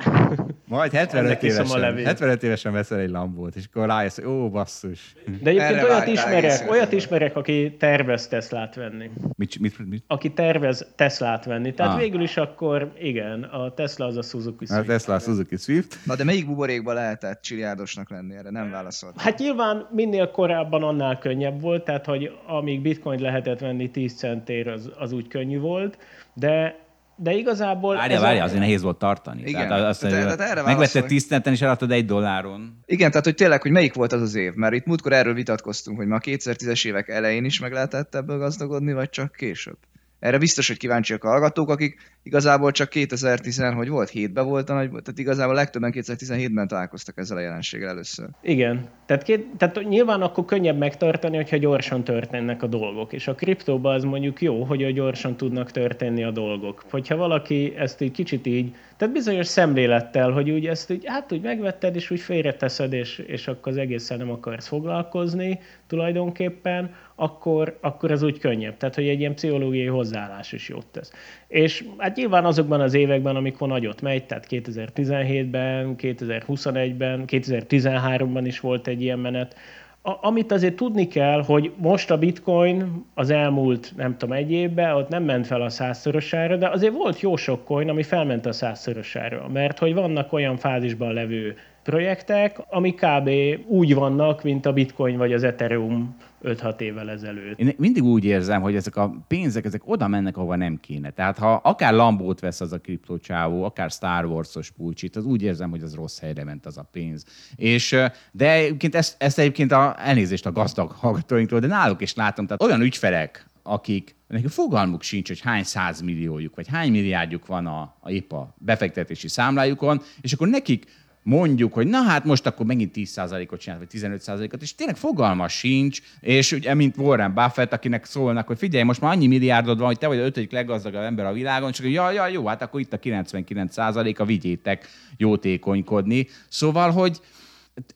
Majd 0.68 0.92
75 0.92 1.44
évesen, 1.44 1.96
75 2.06 2.44
évesen 2.44 2.72
veszel 2.72 3.00
egy 3.00 3.10
Lambót, 3.10 3.56
és 3.56 3.64
akkor 3.74 3.88
rájössz, 3.88 4.16
hogy 4.16 4.26
ó, 4.26 4.50
basszus. 4.50 5.14
De 5.42 5.50
egyébként 5.50 5.78
Erre 5.78 5.84
olyat 5.84 6.08
ismerek, 6.08 6.72
olyat 6.72 6.92
ismerek, 6.92 7.36
aki 7.36 7.76
tervez 7.80 8.28
Teslát 8.28 8.76
venni. 8.76 9.10
Mit, 9.36 9.60
mit, 9.60 9.90
mit? 9.90 10.04
Aki 10.08 10.34
tervez 10.34 10.53
tervez 10.54 10.88
Teslát 10.96 11.46
venni. 11.46 11.74
Tehát 11.74 11.94
ah. 11.94 12.00
végül 12.00 12.22
is 12.22 12.38
akkor 12.38 12.92
igen, 13.00 13.44
a 13.44 13.74
Tesla 13.74 14.06
az 14.06 14.18
a 14.18 14.22
Suzuki 14.22 14.66
Swift. 14.66 14.82
A 14.82 14.86
Tesla 14.86 15.14
a 15.14 15.20
Suzuki 15.20 15.58
Swift. 15.58 15.98
Na 16.06 16.16
de 16.16 16.24
melyik 16.24 16.46
buborékban 16.46 16.94
lehetett 16.94 17.42
csiliárdosnak 17.42 18.10
lenni? 18.10 18.36
Erre 18.36 18.50
nem 18.50 18.72
válaszolt. 18.72 19.22
Hát 19.22 19.38
nyilván 19.38 19.88
minél 19.92 20.32
korábban 20.32 20.84
annál 20.84 21.20
könnyebb 21.20 21.62
volt, 21.62 21.84
tehát 21.84 22.06
hogy 22.06 22.32
amíg 22.48 22.82
bitcoin 22.82 23.22
lehetett 23.22 23.60
venni 23.60 23.92
10 23.92 24.18
centér, 24.18 24.68
az, 24.68 24.92
az 24.98 25.12
úgy 25.12 25.28
könnyű 25.28 25.60
volt, 25.60 25.98
de 26.34 26.82
de 27.16 27.34
igazából... 27.34 27.96
Várja, 27.96 28.20
várja, 28.20 28.44
azért 28.44 28.60
nehéz 28.60 28.82
volt 28.82 28.98
tartani. 28.98 29.42
Igen, 29.46 29.68
tehát 29.68 29.84
azt, 29.84 30.02
tehát, 30.02 30.38
tehát 30.38 30.52
erre 30.52 30.62
megvetted 30.62 31.06
10 31.06 31.26
centen, 31.28 31.54
és 31.54 31.62
eladtad 31.62 31.92
egy 31.92 32.06
dolláron. 32.06 32.80
Igen, 32.86 33.10
tehát 33.10 33.26
hogy 33.26 33.36
tényleg, 33.36 33.62
hogy 33.62 33.72
melyik 33.72 33.94
volt 33.94 34.12
az 34.12 34.22
az 34.22 34.36
év? 34.36 34.54
Mert 34.54 34.74
itt 34.74 34.86
múltkor 34.86 35.14
erről 35.14 35.34
vitatkoztunk, 35.34 35.98
hogy 35.98 36.08
ma 36.08 36.18
2010-es 36.22 36.86
évek 36.86 37.10
elején 37.10 37.46
is 37.46 37.60
meg 37.60 37.72
lehetett 37.72 38.16
ebből 38.16 38.38
gazdagodni, 38.38 38.94
vagy 38.94 39.10
csak 39.10 39.32
később. 39.32 39.78
Erre 40.24 40.38
biztos, 40.38 40.68
hogy 40.68 40.78
kíváncsiak 40.78 41.24
a 41.24 41.28
hallgatók, 41.28 41.70
akik 41.70 41.96
igazából 42.24 42.72
csak 42.72 42.90
2010, 42.90 43.62
hogy 43.76 43.90
volt, 43.90 44.12
7-ben 44.14 44.46
volt 44.46 44.70
a 44.70 44.74
nagy, 44.74 44.90
tehát 44.90 45.20
igazából 45.20 45.56
legtöbben 45.56 45.94
2017-ben 45.96 46.68
találkoztak 46.68 47.18
ezzel 47.18 47.38
a 47.38 47.40
jelenséggel 47.40 47.90
először. 47.90 48.28
Igen, 48.42 48.90
tehát, 49.06 49.24
két, 49.24 49.46
tehát 49.58 49.84
nyilván 49.90 50.22
akkor 50.22 50.46
könnyebb 50.46 50.78
megtartani, 50.78 51.36
hogyha 51.36 51.58
gyorsan 51.58 52.04
történnek 52.04 52.64
a 52.64 52.68
dolgok, 52.68 53.14
és 53.14 53.28
a 53.28 53.36
kriptóban 53.36 53.96
az 53.96 54.04
mondjuk 54.04 54.42
jó, 54.42 54.64
hogy 54.64 54.94
gyorsan 54.94 55.38
tudnak 55.38 55.72
történni 55.72 56.24
a 56.24 56.32
dolgok. 56.32 56.84
Hogyha 56.90 57.16
valaki 57.16 57.74
ezt 57.78 58.02
egy 58.02 58.12
kicsit 58.12 58.46
így, 58.46 58.76
tehát 58.98 59.14
bizonyos 59.14 59.48
szemlélettel, 59.48 60.32
hogy 60.32 60.50
úgy 60.50 60.68
ezt 60.68 60.92
úgy, 60.92 61.04
hát 61.06 61.32
úgy 61.32 61.42
megvetted, 61.42 61.96
és 61.96 62.12
úgy 62.12 62.20
félreteszed, 62.20 62.94
és, 62.94 63.18
és 63.18 63.48
akkor 63.48 63.72
az 63.72 63.78
egészen 63.78 64.18
nem 64.18 64.32
akarsz 64.32 64.68
foglalkozni 64.68 65.60
tulajdonképpen, 65.88 66.94
akkor, 67.16 67.78
akkor 67.82 68.12
az 68.12 68.24
úgy 68.24 68.40
könnyebb. 68.40 68.78
Tehát, 68.78 68.96
hogy 68.96 69.08
egy 69.08 69.20
ilyen 69.20 69.36
pszichológiai 69.36 69.86
hozzáállás 69.86 70.52
is 70.52 70.70
jót 70.70 70.86
tesz. 70.86 71.12
És 71.48 71.86
hát 71.98 72.16
nyilván 72.16 72.46
azokban 72.46 72.82
az 72.82 72.94
években, 72.94 73.36
amikor 73.36 73.68
nagyot 73.68 74.02
megy, 74.02 74.26
tehát 74.26 74.48
2017-ben, 74.50 75.96
2021-ben, 75.98 77.24
2013-ban 77.28 78.42
is 78.46 78.60
volt 78.60 78.88
egy 78.88 79.02
ilyen 79.02 79.20
menet, 79.20 79.56
amit 80.04 80.52
azért 80.52 80.76
tudni 80.76 81.08
kell, 81.08 81.44
hogy 81.44 81.72
most 81.78 82.12
a 82.12 82.18
bitcoin 82.18 83.06
az 83.14 83.30
elmúlt, 83.30 83.94
nem 83.96 84.18
tudom, 84.18 84.36
egy 84.36 84.52
évben, 84.52 84.96
ott 84.96 85.10
nem 85.10 85.24
ment 85.24 85.48
fel 85.48 85.62
a 85.62 85.70
százszorosára, 85.70 86.56
de 86.56 86.68
azért 86.68 86.94
volt 86.94 87.20
jó 87.20 87.36
sok 87.36 87.64
coin, 87.64 87.90
ami 87.90 88.04
felment 88.04 88.46
a 88.46 88.52
százszorosára, 88.52 89.48
mert 89.54 89.80
hogy 89.80 89.94
vannak 89.94 90.34
olyan 90.34 90.58
fázisban 90.58 91.14
levő 91.14 91.58
projektek, 91.84 92.58
ami 92.70 92.94
kb. 92.94 93.30
úgy 93.68 93.96
vannak, 93.96 94.44
mint 94.44 94.66
a 94.66 94.74
Bitcoin 94.74 95.18
vagy 95.18 95.34
az 95.34 95.44
Ethereum 95.44 96.16
5-6 96.44 96.80
évvel 96.80 97.10
ezelőtt. 97.10 97.60
Én 97.60 97.74
mindig 97.78 98.04
úgy 98.04 98.26
érzem, 98.26 98.62
hogy 98.62 98.76
ezek 98.76 98.96
a 98.96 99.26
pénzek, 99.28 99.66
ezek 99.66 99.82
oda 99.86 100.08
mennek, 100.08 100.38
ahova 100.38 100.56
nem 100.56 100.80
kéne. 100.80 101.10
Tehát 101.10 101.38
ha 101.38 101.54
akár 101.54 101.94
Lambót 101.94 102.40
vesz 102.40 102.62
az 102.62 102.72
a 102.72 102.80
kriptocsávó, 102.80 103.64
akár 103.64 103.92
Star 103.92 104.26
Wars-os 104.26 104.72
pulcsit, 104.72 105.16
az 105.16 105.26
úgy 105.26 105.42
érzem, 105.42 105.70
hogy 105.70 105.82
az 105.82 105.96
rossz 105.96 106.20
helyre 106.20 106.44
ment 106.44 106.66
az 106.66 106.78
a 106.78 106.90
pénz. 106.92 107.26
És, 107.56 107.96
de 108.32 108.52
egyébként 108.52 108.96
ezt, 108.96 109.16
ezt 109.18 109.40
egyébként 109.40 109.72
a, 109.72 109.96
elnézést 109.98 110.46
a 110.46 110.52
gazdag 110.52 110.92
hallgatóinktól, 110.92 111.60
de 111.60 111.68
náluk 111.68 112.02
is 112.02 112.14
látom, 112.14 112.46
tehát 112.46 112.64
olyan 112.64 112.82
ügyfelek, 112.82 113.46
akik 113.64 114.16
nekik 114.28 114.50
fogalmuk 114.50 115.02
sincs, 115.02 115.28
hogy 115.28 115.40
hány 115.40 115.64
százmilliójuk, 115.64 116.56
vagy 116.56 116.68
hány 116.68 116.92
milliárdjuk 116.92 117.46
van 117.46 117.68
a, 117.68 117.96
a 118.00 118.10
épp 118.10 118.32
a 118.32 118.56
befektetési 118.58 119.28
számlájukon, 119.28 120.02
és 120.22 120.34
akkor 120.34 120.48
nekik 120.48 120.86
mondjuk, 121.24 121.74
hogy 121.74 121.88
na 121.88 122.02
hát 122.02 122.26
most 122.26 122.46
akkor 122.46 122.66
megint 122.66 122.92
10%-ot 122.96 123.60
csinált, 123.60 123.80
vagy 123.80 124.02
15%-ot, 124.02 124.62
és 124.62 124.76
tényleg 124.76 124.98
fogalma 124.98 125.48
sincs, 125.48 126.02
és 126.20 126.52
ugye, 126.52 126.74
mint 126.74 126.98
Warren 126.98 127.34
Buffett, 127.34 127.74
akinek 127.74 128.06
szólnak, 128.06 128.48
hogy 128.48 128.58
figyelj, 128.58 128.84
most 128.84 129.02
már 129.02 129.12
annyi 129.12 129.28
milliárdod 129.28 129.78
van, 129.78 129.88
hogy 129.88 129.98
te 129.98 130.08
vagy 130.08 130.20
az 130.20 130.26
ötödik 130.26 130.52
leggazdagabb 130.52 131.04
ember 131.04 131.26
a 131.26 131.34
világon, 131.34 131.72
csak 131.72 131.90
ja, 131.90 132.12
ja, 132.12 132.28
jó, 132.28 132.46
hát 132.46 132.62
akkor 132.62 132.80
itt 132.80 132.94
a 132.94 133.00
99%-a 133.00 134.26
vigyétek 134.26 134.88
jótékonykodni. 135.18 136.28
Szóval, 136.48 136.92
hogy 136.92 137.20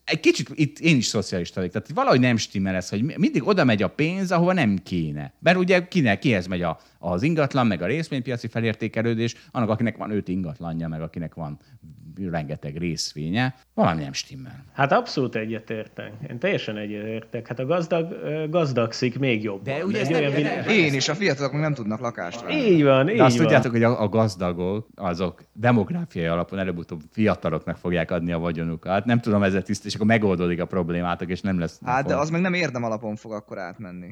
egy 0.04 0.20
kicsit 0.20 0.48
itt 0.54 0.78
én 0.78 0.96
is 0.96 1.06
szocialista 1.06 1.54
vagyok, 1.60 1.72
tehát 1.72 1.90
valahogy 1.94 2.20
nem 2.20 2.36
stimmel 2.36 2.74
ez, 2.74 2.88
hogy 2.88 3.02
mindig 3.02 3.46
oda 3.46 3.64
megy 3.64 3.82
a 3.82 3.88
pénz, 3.88 4.32
ahova 4.32 4.52
nem 4.52 4.78
kéne. 4.82 5.32
Mert 5.40 5.56
ugye 5.56 5.88
kinek, 5.88 6.18
kihez 6.18 6.46
megy 6.46 6.62
a, 6.62 6.78
az 6.98 7.22
ingatlan, 7.22 7.66
meg 7.66 7.82
a 7.82 7.86
részvénypiaci 7.86 8.48
felértékelődés, 8.48 9.34
annak, 9.50 9.68
akinek 9.68 9.96
van 9.96 10.10
öt 10.10 10.28
ingatlanja, 10.28 10.88
meg 10.88 11.02
akinek 11.02 11.34
van 11.34 11.58
rengeteg 12.26 12.76
részvénye, 12.76 13.54
valami 13.74 14.02
nem 14.02 14.12
stimmel. 14.12 14.64
Hát 14.72 14.92
abszolút 14.92 15.34
egyetértek. 15.34 16.12
Én 16.30 16.38
teljesen 16.38 16.76
egyetértek. 16.76 17.46
Hát 17.46 17.58
a 17.58 17.66
gazdag 17.66 18.14
gazdagszik 18.50 19.18
még 19.18 19.42
jobb. 19.42 19.62
De 19.62 19.84
ugye 19.84 20.00
ez 20.00 20.08
olyan 20.10 20.32
világ... 20.32 20.70
Én 20.70 20.94
is, 20.94 21.08
a 21.08 21.14
fiatalok 21.14 21.52
nem 21.52 21.74
tudnak 21.74 22.00
lakást 22.00 22.42
venni. 22.42 22.54
Így 22.54 22.82
van, 22.82 23.10
így 23.10 23.16
De 23.16 23.24
azt 23.24 23.36
van. 23.36 23.46
tudjátok, 23.46 23.72
hogy 23.72 23.82
a, 23.82 24.02
a 24.02 24.08
gazdagok, 24.08 24.88
azok 24.94 25.42
demográfiai 25.52 26.26
alapon 26.26 26.58
előbb-utóbb 26.58 27.00
fiataloknak 27.10 27.76
fogják 27.76 28.10
adni 28.10 28.32
a 28.32 28.38
vagyonukat. 28.38 29.04
Nem 29.04 29.20
tudom 29.20 29.42
ezzel 29.42 29.62
tiszt, 29.68 29.86
és 29.86 29.94
akkor 29.94 30.06
megoldódik 30.06 30.60
a 30.60 30.66
problémátok, 30.66 31.28
és 31.28 31.40
nem 31.40 31.58
lesz. 31.58 31.80
Hát, 31.84 32.06
de 32.06 32.16
az 32.16 32.30
meg 32.30 32.40
nem 32.40 32.54
érdem 32.54 32.84
alapon 32.84 33.16
fog 33.16 33.32
akkor 33.32 33.58
átmenni. 33.58 34.10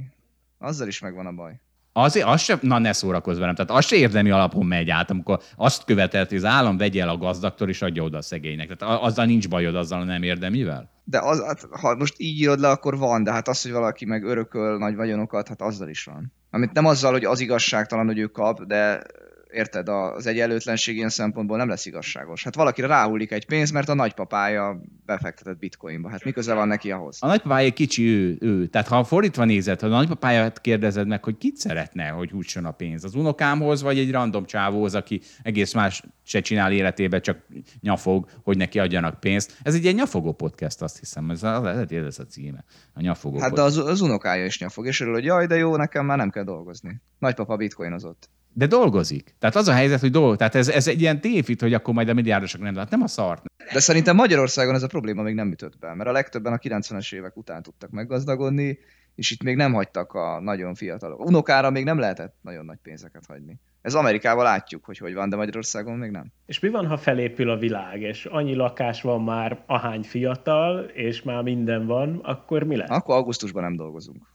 Azzal 0.59 0.89
is 0.89 1.01
megvan 1.01 1.27
a 1.27 1.33
baj. 1.33 1.61
Azért 1.93 2.27
az 2.27 2.41
sem, 2.41 2.59
na 2.63 2.79
ne 2.79 2.93
szórakozz 2.93 3.39
velem, 3.39 3.55
tehát 3.55 3.71
az 3.71 3.87
se 3.87 3.97
érdemi 3.97 4.31
alapon 4.31 4.67
megy 4.67 4.91
át, 4.91 5.11
amikor 5.11 5.41
azt 5.57 5.85
követelt, 5.85 6.29
hogy 6.29 6.39
az 6.39 6.45
állam 6.45 6.77
vegye 6.77 7.03
el 7.03 7.09
a 7.09 7.17
gazdagtól 7.17 7.69
és 7.69 7.83
adja 7.83 8.03
oda 8.03 8.19
a 8.19 8.23
szegénynek. 8.23 8.77
Tehát 8.77 9.03
azzal 9.03 9.25
nincs 9.25 9.49
bajod, 9.49 9.75
azzal 9.75 10.05
nem 10.05 10.23
érdemivel? 10.23 10.91
De 11.05 11.19
az, 11.19 11.45
hát, 11.45 11.67
ha 11.71 11.95
most 11.95 12.15
így 12.17 12.41
írod 12.41 12.61
le, 12.61 12.69
akkor 12.69 12.99
van, 12.99 13.23
de 13.23 13.33
hát 13.33 13.49
az, 13.49 13.63
hogy 13.63 13.73
valaki 13.73 14.05
meg 14.05 14.25
örököl 14.25 14.79
nagy 14.79 14.97
vagyonokat, 14.97 15.49
hát 15.49 15.63
azzal 15.63 15.89
is 15.89 16.05
van. 16.05 16.33
Amit 16.51 16.73
nem 16.73 16.87
azzal, 16.87 17.13
hogy 17.13 17.25
az 17.25 17.41
igazságtalan, 17.41 18.07
hogy 18.07 18.19
ő 18.19 18.27
kap, 18.27 18.63
de 18.63 19.03
érted, 19.51 19.89
az 19.89 20.27
egyenlőtlenség 20.27 20.97
ilyen 20.97 21.09
szempontból 21.09 21.57
nem 21.57 21.69
lesz 21.69 21.87
igazságos. 21.87 22.45
Hát 22.45 22.55
valakire 22.55 22.87
ráhullik 22.87 23.31
egy 23.31 23.47
pénz, 23.47 23.71
mert 23.71 23.89
a 23.89 23.95
nagypapája 23.95 24.81
befektetett 25.07 25.59
bitcoinba. 25.59 26.09
Hát 26.09 26.25
mi 26.25 26.31
köze 26.33 26.55
van 26.55 26.69
neki 26.69 26.91
ahhoz? 26.91 27.19
A 27.21 27.27
nagypapája 27.27 27.73
kicsi 27.73 28.07
ő, 28.07 28.37
ő. 28.41 28.67
Tehát 28.67 28.89
ha 28.89 29.05
fordítva 29.05 29.45
nézed, 29.45 29.81
ha 29.81 29.87
a 29.87 29.91
nagypapáját 29.91 30.61
kérdezed 30.61 31.07
meg, 31.07 31.25
hogy 31.25 31.39
kit 31.39 31.57
szeretne, 31.57 32.09
hogy 32.09 32.31
húzson 32.31 32.65
a 32.65 32.71
pénz, 32.71 33.05
az 33.05 33.15
unokámhoz, 33.15 33.83
vagy 33.83 33.99
egy 33.99 34.11
random 34.11 34.45
csávóhoz, 34.45 34.95
aki 34.95 35.21
egész 35.43 35.73
más 35.73 36.03
se 36.23 36.41
csinál 36.41 36.73
életében, 36.73 37.21
csak 37.21 37.39
nyafog, 37.81 38.29
hogy 38.43 38.57
neki 38.57 38.79
adjanak 38.79 39.21
pénzt. 39.21 39.59
Ez 39.63 39.75
egy 39.75 39.83
ilyen 39.83 39.95
nyafogó 39.95 40.33
podcast, 40.33 40.83
azt 40.83 40.99
hiszem, 40.99 41.31
ez 41.31 41.43
a, 41.43 41.85
ez, 41.91 42.19
a 42.19 42.27
címe. 42.27 42.65
A 42.95 43.01
nyafogó 43.01 43.39
Hát 43.39 43.53
de 43.53 43.63
az, 43.63 43.77
az 43.77 44.01
unokája 44.01 44.45
is 44.45 44.59
nyafog, 44.59 44.87
és 44.87 45.01
örül, 45.01 45.13
hogy 45.13 45.25
jaj, 45.25 45.47
de 45.47 45.57
jó, 45.57 45.77
nekem 45.77 46.07
már 46.07 46.17
nem 46.17 46.31
kell 46.31 46.45
dolgozni. 46.45 47.01
Nagypapa 47.19 47.57
bitcoinozott. 47.57 48.29
De 48.59 48.67
dolgozik. 48.67 49.35
Tehát 49.39 49.57
az 49.57 49.69
a 49.69 49.73
helyzet, 49.73 50.01
hogy 50.01 50.11
dolgozik. 50.11 50.39
Tehát 50.39 50.55
ez, 50.55 50.69
ez 50.69 50.89
egy 50.89 51.01
ilyen 51.01 51.21
tévit, 51.21 51.61
hogy 51.61 51.75
akkor 51.75 51.95
majd 51.95 52.09
a 52.09 52.15
milliárdosok 52.15 52.61
nem, 52.61 52.75
hát 52.77 52.91
nem 52.91 53.03
a 53.03 53.07
szart. 53.07 53.45
De 53.73 53.81
szerintem 53.81 54.17
Magyarországon 54.17 54.75
ez 54.75 54.83
a 54.83 54.87
probléma 54.87 55.23
még 55.23 55.35
nem 55.35 55.51
ütött 55.51 55.79
be, 55.79 55.95
mert 55.95 56.09
a 56.09 56.13
legtöbben 56.13 56.53
a 56.53 56.57
90-es 56.57 57.15
évek 57.15 57.37
után 57.37 57.63
tudtak 57.63 57.91
meggazdagodni, 57.91 58.79
és 59.15 59.31
itt 59.31 59.43
még 59.43 59.57
nem 59.57 59.73
hagytak 59.73 60.13
a 60.13 60.41
nagyon 60.41 60.75
fiatalok. 60.75 61.25
Unokára 61.25 61.71
még 61.71 61.85
nem 61.85 61.99
lehetett 61.99 62.35
nagyon 62.41 62.65
nagy 62.65 62.79
pénzeket 62.83 63.27
hagyni. 63.27 63.61
Ez 63.83 63.95
Amerikával 63.95 64.45
látjuk, 64.45 64.85
hogy 64.85 64.99
hogy 64.99 65.15
van, 65.15 65.29
de 65.29 65.37
Magyarországon 65.37 65.99
még 65.99 66.11
nem. 66.11 66.33
És 66.47 66.61
mi 66.61 66.69
van, 66.69 66.87
ha 66.87 66.97
felépül 66.97 67.51
a 67.51 67.57
világ, 67.57 68.01
és 68.01 68.25
annyi 68.25 68.55
lakás 68.55 69.03
van 69.03 69.23
már 69.23 69.63
ahány 69.67 70.03
fiatal, 70.03 70.81
és 70.81 71.23
már 71.23 71.43
minden 71.43 71.87
van, 71.87 72.21
akkor 72.23 72.63
mi 72.63 72.77
lesz? 72.77 72.91
Akkor 72.91 73.15
augusztusban 73.15 73.63
nem 73.63 73.77
dolgozunk. 73.77 74.27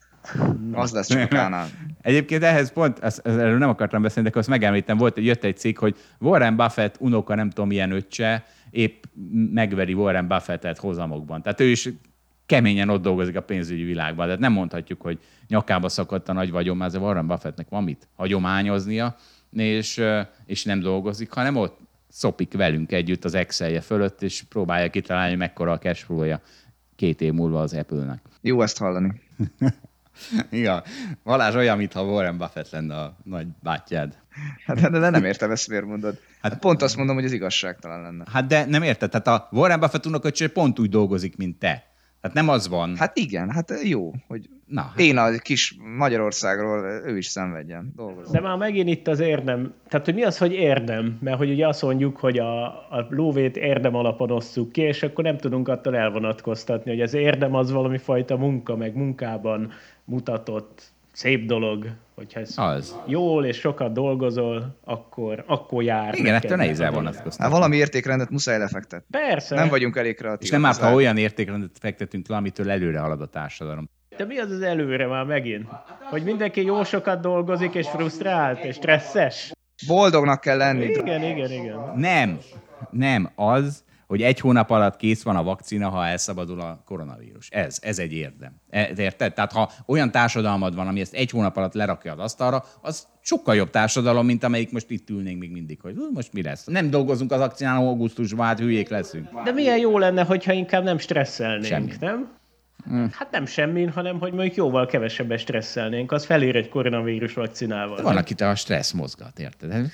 Az 0.72 0.92
lesz 0.92 1.08
csak 1.08 1.22
a 1.22 1.28
Kánán. 1.28 1.68
Egyébként 2.02 2.44
ehhez 2.44 2.72
pont, 2.72 3.00
ezt, 3.00 3.28
erről 3.28 3.58
nem 3.58 3.70
akartam 3.70 4.02
beszélni, 4.02 4.30
de 4.30 4.40
azt 4.40 4.48
megemlítem, 4.48 4.98
volt, 4.98 5.18
jött 5.18 5.44
egy 5.44 5.58
cikk, 5.58 5.80
hogy 5.80 5.96
Warren 6.20 6.56
Buffett 6.56 6.96
unoka, 7.00 7.36
nem 7.36 7.50
tudom 7.50 7.68
milyen 7.68 7.92
öccse, 7.92 8.46
épp 8.70 9.04
megveri 9.52 9.94
Warren 9.94 10.28
Buffettet 10.28 10.78
hozamokban. 10.78 11.42
Tehát 11.42 11.60
ő 11.60 11.66
is 11.66 11.90
keményen 12.46 12.90
ott 12.90 13.02
dolgozik 13.02 13.36
a 13.36 13.42
pénzügyi 13.42 13.84
világban. 13.84 14.26
Tehát 14.26 14.40
nem 14.40 14.52
mondhatjuk, 14.52 15.02
hogy 15.02 15.20
nyakába 15.48 15.90
szakadt 15.90 16.30
a 16.30 16.34
nagy 16.34 16.52
vagyon, 16.52 16.78
mert 16.78 16.96
Warren 16.96 17.28
Buffettnek 17.28 17.70
van 17.70 17.84
mit 17.84 18.08
hagyományoznia, 18.16 19.16
és, 19.52 20.02
és 20.46 20.64
nem 20.64 20.80
dolgozik, 20.80 21.32
hanem 21.32 21.56
ott 21.56 21.80
szopik 22.08 22.54
velünk 22.54 22.92
együtt 22.92 23.26
az 23.26 23.34
Excelje 23.34 23.82
fölött, 23.82 24.22
és 24.22 24.44
próbálja 24.50 24.90
kitalálni, 24.90 25.36
mekkora 25.36 25.72
a 25.72 25.78
cashflow-ja 25.78 26.42
két 26.96 27.22
év 27.22 27.34
múlva 27.34 27.62
az 27.62 27.74
Apple-nek. 27.74 28.22
Jó 28.42 28.62
ezt 28.62 28.78
hallani. 28.78 29.22
Igen. 30.50 30.84
Valás 31.24 31.54
olyan, 31.54 31.78
mintha 31.78 32.04
Warren 32.04 32.38
Buffett 32.38 32.70
lenne 32.70 32.96
a 32.96 33.18
nagy 33.24 33.48
bátyád. 33.64 34.18
Hát 34.66 34.80
de, 34.80 34.90
de 34.90 35.10
nem 35.10 35.26
értem 35.26 35.52
ezt, 35.52 35.68
miért 35.68 35.86
mondod. 35.86 36.20
Hát, 36.42 36.60
pont 36.60 36.82
azt 36.82 36.98
mondom, 36.98 37.16
hogy 37.16 37.26
ez 37.26 37.32
igazságtalan 37.32 38.02
lenne. 38.02 38.24
Hát 38.32 38.48
de 38.48 38.66
nem 38.66 38.84
érted, 38.84 39.10
tehát 39.10 39.28
a 39.28 39.48
Warren 39.52 39.80
Buffett 39.80 40.06
unoköcső 40.06 40.48
pont 40.48 40.80
úgy 40.80 40.90
dolgozik, 40.90 41.38
mint 41.38 41.60
te. 41.60 41.90
Hát 42.22 42.34
nem 42.34 42.50
az 42.50 42.68
van. 42.68 42.96
Hát 42.98 43.18
igen, 43.18 43.50
hát 43.50 43.74
jó, 43.84 44.12
hogy 44.28 44.50
Na, 44.72 44.82
hát... 44.82 45.00
én 45.00 45.18
a 45.18 45.38
kis 45.38 45.76
Magyarországról 45.98 47.02
ő 47.06 47.18
is 47.18 47.26
szenvedjen. 47.26 47.94
Dolgozom. 47.96 48.32
De 48.32 48.40
már 48.40 48.58
megint 48.58 48.90
itt 48.90 49.08
az 49.08 49.20
érdem. 49.20 49.74
Tehát, 49.90 50.06
hogy 50.06 50.16
mi 50.16 50.24
az, 50.24 50.38
hogy 50.38 50.54
érdem? 50.54 51.18
Mert 51.22 51.38
hogy 51.38 51.50
ugye 51.50 51.68
azt 51.68 51.82
mondjuk, 51.82 52.18
hogy 52.18 52.40
a, 52.40 52.64
a 52.68 53.08
lóvét 53.10 53.58
érdem 53.58 53.96
alapon 53.96 54.32
osszuk 54.32 54.72
ki, 54.72 54.82
és 54.82 55.04
akkor 55.04 55.24
nem 55.24 55.38
tudunk 55.38 55.68
attól 55.68 55.96
elvonatkoztatni, 55.96 56.92
hogy 56.92 57.02
az 57.02 57.14
érdem 57.14 57.56
az 57.56 57.72
valami 57.72 57.98
fajta 57.98 58.38
munka, 58.38 58.76
meg 58.76 58.96
munkában 58.96 59.72
mutatott 60.12 60.92
szép 61.12 61.46
dolog, 61.46 61.88
hogyha 62.16 62.40
ez 62.40 62.54
az. 62.56 62.96
jól 63.06 63.46
és 63.46 63.58
sokat 63.58 63.94
dolgozol, 63.94 64.76
akkor, 64.84 65.44
akkor 65.48 65.84
jár. 65.84 66.16
Igen, 66.16 66.36
ettől 66.36 66.58
nehéz 66.58 66.80
elvonatkozni. 66.80 67.44
Hát 67.44 67.52
valami 67.52 67.76
értékrendet 67.76 68.30
muszáj 68.30 68.58
lefektetni. 68.58 69.06
Persze. 69.12 69.56
Nem 69.56 69.70
vagyunk 69.70 69.96
elég 69.96 70.16
kreatívak. 70.16 70.44
És 70.44 70.50
nem 70.50 70.66
árt, 70.66 70.80
ha 70.80 70.94
olyan 70.94 71.18
értékrendet 71.18 71.72
fektetünk 71.80 72.28
le, 72.28 72.36
amitől 72.36 72.70
előre 72.72 73.00
halad 73.00 73.22
a 73.22 73.26
társadalom. 73.26 73.90
De 74.18 74.26
mi 74.26 74.38
az 74.38 74.52
az 74.52 74.62
előre 74.62 75.08
már 75.08 75.26
megint? 75.26 75.68
Hogy 76.10 76.24
mindenki 76.24 76.66
jó 76.66 76.84
sokat 76.84 77.22
dolgozik, 77.22 77.74
és 77.74 77.88
frusztrált, 77.88 78.64
és 78.64 78.76
stresszes? 78.76 79.52
Boldognak 79.88 80.42
kell 80.42 80.58
lenni. 80.58 80.86
Igen, 80.86 81.24
igen, 81.24 81.52
igen. 81.52 81.94
Nem, 81.96 82.40
nem, 82.90 83.32
az, 83.36 83.84
hogy 84.12 84.22
egy 84.22 84.40
hónap 84.40 84.70
alatt 84.70 84.96
kész 84.96 85.24
van 85.24 85.36
a 85.36 85.44
vakcina, 85.44 85.90
ha 85.90 86.06
elszabadul 86.06 86.60
a 86.60 86.82
koronavírus. 86.86 87.50
Ez, 87.50 87.78
ez 87.82 88.00
egy 88.00 88.14
érdem. 88.14 88.56
E, 88.70 88.90
érted? 88.98 89.34
Tehát 89.34 89.52
ha 89.52 89.72
olyan 89.86 90.12
társadalmad 90.12 90.76
van, 90.76 90.88
ami 90.88 91.00
ezt 91.00 91.14
egy 91.14 91.30
hónap 91.30 91.58
alatt 91.58 91.74
lerakja 91.74 92.12
az 92.12 92.20
asztalra, 92.20 92.64
az 92.82 93.08
sokkal 93.22 93.56
jobb 93.56 93.70
társadalom, 93.70 94.26
mint 94.26 94.44
amelyik 94.44 94.72
most 94.72 94.90
itt 94.90 95.10
ülnénk 95.10 95.40
még 95.40 95.52
mindig, 95.52 95.82
hogy 95.82 95.96
most 96.14 96.34
mi 96.34 96.42
lesz. 96.42 96.66
Nem 96.66 96.90
dolgozunk 96.90 97.32
az 97.32 97.40
akcián 97.40 97.76
augusztusban, 97.76 98.46
hát 98.46 98.60
hülyék 98.60 98.90
leszünk. 98.90 99.30
De 99.44 99.52
milyen 99.52 99.78
jó 99.78 99.98
lenne, 99.98 100.24
hogyha 100.24 100.52
inkább 100.52 100.84
nem 100.84 100.98
stresszelnénk, 100.98 101.66
Semmi. 101.66 101.92
nem? 102.00 102.40
Mm. 102.90 103.06
Hát 103.12 103.32
nem 103.32 103.46
semmin, 103.46 103.90
hanem 103.90 104.20
hogy 104.20 104.34
mondjuk 104.34 104.56
jóval 104.56 104.86
kevesebbet 104.86 105.40
stresszelnénk, 105.40 106.12
az 106.12 106.26
felér 106.26 106.56
egy 106.56 106.70
koronavírus 106.70 107.34
vakcinával. 107.34 107.96
De 107.96 108.02
van, 108.02 108.18
akit 108.18 108.42
a 108.42 108.56
stressz 108.56 108.92
mozgat, 108.92 109.40
érted? 109.40 109.92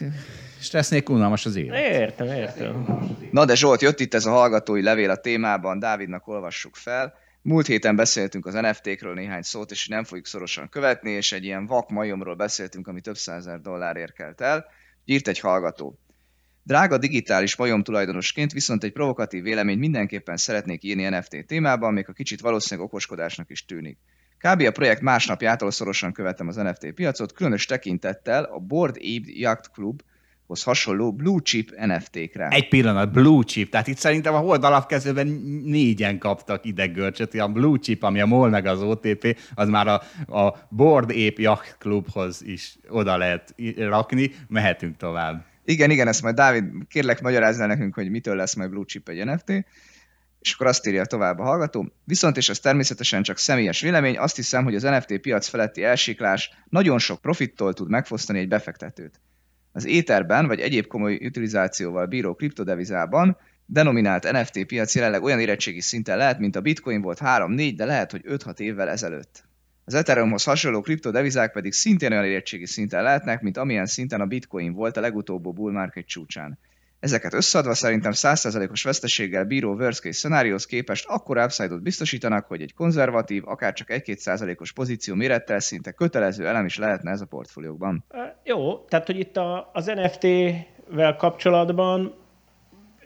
Stressz 0.60 0.90
nélkül 0.90 1.16
unalmas 1.16 1.46
az 1.46 1.56
élet. 1.56 1.80
Értem, 1.80 2.28
értem. 2.28 2.86
Na 3.32 3.46
de 3.46 3.56
Zsolt, 3.56 3.82
jött 3.82 4.00
itt 4.00 4.14
ez 4.14 4.26
a 4.26 4.32
hallgatói 4.32 4.82
levél 4.82 5.10
a 5.10 5.16
témában, 5.16 5.80
Dávidnak 5.80 6.28
olvassuk 6.28 6.76
fel. 6.76 7.14
Múlt 7.42 7.66
héten 7.66 7.96
beszéltünk 7.96 8.46
az 8.46 8.54
NFT-kről 8.54 9.14
néhány 9.14 9.42
szót, 9.42 9.72
és 9.72 9.88
nem 9.88 10.04
fogjuk 10.04 10.26
szorosan 10.26 10.70
követni, 10.70 11.12
és 11.12 11.32
egy 11.32 11.44
ilyen 11.44 11.66
vak 11.66 11.90
majomról 11.90 12.36
beszéltünk, 12.36 12.88
ami 12.88 13.02
több 13.02 13.18
százer 13.18 13.62
dollárért 13.62 14.14
kelt 14.14 14.42
el. 14.42 14.66
Írt 15.06 15.28
egy 15.28 15.40
hallgató. 15.40 16.00
Drága 16.68 16.98
digitális 16.98 17.56
majom 17.56 17.84
tulajdonosként 17.84 18.52
viszont 18.52 18.84
egy 18.84 18.92
provokatív 18.92 19.44
véleményt 19.44 19.80
mindenképpen 19.80 20.38
szeretnék 20.38 20.84
írni 20.84 21.10
NFT 21.10 21.46
témában, 21.46 21.94
még 21.94 22.06
a 22.10 22.14
kicsit 22.14 22.42
valószínűleg 22.42 22.88
okoskodásnak 22.90 23.50
is 23.50 23.66
tűnik. 23.66 23.98
Kb. 24.38 24.62
a 24.62 24.72
projekt 24.72 25.02
másnapjától 25.02 25.72
szorosan 25.72 26.14
követem 26.14 26.48
az 26.48 26.56
NFT 26.56 26.92
piacot, 26.94 27.32
különös 27.32 27.66
tekintettel 27.66 28.44
a 28.44 28.60
Board 28.60 28.96
Ape 28.96 29.32
Yacht 29.32 29.72
Club 29.72 30.02
hoz 30.48 30.64
hasonló 30.64 31.14
blue 31.14 31.40
chip 31.42 31.72
NFT-kre. 31.76 32.48
Egy 32.48 32.68
pillanat, 32.68 33.12
blue 33.12 33.44
chip. 33.44 33.70
Tehát 33.70 33.88
itt 33.88 33.98
szerintem 33.98 34.34
a 34.34 34.40
hold 34.40 34.64
alapkezőben 34.64 35.28
négyen 35.64 36.18
kaptak 36.18 36.66
ideggörcsöt. 36.66 37.34
A 37.34 37.48
blue 37.48 37.80
chip, 37.80 38.04
ami 38.04 38.20
a 38.20 38.26
MOL 38.26 38.50
meg 38.50 38.66
az 38.66 38.82
OTP, 38.82 39.38
az 39.56 39.70
már 39.70 39.88
a, 39.88 40.02
a 40.40 40.68
Board 40.70 41.10
Ape 41.10 41.42
Yacht 41.42 41.76
Clubhoz 41.80 42.42
is 42.46 42.78
oda 42.90 43.18
lehet 43.18 43.56
rakni. 43.78 44.32
Mehetünk 44.48 44.98
tovább. 44.98 45.56
Igen, 45.70 45.92
igen, 45.92 46.08
ezt 46.08 46.22
majd 46.22 46.36
Dávid, 46.36 46.64
kérlek 46.88 47.22
magyarázz 47.22 47.58
nekünk, 47.58 47.94
hogy 47.94 48.10
mitől 48.10 48.36
lesz 48.36 48.56
majd 48.56 48.70
blue 48.70 48.86
chip 48.86 49.10
egy 49.10 49.26
NFT. 49.26 49.66
És 50.40 50.54
akkor 50.54 50.68
azt 50.68 50.88
írja 50.88 51.06
tovább 51.06 51.40
a 51.40 51.44
hallgató. 51.44 51.94
Viszont, 52.04 52.38
és 52.38 52.50
ez 52.50 52.60
természetesen 52.60 53.24
csak 53.24 53.38
személyes 53.38 53.82
vélemény, 53.82 54.18
azt 54.18 54.36
hiszem, 54.36 54.64
hogy 54.64 54.76
az 54.76 54.84
NFT 54.84 55.18
piac 55.18 55.48
feletti 55.48 55.84
elsiklás 55.84 56.50
nagyon 56.70 57.00
sok 57.00 57.22
profittól 57.22 57.74
tud 57.74 57.90
megfosztani 57.90 58.40
egy 58.40 58.48
befektetőt. 58.48 59.20
Az 59.72 59.86
éterben 59.86 60.48
vagy 60.48 60.60
egyéb 60.60 60.88
komoly 60.88 61.16
utilizációval 61.26 62.06
bíró 62.06 62.36
kriptodevizában 62.36 63.38
denominált 63.66 64.32
NFT 64.32 64.66
piac 64.66 64.96
jelenleg 64.96 65.24
olyan 65.24 65.40
érettségi 65.40 65.82
szinten 65.82 66.18
lehet, 66.18 66.40
mint 66.40 66.56
a 66.56 66.62
bitcoin 66.62 67.02
volt 67.02 67.20
3-4, 67.22 67.74
de 67.76 67.86
lehet, 67.86 68.12
hogy 68.12 68.22
5-6 68.28 68.60
évvel 68.60 68.90
ezelőtt. 68.90 69.47
Az 69.88 69.94
Ethereumhoz 69.94 70.44
hasonló 70.44 70.82
kriptodevizák 70.82 71.52
pedig 71.52 71.74
szintén 71.74 72.12
olyan 72.12 72.26
érettségi 72.26 72.66
szinten 72.66 73.04
lehetnek, 73.04 73.42
mint 73.42 73.58
amilyen 73.58 73.86
szinten 73.86 74.22
a 74.22 74.26
bitcoin 74.26 74.74
volt 74.74 74.98
a 74.98 75.02
legutóbb 75.02 75.54
bull 75.54 75.72
market 75.72 76.06
csúcsán. 76.06 76.60
Ezeket 77.00 77.34
összeadva 77.34 77.74
szerintem 77.74 78.12
100%-os 78.16 78.84
veszteséggel 78.84 79.44
bíró 79.46 79.74
worst 79.74 80.00
case 80.00 80.18
szenárióhoz 80.18 80.66
képest 80.66 81.06
akkor 81.08 81.38
upside-ot 81.38 81.82
biztosítanak, 81.82 82.46
hogy 82.46 82.62
egy 82.62 82.74
konzervatív, 82.74 83.48
akár 83.48 83.74
csak 83.74 83.88
1-2%-os 83.92 84.72
pozíció 84.72 85.16
mérettel 85.16 85.60
szinte 85.60 85.92
kötelező 85.92 86.48
elem 86.48 86.66
is 86.66 86.78
lehetne 86.78 87.12
ez 87.12 87.22
a 87.22 87.26
portfóliókban. 87.26 88.06
Jó, 88.44 88.86
tehát 88.86 89.06
hogy 89.06 89.20
itt 89.20 89.38
a, 89.38 89.70
az 89.74 89.86
NFT-vel 89.86 91.16
kapcsolatban 91.16 92.16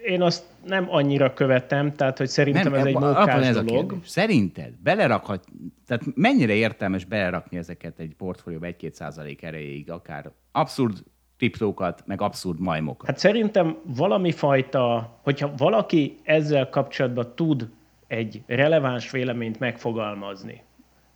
én 0.05 0.21
azt 0.21 0.43
nem 0.65 0.85
annyira 0.89 1.33
követem, 1.33 1.93
tehát 1.93 2.17
hogy 2.17 2.27
szerintem 2.27 2.71
nem, 2.71 2.73
ez 2.73 2.85
egy 2.85 2.93
mókás 2.93 3.47
ez 3.47 3.63
dolog. 3.63 3.99
Szerinted 4.03 4.73
belerakhat, 4.83 5.45
tehát 5.87 6.03
mennyire 6.15 6.53
értelmes 6.53 7.05
belerakni 7.05 7.57
ezeket 7.57 7.99
egy 7.99 8.15
portfólióba 8.17 8.67
1-2 8.67 8.91
százalék 8.91 9.43
erejéig, 9.43 9.91
akár 9.91 10.31
abszurd 10.51 11.03
kriptókat, 11.37 12.03
meg 12.05 12.21
abszurd 12.21 12.59
majmokat. 12.59 13.07
Hát 13.07 13.17
szerintem 13.17 13.77
valami 13.83 14.31
fajta, 14.31 15.17
hogyha 15.21 15.53
valaki 15.57 16.19
ezzel 16.23 16.69
kapcsolatban 16.69 17.31
tud 17.35 17.69
egy 18.07 18.41
releváns 18.47 19.11
véleményt 19.11 19.59
megfogalmazni, 19.59 20.63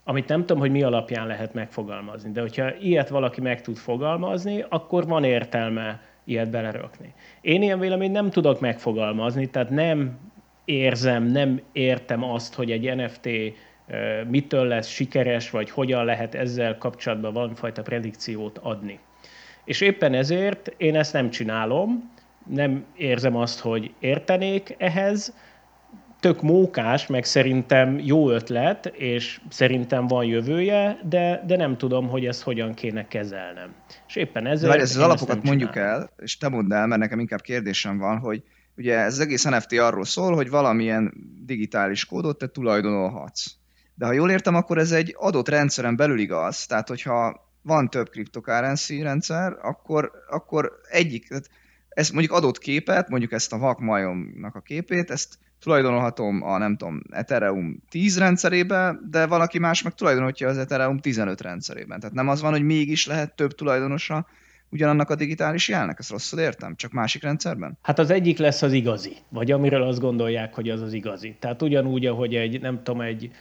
amit 0.03 0.27
nem 0.27 0.39
tudom, 0.39 0.59
hogy 0.59 0.71
mi 0.71 0.83
alapján 0.83 1.27
lehet 1.27 1.53
megfogalmazni, 1.53 2.31
de 2.31 2.41
hogyha 2.41 2.75
ilyet 2.75 3.09
valaki 3.09 3.41
meg 3.41 3.61
tud 3.61 3.77
fogalmazni, 3.77 4.65
akkor 4.69 5.07
van 5.07 5.23
értelme 5.23 6.01
ilyet 6.26 6.49
belerakni. 6.49 7.13
Én 7.41 7.61
ilyen 7.61 7.80
véleményt 7.80 8.13
nem 8.13 8.30
tudok 8.30 8.59
megfogalmazni, 8.59 9.49
tehát 9.49 9.69
nem 9.69 10.17
érzem, 10.65 11.23
nem 11.23 11.61
értem 11.71 12.23
azt, 12.23 12.53
hogy 12.53 12.71
egy 12.71 12.95
NFT 12.95 13.30
mitől 14.28 14.65
lesz 14.67 14.88
sikeres, 14.88 15.49
vagy 15.49 15.69
hogyan 15.69 16.05
lehet 16.05 16.36
ezzel 16.36 16.78
kapcsolatban 16.78 17.34
valamifajta 17.34 17.82
predikciót 17.82 18.57
adni. 18.57 18.99
És 19.63 19.82
éppen 19.82 20.13
ezért 20.13 20.73
én 20.78 20.95
ezt 20.95 21.13
nem 21.13 21.30
csinálom, 21.30 22.11
nem 22.49 22.86
érzem 22.97 23.36
azt, 23.36 23.59
hogy 23.59 23.91
értenék 23.99 24.76
ehhez, 24.78 25.36
tök 26.26 26.41
mókás, 26.41 27.07
meg 27.07 27.23
szerintem 27.23 27.99
jó 27.99 28.30
ötlet, 28.30 28.86
és 28.86 29.41
szerintem 29.49 30.07
van 30.07 30.26
jövője, 30.26 30.99
de, 31.03 31.43
de 31.47 31.55
nem 31.55 31.78
tudom, 31.78 32.07
hogy 32.07 32.26
ezt 32.26 32.41
hogyan 32.41 32.73
kéne 32.73 33.07
kezelnem. 33.07 33.73
És 34.07 34.15
éppen 34.15 34.47
ezért... 34.47 34.71
De 34.71 34.80
ez 34.80 34.95
az 34.95 35.03
alapokat 35.03 35.43
mondjuk 35.43 35.76
el, 35.76 36.09
és 36.17 36.38
te 36.38 36.49
mondd 36.49 36.73
el, 36.73 36.88
mert 36.88 37.01
nekem 37.01 37.19
inkább 37.19 37.41
kérdésem 37.41 37.97
van, 37.97 38.17
hogy 38.17 38.43
ugye 38.78 38.97
ez 38.97 39.13
az 39.13 39.19
egész 39.19 39.43
NFT 39.43 39.71
arról 39.71 40.05
szól, 40.05 40.36
hogy 40.36 40.49
valamilyen 40.49 41.13
digitális 41.45 42.05
kódot 42.05 42.38
te 42.38 42.47
tulajdonolhatsz. 42.47 43.45
De 43.95 44.05
ha 44.05 44.11
jól 44.11 44.32
értem, 44.32 44.55
akkor 44.55 44.78
ez 44.78 44.91
egy 44.91 45.15
adott 45.17 45.49
rendszeren 45.49 45.95
belül 45.95 46.19
igaz. 46.19 46.65
Tehát, 46.65 46.88
hogyha 46.88 47.49
van 47.61 47.89
több 47.89 48.09
cryptocurrency 48.09 49.01
rendszer, 49.01 49.57
akkor, 49.61 50.11
akkor 50.30 50.71
egyik, 50.89 51.28
tehát 51.28 51.49
ez 51.95 52.09
mondjuk 52.09 52.33
adott 52.33 52.57
képet, 52.57 53.09
mondjuk 53.09 53.31
ezt 53.31 53.53
a 53.53 53.57
vakmajomnak 53.57 54.55
a 54.55 54.59
képét, 54.59 55.11
ezt 55.11 55.37
tulajdonolhatom 55.59 56.43
a 56.43 56.57
nem 56.57 56.77
tudom, 56.77 57.01
Ethereum 57.09 57.83
10 57.89 58.17
rendszerébe, 58.17 58.99
de 59.09 59.25
valaki 59.25 59.59
más 59.59 59.81
meg 59.81 59.93
tulajdonolhatja 59.93 60.47
az 60.47 60.57
Ethereum 60.57 60.99
15 60.99 61.41
rendszerében. 61.41 61.99
Tehát 61.99 62.15
nem 62.15 62.27
az 62.27 62.41
van, 62.41 62.51
hogy 62.51 62.63
mégis 62.63 63.05
lehet 63.05 63.35
több 63.35 63.51
tulajdonosa 63.51 64.27
ugyanannak 64.69 65.09
a 65.09 65.15
digitális 65.15 65.67
jelnek? 65.67 65.99
Ezt 65.99 66.09
rosszul 66.09 66.39
értem? 66.39 66.75
Csak 66.75 66.91
másik 66.91 67.23
rendszerben? 67.23 67.77
Hát 67.81 67.99
az 67.99 68.09
egyik 68.09 68.37
lesz 68.37 68.61
az 68.61 68.73
igazi, 68.73 69.15
vagy 69.29 69.51
amiről 69.51 69.83
azt 69.83 69.99
gondolják, 69.99 70.53
hogy 70.53 70.69
az 70.69 70.81
az 70.81 70.93
igazi. 70.93 71.35
Tehát 71.39 71.61
ugyanúgy, 71.61 72.05
ahogy 72.05 72.35
egy, 72.35 72.61
nem 72.61 72.83
tudom, 72.83 73.01
egy 73.01 73.31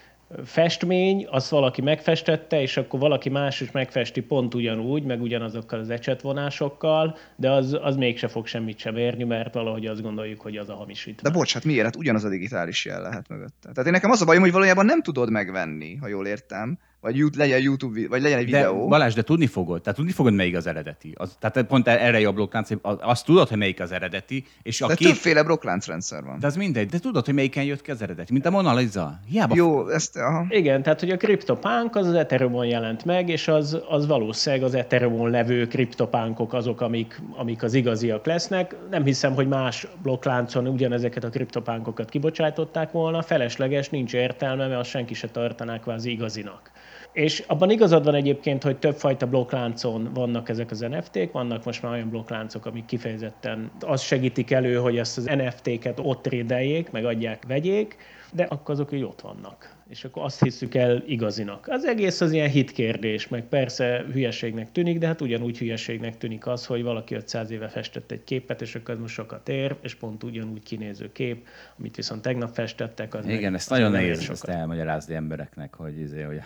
festmény, 0.45 1.27
azt 1.31 1.49
valaki 1.49 1.83
megfestette, 1.83 2.61
és 2.61 2.77
akkor 2.77 3.01
valaki 3.01 3.29
más 3.29 3.61
is 3.61 3.71
megfesti 3.71 4.21
pont 4.21 4.55
ugyanúgy, 4.55 5.03
meg 5.03 5.23
ugyanazokkal 5.23 5.79
az 5.79 5.91
ecsetvonásokkal, 5.91 7.17
de 7.37 7.51
az, 7.51 7.79
az 7.83 7.97
mégse 7.97 8.29
fog 8.29 8.47
semmit 8.47 8.79
sem 8.79 8.97
érni, 8.97 9.25
mert 9.25 9.55
valahogy 9.55 9.87
azt 9.87 10.03
gondoljuk, 10.03 10.41
hogy 10.41 10.57
az 10.57 10.69
a 10.69 10.75
hamisítvány. 10.75 11.33
De 11.33 11.39
bocs, 11.39 11.53
hát 11.55 11.65
miért? 11.65 11.85
Hát 11.85 11.97
ugyanaz 11.97 12.25
a 12.25 12.29
digitális 12.29 12.85
jel 12.85 13.03
lehet 13.03 13.29
mögötte. 13.29 13.71
Tehát 13.73 13.87
én 13.87 13.93
nekem 13.93 14.11
az 14.11 14.23
a 14.23 14.25
bajom, 14.25 14.43
hogy 14.43 14.53
valójában 14.53 14.85
nem 14.85 15.03
tudod 15.03 15.31
megvenni, 15.31 15.97
ha 15.97 16.09
jól 16.09 16.27
értem, 16.27 16.79
vagy 17.05 17.37
legyen 17.37 17.61
YouTube, 17.61 18.09
vagy 18.09 18.23
legyen 18.23 18.39
egy 18.39 18.51
de, 18.51 18.57
videó. 18.57 18.89
Balázs, 18.89 19.15
de 19.15 19.23
tudni 19.23 19.47
fogod, 19.47 19.83
tehát 19.83 19.99
tudni 19.99 20.13
fogod, 20.13 20.33
melyik 20.33 20.57
az 20.57 20.67
eredeti. 20.67 21.13
Az, 21.15 21.37
tehát 21.39 21.63
pont 21.63 21.89
erre 21.89 22.21
jó 22.21 22.29
a 22.29 22.33
blokklánc, 22.33 22.71
azt 22.83 23.25
tudod, 23.25 23.49
hogy 23.49 23.59
melyik 23.59 23.81
az 23.81 23.93
eredeti. 23.93 24.45
És 24.63 24.81
a 24.81 24.87
de 24.87 24.95
két... 24.95 25.09
többféle 25.09 25.43
blokkláncrendszer 25.43 26.25
van. 26.25 26.39
De 26.39 26.47
az 26.47 26.57
mindegy, 26.57 26.89
de 26.89 26.99
tudod, 26.99 27.25
hogy 27.25 27.35
melyiken 27.35 27.65
jött 27.65 27.83
ki 27.83 27.91
az 27.91 28.03
eredeti, 28.03 28.33
mint 28.33 28.47
a 28.47 28.51
Mona 28.51 28.75
Lisa. 28.75 29.21
Hiába 29.29 29.55
jó, 29.57 29.89
ezt, 29.89 30.17
aha. 30.17 30.47
Igen, 30.49 30.83
tehát 30.83 31.01
hogy 31.01 31.11
a 31.11 31.17
CryptoPunk 31.17 31.97
az 31.97 32.07
az 32.07 32.15
Ethereum 32.15 32.65
jelent 32.65 33.05
meg, 33.05 33.29
és 33.29 33.49
az, 33.49 33.79
az 33.89 34.07
valószínűleg 34.07 34.65
az 34.65 34.75
Ethereum 34.75 35.31
levő 35.31 35.67
CryptoPunkok 35.67 36.53
azok, 36.53 36.81
amik, 36.81 37.21
amik 37.37 37.63
az 37.63 37.75
igaziak 37.75 38.27
lesznek. 38.27 38.77
Nem 38.91 39.05
hiszem, 39.05 39.35
hogy 39.35 39.49
más 39.49 39.87
blokkláncon 40.03 40.67
ugyanezeket 40.67 41.25
a 41.25 41.29
CryptoPunkokat 41.29 42.09
kibocsátották 42.09 42.93
volna. 42.93 43.23
Felesleges, 43.23 43.89
nincs 43.89 44.15
értelme, 44.15 44.67
mert 44.67 44.81
azt 44.81 44.91
senki 44.91 45.15
se 45.15 45.29
tartaná 45.29 45.79
kvázi 45.79 46.11
igazinak. 46.11 46.71
És 47.15 47.45
abban 47.47 47.71
igazad 47.71 48.05
van 48.05 48.15
egyébként, 48.15 48.63
hogy 48.63 48.79
többfajta 48.79 49.27
blokkláncon 49.27 50.11
vannak 50.15 50.49
ezek 50.49 50.71
az 50.71 50.81
NFT-k, 50.81 51.33
vannak 51.33 51.65
most 51.65 51.83
már 51.83 51.93
olyan 51.93 52.11
blokkláncok, 52.11 52.67
amik 52.67 52.85
kifejezetten 52.85 53.71
azt 53.81 54.05
segítik 54.05 54.51
elő, 54.51 54.77
hogy 54.77 54.99
ezt 54.99 55.19
az 55.19 55.25
NFT-ket 55.25 56.01
ott 56.03 56.23
trédeljék, 56.23 56.91
meg 56.91 57.05
adják, 57.05 57.45
vegyék, 57.47 57.97
de 58.33 58.43
akkor 58.43 58.75
azok 58.75 58.93
így 58.93 59.03
ott 59.03 59.21
vannak 59.21 59.74
és 59.89 60.05
akkor 60.05 60.25
azt 60.25 60.43
hiszük 60.43 60.75
el 60.75 61.03
igazinak. 61.07 61.69
Az 61.69 61.85
egész 61.85 62.21
az 62.21 62.33
ilyen 62.33 62.49
hit 62.49 62.73
kérdés, 62.73 63.29
meg 63.29 63.49
persze 63.49 64.05
hülyeségnek 64.13 64.73
tűnik, 64.73 64.99
de 64.99 65.07
hát 65.07 65.21
ugyanúgy 65.21 65.59
hülyeségnek 65.59 66.19
tűnik 66.19 66.47
az, 66.47 66.67
hogy 66.67 66.83
valaki 66.83 67.15
500 67.15 67.51
éve 67.51 67.69
festett 67.69 68.11
egy 68.11 68.25
képet, 68.25 68.63
és 68.63 68.75
akkor 68.75 68.95
ez 68.95 69.01
most 69.01 69.15
sokat 69.15 69.49
ér, 69.49 69.77
és 69.81 69.95
pont 69.95 70.23
ugyanúgy 70.23 70.63
kinéző 70.63 71.13
kép, 71.13 71.47
amit 71.79 71.97
viszont 71.97 72.23
tegnap 72.23 72.55
festettek. 72.55 73.15
Az 73.15 73.25
Igen, 73.25 73.43
meg, 73.43 73.55
ezt 73.55 73.71
nagyon 73.71 73.91
nehéz 73.91 74.21
sokat. 74.21 74.35
ezt 74.35 74.49
elmagyarázni 74.49 75.15
embereknek, 75.15 75.75
hogy, 75.75 75.99
izé, 75.99 76.23
hogy 76.23 76.41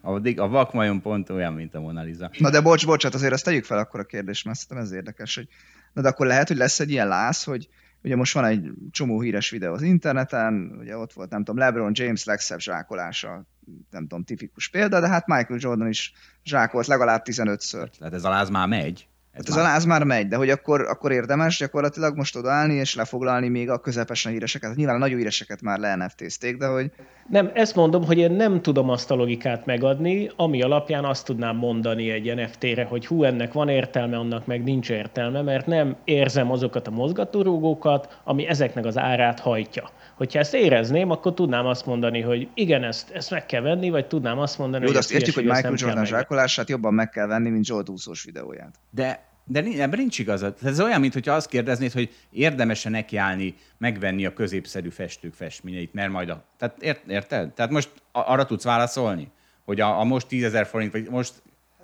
a, 0.36 0.40
a 0.40 0.48
vakmajon 0.48 1.00
pont 1.00 1.30
olyan, 1.30 1.52
mint 1.52 1.74
a 1.74 1.80
Mona 1.80 2.02
Lisa. 2.02 2.30
Na 2.38 2.50
de 2.50 2.60
bocs, 2.60 2.86
bocs, 2.86 3.02
hát 3.02 3.14
azért 3.14 3.32
ezt 3.32 3.44
tegyük 3.44 3.64
fel 3.64 3.78
akkor 3.78 4.00
a 4.00 4.04
kérdést, 4.04 4.44
mert 4.44 4.58
szerintem 4.58 4.86
ez 4.86 4.92
érdekes, 4.92 5.34
hogy 5.34 5.48
na 5.92 6.02
de 6.02 6.08
akkor 6.08 6.26
lehet, 6.26 6.48
hogy 6.48 6.56
lesz 6.56 6.80
egy 6.80 6.90
ilyen 6.90 7.08
láz, 7.08 7.44
hogy 7.44 7.68
Ugye 8.02 8.16
most 8.16 8.34
van 8.34 8.44
egy 8.44 8.70
csomó 8.90 9.20
híres 9.20 9.50
videó 9.50 9.72
az 9.72 9.82
interneten, 9.82 10.76
ugye 10.78 10.96
ott 10.96 11.12
volt, 11.12 11.30
nem 11.30 11.44
tudom, 11.44 11.60
LeBron 11.60 11.92
James 11.94 12.24
legszebb 12.24 12.58
zsákolása, 12.58 13.46
nem 13.90 14.02
tudom, 14.06 14.24
tipikus 14.24 14.68
példa, 14.68 15.00
de 15.00 15.08
hát 15.08 15.26
Michael 15.26 15.58
Jordan 15.62 15.88
is 15.88 16.12
zsákolt 16.44 16.86
legalább 16.86 17.22
15-ször. 17.24 17.88
Tehát 17.98 18.14
ez 18.14 18.24
a 18.24 18.28
láz 18.28 18.48
már 18.48 18.68
megy. 18.68 19.08
Ez, 19.32 19.38
hát 19.38 19.48
ez 19.48 19.54
már... 19.54 19.64
a 19.64 19.68
láz 19.68 19.84
már 19.84 20.04
megy, 20.04 20.28
de 20.28 20.36
hogy 20.36 20.50
akkor, 20.50 20.80
akkor 20.80 21.12
érdemes 21.12 21.58
gyakorlatilag 21.58 22.16
most 22.16 22.36
odaállni 22.36 22.74
és 22.74 22.94
lefoglalni 22.94 23.48
még 23.48 23.70
a 23.70 23.78
közepesen 23.78 24.32
híreseket. 24.32 24.68
Hát 24.68 24.78
nyilván 24.78 24.96
a 24.96 24.98
nagyon 24.98 25.18
híreseket 25.18 25.62
már 25.62 25.78
le 25.78 26.10
de 26.58 26.66
hogy... 26.66 26.90
Nem, 27.28 27.50
ezt 27.54 27.74
mondom, 27.74 28.04
hogy 28.04 28.18
én 28.18 28.32
nem 28.32 28.62
tudom 28.62 28.88
azt 28.88 29.10
a 29.10 29.14
logikát 29.14 29.66
megadni, 29.66 30.30
ami 30.36 30.62
alapján 30.62 31.04
azt 31.04 31.24
tudnám 31.24 31.56
mondani 31.56 32.10
egy 32.10 32.34
NFT-re, 32.34 32.84
hogy 32.84 33.06
hú, 33.06 33.24
ennek 33.24 33.52
van 33.52 33.68
értelme, 33.68 34.16
annak 34.16 34.46
meg 34.46 34.62
nincs 34.62 34.90
értelme, 34.90 35.42
mert 35.42 35.66
nem 35.66 35.96
érzem 36.04 36.50
azokat 36.50 36.86
a 36.86 36.90
mozgatórugókat, 36.90 38.20
ami 38.24 38.46
ezeknek 38.46 38.84
az 38.84 38.98
árát 38.98 39.40
hajtja. 39.40 39.90
Hogyha 40.22 40.38
ezt 40.38 40.54
érezném, 40.54 41.10
akkor 41.10 41.34
tudnám 41.34 41.66
azt 41.66 41.86
mondani, 41.86 42.20
hogy 42.20 42.48
igen, 42.54 42.84
ezt, 42.84 43.10
ezt 43.10 43.30
meg 43.30 43.46
kell 43.46 43.60
venni, 43.60 43.90
vagy 43.90 44.06
tudnám 44.06 44.38
azt 44.38 44.58
mondani, 44.58 44.82
Jó, 44.82 44.88
hogy... 44.88 44.98
azt 44.98 45.12
értjük, 45.12 45.34
hogy 45.34 45.44
Michael 45.44 45.74
Jordan 45.76 46.04
zsákolását 46.04 46.68
jobban 46.68 46.94
meg 46.94 47.10
kell 47.10 47.26
venni, 47.26 47.50
mint 47.50 47.66
Joe 47.66 47.82
Dúszós 47.82 48.24
videóját. 48.24 48.74
De 48.90 49.30
de 49.44 49.60
ebben 49.60 49.98
nincs 49.98 50.18
igazad. 50.18 50.56
Ez 50.62 50.80
olyan, 50.80 51.00
mintha 51.00 51.32
azt 51.32 51.48
kérdeznéd, 51.48 51.92
hogy 51.92 52.10
érdemes-e 52.30 52.88
nekiállni, 52.88 53.54
megvenni 53.78 54.26
a 54.26 54.32
középszerű 54.32 54.88
festők 54.88 55.34
festményeit, 55.34 55.92
mert 55.92 56.10
majd 56.10 56.28
a... 56.28 56.44
Tehát 56.58 56.82
ért, 56.82 57.06
érted? 57.06 57.52
Tehát 57.52 57.70
most 57.70 57.90
arra 58.12 58.44
tudsz 58.44 58.64
válaszolni, 58.64 59.30
hogy 59.64 59.80
a, 59.80 60.00
a 60.00 60.04
most 60.04 60.26
10 60.26 60.56
forint, 60.64 60.92
vagy 60.92 61.08
most 61.10 61.32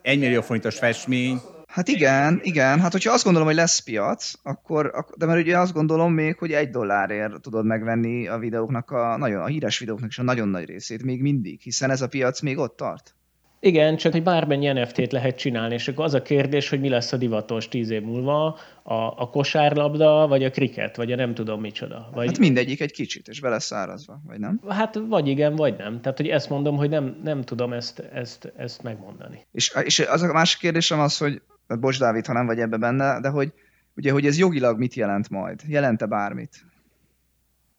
1 0.02 0.18
millió 0.18 0.40
forintos 0.40 0.78
festmény, 0.78 1.40
Hát 1.68 1.88
igen, 1.88 2.40
igen. 2.42 2.80
Hát 2.80 2.92
hogyha 2.92 3.12
azt 3.12 3.24
gondolom, 3.24 3.48
hogy 3.48 3.56
lesz 3.56 3.78
piac, 3.78 4.32
akkor, 4.42 5.06
de 5.16 5.26
mert 5.26 5.40
ugye 5.40 5.58
azt 5.58 5.72
gondolom 5.72 6.12
még, 6.12 6.38
hogy 6.38 6.52
egy 6.52 6.70
dollárért 6.70 7.40
tudod 7.40 7.64
megvenni 7.64 8.28
a 8.28 8.38
videóknak, 8.38 8.90
a, 8.90 9.16
nagyon, 9.16 9.42
a 9.42 9.46
híres 9.46 9.78
videóknak 9.78 10.08
is 10.08 10.18
a 10.18 10.22
nagyon 10.22 10.48
nagy 10.48 10.64
részét 10.64 11.02
még 11.02 11.20
mindig, 11.22 11.60
hiszen 11.60 11.90
ez 11.90 12.02
a 12.02 12.08
piac 12.08 12.40
még 12.40 12.58
ott 12.58 12.76
tart. 12.76 13.14
Igen, 13.60 13.96
csak 13.96 14.12
hogy 14.12 14.22
bármennyi 14.22 14.72
NFT-t 14.72 15.12
lehet 15.12 15.38
csinálni, 15.38 15.74
és 15.74 15.88
akkor 15.88 16.04
az 16.04 16.14
a 16.14 16.22
kérdés, 16.22 16.68
hogy 16.68 16.80
mi 16.80 16.88
lesz 16.88 17.12
a 17.12 17.16
divatos 17.16 17.68
tíz 17.68 17.90
év 17.90 18.02
múlva, 18.02 18.58
a, 18.82 18.94
a 18.94 19.28
kosárlabda, 19.30 20.26
vagy 20.26 20.44
a 20.44 20.50
kriket, 20.50 20.96
vagy 20.96 21.12
a 21.12 21.16
nem 21.16 21.34
tudom 21.34 21.60
micsoda. 21.60 22.10
Vagy... 22.14 22.26
Hát 22.26 22.38
mindegyik 22.38 22.80
egy 22.80 22.92
kicsit, 22.92 23.28
és 23.28 23.40
bele 23.40 23.58
szárazva, 23.58 24.20
vagy 24.26 24.38
nem? 24.38 24.60
Hát 24.68 25.00
vagy 25.08 25.28
igen, 25.28 25.56
vagy 25.56 25.76
nem. 25.76 26.00
Tehát, 26.00 26.16
hogy 26.16 26.28
ezt 26.28 26.48
mondom, 26.48 26.76
hogy 26.76 26.88
nem, 26.88 27.20
nem 27.22 27.42
tudom 27.42 27.72
ezt, 27.72 27.98
ezt, 27.98 28.52
ezt 28.56 28.82
megmondani. 28.82 29.46
És, 29.52 29.76
és 29.84 29.98
az 29.98 30.22
a 30.22 30.32
másik 30.32 30.60
kérdésem 30.60 31.00
az, 31.00 31.18
hogy, 31.18 31.42
hát 31.68 31.80
bocs 31.80 31.98
Dávid, 31.98 32.26
ha 32.26 32.32
nem 32.32 32.46
vagy 32.46 32.60
ebbe 32.60 32.76
benne, 32.76 33.20
de 33.20 33.28
hogy 33.28 33.52
ugye, 33.96 34.12
hogy 34.12 34.26
ez 34.26 34.38
jogilag 34.38 34.78
mit 34.78 34.94
jelent 34.94 35.30
majd? 35.30 35.60
Jelente 35.66 36.06
bármit? 36.06 36.66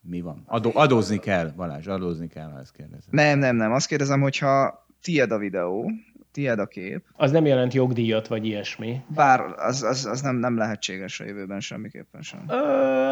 Mi 0.02 0.22
van? 0.22 0.44
Adó, 0.46 0.72
adózni 0.74 1.18
kell, 1.18 1.52
Balázs, 1.56 1.88
adózni 1.88 2.28
kell, 2.28 2.52
ha 2.52 2.60
ezt 2.60 2.72
kérdezem. 2.72 3.10
Nem, 3.12 3.40
nem, 3.40 3.56
nem. 3.56 3.72
Azt 3.72 3.88
kérdezem, 3.88 4.22
hogyha 4.22 4.86
tied 5.02 5.32
a 5.32 5.38
videó, 5.38 5.92
tied 6.32 6.60
a 6.60 6.66
kép. 6.66 7.06
Az 7.14 7.32
nem 7.32 7.46
jelent 7.46 7.74
jogdíjat, 7.74 8.28
vagy 8.28 8.46
ilyesmi. 8.46 9.02
Bár 9.08 9.42
az, 9.58 9.84
az, 9.84 10.06
az 10.06 10.22
nem, 10.22 10.36
nem 10.36 10.58
lehetséges 10.58 11.20
a 11.20 11.24
jövőben 11.24 11.60
semmiképpen 11.60 12.22
sem. 12.22 12.44
Ö, 12.48 12.54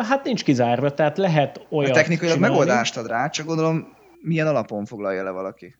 hát 0.04 0.24
nincs 0.24 0.44
kizárva, 0.44 0.94
tehát 0.94 1.18
lehet 1.18 1.66
olyan. 1.70 1.92
Technikailag 1.92 2.40
megoldást 2.40 2.98
ad 2.98 3.08
rá, 3.08 3.30
csak 3.30 3.46
gondolom, 3.46 3.88
milyen 4.22 4.48
alapon 4.48 4.86
foglalja 4.86 5.24
le 5.24 5.32
valaki. 5.32 5.76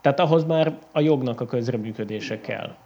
Tehát 0.00 0.20
ahhoz 0.20 0.44
már 0.44 0.78
a 0.92 1.00
jognak 1.00 1.40
a 1.40 1.46
közreműködése 1.46 2.40
kell. 2.40 2.76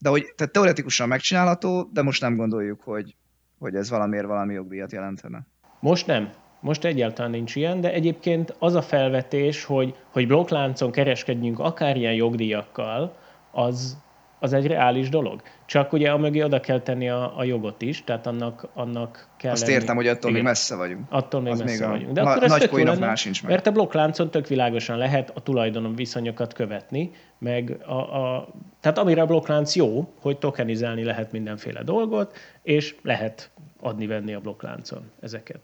De 0.00 0.08
hogy 0.08 0.32
tehát 0.36 0.52
teoretikusan 0.52 1.08
megcsinálható, 1.08 1.88
de 1.92 2.02
most 2.02 2.20
nem 2.20 2.36
gondoljuk, 2.36 2.80
hogy, 2.80 3.16
hogy 3.58 3.74
ez 3.74 3.90
valamiért 3.90 4.26
valami 4.26 4.54
jogdíjat 4.54 4.92
jelentene. 4.92 5.46
Most 5.80 6.06
nem. 6.06 6.32
Most 6.60 6.84
egyáltalán 6.84 7.30
nincs 7.30 7.56
ilyen, 7.56 7.80
de 7.80 7.92
egyébként 7.92 8.54
az 8.58 8.74
a 8.74 8.82
felvetés, 8.82 9.64
hogy, 9.64 9.94
hogy 10.10 10.26
blokkláncon 10.26 10.90
kereskedjünk 10.90 11.58
akár 11.58 11.96
ilyen 11.96 12.14
jogdíjakkal, 12.14 13.16
az, 13.50 13.96
az 14.40 14.52
egy 14.52 14.66
reális 14.66 15.08
dolog. 15.08 15.42
Csak 15.66 15.92
ugye 15.92 16.10
amögé 16.10 16.42
oda 16.42 16.60
kell 16.60 16.80
tenni 16.80 17.08
a, 17.08 17.38
a 17.38 17.44
jogot 17.44 17.82
is, 17.82 18.04
tehát 18.04 18.26
annak, 18.26 18.68
annak 18.74 19.28
kell 19.36 19.52
Azt 19.52 19.60
lenni. 19.60 19.72
értem, 19.72 19.96
hogy 19.96 20.06
attól 20.06 20.30
még 20.30 20.42
messze 20.42 20.76
vagyunk. 20.76 21.06
Attól 21.08 21.40
még 21.40 21.52
az 21.52 21.60
messze 21.60 21.86
még 21.86 21.96
vagyunk. 21.96 22.14
De 22.14 22.22
akkor 22.22 22.48
nagy 22.48 22.68
tök 22.70 23.16
sincs 23.16 23.42
meg. 23.42 23.50
Mert 23.50 23.66
a 23.66 23.72
blokkláncon 23.72 24.30
tök 24.30 24.46
világosan 24.46 24.98
lehet 24.98 25.32
a 25.34 25.40
tulajdonom 25.40 25.94
viszonyokat 25.94 26.52
követni, 26.52 27.10
meg 27.38 27.76
a, 27.86 27.92
a, 27.92 28.48
tehát 28.80 28.98
amire 28.98 29.22
a 29.22 29.26
blokklánc 29.26 29.74
jó, 29.74 30.12
hogy 30.20 30.38
tokenizálni 30.38 31.04
lehet 31.04 31.32
mindenféle 31.32 31.82
dolgot, 31.82 32.36
és 32.62 32.94
lehet 33.02 33.50
adni-venni 33.80 34.34
a 34.34 34.40
blokkláncon 34.40 35.10
ezeket. 35.20 35.60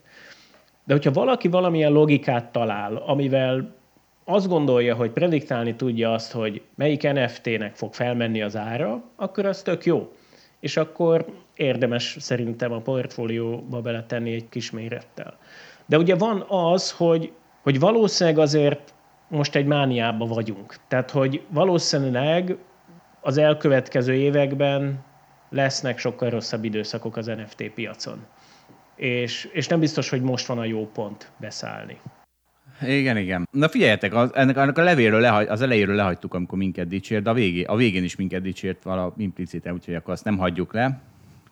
De 0.84 0.92
hogyha 0.92 1.12
valaki 1.12 1.48
valamilyen 1.48 1.92
logikát 1.92 2.52
talál, 2.52 2.96
amivel 2.96 3.74
azt 4.28 4.48
gondolja, 4.48 4.94
hogy 4.94 5.10
prediktálni 5.10 5.74
tudja 5.74 6.12
azt, 6.12 6.32
hogy 6.32 6.62
melyik 6.74 7.12
NFT-nek 7.12 7.74
fog 7.74 7.94
felmenni 7.94 8.42
az 8.42 8.56
ára, 8.56 9.02
akkor 9.16 9.46
az 9.46 9.62
tök 9.62 9.84
jó. 9.84 10.12
És 10.60 10.76
akkor 10.76 11.26
érdemes 11.54 12.16
szerintem 12.18 12.72
a 12.72 12.80
portfólióba 12.80 13.80
beletenni 13.80 14.32
egy 14.32 14.48
kis 14.48 14.70
mérettel. 14.70 15.38
De 15.86 15.98
ugye 15.98 16.14
van 16.14 16.44
az, 16.48 16.92
hogy, 16.92 17.32
hogy 17.62 17.80
valószínűleg 17.80 18.38
azért 18.38 18.94
most 19.28 19.54
egy 19.54 19.66
mániában 19.66 20.28
vagyunk. 20.28 20.76
Tehát, 20.88 21.10
hogy 21.10 21.42
valószínűleg 21.48 22.56
az 23.20 23.36
elkövetkező 23.36 24.14
években 24.14 25.04
lesznek 25.50 25.98
sokkal 25.98 26.30
rosszabb 26.30 26.64
időszakok 26.64 27.16
az 27.16 27.26
NFT 27.26 27.70
piacon 27.74 28.26
és, 28.96 29.48
és 29.52 29.66
nem 29.66 29.80
biztos, 29.80 30.08
hogy 30.08 30.22
most 30.22 30.46
van 30.46 30.58
a 30.58 30.64
jó 30.64 30.90
pont 30.92 31.30
beszállni. 31.36 32.00
Igen, 32.82 33.16
igen. 33.16 33.48
Na 33.50 33.68
figyeljetek, 33.68 34.14
az, 34.14 34.34
ennek, 34.34 34.56
ennek 34.56 34.78
a 34.78 34.82
levélről 34.82 35.20
lehagy, 35.20 35.46
az 35.46 35.60
elejéről 35.60 35.94
lehagytuk, 35.94 36.34
amikor 36.34 36.58
minket 36.58 36.88
dicsért, 36.88 37.22
de 37.22 37.30
a, 37.30 37.34
végé, 37.34 37.62
a 37.62 37.76
végén 37.76 38.04
is 38.04 38.16
minket 38.16 38.42
dicsért 38.42 38.82
vala 38.82 39.14
implicite, 39.16 39.72
úgyhogy 39.72 39.94
akkor 39.94 40.12
azt 40.12 40.24
nem 40.24 40.38
hagyjuk 40.38 40.72
le. 40.72 41.00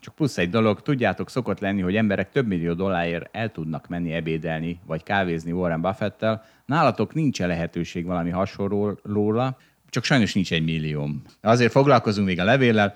Csak 0.01 0.15
plusz 0.15 0.39
egy 0.39 0.51
dolog, 0.51 0.83
tudjátok, 0.83 1.31
szokott 1.31 1.61
lenni, 1.61 1.81
hogy 1.81 1.97
emberek 1.97 2.31
több 2.31 2.47
millió 2.47 2.73
dollárért 2.73 3.29
el 3.33 3.53
tudnak 3.53 3.89
menni 3.89 4.13
ebédelni, 4.13 4.81
vagy 4.87 5.03
kávézni 5.03 5.53
Warren 5.53 5.81
Buffettel. 5.81 6.45
Nálatok 6.67 7.15
nincs 7.15 7.41
lehetőség 7.41 8.05
valami 8.05 8.31
hasonlóra, 8.31 9.57
csak 9.91 10.05
sajnos 10.05 10.35
nincs 10.35 10.53
egy 10.53 10.65
millióm. 10.65 11.23
Azért 11.41 11.71
foglalkozunk 11.73 12.27
még 12.27 12.41
a 12.41 12.45
levéllel. 12.45 12.95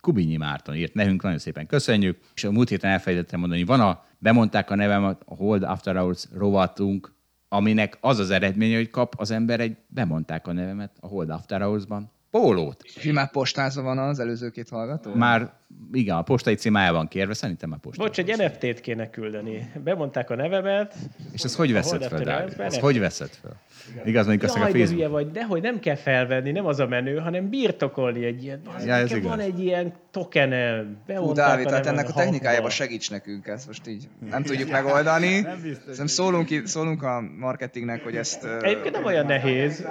Kubinyi 0.00 0.36
Márton 0.36 0.74
írt 0.74 0.94
nekünk, 0.94 1.22
nagyon 1.22 1.38
szépen 1.38 1.66
köszönjük. 1.66 2.18
És 2.34 2.44
a 2.44 2.50
múlt 2.50 2.68
héten 2.68 2.90
elfelejtettem 2.90 3.40
mondani, 3.40 3.64
van 3.64 3.80
a, 3.80 4.04
bemondták 4.18 4.70
a 4.70 4.74
nevem 4.74 5.04
a 5.04 5.16
Hold 5.24 5.62
After 5.62 5.96
Hours 5.96 6.24
rovatunk, 6.36 7.13
aminek 7.54 7.98
az 8.00 8.18
az 8.18 8.30
eredménye, 8.30 8.76
hogy 8.76 8.90
kap 8.90 9.14
az 9.16 9.30
ember 9.30 9.60
egy, 9.60 9.76
bemondták 9.86 10.46
a 10.46 10.52
nevemet 10.52 10.90
a 11.00 11.06
Hold 11.06 11.30
After 11.30 11.60
Hours-ban, 11.60 12.10
pólót. 12.30 12.82
És 12.82 13.12
már 13.12 13.30
postázva 13.30 13.82
van 13.82 13.98
az 13.98 14.18
előző 14.18 14.50
két 14.50 14.68
hallgató? 14.68 15.14
Már, 15.14 15.52
igen, 15.92 16.16
a 16.16 16.22
postai 16.22 16.54
cím 16.54 16.72
van 16.72 17.08
kérve, 17.08 17.34
szerintem 17.34 17.72
a 17.72 17.76
postai. 17.76 18.06
Bocs, 18.06 18.18
egy 18.18 18.36
NFT-t 18.38 18.80
kéne 18.80 19.10
küldeni. 19.10 19.70
Bemondták 19.84 20.30
a 20.30 20.34
nevemet. 20.34 20.94
És 21.32 21.42
ezt 21.42 21.56
hogy 21.56 21.72
veszed 21.72 22.04
fel, 22.04 22.48
Ezt 22.58 22.80
hogy 22.80 22.98
veszed 22.98 23.30
fel? 23.42 23.60
Igaz, 24.04 24.26
mondjuk 24.26 24.50
azt 24.50 24.62
a 24.62 24.66
Facebook. 24.66 25.00
De 25.00 25.08
vagy, 25.08 25.30
de 25.30 25.44
hogy 25.44 25.62
nem 25.62 25.78
kell 25.78 25.94
felvenni, 25.94 26.50
nem 26.50 26.66
az 26.66 26.80
a 26.80 26.86
menő, 26.86 27.16
hanem 27.16 27.48
birtokolni 27.48 28.24
egy 28.24 28.42
ilyen. 28.42 28.60
Ja, 28.86 28.94
ez 28.94 29.10
igaz. 29.10 29.22
Van 29.22 29.40
egy 29.40 29.60
ilyen 29.60 29.92
tokenem. 30.10 30.96
Hú, 31.06 31.32
Dávid, 31.32 31.66
tehát 31.66 31.86
ennek 31.86 32.08
a 32.08 32.12
technikájába 32.12 32.70
segíts 32.70 33.10
nekünk 33.10 33.46
ezt 33.46 33.66
most 33.66 33.86
így. 33.88 34.08
Nem 34.30 34.42
tudjuk 34.42 34.70
megoldani. 34.70 35.40
Nem 35.40 35.60
biztos. 35.62 36.10
Szólunk, 36.10 36.48
szólunk 36.64 37.02
a 37.02 37.20
marketingnek, 37.38 38.04
hogy 38.04 38.16
ezt... 38.16 38.44
Egyébként 38.60 38.94
nem 38.94 39.04
olyan 39.04 39.26
nehéz. 39.26 39.84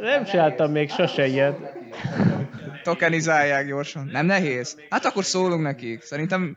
Nem 0.00 0.24
csináltam 0.24 0.72
még 0.72 0.90
sose 0.90 1.26
ilyet. 1.26 1.74
Tokenizálják 2.86 3.66
gyorsan. 3.66 4.08
Nem 4.12 4.26
nehéz? 4.26 4.76
Hát 4.90 5.04
akkor 5.04 5.24
szólunk 5.24 5.62
nekik. 5.62 6.02
Szerintem 6.02 6.56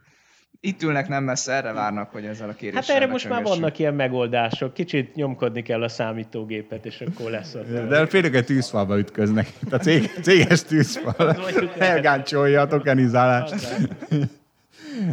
itt 0.62 0.84
ülnek 0.84 1.08
nem 1.08 1.24
messze, 1.24 1.54
erre 1.54 1.72
várnak, 1.72 2.12
hogy 2.12 2.26
ezzel 2.26 2.50
a 2.50 2.54
kéréssel 2.54 2.82
Hát 2.82 2.96
erre 2.96 3.12
most 3.12 3.30
már 3.30 3.44
vannak 3.44 3.80
ilyen 3.80 3.94
megoldások. 3.94 4.74
Kicsit 4.74 5.16
nyomkodni 5.16 5.62
kell 5.62 5.84
a 5.84 5.88
számítógépet, 5.88 6.86
és 6.86 7.02
akkor 7.02 7.32
lesz 7.32 7.54
ott. 7.54 7.88
De 7.88 8.08
félök 8.08 8.36
egy 8.36 8.46
tűzfalba 8.46 8.98
ütköznek. 8.98 9.48
A 9.72 9.76
cég, 9.76 10.12
céges 10.26 10.64
tűzfal 10.64 11.38
elgáncsolja 11.78 12.62
a 12.62 12.68
tokenizálást. 12.68 13.56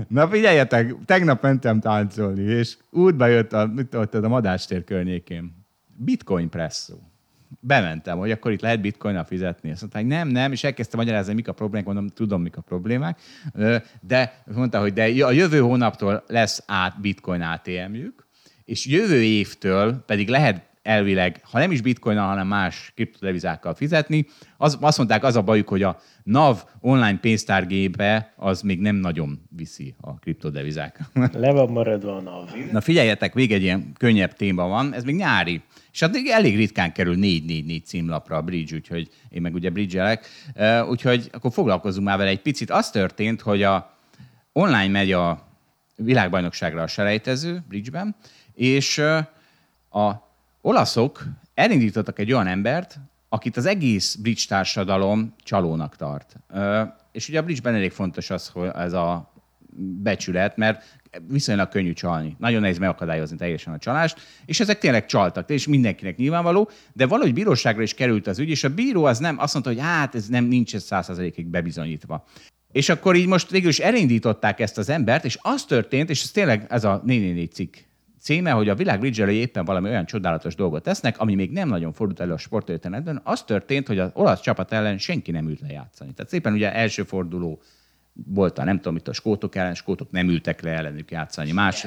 Na 0.09 0.29
figyeljetek, 0.29 0.95
tegnap 1.05 1.43
mentem 1.43 1.81
táncolni, 1.81 2.43
és 2.43 2.77
útba 2.91 3.27
jött 3.27 3.53
a, 3.53 3.71
ott 3.93 4.15
a 4.15 4.29
madástér 4.29 4.85
környékén. 4.85 5.67
Bitcoin 5.99 6.49
presszó 6.49 6.97
bementem, 7.61 8.19
hogy 8.19 8.31
akkor 8.31 8.53
itt 8.53 8.61
lehet 8.61 8.81
bitcoin 8.81 9.25
fizetni. 9.25 9.71
Azt 9.71 9.81
mondták, 9.81 10.07
nem, 10.07 10.29
nem, 10.29 10.53
és 10.53 10.65
elkezdtem 10.65 11.01
magyarázni, 11.01 11.35
mik 11.35 11.49
a 11.49 11.53
problémák, 11.53 11.87
mondom, 11.87 12.09
tudom, 12.09 12.43
mik 12.43 12.57
a 12.57 12.61
problémák, 12.61 13.21
de 14.01 14.43
mondta, 14.55 14.81
hogy 14.81 14.93
de 14.93 15.25
a 15.25 15.31
jövő 15.31 15.61
hónaptól 15.61 16.25
lesz 16.27 16.63
át 16.67 17.01
bitcoin 17.01 17.41
ATM-jük, 17.41 18.27
és 18.65 18.87
jövő 18.87 19.23
évtől 19.23 20.03
pedig 20.07 20.29
lehet 20.29 20.67
elvileg, 20.87 21.41
ha 21.51 21.59
nem 21.59 21.71
is 21.71 21.81
bitcoin 21.81 22.19
hanem 22.19 22.47
más 22.47 22.93
kriptodevizákkal 22.95 23.75
fizetni. 23.75 24.27
Az, 24.57 24.79
azt 24.81 24.97
mondták, 24.97 25.25
az 25.25 25.37
a 25.37 25.43
bajuk, 25.43 25.69
hogy 25.69 25.83
a 25.83 25.99
NAV 26.23 26.65
online 26.81 27.19
pénztárgépe 27.19 28.33
az 28.37 28.63
még 28.63 28.81
nem 28.81 28.97
nagyon 28.97 29.43
viszi 29.57 29.95
a 30.01 30.19
kriptodevizák. 30.19 31.01
Le 31.33 31.53
van 31.53 31.71
maradva 31.71 32.17
a 32.17 32.21
NAV. 32.21 32.49
Na 32.73 32.81
figyeljetek, 32.81 33.35
még 33.35 33.53
egy 33.53 33.63
ilyen 33.63 33.93
könnyebb 33.99 34.33
téma 34.33 34.67
van, 34.67 34.95
ez 34.95 35.05
még 35.05 35.15
nyári. 35.15 35.63
És 35.97 36.03
hát 36.03 36.17
elég 36.27 36.57
ritkán 36.57 36.93
kerül 36.93 37.17
4-4-4 37.19 37.85
címlapra 37.85 38.37
a 38.37 38.43
bridge, 38.43 38.75
úgyhogy 38.75 39.11
én 39.29 39.41
meg 39.41 39.55
ugye 39.55 39.71
bridgelek. 39.71 40.27
Úgyhogy 40.89 41.29
akkor 41.33 41.53
foglalkozunk 41.53 42.07
már 42.07 42.19
vele 42.19 42.31
egy 42.31 42.43
picit. 42.43 42.71
Az 42.71 42.91
történt, 42.91 43.41
hogy 43.41 43.63
a 43.63 43.97
online 44.53 44.89
megy 44.89 45.13
a 45.13 45.49
világbajnokságra 45.95 46.83
a 46.83 46.87
selejtező 46.87 47.65
bridgeben, 47.69 48.17
és 48.55 48.99
a 49.91 50.13
olaszok 50.61 51.25
elindítottak 51.55 52.19
egy 52.19 52.33
olyan 52.33 52.47
embert, 52.47 52.99
akit 53.29 53.57
az 53.57 53.67
egész 53.67 54.15
bridge 54.15 54.43
társadalom 54.49 55.35
csalónak 55.43 55.97
tart. 55.97 56.37
És 57.13 57.29
ugye 57.29 57.39
a 57.39 57.43
bridgeben 57.43 57.75
elég 57.75 57.93
fontos 57.93 58.31
az, 58.31 58.49
hogy 58.49 58.71
ez 58.75 58.93
a 58.93 59.33
becsület, 59.79 60.57
mert 60.57 60.99
viszonylag 61.29 61.69
könnyű 61.69 61.93
csalni. 61.93 62.37
Nagyon 62.39 62.61
nehéz 62.61 62.79
megakadályozni 62.79 63.37
teljesen 63.37 63.73
a 63.73 63.79
csalást, 63.79 64.21
és 64.47 64.61
ezek 64.61 64.79
tényleg 64.79 65.07
csaltak, 65.07 65.51
és 65.51 65.67
mindenkinek 65.67 66.17
nyilvánvaló, 66.17 66.71
de 66.93 67.07
valahogy 67.07 67.33
bíróságra 67.35 67.83
is 67.83 67.95
került 67.95 68.27
az 68.27 68.39
ügy, 68.39 68.49
és 68.51 68.65
a 68.65 68.75
bíró 68.75 69.05
az 69.05 69.19
nem 69.19 69.39
azt 69.39 69.53
mondta, 69.53 69.73
hogy 69.73 69.81
hát 69.81 70.15
ez 70.15 70.29
nem 70.29 70.45
nincs 70.45 70.77
százszerzelékig 70.77 71.47
bebizonyítva. 71.47 72.25
És 72.73 72.89
akkor 72.89 73.17
így 73.17 73.27
most 73.27 73.51
végül 73.51 73.69
is 73.69 73.79
elindították 73.79 74.61
ezt 74.61 74.79
az 74.79 74.89
embert, 74.89 75.25
és 75.25 75.39
az 75.43 75.65
történt, 75.65 76.11
és 76.11 76.23
ez 76.23 76.31
tényleg 76.31 76.67
ez 76.69 76.85
a 76.85 77.03
444 77.05 77.53
cikk 77.53 77.75
címe, 78.27 78.51
hogy 78.51 78.69
a 78.69 78.75
világ 78.75 78.99
bridgelői 78.99 79.37
éppen 79.37 79.65
valami 79.65 79.89
olyan 79.89 80.07
csodálatos 80.07 80.55
dolgot 80.55 80.83
tesznek, 80.83 81.19
ami 81.19 81.35
még 81.35 81.51
nem 81.51 81.69
nagyon 81.69 81.93
fordult 81.93 82.21
elő 82.21 82.33
a 82.33 82.39
sporttörténetben. 82.39 83.21
Az 83.25 83.43
történt, 83.43 83.87
hogy 83.87 83.99
az 83.99 84.11
olasz 84.13 84.41
csapat 84.41 84.73
ellen 84.73 84.99
senki 84.99 85.31
nem 85.31 85.49
ült 85.49 85.61
le 85.61 85.73
játszani. 85.73 86.13
Tehát 86.13 86.31
szépen 86.31 86.53
ugye 86.53 86.75
első 86.75 87.03
forduló 87.03 87.61
volt 88.25 88.59
a 88.59 88.65
nem 88.65 88.77
tudom, 88.77 88.97
itt 88.97 89.09
a 89.09 89.13
skótok 89.13 89.55
ellen, 89.55 89.75
skótok 89.75 90.11
nem 90.11 90.29
ültek 90.29 90.63
le 90.63 90.71
ellenük 90.71 91.11
játszani. 91.11 91.53
Más, 91.53 91.87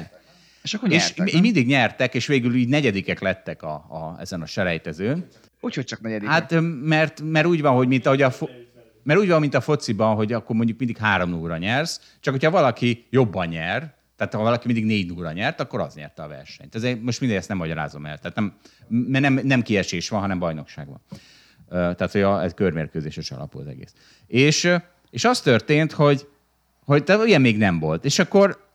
És 0.62 0.74
akkor 0.74 0.92
és 0.92 1.14
nyertek, 1.14 1.32
nem? 1.32 1.42
mindig 1.42 1.66
nyertek, 1.66 2.14
és 2.14 2.26
végül 2.26 2.54
így 2.54 2.68
negyedikek 2.68 3.20
lettek 3.20 3.62
a, 3.62 3.72
a, 3.72 4.16
ezen 4.20 4.42
a 4.42 4.46
selejtezőn. 4.46 5.26
Úgyhogy 5.60 5.84
csak 5.84 6.00
negyedik. 6.00 6.28
Hát 6.28 6.54
mert, 6.82 7.20
mert 7.24 7.46
úgy 7.46 7.60
van, 7.60 7.74
hogy 7.74 7.88
mint 7.88 8.06
ahogy 8.06 8.22
a, 8.22 8.30
fo- 8.30 8.50
mert 9.02 9.20
úgy 9.20 9.28
van, 9.28 9.40
mint 9.40 9.54
a 9.54 9.60
fociban, 9.60 10.14
hogy 10.14 10.32
akkor 10.32 10.56
mondjuk 10.56 10.78
mindig 10.78 10.96
3 10.96 11.30
0 11.30 11.58
nyersz, 11.58 12.16
csak 12.20 12.34
hogyha 12.34 12.50
valaki 12.50 13.06
jobban 13.10 13.48
nyer, 13.48 13.94
tehát 14.16 14.34
ha 14.34 14.42
valaki 14.42 14.66
mindig 14.66 14.84
4 14.84 15.14
0 15.14 15.32
nyert, 15.32 15.60
akkor 15.60 15.80
az 15.80 15.94
nyerte 15.94 16.22
a 16.22 16.28
versenyt. 16.28 16.74
Ezért 16.74 17.02
most 17.02 17.20
mindegy, 17.20 17.38
ezt 17.38 17.48
nem 17.48 17.56
magyarázom 17.56 18.06
el. 18.06 18.18
Tehát 18.18 18.36
nem, 18.36 18.54
mert 18.88 19.24
nem, 19.24 19.40
nem 19.46 19.62
kiesés 19.62 20.08
van, 20.08 20.20
hanem 20.20 20.38
bajnokság 20.38 20.86
van. 20.86 21.00
Tehát, 21.68 22.12
hogy 22.12 22.22
a, 22.22 22.42
ez 22.42 22.54
körmérkőzéses 22.54 23.30
alapú 23.30 23.58
az 23.58 23.66
egész. 23.66 23.94
És, 24.26 24.72
és 25.10 25.24
az 25.24 25.40
történt, 25.40 25.92
hogy, 25.92 26.28
hogy 26.84 27.04
tehát 27.04 27.26
ilyen 27.26 27.40
még 27.40 27.58
nem 27.58 27.78
volt. 27.78 28.04
És 28.04 28.18
akkor 28.18 28.68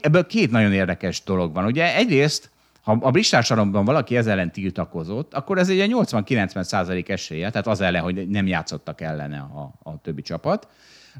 ebből 0.00 0.26
két 0.26 0.50
nagyon 0.50 0.72
érdekes 0.72 1.22
dolog 1.22 1.54
van. 1.54 1.64
Ugye 1.64 1.96
egyrészt, 1.96 2.50
ha 2.82 2.92
a 2.92 3.12
társadalomban 3.30 3.84
valaki 3.84 4.16
ezzel 4.16 4.32
ellen 4.32 4.52
tiltakozott, 4.52 5.34
akkor 5.34 5.58
ez 5.58 5.68
egy 5.68 5.74
ilyen 5.74 5.90
80-90 5.92 6.62
százalék 6.62 7.08
esélye, 7.08 7.50
tehát 7.50 7.66
az 7.66 7.80
ellen, 7.80 8.02
hogy 8.02 8.28
nem 8.28 8.46
játszottak 8.46 9.00
ellene 9.00 9.38
a, 9.38 9.72
a 9.82 10.00
többi 10.00 10.22
csapat, 10.22 10.68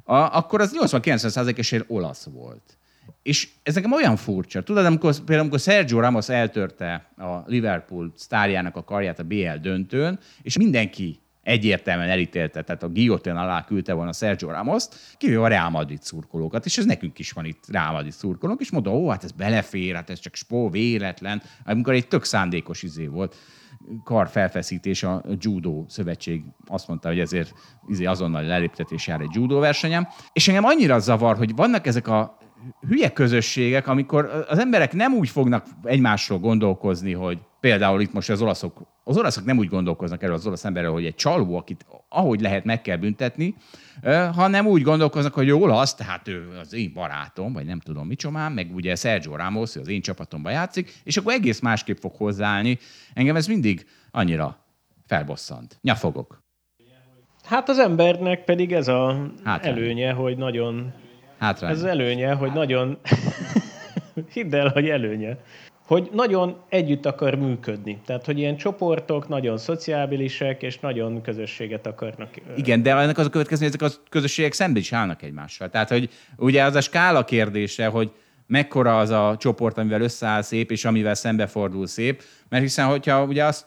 a, 0.04 0.14
akkor 0.14 0.60
az 0.60 0.76
80-90 0.80 1.16
százalék 1.16 1.58
esélye 1.58 1.84
olasz 1.88 2.24
volt. 2.24 2.78
És 3.22 3.48
ez 3.62 3.74
nekem 3.74 3.92
olyan 3.92 4.16
furcsa. 4.16 4.62
Tudod, 4.62 4.84
amikor, 4.84 5.14
például 5.14 5.40
amikor 5.40 5.58
Sergio 5.58 6.00
Ramos 6.00 6.28
eltörte 6.28 7.06
a 7.16 7.42
Liverpool 7.46 8.12
sztárjának 8.16 8.76
a 8.76 8.84
karját 8.84 9.18
a 9.18 9.24
BL 9.24 9.56
döntőn, 9.60 10.18
és 10.42 10.56
mindenki 10.56 11.20
egyértelműen 11.50 12.08
elítélte, 12.08 12.62
tehát 12.62 12.82
a 12.82 12.88
guillotine 12.88 13.40
alá 13.40 13.64
küldte 13.64 13.92
volna 13.92 14.12
Sergio 14.12 14.50
Ramos-t, 14.50 15.16
kivéve 15.16 15.42
a 15.42 15.48
Real 15.48 15.70
Madrid 15.70 16.02
szurkolókat, 16.02 16.64
és 16.64 16.78
ez 16.78 16.84
nekünk 16.84 17.18
is 17.18 17.32
van 17.32 17.44
itt 17.44 17.64
Real 17.68 17.92
Madrid 17.92 18.12
szurkolók, 18.12 18.60
és 18.60 18.70
mondta, 18.70 18.90
ó, 18.90 19.08
hát 19.08 19.24
ez 19.24 19.32
belefér, 19.32 19.94
hát 19.94 20.10
ez 20.10 20.18
csak 20.18 20.34
spó, 20.34 20.70
véletlen, 20.70 21.42
amikor 21.64 21.92
egy 21.92 22.08
tök 22.08 22.24
szándékos 22.24 22.82
izé 22.82 23.06
volt 23.06 23.36
kar 24.04 24.28
felfeszítés 24.28 25.02
a 25.02 25.22
judo 25.38 25.84
szövetség 25.88 26.42
azt 26.66 26.88
mondta, 26.88 27.08
hogy 27.08 27.18
ezért 27.18 27.52
izé 27.88 28.04
azonnal 28.04 28.42
leléptetés 28.42 29.06
jár 29.06 29.20
egy 29.20 29.34
judo 29.34 29.58
versenyem. 29.58 30.08
És 30.32 30.48
engem 30.48 30.64
annyira 30.64 30.98
zavar, 30.98 31.36
hogy 31.36 31.54
vannak 31.54 31.86
ezek 31.86 32.08
a 32.08 32.38
hülye 32.88 33.12
közösségek, 33.12 33.86
amikor 33.86 34.44
az 34.48 34.58
emberek 34.58 34.92
nem 34.92 35.14
úgy 35.14 35.28
fognak 35.28 35.66
egymásról 35.84 36.38
gondolkozni, 36.38 37.12
hogy 37.12 37.38
például 37.60 38.00
itt 38.00 38.12
most 38.12 38.30
az 38.30 38.42
olaszok, 38.42 38.82
az 39.04 39.16
olaszok 39.16 39.44
nem 39.44 39.58
úgy 39.58 39.68
gondolkoznak 39.68 40.22
erről 40.22 40.34
az 40.34 40.46
olasz 40.46 40.64
emberről, 40.64 40.92
hogy 40.92 41.04
egy 41.04 41.14
csaló, 41.14 41.56
akit 41.56 41.86
ahogy 42.08 42.40
lehet 42.40 42.64
meg 42.64 42.82
kell 42.82 42.96
büntetni, 42.96 43.54
hanem 44.32 44.66
úgy 44.66 44.82
gondolkoznak, 44.82 45.34
hogy 45.34 45.48
ő 45.48 45.54
olasz, 45.54 45.94
tehát 45.94 46.28
ő 46.28 46.48
az 46.60 46.72
én 46.72 46.92
barátom, 46.94 47.52
vagy 47.52 47.64
nem 47.64 47.80
tudom 47.80 48.06
micsomám, 48.06 48.52
meg 48.52 48.74
ugye 48.74 48.94
Sergio 48.94 49.36
Ramos, 49.36 49.76
az 49.76 49.88
én 49.88 50.00
csapatomban 50.00 50.52
játszik, 50.52 51.00
és 51.04 51.16
akkor 51.16 51.32
egész 51.32 51.60
másképp 51.60 51.96
fog 51.98 52.14
hozzáállni. 52.16 52.78
Engem 53.14 53.36
ez 53.36 53.46
mindig 53.46 53.86
annyira 54.10 54.64
felbosszant. 55.06 55.78
Nyafogok. 55.82 56.42
Hát 57.44 57.68
az 57.68 57.78
embernek 57.78 58.44
pedig 58.44 58.72
ez 58.72 58.88
a 58.88 59.32
Hátrány. 59.44 59.72
előnye, 59.72 60.12
hogy 60.12 60.36
nagyon... 60.36 60.92
Hátrány. 61.40 61.70
Ez 61.70 61.78
az 61.78 61.84
előnye, 61.84 62.32
hogy 62.32 62.52
nagyon... 62.52 62.98
Hidd 64.32 64.54
el, 64.54 64.68
hogy 64.68 64.88
előnye. 64.88 65.36
Hogy 65.86 66.10
nagyon 66.12 66.56
együtt 66.68 67.06
akar 67.06 67.34
működni. 67.34 68.00
Tehát, 68.06 68.24
hogy 68.26 68.38
ilyen 68.38 68.56
csoportok 68.56 69.28
nagyon 69.28 69.58
szociábilisek, 69.58 70.62
és 70.62 70.78
nagyon 70.78 71.22
közösséget 71.22 71.86
akarnak. 71.86 72.28
Igen, 72.56 72.82
de 72.82 72.96
ennek 72.96 73.18
az 73.18 73.26
a 73.26 73.30
következő, 73.30 73.64
hogy 73.64 73.74
ezek 73.74 73.92
a 73.92 74.02
közösségek 74.08 74.52
szembe 74.52 74.78
is 74.78 74.92
állnak 74.92 75.22
egymással. 75.22 75.70
Tehát, 75.70 75.88
hogy 75.88 76.10
ugye 76.36 76.62
az 76.62 76.74
a 76.74 76.80
skála 76.80 77.24
kérdése, 77.24 77.86
hogy 77.86 78.12
mekkora 78.46 78.98
az 78.98 79.10
a 79.10 79.36
csoport, 79.38 79.78
amivel 79.78 80.00
összeáll 80.00 80.42
szép, 80.42 80.70
és 80.70 80.84
amivel 80.84 81.14
szembefordul 81.14 81.86
szép. 81.86 82.22
Mert 82.48 82.62
hiszen, 82.62 82.86
hogyha 82.86 83.24
ugye 83.24 83.44
azt 83.44 83.66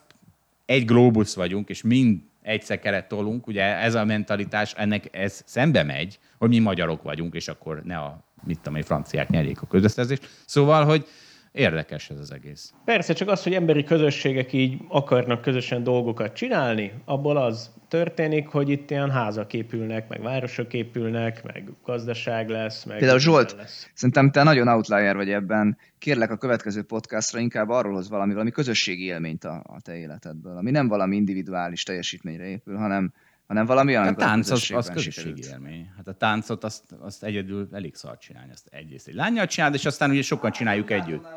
egy 0.66 0.86
glóbusz 0.86 1.36
vagyunk, 1.36 1.70
és 1.70 1.82
mind 1.82 2.20
egy 2.44 2.64
szekeret 2.64 3.08
tolunk, 3.08 3.48
ugye 3.48 3.64
ez 3.64 3.96
a 3.96 4.06
mentalitás, 4.06 4.74
ennek 4.74 5.10
ez 5.12 5.42
szembe 5.46 5.84
megy, 5.84 6.20
hogy 6.38 6.50
mi 6.50 6.60
magyarok 6.60 7.04
vagyunk, 7.04 7.34
és 7.36 7.48
akkor 7.48 7.82
ne 7.84 7.98
a, 7.98 8.24
mit 8.44 8.58
tudom 8.58 8.76
én, 8.76 8.84
franciák 8.84 9.30
nyerjék 9.30 9.62
a 9.62 9.68
közösszerzést. 9.68 10.30
Szóval, 10.46 10.86
hogy 10.86 11.08
érdekes 11.54 12.10
ez 12.10 12.20
az 12.20 12.32
egész. 12.32 12.74
Persze, 12.86 13.14
csak 13.14 13.28
az, 13.28 13.44
hogy 13.44 13.54
emberi 13.54 13.84
közösségek 13.84 14.54
így 14.54 14.78
akarnak 14.88 15.42
közösen 15.42 15.84
dolgokat 15.84 16.34
csinálni, 16.34 16.94
abból 17.06 17.38
az 17.38 17.72
történik, 17.88 18.48
hogy 18.48 18.70
itt 18.70 18.92
ilyen 18.92 19.12
házak 19.12 19.54
épülnek, 19.54 20.08
meg 20.08 20.22
városok 20.22 20.74
épülnek, 20.74 21.44
meg 21.44 21.70
gazdaság 21.84 22.50
lesz, 22.50 22.84
meg... 22.84 22.98
Például 22.98 23.20
Zsolt, 23.20 23.56
lesz. 23.58 23.92
szerintem 23.94 24.32
te 24.32 24.44
nagyon 24.44 24.68
outlier 24.68 25.16
vagy 25.16 25.30
ebben. 25.30 25.78
Kérlek 26.00 26.32
a 26.32 26.38
következő 26.38 26.84
podcastra 26.84 27.40
inkább 27.40 27.70
arról 27.70 27.94
hoz 27.94 28.10
valami, 28.10 28.32
valami 28.32 28.52
közösségi 28.52 29.04
élményt 29.04 29.44
a, 29.44 29.64
a 29.64 29.82
te 29.82 29.96
életedből, 29.96 30.58
ami 30.58 30.72
nem 30.72 30.88
valami 30.88 31.16
individuális 31.16 31.84
teljesítményre 31.84 32.46
épül, 32.46 32.78
hanem, 32.78 33.14
hanem 33.48 33.66
valami 33.66 33.98
olyan, 33.98 34.08
A 34.08 34.16
tánc 34.16 34.50
az, 34.50 34.72
az 34.74 34.88
közösségi 34.88 35.12
sikerült. 35.12 35.46
élmény. 35.46 35.90
Hát 35.98 36.08
a 36.08 36.14
táncot 36.14 36.64
azt, 36.64 36.84
azt 37.00 37.24
egyedül 37.24 37.70
elég 37.72 37.96
szar 37.96 38.18
csinálni. 38.18 38.52
Azt 38.52 38.68
egyrészt 38.72 39.08
egy 39.08 39.14
lányjal 39.14 39.46
csinálod, 39.46 39.76
és 39.76 39.86
aztán 39.86 40.10
ugye 40.10 40.22
sokan 40.22 40.52
csináljuk 40.52 40.92
együtt. 40.92 41.28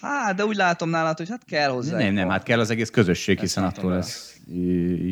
Hát, 0.00 0.36
de 0.36 0.44
úgy 0.44 0.56
látom 0.56 0.88
nálad, 0.90 1.16
hogy 1.16 1.28
hát 1.28 1.44
kell 1.44 1.70
hozzá. 1.70 1.98
Nem, 1.98 2.14
nem, 2.14 2.28
hát 2.28 2.42
kell 2.42 2.60
az 2.60 2.70
egész 2.70 2.90
közösség, 2.90 3.40
hiszen 3.40 3.64
attól 3.64 3.92
lesz 3.92 4.40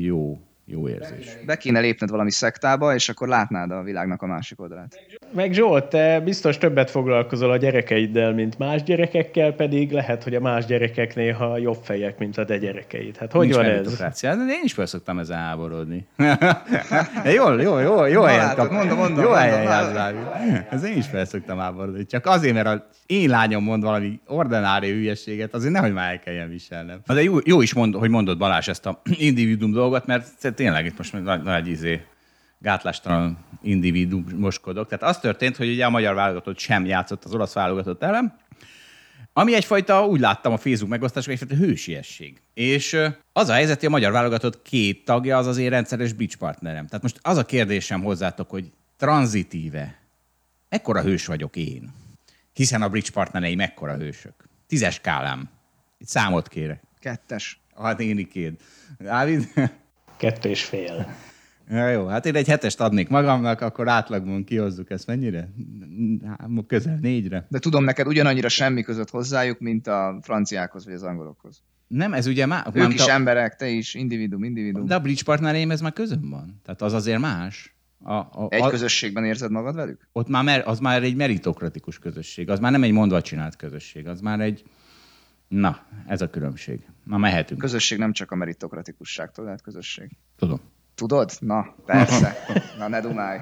jó, 0.02 0.40
jó 0.66 0.88
érzés. 0.88 1.36
Be 1.46 1.56
kéne 1.56 1.80
lépned 1.80 2.10
valami 2.10 2.30
szektába, 2.30 2.94
és 2.94 3.08
akkor 3.08 3.28
látnád 3.28 3.70
a 3.70 3.82
világnak 3.82 4.22
a 4.22 4.26
másik 4.26 4.60
oldalát. 4.60 5.00
Meg 5.34 5.52
Zsolt, 5.52 5.84
te 5.84 6.20
biztos 6.20 6.58
többet 6.58 6.90
foglalkozol 6.90 7.50
a 7.50 7.56
gyerekeiddel, 7.56 8.32
mint 8.32 8.58
más 8.58 8.82
gyerekekkel, 8.82 9.52
pedig 9.52 9.90
lehet, 9.92 10.22
hogy 10.22 10.34
a 10.34 10.40
más 10.40 10.64
gyerekek 10.64 11.14
néha 11.14 11.58
jobb 11.58 11.78
fejek, 11.82 12.18
mint 12.18 12.38
a 12.38 12.44
te 12.44 12.58
gyerekeid. 12.58 13.16
Hát 13.16 13.32
hogy 13.32 13.42
Nincs 13.42 13.54
van 13.56 13.64
ez? 13.64 14.20
de 14.20 14.30
én 14.30 14.60
is 14.64 14.72
fel 14.72 14.86
szoktam 14.86 15.18
ezzel 15.18 15.38
háborodni. 15.38 16.06
Jó, 17.24 17.58
jó, 17.58 17.78
jó 18.06 18.20
Na 18.20 18.26
helyen 18.26 18.54
kap. 18.54 18.70
mondom, 18.70 18.98
mondom, 18.98 19.24
Jó 19.24 19.30
helyen. 19.30 20.66
Ez 20.70 20.84
én 20.84 20.96
is 20.96 21.06
fel 21.06 21.24
szoktam 21.24 21.58
háborodni. 21.58 22.06
Csak 22.06 22.26
azért, 22.26 22.54
mert 22.54 22.66
az 22.66 22.80
én 23.06 23.28
lányom 23.28 23.64
mond 23.64 23.82
valami 23.82 24.20
ordinári 24.26 24.90
hülyeséget, 24.90 25.54
azért 25.54 25.72
nehogy 25.72 25.92
már 25.92 26.10
el 26.10 26.18
kelljen 26.18 26.48
viselnem. 26.48 26.98
De 27.06 27.22
jó, 27.22 27.36
jó 27.44 27.60
is, 27.60 27.74
mond, 27.74 27.94
hogy 27.94 28.10
mondod 28.10 28.38
Balázs 28.38 28.68
ezt 28.68 28.86
a 28.86 29.00
individuum 29.04 29.72
dolgot, 29.72 30.06
mert 30.06 30.26
tényleg 30.54 30.86
itt 30.86 30.98
most 30.98 31.12
nagy, 31.12 31.42
nagy 31.42 31.68
izé, 31.68 32.04
gátlástalan 32.58 33.38
individuumoskodok. 33.62 34.88
Tehát 34.88 35.14
az 35.14 35.20
történt, 35.20 35.56
hogy 35.56 35.68
ugye 35.68 35.84
a 35.84 35.90
magyar 35.90 36.14
válogatott 36.14 36.58
sem 36.58 36.84
játszott 36.84 37.24
az 37.24 37.34
olasz 37.34 37.52
válogatott 37.52 38.02
ellen, 38.02 38.42
ami 39.36 39.54
egyfajta, 39.54 40.06
úgy 40.06 40.20
láttam 40.20 40.52
a 40.52 40.56
Facebook 40.56 40.90
megosztásban, 40.90 41.34
egyfajta 41.34 41.64
hősiesség. 41.64 42.40
És 42.54 42.96
az 43.32 43.48
a 43.48 43.52
helyzet, 43.52 43.78
hogy 43.78 43.88
a 43.88 43.90
magyar 43.90 44.12
válogatott 44.12 44.62
két 44.62 45.04
tagja 45.04 45.36
az 45.36 45.46
az 45.46 45.56
én 45.56 45.70
rendszeres 45.70 46.12
beach 46.12 46.36
partnerem. 46.36 46.86
Tehát 46.86 47.02
most 47.02 47.18
az 47.22 47.36
a 47.36 47.44
kérdésem 47.44 48.02
hozzátok, 48.02 48.50
hogy 48.50 48.72
tranzitíve, 48.96 49.98
mekkora 50.68 51.02
hős 51.02 51.26
vagyok 51.26 51.56
én? 51.56 51.92
Hiszen 52.52 52.82
a 52.82 52.88
bridge 52.88 53.10
partnereim 53.12 53.56
mekkora 53.56 53.96
hősök. 53.96 54.48
Tízes 54.66 54.94
skálám. 54.94 55.48
Egy 55.98 56.06
számot 56.06 56.48
kérek. 56.48 56.82
Kettes. 56.98 57.60
Hát 57.76 58.00
én 58.00 58.28
kéd. 58.28 58.54
Dávid? 58.98 59.48
Kettő 60.16 60.48
és 60.48 60.64
fél. 60.64 61.06
Ja, 61.70 61.88
jó, 61.88 62.06
hát 62.06 62.26
én 62.26 62.34
egy 62.34 62.48
hetest 62.48 62.80
adnék 62.80 63.08
magamnak, 63.08 63.60
akkor 63.60 63.88
átlagban 63.88 64.44
kihozzuk 64.44 64.90
ezt 64.90 65.06
mennyire? 65.06 65.48
Hát, 66.26 66.48
Közel 66.66 66.98
négyre. 67.00 67.46
De 67.48 67.58
tudom, 67.58 67.84
neked 67.84 68.06
ugyanannyira 68.06 68.48
semmi 68.48 68.82
között 68.82 69.10
hozzájuk, 69.10 69.58
mint 69.60 69.86
a 69.86 70.18
franciákhoz 70.22 70.84
vagy 70.84 70.94
az 70.94 71.02
angolokhoz. 71.02 71.62
Nem, 71.86 72.12
ez 72.12 72.26
ugye 72.26 72.46
már... 72.46 72.66
Ők 72.72 72.94
is 72.94 73.06
a- 73.06 73.10
emberek, 73.10 73.56
te 73.56 73.68
is, 73.68 73.94
individuum, 73.94 74.44
individuum. 74.44 74.86
De 74.86 74.94
a 74.94 75.00
bridge 75.00 75.22
partnereim 75.24 75.70
ez 75.70 75.80
már 75.80 75.92
közön 75.92 76.30
van. 76.30 76.60
Tehát 76.64 76.82
az 76.82 76.92
azért 76.92 77.20
más. 77.20 77.74
A, 78.02 78.12
a, 78.14 78.46
Egy 78.48 78.62
a, 78.62 78.68
közösségben 78.68 79.24
érzed 79.24 79.50
magad 79.50 79.74
velük? 79.74 80.08
ott 80.12 80.28
már 80.28 80.44
mer, 80.44 80.62
az 80.66 80.78
már 80.78 81.02
egy 81.02 81.16
meritokratikus 81.16 81.98
közösség. 81.98 82.50
Az 82.50 82.58
már 82.58 82.72
nem 82.72 82.82
egy 82.82 82.92
mondva 82.92 83.20
csinált 83.20 83.56
közösség. 83.56 84.06
Az 84.06 84.20
már 84.20 84.40
egy... 84.40 84.62
Na, 85.54 85.78
ez 86.06 86.20
a 86.20 86.30
különbség. 86.30 86.86
Na, 87.04 87.16
mehetünk. 87.16 87.60
Közösség 87.60 87.98
nem 87.98 88.12
csak 88.12 88.30
a 88.30 88.34
meritokratikusságtól 88.34 89.44
lehet 89.44 89.62
közösség. 89.62 90.10
Tudom. 90.36 90.60
Tudod? 90.94 91.30
Na, 91.40 91.74
persze. 91.86 92.34
Na, 92.78 92.88
ne 92.88 93.00
dumálj. 93.00 93.38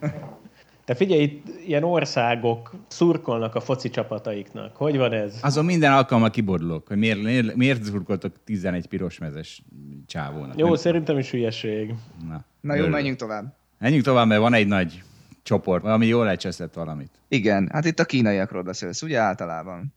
Te 0.84 0.94
figyelj, 0.94 1.22
itt 1.22 1.46
ilyen 1.66 1.84
országok 1.84 2.74
szurkolnak 2.88 3.54
a 3.54 3.60
foci 3.60 3.90
csapataiknak. 3.90 4.76
Hogy 4.76 4.96
van 4.96 5.12
ez? 5.12 5.38
Azon 5.42 5.64
minden 5.64 5.92
alkalommal 5.92 6.30
kiborulok, 6.30 6.86
hogy 6.86 6.96
miért, 6.96 7.22
miért, 7.22 7.54
miért 7.54 7.82
szurkoltok 7.82 8.32
11 8.44 8.86
pirosmezes 8.86 9.62
csávónak. 10.06 10.58
Jó, 10.58 10.66
Nem- 10.66 10.76
szerintem 10.76 11.18
is 11.18 11.30
hülyeség. 11.30 11.94
Na, 12.28 12.44
Na 12.60 12.74
jó, 12.74 12.86
menjünk 12.86 13.16
tovább. 13.16 13.54
Menjünk 13.78 14.04
tovább, 14.04 14.26
mert 14.26 14.40
van 14.40 14.54
egy 14.54 14.66
nagy 14.66 15.02
csoport, 15.42 15.84
ami 15.84 16.06
jól 16.06 16.24
lecseszett 16.24 16.74
valamit. 16.74 17.10
Igen, 17.28 17.68
hát 17.72 17.84
itt 17.84 17.98
a 17.98 18.04
kínaiakról 18.04 18.62
beszélsz, 18.62 19.02
ugye 19.02 19.18
általában? 19.18 19.92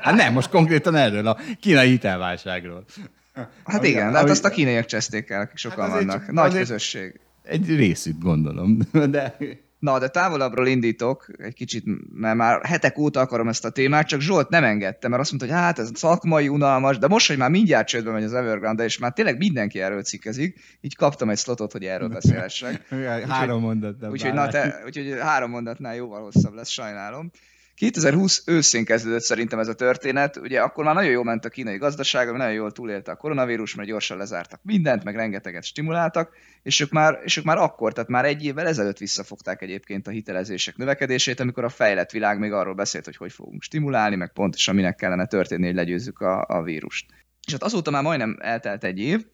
Hát 0.00 0.14
nem, 0.14 0.32
most 0.32 0.50
konkrétan 0.50 0.94
erről, 0.94 1.26
a 1.26 1.38
kínai 1.60 1.88
hitelválságról. 1.88 2.84
Hát 3.64 3.78
ami, 3.78 3.88
igen, 3.88 4.12
de 4.12 4.18
hát 4.18 4.30
azt 4.30 4.44
a 4.44 4.50
kínaiak 4.50 4.84
cseszték 4.84 5.30
el, 5.30 5.40
akik 5.40 5.56
sokan 5.56 5.90
hát 5.90 5.94
vannak. 5.94 6.24
Csak, 6.24 6.32
Nagy 6.32 6.52
közösség. 6.52 7.20
Egy 7.42 7.76
részük 7.76 8.18
gondolom, 8.18 8.78
de... 9.10 9.36
Na, 9.78 9.98
de 9.98 10.08
távolabbról 10.08 10.66
indítok 10.66 11.26
egy 11.38 11.54
kicsit, 11.54 11.84
mert 12.12 12.36
már 12.36 12.64
hetek 12.66 12.98
óta 12.98 13.20
akarom 13.20 13.48
ezt 13.48 13.64
a 13.64 13.70
témát, 13.70 14.06
csak 14.06 14.20
Zsolt 14.20 14.48
nem 14.48 14.64
engedte, 14.64 15.08
mert 15.08 15.20
azt 15.20 15.30
mondta, 15.30 15.48
hogy 15.48 15.58
hát 15.58 15.78
ez 15.78 15.90
szakmai, 15.94 16.48
unalmas, 16.48 16.98
de 16.98 17.06
most, 17.06 17.28
hogy 17.28 17.36
már 17.36 17.50
mindjárt 17.50 17.86
csődbe 17.86 18.10
megy 18.10 18.22
az 18.22 18.34
Evergrande, 18.34 18.84
és 18.84 18.98
már 18.98 19.12
tényleg 19.12 19.38
mindenki 19.38 19.80
erről 19.80 20.02
cikkezik, 20.02 20.78
így 20.80 20.96
kaptam 20.96 21.30
egy 21.30 21.38
slotot, 21.38 21.72
hogy 21.72 21.84
erről 21.84 22.08
beszélhessek. 22.08 22.88
három 23.28 23.60
mondat. 23.60 23.94
Úgyhogy, 24.10 24.32
na, 24.32 24.48
te, 24.48 24.82
úgyhogy 24.86 25.14
három 25.20 25.50
mondatnál 25.50 25.94
jóval 25.94 26.22
hosszabb 26.22 26.54
lesz, 26.54 26.68
sajnálom. 26.68 27.30
2020 27.76 28.42
őszén 28.46 28.84
kezdődött 28.84 29.22
szerintem 29.22 29.58
ez 29.58 29.68
a 29.68 29.74
történet. 29.74 30.36
Ugye 30.36 30.60
akkor 30.60 30.84
már 30.84 30.94
nagyon 30.94 31.10
jól 31.10 31.24
ment 31.24 31.44
a 31.44 31.48
kínai 31.48 31.76
gazdaság, 31.76 32.32
nagyon 32.32 32.52
jól 32.52 32.72
túlélte 32.72 33.10
a 33.10 33.16
koronavírus, 33.16 33.74
mert 33.74 33.88
gyorsan 33.88 34.16
lezártak 34.16 34.60
mindent, 34.62 35.04
meg 35.04 35.14
rengeteget 35.14 35.64
stimuláltak, 35.64 36.30
és 36.62 36.80
ők 36.80 36.90
már, 36.90 37.20
és 37.24 37.36
ők 37.36 37.44
már 37.44 37.56
akkor, 37.56 37.92
tehát 37.92 38.10
már 38.10 38.24
egy 38.24 38.44
évvel 38.44 38.66
ezelőtt 38.66 38.98
visszafogták 38.98 39.62
egyébként 39.62 40.06
a 40.06 40.10
hitelezések 40.10 40.76
növekedését, 40.76 41.40
amikor 41.40 41.64
a 41.64 41.68
fejlett 41.68 42.10
világ 42.10 42.38
még 42.38 42.52
arról 42.52 42.74
beszélt, 42.74 43.04
hogy 43.04 43.16
hogy 43.16 43.32
fogunk 43.32 43.62
stimulálni, 43.62 44.16
meg 44.16 44.32
pontosan 44.32 44.74
minek 44.74 44.96
kellene 44.96 45.26
történni, 45.26 45.66
hogy 45.66 45.74
legyőzzük 45.74 46.20
a, 46.20 46.44
a 46.48 46.62
vírust. 46.62 47.06
És 47.46 47.52
hát 47.52 47.62
azóta 47.62 47.90
már 47.90 48.02
majdnem 48.02 48.36
eltelt 48.40 48.84
egy 48.84 48.98
év, 48.98 49.24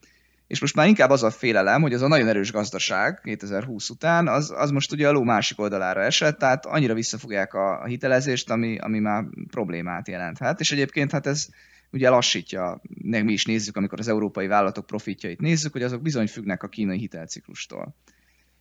és 0.52 0.60
most 0.60 0.74
már 0.74 0.86
inkább 0.86 1.10
az 1.10 1.22
a 1.22 1.30
félelem, 1.30 1.82
hogy 1.82 1.94
az 1.94 2.02
a 2.02 2.08
nagyon 2.08 2.28
erős 2.28 2.52
gazdaság 2.52 3.20
2020 3.22 3.90
után, 3.90 4.28
az, 4.28 4.52
az 4.56 4.70
most 4.70 4.92
ugye 4.92 5.08
a 5.08 5.12
ló 5.12 5.22
másik 5.22 5.60
oldalára 5.60 6.02
esett, 6.02 6.38
tehát 6.38 6.66
annyira 6.66 6.94
visszafogják 6.94 7.54
a, 7.54 7.84
hitelezést, 7.84 8.50
ami, 8.50 8.78
ami 8.78 8.98
már 8.98 9.24
problémát 9.50 10.08
jelenthet. 10.08 10.60
És 10.60 10.72
egyébként 10.72 11.12
hát 11.12 11.26
ez 11.26 11.46
ugye 11.90 12.08
lassítja, 12.08 12.80
meg 13.02 13.24
mi 13.24 13.32
is 13.32 13.44
nézzük, 13.44 13.76
amikor 13.76 13.98
az 13.98 14.08
európai 14.08 14.46
vállalatok 14.46 14.86
profitjait 14.86 15.40
nézzük, 15.40 15.72
hogy 15.72 15.82
azok 15.82 16.02
bizony 16.02 16.26
függnek 16.26 16.62
a 16.62 16.68
kínai 16.68 16.98
hitelciklustól. 16.98 17.94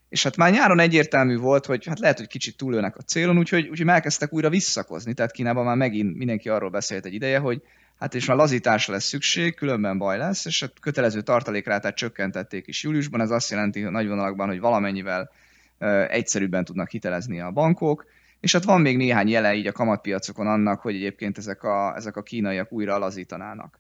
És 0.10 0.24
hát 0.24 0.38
már 0.38 0.52
nyáron 0.52 0.80
egyértelmű 0.80 1.38
volt, 1.38 1.66
hogy 1.66 1.86
hát 1.86 2.00
lehet, 2.00 2.18
hogy 2.18 2.28
kicsit 2.28 2.58
túlőnek 2.58 2.98
a 2.98 3.02
célon, 3.02 3.38
úgyhogy, 3.38 3.68
úgyhogy 3.68 3.88
elkezdtek 3.88 4.34
újra 4.34 4.50
visszakozni. 4.50 5.14
Tehát 5.14 5.32
Kínában 5.32 5.66
már 5.66 5.78
megint 5.78 6.18
mindenki 6.18 6.50
arról 6.50 6.70
beszélt 6.70 7.06
egy 7.06 7.14
ideje, 7.14 7.40
hogy 7.40 7.62
hát 8.02 8.16
és 8.16 8.26
már 8.26 8.38
lazításra 8.38 8.94
lesz 8.94 9.06
szükség, 9.06 9.56
különben 9.56 9.98
baj 9.98 10.18
lesz, 10.18 10.46
és 10.46 10.62
a 10.62 10.68
kötelező 10.82 11.22
tartalékrátát 11.22 11.96
csökkentették 11.96 12.68
is 12.68 12.84
júliusban, 12.84 13.22
ez 13.22 13.30
azt 13.30 13.50
jelenti 13.50 13.80
nagy 13.80 14.08
vonalakban, 14.08 14.48
hogy 14.48 14.60
valamennyivel 14.60 15.32
egyszerűbben 16.08 16.66
tudnak 16.66 16.90
hitelezni 16.90 17.40
a 17.40 17.52
bankok, 17.52 18.06
és 18.40 18.52
hát 18.52 18.64
van 18.64 18.82
még 18.82 18.98
néhány 18.98 19.28
jele 19.28 19.54
így 19.54 19.68
a 19.68 19.72
kamatpiacokon 19.72 20.48
annak, 20.48 20.82
hogy 20.82 20.96
egyébként 20.96 21.38
ezek 21.38 21.64
a, 21.64 21.96
ezek 21.96 22.16
a 22.16 22.22
kínaiak 22.22 22.72
újra 22.72 22.98
lazítanának. 22.98 23.80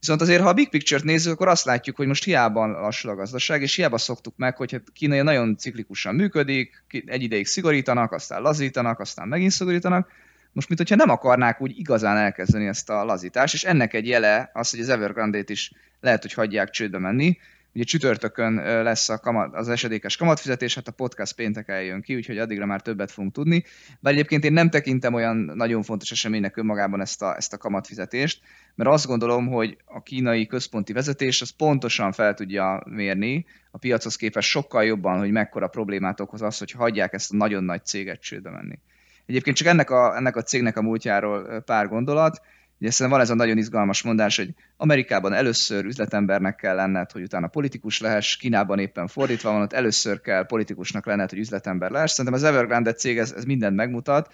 Viszont 0.00 0.20
azért, 0.20 0.42
ha 0.42 0.48
a 0.48 0.54
big 0.54 0.68
picture-t 0.68 1.04
nézzük, 1.04 1.32
akkor 1.32 1.48
azt 1.48 1.64
látjuk, 1.64 1.96
hogy 1.96 2.06
most 2.06 2.24
hiába 2.24 2.66
lassul 2.66 3.10
a 3.10 3.14
gazdaság, 3.14 3.62
és 3.62 3.74
hiába 3.74 3.98
szoktuk 3.98 4.34
meg, 4.36 4.56
hogy 4.56 4.72
hát 4.72 4.82
Kína 4.92 5.22
nagyon 5.22 5.56
ciklikusan 5.56 6.14
működik, 6.14 6.84
egy 7.06 7.22
ideig 7.22 7.46
szigorítanak, 7.46 8.12
aztán 8.12 8.42
lazítanak, 8.42 9.00
aztán 9.00 9.28
megint 9.28 9.50
szigorítanak, 9.50 10.10
most, 10.56 10.68
mint 10.68 10.80
hogyha 10.80 10.96
nem 10.96 11.10
akarnák 11.10 11.60
úgy 11.60 11.78
igazán 11.78 12.16
elkezdeni 12.16 12.66
ezt 12.66 12.90
a 12.90 13.04
lazítást, 13.04 13.54
és 13.54 13.64
ennek 13.64 13.94
egy 13.94 14.06
jele 14.06 14.50
az, 14.52 14.70
hogy 14.70 14.80
az 14.80 14.88
Evergrande-t 14.88 15.50
is 15.50 15.72
lehet, 16.00 16.22
hogy 16.22 16.32
hagyják 16.32 16.70
csődbe 16.70 16.98
menni. 16.98 17.38
Ugye 17.74 17.84
csütörtökön 17.84 18.54
lesz 18.82 19.08
a 19.08 19.18
kamat, 19.18 19.54
az 19.54 19.68
esedékes 19.68 20.16
kamatfizetés, 20.16 20.74
hát 20.74 20.88
a 20.88 20.92
podcast 20.92 21.34
péntek 21.34 21.68
eljön 21.68 22.02
ki, 22.02 22.14
úgyhogy 22.14 22.38
addigra 22.38 22.66
már 22.66 22.82
többet 22.82 23.10
fogunk 23.10 23.32
tudni. 23.32 23.64
De 24.00 24.10
egyébként 24.10 24.44
én 24.44 24.52
nem 24.52 24.70
tekintem 24.70 25.14
olyan 25.14 25.36
nagyon 25.36 25.82
fontos 25.82 26.10
eseménynek 26.10 26.56
önmagában 26.56 27.00
ezt 27.00 27.22
a, 27.22 27.36
ezt 27.36 27.52
a 27.52 27.58
kamatfizetést, 27.58 28.40
mert 28.74 28.90
azt 28.90 29.06
gondolom, 29.06 29.46
hogy 29.46 29.76
a 29.84 30.02
kínai 30.02 30.46
központi 30.46 30.92
vezetés 30.92 31.42
az 31.42 31.50
pontosan 31.50 32.12
fel 32.12 32.34
tudja 32.34 32.82
mérni 32.86 33.46
a 33.70 33.78
piachoz 33.78 34.16
képest 34.16 34.48
sokkal 34.48 34.84
jobban, 34.84 35.18
hogy 35.18 35.30
mekkora 35.30 35.68
problémát 35.68 36.20
okoz 36.20 36.42
az, 36.42 36.58
hogy 36.58 36.70
hagyják 36.70 37.12
ezt 37.12 37.32
a 37.32 37.36
nagyon 37.36 37.64
nagy 37.64 37.84
céget 37.84 38.20
csődbe 38.20 38.50
menni. 38.50 38.78
Egyébként 39.26 39.56
csak 39.56 39.66
ennek 39.66 39.90
a, 39.90 40.16
ennek 40.16 40.36
a 40.36 40.42
cégnek 40.42 40.76
a 40.76 40.82
múltjáról 40.82 41.60
pár 41.60 41.88
gondolat. 41.88 42.40
Ugye 42.80 42.90
szerintem 42.90 43.16
van 43.18 43.20
ez 43.26 43.30
a 43.30 43.34
nagyon 43.34 43.58
izgalmas 43.58 44.02
mondás, 44.02 44.36
hogy 44.36 44.54
Amerikában 44.76 45.32
először 45.32 45.84
üzletembernek 45.84 46.56
kell 46.56 46.74
lenned, 46.74 47.10
hogy 47.10 47.22
utána 47.22 47.46
politikus 47.46 48.00
lehess, 48.00 48.36
Kínában 48.36 48.78
éppen 48.78 49.06
fordítva 49.06 49.52
van, 49.52 49.62
ott 49.62 49.72
először 49.72 50.20
kell 50.20 50.46
politikusnak 50.46 51.06
lenned, 51.06 51.30
hogy 51.30 51.38
üzletember 51.38 51.90
lehess. 51.90 52.10
Szerintem 52.10 52.34
az 52.34 52.42
Evergrande 52.42 52.92
cég 52.92 53.18
ez, 53.18 53.32
ez 53.32 53.44
mindent 53.44 53.76
megmutat, 53.76 54.32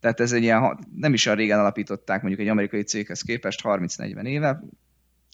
tehát 0.00 0.20
ez 0.20 0.32
egy 0.32 0.42
ilyen, 0.42 0.78
nem 0.94 1.12
is 1.12 1.26
a 1.26 1.34
régen 1.34 1.58
alapították 1.58 2.22
mondjuk 2.22 2.42
egy 2.42 2.48
amerikai 2.48 2.82
céghez 2.82 3.22
képest, 3.22 3.60
30-40 3.64 4.26
éve, 4.26 4.60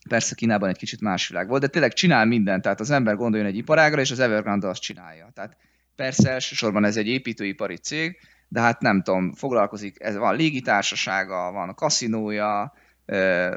Persze 0.08 0.34
Kínában 0.34 0.68
egy 0.68 0.76
kicsit 0.76 1.00
más 1.00 1.28
világ 1.28 1.48
volt, 1.48 1.60
de 1.60 1.66
tényleg 1.66 1.92
csinál 1.92 2.24
mindent, 2.24 2.62
tehát 2.62 2.80
az 2.80 2.90
ember 2.90 3.16
gondoljon 3.16 3.48
egy 3.48 3.56
iparágra, 3.56 4.00
és 4.00 4.10
az 4.10 4.18
Evergrande 4.18 4.68
azt 4.68 4.80
csinálja. 4.80 5.30
Tehát 5.34 5.56
persze 5.96 6.30
elsősorban 6.30 6.84
ez 6.84 6.96
egy 6.96 7.06
építőipari 7.06 7.76
cég, 7.76 8.18
de 8.48 8.60
hát 8.60 8.80
nem 8.80 9.02
tudom, 9.02 9.32
foglalkozik, 9.32 10.00
ez 10.00 10.16
van 10.16 10.36
légitársasága, 10.36 11.52
van 11.52 11.74
kaszinója, 11.74 12.72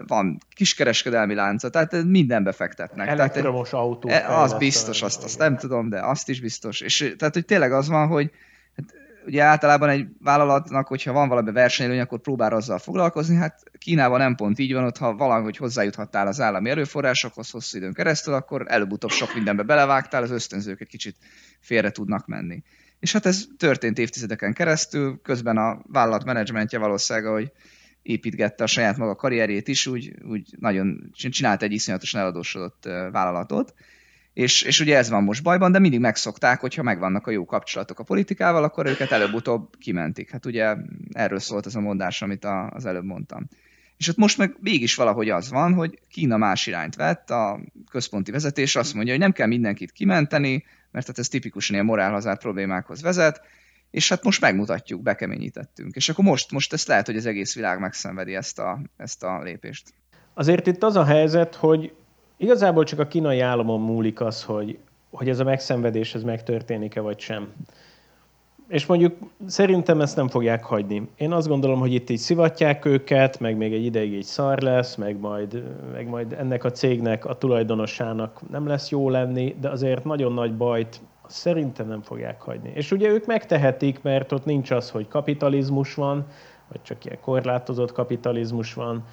van 0.07 0.37
kiskereskedelmi 0.55 1.33
lánca, 1.33 1.69
tehát 1.69 2.03
mindenbe 2.03 2.51
fektetnek. 2.51 3.07
Elektromos 3.07 3.69
tehát, 3.69 3.85
autó. 3.85 4.09
E, 4.09 4.37
az 4.39 4.53
biztos, 4.53 5.01
azt, 5.01 5.23
azt 5.23 5.37
nem 5.37 5.57
tudom, 5.57 5.89
de 5.89 5.99
azt 5.99 6.29
is 6.29 6.41
biztos. 6.41 6.81
És 6.81 7.13
tehát, 7.17 7.33
hogy 7.33 7.45
tényleg 7.45 7.71
az 7.71 7.87
van, 7.87 8.07
hogy 8.07 8.31
hát, 8.75 8.85
ugye 9.25 9.43
általában 9.43 9.89
egy 9.89 10.07
vállalatnak, 10.23 10.87
hogyha 10.87 11.11
van 11.11 11.27
valami 11.27 11.51
versenyelőny, 11.51 11.99
akkor 11.99 12.19
próbál 12.19 12.53
azzal 12.53 12.77
foglalkozni. 12.77 13.35
Hát 13.35 13.63
Kínában 13.77 14.19
nem 14.19 14.35
pont 14.35 14.59
így 14.59 14.73
van, 14.73 14.83
ott 14.83 14.97
ha 14.97 15.15
valahogy 15.15 15.57
hozzájuthattál 15.57 16.27
az 16.27 16.41
állami 16.41 16.69
erőforrásokhoz 16.69 17.49
hosszú 17.49 17.77
időn 17.77 17.93
keresztül, 17.93 18.33
akkor 18.33 18.65
előbb-utóbb 18.67 19.11
sok 19.11 19.33
mindenbe 19.33 19.63
belevágtál, 19.63 20.23
az 20.23 20.31
ösztönzők 20.31 20.81
egy 20.81 20.87
kicsit 20.87 21.15
félre 21.59 21.91
tudnak 21.91 22.27
menni. 22.27 22.63
És 22.99 23.11
hát 23.11 23.25
ez 23.25 23.45
történt 23.57 23.97
évtizedeken 23.99 24.53
keresztül, 24.53 25.19
közben 25.23 25.57
a 25.57 25.81
vállalat 25.87 26.25
menedzsmentje 26.25 26.79
valószínűleg, 26.79 27.31
hogy 27.31 27.51
építgette 28.01 28.63
a 28.63 28.67
saját 28.67 28.97
maga 28.97 29.15
karrierjét 29.15 29.67
is, 29.67 29.87
úgy, 29.87 30.13
úgy 30.29 30.55
nagyon 30.59 31.11
csinált 31.11 31.61
egy 31.61 31.71
iszonyatosan 31.71 32.21
eladósodott 32.21 32.83
vállalatot, 33.11 33.73
és, 34.33 34.61
és 34.61 34.79
ugye 34.79 34.97
ez 34.97 35.09
van 35.09 35.23
most 35.23 35.43
bajban, 35.43 35.71
de 35.71 35.79
mindig 35.79 35.99
megszokták, 35.99 36.59
hogyha 36.59 36.83
megvannak 36.83 37.27
a 37.27 37.31
jó 37.31 37.45
kapcsolatok 37.45 37.99
a 37.99 38.03
politikával, 38.03 38.63
akkor 38.63 38.85
őket 38.85 39.11
előbb-utóbb 39.11 39.77
kimentik. 39.79 40.31
Hát 40.31 40.45
ugye 40.45 40.75
erről 41.11 41.39
szólt 41.39 41.65
ez 41.65 41.75
a 41.75 41.79
mondás, 41.79 42.21
amit 42.21 42.45
a, 42.45 42.69
az 42.69 42.85
előbb 42.85 43.03
mondtam. 43.03 43.47
És 43.97 44.07
ott 44.07 44.17
most 44.17 44.37
meg 44.37 44.55
mégis 44.59 44.95
valahogy 44.95 45.29
az 45.29 45.49
van, 45.49 45.73
hogy 45.73 45.99
Kína 46.09 46.37
más 46.37 46.67
irányt 46.67 46.95
vett, 46.95 47.29
a 47.29 47.59
központi 47.91 48.31
vezetés 48.31 48.75
azt 48.75 48.93
mondja, 48.93 49.13
hogy 49.13 49.21
nem 49.21 49.31
kell 49.31 49.47
mindenkit 49.47 49.91
kimenteni, 49.91 50.63
mert 50.91 51.07
hát 51.07 51.19
ez 51.19 51.27
tipikusan 51.27 51.73
ilyen 51.73 51.87
morálhazár 51.87 52.37
problémákhoz 52.37 53.01
vezet, 53.01 53.41
és 53.91 54.09
hát 54.09 54.23
most 54.23 54.41
megmutatjuk, 54.41 55.01
bekeményítettünk. 55.01 55.95
És 55.95 56.09
akkor 56.09 56.23
most, 56.23 56.51
most 56.51 56.73
ezt 56.73 56.87
lehet, 56.87 57.05
hogy 57.05 57.15
az 57.15 57.25
egész 57.25 57.55
világ 57.55 57.79
megszenvedi 57.79 58.35
ezt 58.35 58.59
a, 58.59 58.79
ezt 58.97 59.23
a 59.23 59.41
lépést. 59.41 59.93
Azért 60.33 60.67
itt 60.67 60.83
az 60.83 60.95
a 60.95 61.03
helyzet, 61.03 61.55
hogy 61.55 61.93
igazából 62.37 62.83
csak 62.83 62.99
a 62.99 63.07
kínai 63.07 63.39
államon 63.39 63.81
múlik 63.81 64.21
az, 64.21 64.43
hogy, 64.43 64.77
hogy 65.09 65.29
ez 65.29 65.39
a 65.39 65.43
megszenvedés 65.43 66.15
ez 66.15 66.23
megtörténik-e 66.23 66.99
vagy 66.99 67.19
sem 67.19 67.53
és 68.67 68.85
mondjuk 68.85 69.15
szerintem 69.45 70.01
ezt 70.01 70.15
nem 70.15 70.27
fogják 70.27 70.63
hagyni. 70.63 71.09
Én 71.17 71.31
azt 71.31 71.47
gondolom, 71.47 71.79
hogy 71.79 71.93
itt 71.93 72.09
így 72.09 72.17
szivatják 72.17 72.85
őket, 72.85 73.39
meg 73.39 73.57
még 73.57 73.73
egy 73.73 73.85
ideig 73.85 74.13
így 74.13 74.23
szar 74.23 74.61
lesz, 74.61 74.95
meg 74.95 75.19
majd, 75.19 75.63
meg 75.91 76.07
majd 76.07 76.33
ennek 76.33 76.63
a 76.63 76.71
cégnek, 76.71 77.25
a 77.25 77.33
tulajdonosának 77.33 78.49
nem 78.49 78.67
lesz 78.67 78.89
jó 78.89 79.09
lenni, 79.09 79.55
de 79.59 79.69
azért 79.69 80.03
nagyon 80.03 80.33
nagy 80.33 80.57
bajt 80.57 81.01
szerintem 81.27 81.87
nem 81.87 82.01
fogják 82.01 82.41
hagyni. 82.41 82.71
És 82.75 82.91
ugye 82.91 83.09
ők 83.09 83.25
megtehetik, 83.25 84.01
mert 84.01 84.31
ott 84.31 84.45
nincs 84.45 84.71
az, 84.71 84.89
hogy 84.89 85.07
kapitalizmus 85.07 85.93
van, 85.93 86.25
vagy 86.67 86.81
csak 86.81 87.05
ilyen 87.05 87.17
korlátozott 87.21 87.91
kapitalizmus 87.91 88.73
van. 88.73 89.03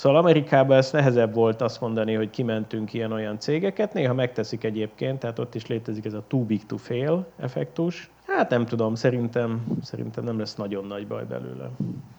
Szóval 0.00 0.18
Amerikában 0.18 0.76
ez 0.76 0.90
nehezebb 0.90 1.34
volt 1.34 1.60
azt 1.60 1.80
mondani, 1.80 2.14
hogy 2.14 2.30
kimentünk 2.30 2.92
ilyen-olyan 2.92 3.38
cégeket, 3.38 3.92
néha 3.92 4.14
megteszik 4.14 4.64
egyébként, 4.64 5.18
tehát 5.18 5.38
ott 5.38 5.54
is 5.54 5.66
létezik 5.66 6.04
ez 6.04 6.12
a 6.12 6.24
too 6.28 6.44
big 6.44 6.66
to 6.66 6.76
fail 6.76 7.26
effektus, 7.38 8.10
Hát 8.26 8.50
nem 8.50 8.66
tudom, 8.66 8.94
szerintem, 8.94 9.78
szerintem 9.82 10.24
nem 10.24 10.38
lesz 10.38 10.54
nagyon 10.54 10.86
nagy 10.86 11.06
baj 11.06 11.24
belőle. 11.24 11.70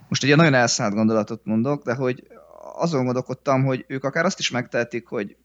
Most 0.07 0.23
egy 0.23 0.36
nagyon 0.36 0.53
elszállt 0.53 0.93
gondolatot 0.93 1.45
mondok, 1.45 1.84
de 1.84 1.93
hogy 1.93 2.28
azon 2.75 3.05
gondolkodtam, 3.05 3.63
hogy 3.63 3.86
ők 3.87 4.03
akár 4.03 4.25
azt 4.25 4.39
is 4.39 4.51
megtehetik, 4.51 5.08
hogy 5.08 5.36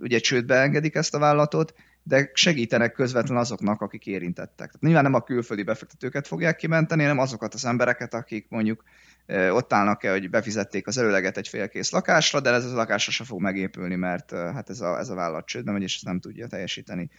ugye 0.00 0.18
csődbe 0.18 0.54
engedik 0.54 0.94
ezt 0.94 1.14
a 1.14 1.18
vállalatot, 1.18 1.74
de 2.06 2.30
segítenek 2.34 2.92
közvetlen 2.92 3.36
azoknak, 3.36 3.80
akik 3.80 4.06
érintettek. 4.06 4.56
Tehát 4.56 4.80
nyilván 4.80 5.02
nem 5.02 5.14
a 5.14 5.22
külföldi 5.22 5.62
befektetőket 5.62 6.26
fogják 6.26 6.56
kimenteni, 6.56 7.02
hanem 7.02 7.18
azokat 7.18 7.54
az 7.54 7.64
embereket, 7.64 8.14
akik 8.14 8.46
mondjuk 8.48 8.84
ott 9.50 9.72
állnak-e, 9.72 10.10
hogy 10.10 10.30
befizették 10.30 10.86
az 10.86 10.98
előleget 10.98 11.36
egy 11.36 11.48
félkész 11.48 11.90
lakásra, 11.90 12.40
de 12.40 12.50
ez 12.50 12.64
a 12.64 12.74
lakásra 12.74 13.12
se 13.12 13.24
fog 13.24 13.40
megépülni, 13.40 13.94
mert 13.94 14.30
hát 14.30 14.70
ez 14.70 14.80
a, 14.80 14.98
ez 14.98 15.08
a 15.08 15.14
vállalat 15.14 15.46
csődbe 15.46 15.72
megy, 15.72 15.82
és 15.82 15.94
ezt 15.94 16.04
nem 16.04 16.20
tudja 16.20 16.46
teljesíteni. 16.46 17.10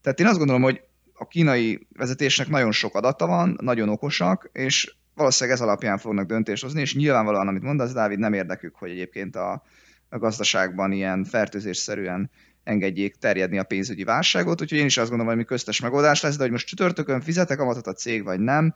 Tehát 0.00 0.20
én 0.20 0.26
azt 0.26 0.38
gondolom, 0.38 0.62
hogy 0.62 0.82
a 1.12 1.26
kínai 1.26 1.86
vezetésnek 1.96 2.48
nagyon 2.48 2.72
sok 2.72 2.94
adata 2.94 3.26
van, 3.26 3.58
nagyon 3.60 3.88
okosak, 3.88 4.50
és 4.52 4.94
valószínűleg 5.14 5.58
ez 5.58 5.64
alapján 5.64 5.98
fognak 5.98 6.26
döntést 6.26 6.62
hozni, 6.62 6.80
és 6.80 6.94
nyilvánvalóan, 6.94 7.48
amit 7.48 7.62
mondasz, 7.62 7.92
Dávid, 7.92 8.18
nem 8.18 8.32
érdekük, 8.32 8.74
hogy 8.74 8.90
egyébként 8.90 9.36
a, 9.36 9.62
a 10.08 10.18
gazdaságban 10.18 10.92
ilyen 10.92 11.24
fertőzésszerűen 11.24 12.30
engedjék 12.64 13.14
terjedni 13.14 13.58
a 13.58 13.62
pénzügyi 13.62 14.04
válságot, 14.04 14.60
úgyhogy 14.60 14.78
én 14.78 14.86
is 14.86 14.96
azt 14.96 15.08
gondolom, 15.08 15.32
hogy 15.32 15.42
mi 15.42 15.48
köztes 15.48 15.80
megoldás 15.80 16.22
lesz, 16.22 16.36
de 16.36 16.42
hogy 16.42 16.52
most 16.52 16.66
csütörtökön 16.66 17.20
fizetek 17.20 17.60
amatot 17.60 17.86
a 17.86 17.92
cég, 17.92 18.24
vagy 18.24 18.40
nem, 18.40 18.74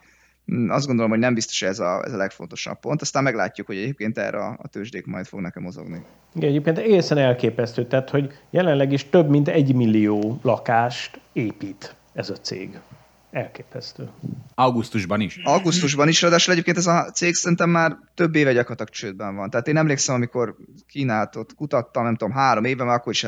mm, 0.52 0.70
azt 0.70 0.86
gondolom, 0.86 1.10
hogy 1.10 1.20
nem 1.20 1.34
biztos 1.34 1.62
ez 1.62 1.78
a, 1.78 2.02
ez 2.04 2.12
a 2.12 2.16
legfontosabb 2.16 2.80
pont. 2.80 3.00
Aztán 3.00 3.22
meglátjuk, 3.22 3.66
hogy 3.66 3.76
egyébként 3.76 4.18
erre 4.18 4.38
a, 4.38 4.58
a 4.62 4.68
tőzsdék 4.68 5.06
majd 5.06 5.26
fognak-e 5.26 5.60
mozogni. 5.60 6.02
Igen, 6.34 6.48
egyébként 6.48 6.78
egészen 6.78 7.18
elképesztő, 7.18 7.86
tehát 7.86 8.10
hogy 8.10 8.32
jelenleg 8.50 8.92
is 8.92 9.04
több 9.04 9.28
mint 9.28 9.48
egy 9.48 9.74
millió 9.74 10.38
lakást 10.42 11.20
épít 11.32 11.94
ez 12.12 12.30
a 12.30 12.34
cég. 12.34 12.78
Elképesztő. 13.34 14.08
Augusztusban 14.54 15.20
is. 15.20 15.40
Augusztusban 15.44 16.08
is, 16.08 16.22
ráadásul 16.22 16.52
egyébként 16.52 16.76
ez 16.76 16.86
a 16.86 17.10
cég 17.10 17.34
szerintem 17.34 17.70
már 17.70 17.98
több 18.14 18.34
éve 18.34 18.52
gyakorlatilag 18.52 18.90
csődben 18.90 19.36
van. 19.36 19.50
Tehát 19.50 19.68
én 19.68 19.76
emlékszem, 19.76 20.14
amikor 20.14 20.56
Kínát 20.86 21.36
ott 21.36 21.54
kutattam, 21.54 22.04
nem 22.04 22.16
tudom, 22.16 22.34
három 22.34 22.64
éve, 22.64 22.84
már 22.84 22.94
akkor 22.94 23.12
is 23.12 23.24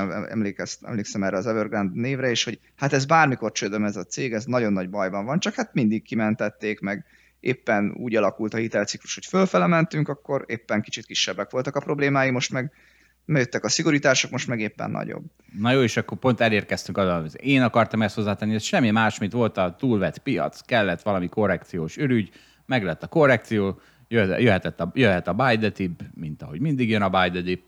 emlékszem 0.80 1.22
erre 1.22 1.36
az 1.36 1.46
Evergrande 1.46 2.00
névre, 2.00 2.30
és 2.30 2.44
hogy 2.44 2.60
hát 2.76 2.92
ez 2.92 3.04
bármikor 3.04 3.52
csődöm 3.52 3.84
ez 3.84 3.96
a 3.96 4.04
cég, 4.04 4.32
ez 4.32 4.44
nagyon 4.44 4.72
nagy 4.72 4.90
bajban 4.90 5.24
van, 5.24 5.38
csak 5.38 5.54
hát 5.54 5.74
mindig 5.74 6.02
kimentették, 6.02 6.80
meg 6.80 7.04
éppen 7.40 7.94
úgy 7.96 8.16
alakult 8.16 8.54
a 8.54 8.58
hitelciklus, 8.58 9.14
hogy 9.14 9.26
fölfele 9.26 9.66
mentünk, 9.66 10.08
akkor 10.08 10.44
éppen 10.46 10.82
kicsit 10.82 11.06
kisebbek 11.06 11.50
voltak 11.50 11.76
a 11.76 11.80
problémái, 11.80 12.30
most 12.30 12.52
meg 12.52 12.72
jöttek 13.26 13.64
a 13.64 13.68
szigorítások, 13.68 14.30
most 14.30 14.48
meg 14.48 14.60
éppen 14.60 14.90
nagyobb. 14.90 15.24
Na 15.58 15.72
jó, 15.72 15.82
és 15.82 15.96
akkor 15.96 16.18
pont 16.18 16.40
elérkeztünk 16.40 16.98
oda, 16.98 17.24
én 17.36 17.62
akartam 17.62 18.02
ezt 18.02 18.14
hozzátenni, 18.14 18.54
ez 18.54 18.62
semmi 18.62 18.90
más, 18.90 19.18
mint 19.18 19.32
volt 19.32 19.56
a 19.56 19.74
túlvett 19.78 20.18
piac, 20.18 20.60
kellett 20.60 21.02
valami 21.02 21.28
korrekciós 21.28 21.96
ürügy, 21.96 22.30
meg 22.66 22.84
lett 22.84 23.02
a 23.02 23.06
korrekció, 23.06 23.80
jöhetett 24.08 24.80
a, 24.80 24.90
jöhet 24.94 25.28
a 25.28 25.32
buy 25.32 25.58
the 25.58 25.70
tip, 25.70 26.02
mint 26.14 26.42
ahogy 26.42 26.60
mindig 26.60 26.90
jön 26.90 27.02
a 27.02 27.08
buy 27.08 27.30
the 27.30 27.40
dip. 27.40 27.62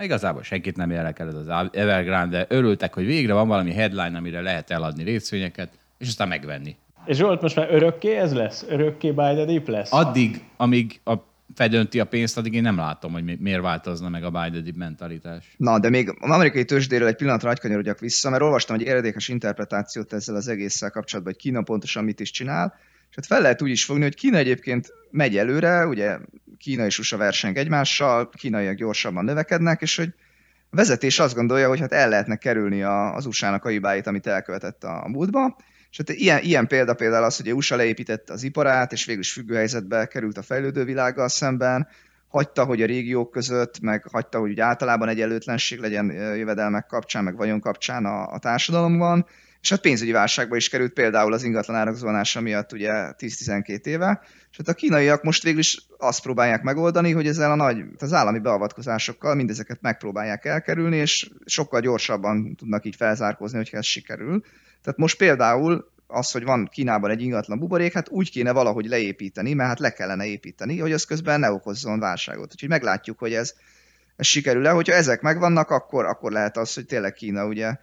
Igazából 0.00 0.42
senkit 0.42 0.76
nem 0.76 0.90
érdekel 0.90 1.28
ez 1.28 1.34
az 1.34 1.68
Evergrande, 1.72 2.38
de 2.38 2.54
örültek, 2.54 2.94
hogy 2.94 3.06
végre 3.06 3.32
van 3.32 3.48
valami 3.48 3.72
headline, 3.72 4.18
amire 4.18 4.40
lehet 4.40 4.70
eladni 4.70 5.02
részvényeket, 5.02 5.78
és 5.98 6.08
aztán 6.08 6.28
megvenni. 6.28 6.76
És 7.06 7.16
Zsolt, 7.16 7.40
most 7.40 7.56
már 7.56 7.68
örökké 7.70 8.16
ez 8.16 8.34
lesz? 8.34 8.64
Örökké 8.68 9.10
buy 9.12 9.34
the 9.34 9.44
dip 9.44 9.68
lesz? 9.68 9.92
Addig, 9.92 10.44
amíg 10.56 11.00
a 11.04 11.14
fedönti 11.54 12.00
a 12.00 12.04
pénzt, 12.04 12.38
addig 12.38 12.54
én 12.54 12.62
nem 12.62 12.76
látom, 12.76 13.12
hogy 13.12 13.38
miért 13.38 13.60
változna 13.60 14.08
meg 14.08 14.24
a 14.24 14.30
Biden 14.30 14.74
mentalitás. 14.76 15.54
Na, 15.56 15.78
de 15.78 15.88
még 15.88 16.08
az 16.08 16.30
amerikai 16.30 16.64
tőzsdéről 16.64 17.08
egy 17.08 17.16
pillanatra 17.16 17.48
nagykanyarodjak 17.48 17.98
vissza, 17.98 18.30
mert 18.30 18.42
olvastam 18.42 18.76
egy 18.76 18.86
eredékes 18.86 19.28
interpretációt 19.28 20.12
ezzel 20.12 20.34
az 20.34 20.48
egésszel 20.48 20.90
kapcsolatban, 20.90 21.32
hogy 21.32 21.42
Kína 21.42 21.62
pontosan 21.62 22.04
mit 22.04 22.20
is 22.20 22.30
csinál, 22.30 22.74
és 23.10 23.14
hát 23.14 23.26
fel 23.26 23.40
lehet 23.40 23.62
úgy 23.62 23.70
is 23.70 23.84
fogni, 23.84 24.02
hogy 24.02 24.14
Kína 24.14 24.36
egyébként 24.36 24.92
megy 25.10 25.36
előre, 25.36 25.86
ugye 25.86 26.18
Kína 26.58 26.84
és 26.84 26.98
USA 26.98 27.16
verseng 27.16 27.56
egymással, 27.56 28.28
kínaiak 28.28 28.76
gyorsabban 28.76 29.24
növekednek, 29.24 29.80
és 29.80 29.96
hogy 29.96 30.14
a 30.70 30.76
vezetés 30.76 31.18
azt 31.18 31.34
gondolja, 31.34 31.68
hogy 31.68 31.80
hát 31.80 31.92
el 31.92 32.08
lehetne 32.08 32.36
kerülni 32.36 32.82
az 32.82 33.26
USA-nak 33.26 33.64
a 33.64 33.68
hibáit, 33.68 34.06
amit 34.06 34.26
elkövetett 34.26 34.84
a 34.84 35.08
múltba, 35.08 35.56
és 35.90 35.96
hát 35.96 36.08
ilyen, 36.10 36.42
ilyen 36.42 36.66
példa 36.66 36.94
például 36.94 37.24
az, 37.24 37.36
hogy 37.36 37.54
USA 37.54 37.76
leépítette 37.76 38.32
az 38.32 38.42
iparát, 38.42 38.92
és 38.92 39.04
végül 39.04 39.22
is 39.22 39.32
függő 39.32 39.54
helyzetbe 39.54 40.06
került 40.06 40.38
a 40.38 40.42
fejlődő 40.42 40.84
világgal 40.84 41.28
szemben, 41.28 41.88
hagyta, 42.28 42.64
hogy 42.64 42.82
a 42.82 42.86
régiók 42.86 43.30
között, 43.30 43.80
meg 43.80 44.06
hagyta, 44.10 44.38
hogy 44.38 44.50
úgy 44.50 44.60
általában 44.60 45.08
egyenlőtlenség 45.08 45.78
legyen 45.78 46.10
jövedelmek 46.12 46.86
kapcsán, 46.86 47.24
meg 47.24 47.36
vagyon 47.36 47.60
kapcsán 47.60 48.04
a, 48.04 48.32
a 48.32 48.38
társadalomban, 48.38 49.26
és 49.60 49.70
hát 49.70 49.80
pénzügyi 49.80 50.12
válságba 50.12 50.56
is 50.56 50.68
került 50.68 50.92
például 50.92 51.32
az 51.32 51.42
ingatlan 51.42 51.76
árak 51.76 51.94
zuhanása 51.94 52.40
miatt 52.40 52.72
ugye 52.72 52.92
10-12 53.18 53.84
éve, 53.84 54.20
és 54.50 54.56
hát 54.56 54.68
a 54.68 54.74
kínaiak 54.74 55.22
most 55.22 55.42
végül 55.42 55.58
is 55.58 55.86
azt 55.98 56.22
próbálják 56.22 56.62
megoldani, 56.62 57.12
hogy 57.12 57.26
ezzel 57.26 57.50
a 57.50 57.54
nagy, 57.54 57.84
az 57.98 58.12
állami 58.12 58.38
beavatkozásokkal 58.38 59.34
mindezeket 59.34 59.80
megpróbálják 59.80 60.44
elkerülni, 60.44 60.96
és 60.96 61.30
sokkal 61.44 61.80
gyorsabban 61.80 62.54
tudnak 62.54 62.84
így 62.84 62.96
felzárkózni, 62.96 63.56
hogyha 63.56 63.76
ez 63.76 63.84
sikerül. 63.84 64.42
Tehát 64.82 64.98
most 64.98 65.16
például 65.16 65.90
az, 66.06 66.30
hogy 66.30 66.44
van 66.44 66.68
Kínában 66.72 67.10
egy 67.10 67.22
ingatlan 67.22 67.58
buborék, 67.58 67.92
hát 67.92 68.08
úgy 68.08 68.30
kéne 68.30 68.52
valahogy 68.52 68.86
leépíteni, 68.86 69.52
mert 69.54 69.68
hát 69.68 69.78
le 69.78 69.92
kellene 69.92 70.26
építeni, 70.26 70.78
hogy 70.78 70.92
az 70.92 71.04
közben 71.04 71.40
ne 71.40 71.50
okozzon 71.50 71.98
válságot. 71.98 72.52
Úgyhogy 72.52 72.68
meglátjuk, 72.68 73.18
hogy 73.18 73.34
ez, 73.34 73.54
ez 74.16 74.26
sikerül-e. 74.26 74.70
Hogyha 74.70 74.94
ezek 74.94 75.20
megvannak, 75.20 75.70
akkor, 75.70 76.04
akkor 76.04 76.32
lehet 76.32 76.56
az, 76.56 76.74
hogy 76.74 76.86
tényleg 76.86 77.12
Kína 77.12 77.46
ugye 77.46 77.76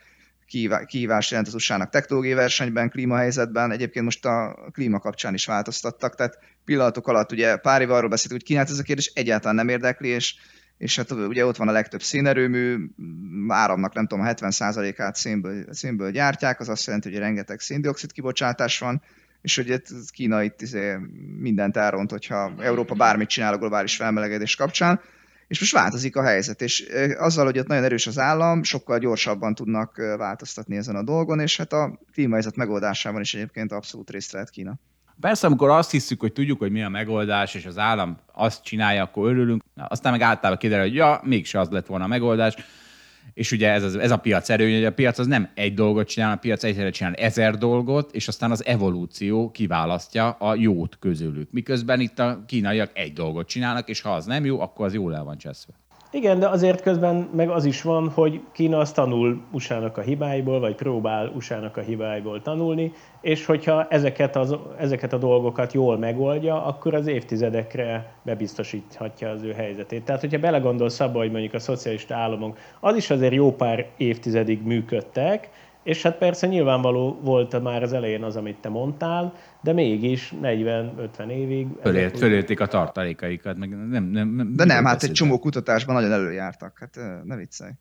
kihívás 0.85 1.29
jelent 1.29 1.47
az 1.47 1.53
USA-nak 1.53 1.89
technológiai 1.89 2.33
versenyben, 2.33 2.89
klímahelyzetben. 2.89 3.71
Egyébként 3.71 4.05
most 4.05 4.25
a 4.25 4.57
klíma 4.71 4.99
kapcsán 4.99 5.33
is 5.33 5.45
változtattak, 5.45 6.15
tehát 6.15 6.39
pillanatok 6.65 7.07
alatt 7.07 7.31
ugye 7.31 7.55
pár 7.55 7.81
év 7.81 7.91
arról 7.91 8.09
beszéltünk, 8.09 8.41
hogy 8.41 8.49
Kínát 8.49 8.69
ez 8.69 8.79
a 8.79 8.83
kérdés 8.83 9.11
egyáltalán 9.15 9.55
nem 9.55 9.69
érdekli, 9.69 10.07
és 10.07 10.35
és 10.77 10.95
hát 10.95 11.11
ugye 11.11 11.45
ott 11.45 11.57
van 11.57 11.67
a 11.67 11.71
legtöbb 11.71 12.01
szénerőmű, 12.01 12.89
áramnak 13.47 13.93
nem 13.93 14.07
tudom, 14.07 14.25
70%-át 14.27 15.15
szénből, 15.15 15.73
szénből 15.73 16.11
gyártják, 16.11 16.59
az 16.59 16.69
azt 16.69 16.85
jelenti, 16.85 17.09
hogy 17.09 17.19
rengeteg 17.19 17.59
széndiokszid 17.59 18.11
kibocsátás 18.11 18.79
van, 18.79 19.01
és 19.41 19.55
hogy 19.55 19.81
Kína 20.11 20.43
itt 20.43 20.61
izé 20.61 20.95
mindent 21.39 21.77
elront, 21.77 22.11
hogyha 22.11 22.53
Európa 22.59 22.95
bármit 22.95 23.29
csinál 23.29 23.53
a 23.53 23.57
globális 23.57 23.95
felmelegedés 23.95 24.55
kapcsán, 24.55 25.01
és 25.47 25.59
most 25.59 25.73
változik 25.73 26.15
a 26.15 26.23
helyzet, 26.23 26.61
és 26.61 26.85
azzal, 27.17 27.45
hogy 27.45 27.59
ott 27.59 27.67
nagyon 27.67 27.83
erős 27.83 28.07
az 28.07 28.17
állam, 28.17 28.63
sokkal 28.63 28.99
gyorsabban 28.99 29.55
tudnak 29.55 29.95
változtatni 30.17 30.75
ezen 30.77 30.95
a 30.95 31.03
dolgon, 31.03 31.39
és 31.39 31.57
hát 31.57 31.73
a 31.73 31.99
klímahelyzet 32.13 32.55
megoldásában 32.55 33.21
is 33.21 33.33
egyébként 33.33 33.71
abszolút 33.71 34.09
részt 34.09 34.31
lehet 34.31 34.49
Kína. 34.49 34.79
Persze, 35.19 35.47
amikor 35.47 35.69
azt 35.69 35.91
hiszük, 35.91 36.19
hogy 36.19 36.33
tudjuk, 36.33 36.59
hogy 36.59 36.71
mi 36.71 36.83
a 36.83 36.89
megoldás, 36.89 37.53
és 37.53 37.65
az 37.65 37.77
állam 37.77 38.17
azt 38.33 38.63
csinálja, 38.63 39.03
akkor 39.03 39.29
örülünk. 39.29 39.63
Na, 39.73 39.85
aztán 39.85 40.11
meg 40.11 40.21
általában 40.21 40.57
kiderül, 40.57 40.85
hogy 40.85 40.95
ja, 40.95 41.19
mégse 41.23 41.59
az 41.59 41.69
lett 41.69 41.85
volna 41.85 42.03
a 42.03 42.07
megoldás. 42.07 42.55
És 43.33 43.51
ugye 43.51 43.71
ez, 43.71 43.83
az, 43.83 43.95
ez 43.95 44.11
a 44.11 44.17
piac 44.17 44.49
erő, 44.49 44.73
hogy 44.73 44.85
a 44.85 44.93
piac 44.93 45.17
az 45.19 45.27
nem 45.27 45.49
egy 45.53 45.73
dolgot 45.73 46.07
csinál, 46.07 46.31
a 46.31 46.35
piac 46.35 46.63
egyszerre 46.63 46.89
csinál 46.89 47.13
ezer 47.13 47.57
dolgot, 47.57 48.11
és 48.11 48.27
aztán 48.27 48.51
az 48.51 48.65
evolúció 48.65 49.51
kiválasztja 49.51 50.29
a 50.29 50.55
jót 50.55 50.97
közülük. 50.99 51.51
Miközben 51.51 51.99
itt 51.99 52.19
a 52.19 52.43
kínaiak 52.47 52.91
egy 52.93 53.13
dolgot 53.13 53.47
csinálnak, 53.47 53.89
és 53.89 54.01
ha 54.01 54.13
az 54.13 54.25
nem 54.25 54.45
jó, 54.45 54.59
akkor 54.59 54.85
az 54.85 54.93
jól 54.93 55.15
el 55.15 55.23
van 55.23 55.37
cseszve. 55.37 55.73
Igen, 56.15 56.39
de 56.39 56.47
azért 56.47 56.81
közben 56.81 57.29
meg 57.35 57.49
az 57.49 57.65
is 57.65 57.81
van, 57.81 58.09
hogy 58.09 58.41
Kína 58.51 58.77
az 58.77 58.91
tanul 58.91 59.41
USA-nak 59.51 59.97
a 59.97 60.01
hibáiból, 60.01 60.59
vagy 60.59 60.75
próbál 60.75 61.31
USA-nak 61.35 61.77
a 61.77 61.81
hibáiból 61.81 62.41
tanulni, 62.41 62.93
és 63.21 63.45
hogyha 63.45 63.87
ezeket, 63.89 64.35
az, 64.35 64.55
ezeket 64.77 65.13
a 65.13 65.17
dolgokat 65.17 65.73
jól 65.73 65.97
megoldja, 65.97 66.65
akkor 66.65 66.93
az 66.93 67.07
évtizedekre 67.07 68.13
bebiztosíthatja 68.21 69.29
az 69.29 69.43
ő 69.43 69.51
helyzetét. 69.51 70.03
Tehát, 70.03 70.21
hogyha 70.21 70.39
belegondolsz 70.39 70.99
abba, 70.99 71.17
hogy 71.17 71.31
mondjuk 71.31 71.53
a 71.53 71.59
szocialista 71.59 72.15
államok, 72.15 72.57
az 72.79 72.95
is 72.95 73.09
azért 73.09 73.33
jó 73.33 73.51
pár 73.55 73.85
évtizedig 73.97 74.63
működtek, 74.63 75.49
és 75.85 76.01
hát 76.01 76.17
persze 76.17 76.47
nyilvánvaló 76.47 77.19
volt 77.21 77.61
már 77.61 77.83
az 77.83 77.93
elején 77.93 78.23
az, 78.23 78.35
amit 78.35 78.57
te 78.57 78.69
mondtál, 78.69 79.33
de 79.61 79.73
mégis 79.73 80.33
40-50 80.41 81.29
évig... 81.29 81.67
Fölért, 81.81 82.17
fölérték 82.17 82.59
a 82.59 82.65
tartalékaikat, 82.65 83.57
meg 83.57 83.69
nem, 83.69 84.03
nem, 84.03 84.27
nem 84.27 84.55
De 84.55 84.65
nem, 84.65 84.85
hát 84.85 85.03
egy 85.03 85.11
csomó 85.11 85.39
kutatásban 85.39 85.95
nagyon 85.95 86.11
előjártak, 86.11 86.77
hát 86.79 87.23
ne 87.23 87.35
viccelj. 87.35 87.71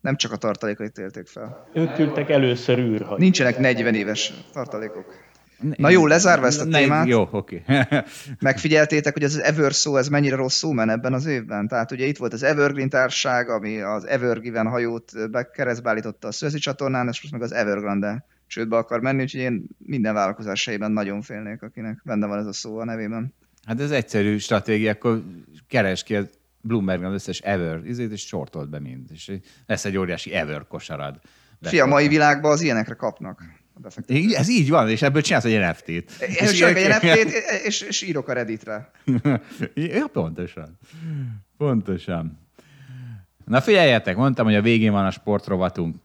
Nem 0.00 0.16
csak 0.16 0.32
a 0.32 0.36
tartalékait 0.36 0.98
élték 0.98 1.26
fel. 1.26 1.66
Ők 1.72 1.92
küldtek 1.92 2.30
először 2.30 2.78
űrhagyót. 2.78 3.18
Nincsenek 3.18 3.58
40 3.58 3.94
éves 3.94 4.32
tartalékok. 4.52 5.14
Na 5.60 5.90
jó, 5.90 6.06
lezárva 6.06 6.46
ezt 6.46 6.60
a 6.60 6.64
ne, 6.64 6.78
témát. 6.78 7.06
Jó, 7.06 7.28
oké. 7.30 7.62
Okay. 7.68 7.84
megfigyeltétek, 8.40 9.12
hogy 9.12 9.24
az 9.24 9.42
Ever 9.42 9.74
szó, 9.74 9.96
ez 9.96 10.08
mennyire 10.08 10.36
rosszul 10.36 10.74
men 10.74 10.90
ebben 10.90 11.12
az 11.12 11.26
évben? 11.26 11.68
Tehát 11.68 11.92
ugye 11.92 12.06
itt 12.06 12.16
volt 12.16 12.32
az 12.32 12.42
Evergreen 12.42 12.88
társaság, 12.88 13.48
ami 13.48 13.80
az 13.80 14.06
Evergiven 14.06 14.66
hajót 14.66 15.12
keresztbe 15.52 15.90
állította 15.90 16.28
a 16.28 16.30
Suezi 16.30 16.58
csatornán, 16.58 17.08
és 17.08 17.22
most 17.22 17.32
meg 17.32 17.42
az 17.42 17.52
Evergrande 17.52 18.24
csődbe 18.46 18.76
akar 18.76 19.00
menni, 19.00 19.22
úgyhogy 19.22 19.40
én 19.40 19.64
minden 19.78 20.14
vállalkozásaiban 20.14 20.92
nagyon 20.92 21.22
félnék, 21.22 21.62
akinek 21.62 22.00
benne 22.04 22.26
van 22.26 22.38
ez 22.38 22.46
a 22.46 22.52
szó 22.52 22.78
a 22.78 22.84
nevében. 22.84 23.34
Hát 23.64 23.80
ez 23.80 23.90
egyszerű 23.90 24.38
stratégia, 24.38 24.90
akkor 24.90 25.22
keres 25.68 26.02
ki 26.02 26.16
az 26.16 26.28
Bloomberg 26.60 27.04
az 27.04 27.12
összes 27.12 27.38
Ever, 27.38 27.80
izét, 27.84 28.12
és 28.12 28.20
sortolt 28.20 28.70
be 28.70 28.78
mind, 28.78 29.08
és 29.12 29.32
lesz 29.66 29.84
egy 29.84 29.96
óriási 29.96 30.32
Ever 30.32 30.66
kosarad. 30.66 31.20
Fia, 31.62 31.84
a 31.84 31.86
mai 31.86 32.08
világban 32.08 32.52
az 32.52 32.60
ilyenekre 32.60 32.94
kapnak. 32.94 33.42
Ez 34.06 34.48
így 34.48 34.70
van, 34.70 34.88
és 34.88 35.02
ebből 35.02 35.22
csinálsz 35.22 35.44
egy 35.44 35.58
NFT-t. 35.58 36.22
És 36.22 36.52
csak 36.52 36.76
egy 36.76 36.88
NFT-t, 36.88 37.32
és, 37.64 37.80
és 37.80 38.02
írok 38.02 38.28
a 38.28 38.32
Redditre. 38.32 38.90
ja, 39.74 40.06
pontosan. 40.06 40.78
Pontosan. 41.56 42.38
Na 43.44 43.60
figyeljetek, 43.60 44.16
mondtam, 44.16 44.44
hogy 44.44 44.54
a 44.54 44.62
végén 44.62 44.92
van 44.92 45.04
a 45.04 45.10
sportrovatunk. 45.10 45.96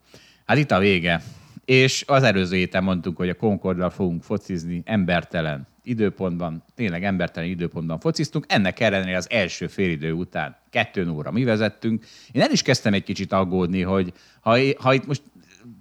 Hát 0.45 0.57
itt 0.57 0.72
a 0.72 0.80
vége. 0.80 1.22
És 1.65 2.03
az 2.07 2.23
előző 2.23 2.56
héten 2.56 2.84
mondtuk, 2.84 3.18
hogy 3.18 3.30
a 3.30 3.34
Concorddal 3.34 3.89
fogunk 3.89 4.23
focizni 4.23 4.81
embertelen 4.85 5.68
időpontban, 5.84 6.64
tényleg 6.76 7.03
embertelen 7.03 7.49
időpontban 7.49 7.99
fociztunk. 7.99 8.45
Ennek 8.47 8.80
ellenére 8.80 9.18
az 9.18 9.30
első 9.30 9.68
félidő 9.68 10.11
után 10.11 10.57
kettőn 10.69 11.10
óra 11.10 11.31
mi 11.31 11.43
vezettünk. 11.43 12.06
Én 12.31 12.41
el 12.41 12.52
is 12.52 12.61
kezdtem 12.61 12.93
egy 12.93 13.03
kicsit 13.03 13.31
aggódni, 13.31 13.81
hogy 13.81 14.14
ha, 14.41 14.57
ha 14.77 14.93
itt 14.93 15.07
most 15.07 15.22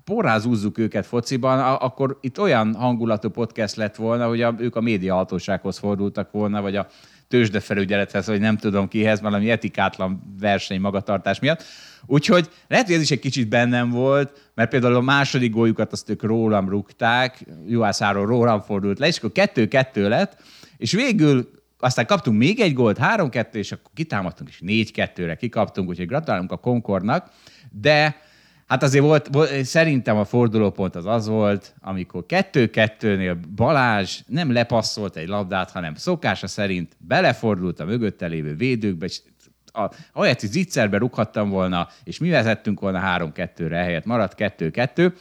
porrázúzzuk 0.04 0.78
őket 0.78 1.06
fociban, 1.06 1.58
akkor 1.74 2.18
itt 2.20 2.40
olyan 2.40 2.74
hangulatú 2.74 3.28
podcast 3.28 3.76
lett 3.76 3.96
volna, 3.96 4.28
hogy 4.28 4.42
a, 4.42 4.54
ők 4.58 4.76
a 4.76 4.80
médiahatósághoz 4.80 5.78
fordultak 5.78 6.30
volna, 6.30 6.60
vagy 6.62 6.76
a 6.76 6.86
tőzsdefelügyelethez, 7.28 8.26
vagy 8.26 8.40
nem 8.40 8.56
tudom 8.56 8.88
kihez, 8.88 9.20
valami 9.20 9.50
etikátlan 9.50 10.34
verseny 10.40 10.80
magatartás 10.80 11.40
miatt. 11.40 11.64
Úgyhogy 12.06 12.48
lehet, 12.68 12.86
hogy 12.86 12.94
ez 12.94 13.00
is 13.00 13.10
egy 13.10 13.18
kicsit 13.18 13.48
bennem 13.48 13.90
volt, 13.90 14.50
mert 14.54 14.70
például 14.70 14.94
a 14.94 15.00
második 15.00 15.52
góljukat 15.52 15.92
azt 15.92 16.10
ők 16.10 16.22
rólam 16.22 16.68
rúgták, 16.68 17.44
Juhászáról 17.66 18.26
rólam 18.26 18.60
fordult 18.60 18.98
le, 18.98 19.06
és 19.06 19.18
akkor 19.18 19.32
kettő-kettő 19.32 20.08
lett, 20.08 20.42
és 20.76 20.92
végül 20.92 21.50
aztán 21.78 22.06
kaptunk 22.06 22.38
még 22.38 22.60
egy 22.60 22.72
gólt, 22.72 22.98
3-2, 23.00 23.52
és 23.52 23.72
akkor 23.72 23.90
kitámadtunk, 23.94 24.48
és 24.48 24.62
4-2-re 24.66 25.34
kikaptunk, 25.34 25.88
úgyhogy 25.88 26.06
gratulálunk 26.06 26.52
a 26.52 26.56
Concordnak, 26.56 27.30
de 27.70 28.16
Hát 28.66 28.82
azért 28.82 29.04
volt, 29.04 29.28
volt, 29.32 29.64
szerintem 29.64 30.16
a 30.16 30.24
fordulópont 30.24 30.96
az 30.96 31.06
az 31.06 31.26
volt, 31.26 31.74
amikor 31.80 32.26
kettő-kettőnél 32.26 33.38
Balázs 33.54 34.20
nem 34.26 34.52
lepasszolt 34.52 35.16
egy 35.16 35.28
labdát, 35.28 35.70
hanem 35.70 35.94
szokása 35.94 36.46
szerint 36.46 36.96
belefordult 36.98 37.80
a 37.80 37.84
mögötte 37.84 38.26
lévő 38.26 38.54
védőkbe, 38.54 39.06
és 39.06 39.20
a, 39.72 39.90
ahelyett, 40.12 40.40
hogy 40.40 40.50
zicserbe 40.50 40.98
rúghattam 40.98 41.50
volna, 41.50 41.88
és 42.04 42.18
mi 42.18 42.28
vezettünk 42.28 42.80
volna 42.80 43.02
3-2-re, 43.18 43.76
helyett 43.76 44.04
maradt 44.04 44.34
2-2. 44.36 45.12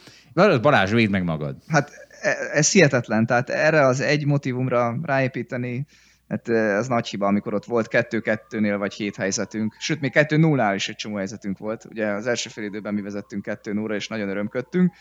Balázs, 0.60 0.90
véd 0.90 1.10
meg 1.10 1.24
magad. 1.24 1.56
Hát 1.68 1.90
e, 2.20 2.36
ez 2.52 2.72
hihetetlen, 2.72 3.26
tehát 3.26 3.50
erre 3.50 3.86
az 3.86 4.00
egy 4.00 4.26
motivumra 4.26 4.98
ráépíteni 5.02 5.86
Hát 6.34 6.48
ez 6.48 6.86
nagy 6.86 7.08
hiba, 7.08 7.26
amikor 7.26 7.54
ott 7.54 7.64
volt 7.64 7.88
2-2-nél 7.90 8.74
vagy 8.78 8.94
7 8.94 9.16
helyzetünk. 9.16 9.76
Sőt, 9.78 10.00
még 10.00 10.12
2-0-nál 10.14 10.72
is 10.74 10.88
egy 10.88 10.96
csomó 10.96 11.16
helyzetünk 11.16 11.58
volt. 11.58 11.84
Ugye 11.84 12.06
az 12.06 12.26
első 12.26 12.48
fél 12.48 12.64
időben 12.64 12.94
mi 12.94 13.00
vezettünk 13.00 13.42
2 13.42 13.72
0 13.72 13.94
és 13.94 14.08
nagyon 14.08 14.28
örömködtünk. 14.28 14.92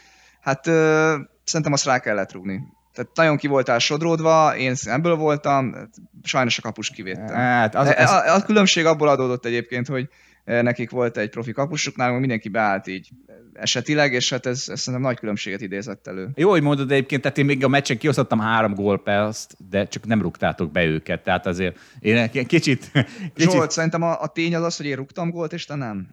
Hát 0.41 0.68
ö, 0.68 1.15
szerintem 1.43 1.73
azt 1.73 1.85
rá 1.85 1.99
kellett 1.99 2.31
rúgni. 2.31 2.64
Tehát 2.93 3.11
nagyon 3.15 3.38
ki 3.38 3.47
voltál 3.47 3.80
sodródva, 3.80 4.55
én 4.57 4.76
ebből 4.84 5.15
voltam, 5.15 5.76
sajnos 6.23 6.57
a 6.57 6.61
kapus 6.61 6.89
kivétel. 6.89 7.35
Hát 7.35 7.76
az, 7.76 7.95
ez... 7.95 8.11
a, 8.11 8.35
a 8.35 8.41
különbség 8.41 8.85
abból 8.85 9.07
adódott 9.07 9.45
egyébként, 9.45 9.88
hogy 9.88 10.10
nekik 10.45 10.90
volt 10.90 11.18
egy 11.18 11.30
profi 11.30 11.52
kapusuk, 11.52 11.95
nálunk 11.95 12.20
mindenki 12.20 12.49
beállt 12.49 12.88
így 12.88 13.10
esetileg, 13.53 14.14
és 14.14 14.30
hát 14.30 14.45
ez, 14.45 14.65
ez 14.68 14.80
szerintem 14.80 15.10
nagy 15.10 15.20
különbséget 15.20 15.61
idézett 15.61 16.07
elő. 16.07 16.30
Jó, 16.36 16.49
hogy 16.49 16.61
mondod 16.61 16.91
egyébként, 16.91 17.22
tehát 17.22 17.38
én 17.38 17.45
még 17.45 17.64
a 17.64 17.68
meccsen 17.68 17.98
kiosztottam 17.98 18.40
három 18.40 18.74
gólperzt, 18.74 19.56
de 19.70 19.88
csak 19.88 20.06
nem 20.06 20.22
rúgtátok 20.22 20.72
be 20.72 20.84
őket, 20.84 21.24
tehát 21.24 21.45
azért 21.45 21.80
én 21.99 22.30
kicsit... 22.32 22.91
kicsit... 23.36 23.52
Zsolt, 23.52 23.72
szerintem 23.72 24.02
a, 24.02 24.22
a 24.22 24.28
tény 24.28 24.56
az 24.56 24.64
az, 24.64 24.78
hogy 24.78 24.86
én 24.86 24.95
rúgtam 24.95 25.30
gólt, 25.30 25.53
és 25.53 25.65
te 25.65 25.76
nem. 25.76 26.07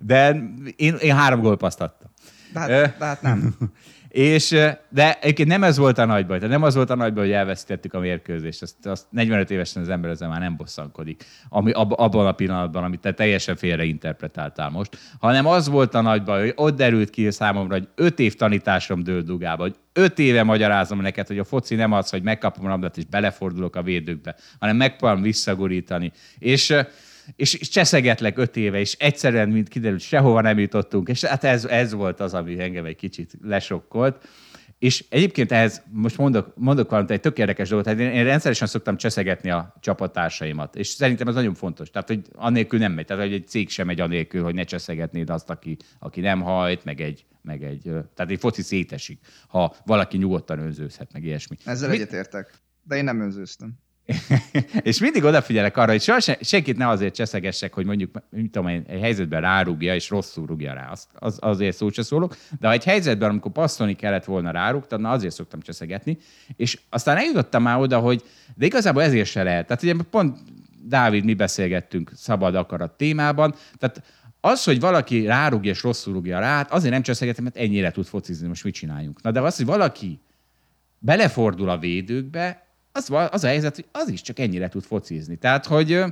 De 0.00 0.36
én, 0.76 0.94
én 0.94 1.14
három 1.14 1.40
gólpaszt 1.40 1.80
adtam. 1.80 2.10
De 2.52 2.60
hát, 2.60 2.68
de 2.68 3.04
hát 3.04 3.22
nem. 3.22 3.54
És, 4.08 4.56
de 4.88 5.18
egyébként 5.20 5.48
nem 5.48 5.62
ez 5.62 5.76
volt 5.76 5.98
a 5.98 6.04
nagy 6.04 6.26
baj. 6.26 6.36
Tehát 6.38 6.52
nem 6.52 6.62
az 6.62 6.74
volt 6.74 6.90
a 6.90 6.94
nagy 6.94 7.12
baj, 7.12 7.24
hogy 7.24 7.34
elveszítettük 7.34 7.94
a 7.94 7.98
mérkőzést. 7.98 8.62
Azt, 8.62 8.86
azt 8.86 9.06
45 9.10 9.50
évesen 9.50 9.82
az 9.82 9.88
ember 9.88 10.10
ezzel 10.10 10.28
már 10.28 10.40
nem 10.40 10.56
bosszankodik. 10.56 11.24
Ami, 11.48 11.70
ab, 11.70 11.92
abban 11.96 12.26
a 12.26 12.32
pillanatban, 12.32 12.84
amit 12.84 13.00
te 13.00 13.12
teljesen 13.12 13.56
félre 13.56 13.84
interpretáltál 13.84 14.70
most. 14.70 14.98
Hanem 15.18 15.46
az 15.46 15.68
volt 15.68 15.94
a 15.94 16.00
nagy 16.00 16.22
baj, 16.22 16.40
hogy 16.40 16.52
ott 16.56 16.76
derült 16.76 17.10
ki 17.10 17.30
számomra, 17.30 17.74
hogy 17.74 17.88
öt 17.94 18.18
év 18.18 18.34
tanításom 18.34 19.02
dőlt 19.02 19.24
dugába, 19.24 19.62
hogy 19.62 19.76
öt 19.92 20.18
éve 20.18 20.42
magyarázom 20.42 21.00
neked, 21.00 21.26
hogy 21.26 21.38
a 21.38 21.44
foci 21.44 21.74
nem 21.74 21.92
az, 21.92 22.10
hogy 22.10 22.22
megkapom 22.22 22.66
a 22.66 22.68
labdát 22.68 22.96
és 22.96 23.04
belefordulok 23.04 23.76
a 23.76 23.82
védőkbe, 23.82 24.36
hanem 24.58 24.76
megpróbálom 24.76 25.22
visszagurítani. 25.22 26.12
És 26.38 26.74
és, 27.36 27.54
és 27.54 27.68
cseszegetlek 27.68 28.38
öt 28.38 28.56
éve, 28.56 28.78
és 28.78 28.92
egyszerűen, 28.92 29.48
mint 29.48 29.68
kiderült, 29.68 30.00
sehova 30.00 30.40
nem 30.40 30.58
jutottunk, 30.58 31.08
és 31.08 31.24
hát 31.24 31.44
ez, 31.44 31.64
ez 31.64 31.92
volt 31.92 32.20
az, 32.20 32.34
ami 32.34 32.60
engem 32.60 32.84
egy 32.84 32.96
kicsit 32.96 33.32
lesokkolt. 33.42 34.28
És 34.78 35.04
egyébként 35.08 35.52
ehhez 35.52 35.82
most 35.90 36.16
mondok, 36.16 36.52
mondok 36.56 36.90
valamit, 36.90 37.10
egy 37.10 37.20
tök 37.20 37.38
érdekes 37.38 37.68
dolgot, 37.68 37.86
hát 37.86 37.98
én, 37.98 38.10
én 38.10 38.24
rendszeresen 38.24 38.66
szoktam 38.66 38.96
cseszegetni 38.96 39.50
a 39.50 39.74
csapattársaimat, 39.80 40.76
és 40.76 40.86
szerintem 40.86 41.28
ez 41.28 41.34
nagyon 41.34 41.54
fontos. 41.54 41.90
Tehát, 41.90 42.08
hogy 42.08 42.20
annélkül 42.34 42.78
nem 42.78 42.92
megy, 42.92 43.06
tehát, 43.06 43.22
hogy 43.22 43.32
egy 43.32 43.48
cég 43.48 43.68
sem 43.68 43.86
megy 43.86 44.00
annélkül, 44.00 44.42
hogy 44.42 44.54
ne 44.54 44.64
cseszegetnéd 44.64 45.30
azt, 45.30 45.50
aki, 45.50 45.76
aki 45.98 46.20
nem 46.20 46.40
hajt, 46.40 46.84
meg 46.84 47.00
egy, 47.00 47.26
meg 47.42 47.62
egy, 47.62 47.82
tehát 48.14 48.30
egy 48.30 48.38
foci 48.38 48.62
szétesik, 48.62 49.20
ha 49.48 49.76
valaki 49.84 50.16
nyugodtan 50.16 50.58
önzőzhet, 50.58 51.12
meg 51.12 51.24
ilyesmi. 51.24 51.56
Ezzel 51.64 51.90
egyetértek, 51.90 52.54
de 52.82 52.96
én 52.96 53.04
nem 53.04 53.20
önzőztem. 53.20 53.78
és 54.82 54.98
mindig 54.98 55.24
odafigyelek 55.24 55.76
arra, 55.76 55.90
hogy 55.90 56.00
soha 56.00 56.20
senkit 56.40 56.76
ne 56.76 56.88
azért 56.88 57.14
cseszegessek, 57.14 57.74
hogy 57.74 57.86
mondjuk, 57.86 58.22
mit 58.30 58.50
tudom 58.50 58.66
egy 58.68 59.00
helyzetben 59.00 59.40
rárúgja, 59.40 59.94
és 59.94 60.10
rosszul 60.10 60.46
rúgja 60.46 60.72
rá. 60.72 60.90
Az, 60.90 61.08
az, 61.14 61.38
azért 61.40 61.76
szó 61.76 61.90
se 61.90 62.02
szólok. 62.02 62.36
De 62.60 62.66
ha 62.66 62.72
egy 62.72 62.84
helyzetben, 62.84 63.30
amikor 63.30 63.52
passzolni 63.52 63.94
kellett 63.94 64.24
volna 64.24 64.50
rárúgtad, 64.50 65.00
na 65.00 65.10
azért 65.10 65.34
szoktam 65.34 65.60
cseszegetni. 65.60 66.18
És 66.56 66.80
aztán 66.88 67.16
eljutottam 67.16 67.62
már 67.62 67.78
oda, 67.78 67.98
hogy 67.98 68.22
de 68.56 68.66
igazából 68.66 69.02
ezért 69.02 69.28
se 69.28 69.42
lehet. 69.42 69.66
Tehát 69.66 69.82
ugye 69.82 69.94
pont 70.10 70.38
Dávid, 70.82 71.24
mi 71.24 71.34
beszélgettünk 71.34 72.10
szabad 72.14 72.54
akarat 72.54 72.96
témában. 72.96 73.54
Tehát 73.78 74.02
az, 74.40 74.64
hogy 74.64 74.80
valaki 74.80 75.26
rárúgja 75.26 75.70
és 75.70 75.82
rosszul 75.82 76.12
rúgja 76.12 76.38
rá, 76.38 76.56
hát 76.56 76.72
azért 76.72 76.92
nem 76.92 77.02
cseszegetem, 77.02 77.44
mert 77.44 77.56
ennyire 77.56 77.90
tud 77.90 78.06
focizni, 78.06 78.48
most 78.48 78.64
mit 78.64 78.74
csináljunk. 78.74 79.22
Na 79.22 79.30
de 79.30 79.40
az, 79.40 79.56
hogy 79.56 79.66
valaki 79.66 80.20
belefordul 80.98 81.68
a 81.68 81.78
védőkbe, 81.78 82.67
az, 82.98 83.28
az 83.30 83.44
a 83.44 83.46
helyzet, 83.46 83.74
hogy 83.74 83.86
az 83.92 84.08
is 84.08 84.22
csak 84.22 84.38
ennyire 84.38 84.68
tud 84.68 84.82
focizni. 84.82 85.36
Tehát, 85.36 85.66
hogy 85.66 86.04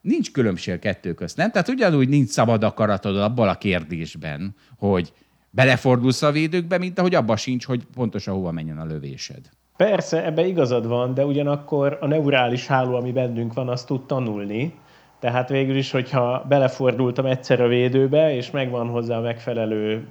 nincs 0.00 0.32
különbség 0.32 0.78
kettő 0.78 1.14
közt, 1.14 1.36
nem? 1.36 1.50
Tehát 1.50 1.68
ugyanúgy 1.68 2.08
nincs 2.08 2.28
szabad 2.28 2.64
akaratod 2.64 3.16
abban 3.16 3.48
a 3.48 3.58
kérdésben, 3.58 4.54
hogy 4.78 5.12
belefordulsz 5.50 6.22
a 6.22 6.30
védőkbe, 6.30 6.78
mint 6.78 6.98
ahogy 6.98 7.14
abban 7.14 7.36
sincs, 7.36 7.64
hogy 7.64 7.84
pontosan 7.94 8.34
hova 8.34 8.50
menjen 8.50 8.78
a 8.78 8.84
lövésed. 8.84 9.40
Persze, 9.76 10.24
ebbe 10.24 10.46
igazad 10.46 10.86
van, 10.86 11.14
de 11.14 11.24
ugyanakkor 11.24 11.98
a 12.00 12.06
neurális 12.06 12.66
háló, 12.66 12.94
ami 12.94 13.12
bennünk 13.12 13.52
van, 13.52 13.68
azt 13.68 13.86
tud 13.86 14.06
tanulni. 14.06 14.74
Tehát 15.20 15.48
végül 15.48 15.76
is, 15.76 15.90
hogyha 15.90 16.44
belefordultam 16.48 17.26
egyszer 17.26 17.60
a 17.60 17.68
védőbe, 17.68 18.34
és 18.34 18.50
megvan 18.50 18.88
hozzá 18.88 19.16
a 19.16 19.20
megfelelő 19.20 20.06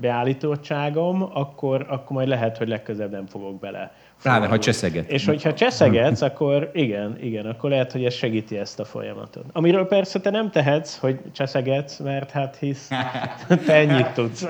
beállítottságom, 0.00 1.22
akkor, 1.22 1.86
akkor 1.88 2.16
majd 2.16 2.28
lehet, 2.28 2.58
hogy 2.58 2.68
legközebb 2.68 3.10
nem 3.10 3.26
fogok 3.26 3.60
bele. 3.60 3.92
Pláne, 4.22 4.46
ha 4.46 4.58
cseszeget. 4.58 5.10
És 5.10 5.24
hogyha 5.24 5.54
cseszegetsz, 5.54 6.20
akkor 6.20 6.70
igen, 6.74 7.18
igen, 7.20 7.46
akkor 7.46 7.70
lehet, 7.70 7.92
hogy 7.92 8.04
ez 8.04 8.14
segíti 8.14 8.56
ezt 8.56 8.80
a 8.80 8.84
folyamatot. 8.84 9.44
Amiről 9.52 9.86
persze 9.86 10.20
te 10.20 10.30
nem 10.30 10.50
tehetsz, 10.50 10.96
hogy 10.96 11.18
cseszegetsz, 11.32 11.98
mert 11.98 12.30
hát 12.30 12.56
hisz 12.56 12.88
te 13.66 13.74
ennyit 13.74 14.06
tudsz. 14.06 14.46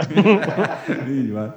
Így 1.08 1.30
van. 1.30 1.54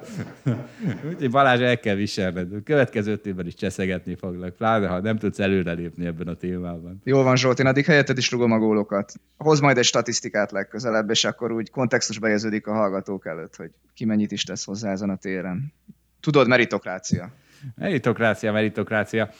Úgyhogy 1.08 1.30
Balázs 1.30 1.60
el 1.60 1.80
kell 1.80 1.94
viselned. 1.94 2.48
Következő 2.64 3.20
évben 3.24 3.46
is 3.46 3.54
cseszegetni 3.54 4.14
foglak, 4.14 4.56
pláne 4.56 4.86
ha 4.86 5.00
nem 5.00 5.18
tudsz 5.18 5.38
előrelépni 5.38 6.06
ebben 6.06 6.28
a 6.28 6.34
témában. 6.34 7.00
Jól 7.04 7.22
van 7.22 7.36
Zsolt, 7.36 7.58
én 7.58 7.66
addig 7.66 7.84
helyetted 7.84 8.18
is 8.18 8.30
rugom 8.30 8.52
a 8.52 8.58
gólokat. 8.58 9.12
Hoz 9.36 9.60
majd 9.60 9.78
egy 9.78 9.84
statisztikát 9.84 10.50
legközelebb, 10.50 11.10
és 11.10 11.24
akkor 11.24 11.52
úgy 11.52 11.70
kontextusba 11.70 12.28
érződik 12.28 12.66
a 12.66 12.72
hallgatók 12.72 13.26
előtt, 13.26 13.56
hogy 13.56 13.70
ki 13.94 14.04
mennyit 14.04 14.32
is 14.32 14.44
tesz 14.44 14.64
hozzá 14.64 14.90
ezen 14.90 15.10
a 15.10 15.16
téren. 15.16 15.72
Tudod, 16.20 16.48
meritokrácia. 16.48 17.30
Meritokrácia, 17.76 18.52
meritokrácia. 18.52 19.30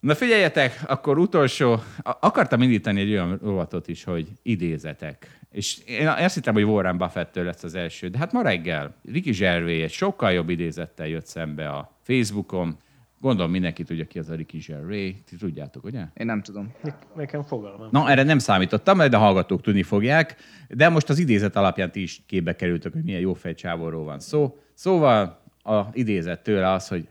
Na 0.00 0.14
figyeljetek, 0.14 0.82
akkor 0.86 1.18
utolsó, 1.18 1.82
akartam 2.02 2.62
indítani 2.62 3.00
egy 3.00 3.10
olyan 3.10 3.38
rovatot 3.42 3.88
is, 3.88 4.04
hogy 4.04 4.28
idézetek. 4.42 5.38
És 5.50 5.78
én 5.86 6.08
azt 6.08 6.34
hittem, 6.34 6.54
hogy 6.54 6.62
Warren 6.62 6.98
Buffett-től 6.98 7.44
lesz 7.44 7.62
az 7.62 7.74
első, 7.74 8.08
de 8.08 8.18
hát 8.18 8.32
ma 8.32 8.42
reggel 8.42 8.94
Ricky 9.04 9.30
Gervais 9.30 9.82
egy 9.82 9.90
sokkal 9.90 10.32
jobb 10.32 10.48
idézettel 10.48 11.06
jött 11.06 11.26
szembe 11.26 11.68
a 11.68 11.98
Facebookon. 12.02 12.76
Gondolom 13.20 13.50
mindenki 13.50 13.82
tudja 13.82 14.04
ki 14.04 14.18
az 14.18 14.28
a 14.28 14.34
Ricky 14.34 14.58
Gervais. 14.58 15.14
Ti 15.28 15.36
tudjátok, 15.36 15.84
ugye? 15.84 16.04
Én 16.14 16.26
nem 16.26 16.42
tudom. 16.42 16.74
Nekem 17.16 17.42
fogalmam. 17.42 17.88
Na, 17.90 18.10
erre 18.10 18.22
nem 18.22 18.38
számítottam, 18.38 18.98
de 18.98 19.16
a 19.16 19.18
hallgatók 19.18 19.62
tudni 19.62 19.82
fogják. 19.82 20.36
De 20.68 20.88
most 20.88 21.08
az 21.08 21.18
idézet 21.18 21.56
alapján 21.56 21.90
ti 21.90 22.02
is 22.02 22.22
képbe 22.26 22.56
kerültök, 22.56 22.92
hogy 22.92 23.04
milyen 23.04 23.20
jó 23.20 23.34
fejcsávóról 23.34 24.04
van 24.04 24.20
szó. 24.20 24.58
Szóval 24.74 25.42
a 25.62 25.80
idézet 25.92 26.42
tőle 26.42 26.72
az, 26.72 26.88
hogy 26.88 27.08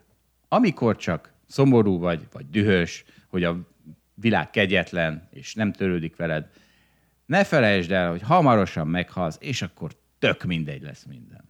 amikor 0.54 0.96
csak 0.96 1.34
szomorú 1.48 2.00
vagy, 2.00 2.28
vagy 2.32 2.50
dühös, 2.50 3.06
hogy 3.28 3.44
a 3.44 3.58
világ 4.14 4.50
kegyetlen, 4.50 5.28
és 5.32 5.54
nem 5.54 5.72
törődik 5.72 6.16
veled, 6.16 6.50
ne 7.26 7.44
felejtsd 7.44 7.92
el, 7.92 8.10
hogy 8.10 8.22
hamarosan 8.22 8.88
meghalsz, 8.88 9.38
és 9.40 9.62
akkor 9.62 9.92
tök 10.20 10.44
mindegy 10.44 10.82
lesz 10.82 11.04
minden. 11.04 11.50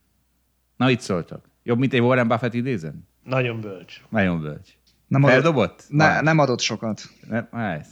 Na, 0.78 0.90
itt 0.90 1.00
szóltok. 1.00 1.50
Jobb, 1.64 1.80
mint 1.80 1.94
egy 1.94 2.02
Warren 2.02 2.28
Buffett 2.28 2.54
idézem? 2.54 3.08
Nagyon 3.24 3.62
bölcs. 3.62 4.02
Nagyon 4.10 4.42
bölcs. 4.42 4.70
Nem 5.08 5.22
Feldobott? 5.22 5.70
Adott, 5.70 5.86
ne, 5.90 6.22
nem 6.22 6.40
adott 6.40 6.60
sokat. 6.60 7.02
Ne, 7.30 7.50
ez. 7.50 7.88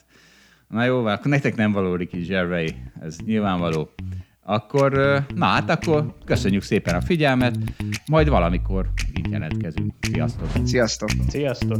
Na 0.68 0.84
jó, 0.84 1.06
akkor 1.06 1.32
nektek 1.32 1.56
nem 1.56 1.72
való 1.72 1.96
Ricky 1.96 2.20
Gervais, 2.20 2.74
ez 3.02 3.18
nyilvánvaló. 3.18 3.94
Akkor, 4.44 4.92
na 5.36 5.46
hát 5.46 5.70
akkor 5.70 6.16
köszönjük 6.26 6.64
szépen 6.64 6.96
a 6.96 7.02
figyelmet, 7.02 7.58
majd 8.06 8.30
valamikor 8.30 8.90
így 9.18 9.32
jelentkezünk. 9.32 9.94
Sziasztok! 10.02 10.48
Sziasztok! 10.64 11.10
Sziasztok! 11.28 11.80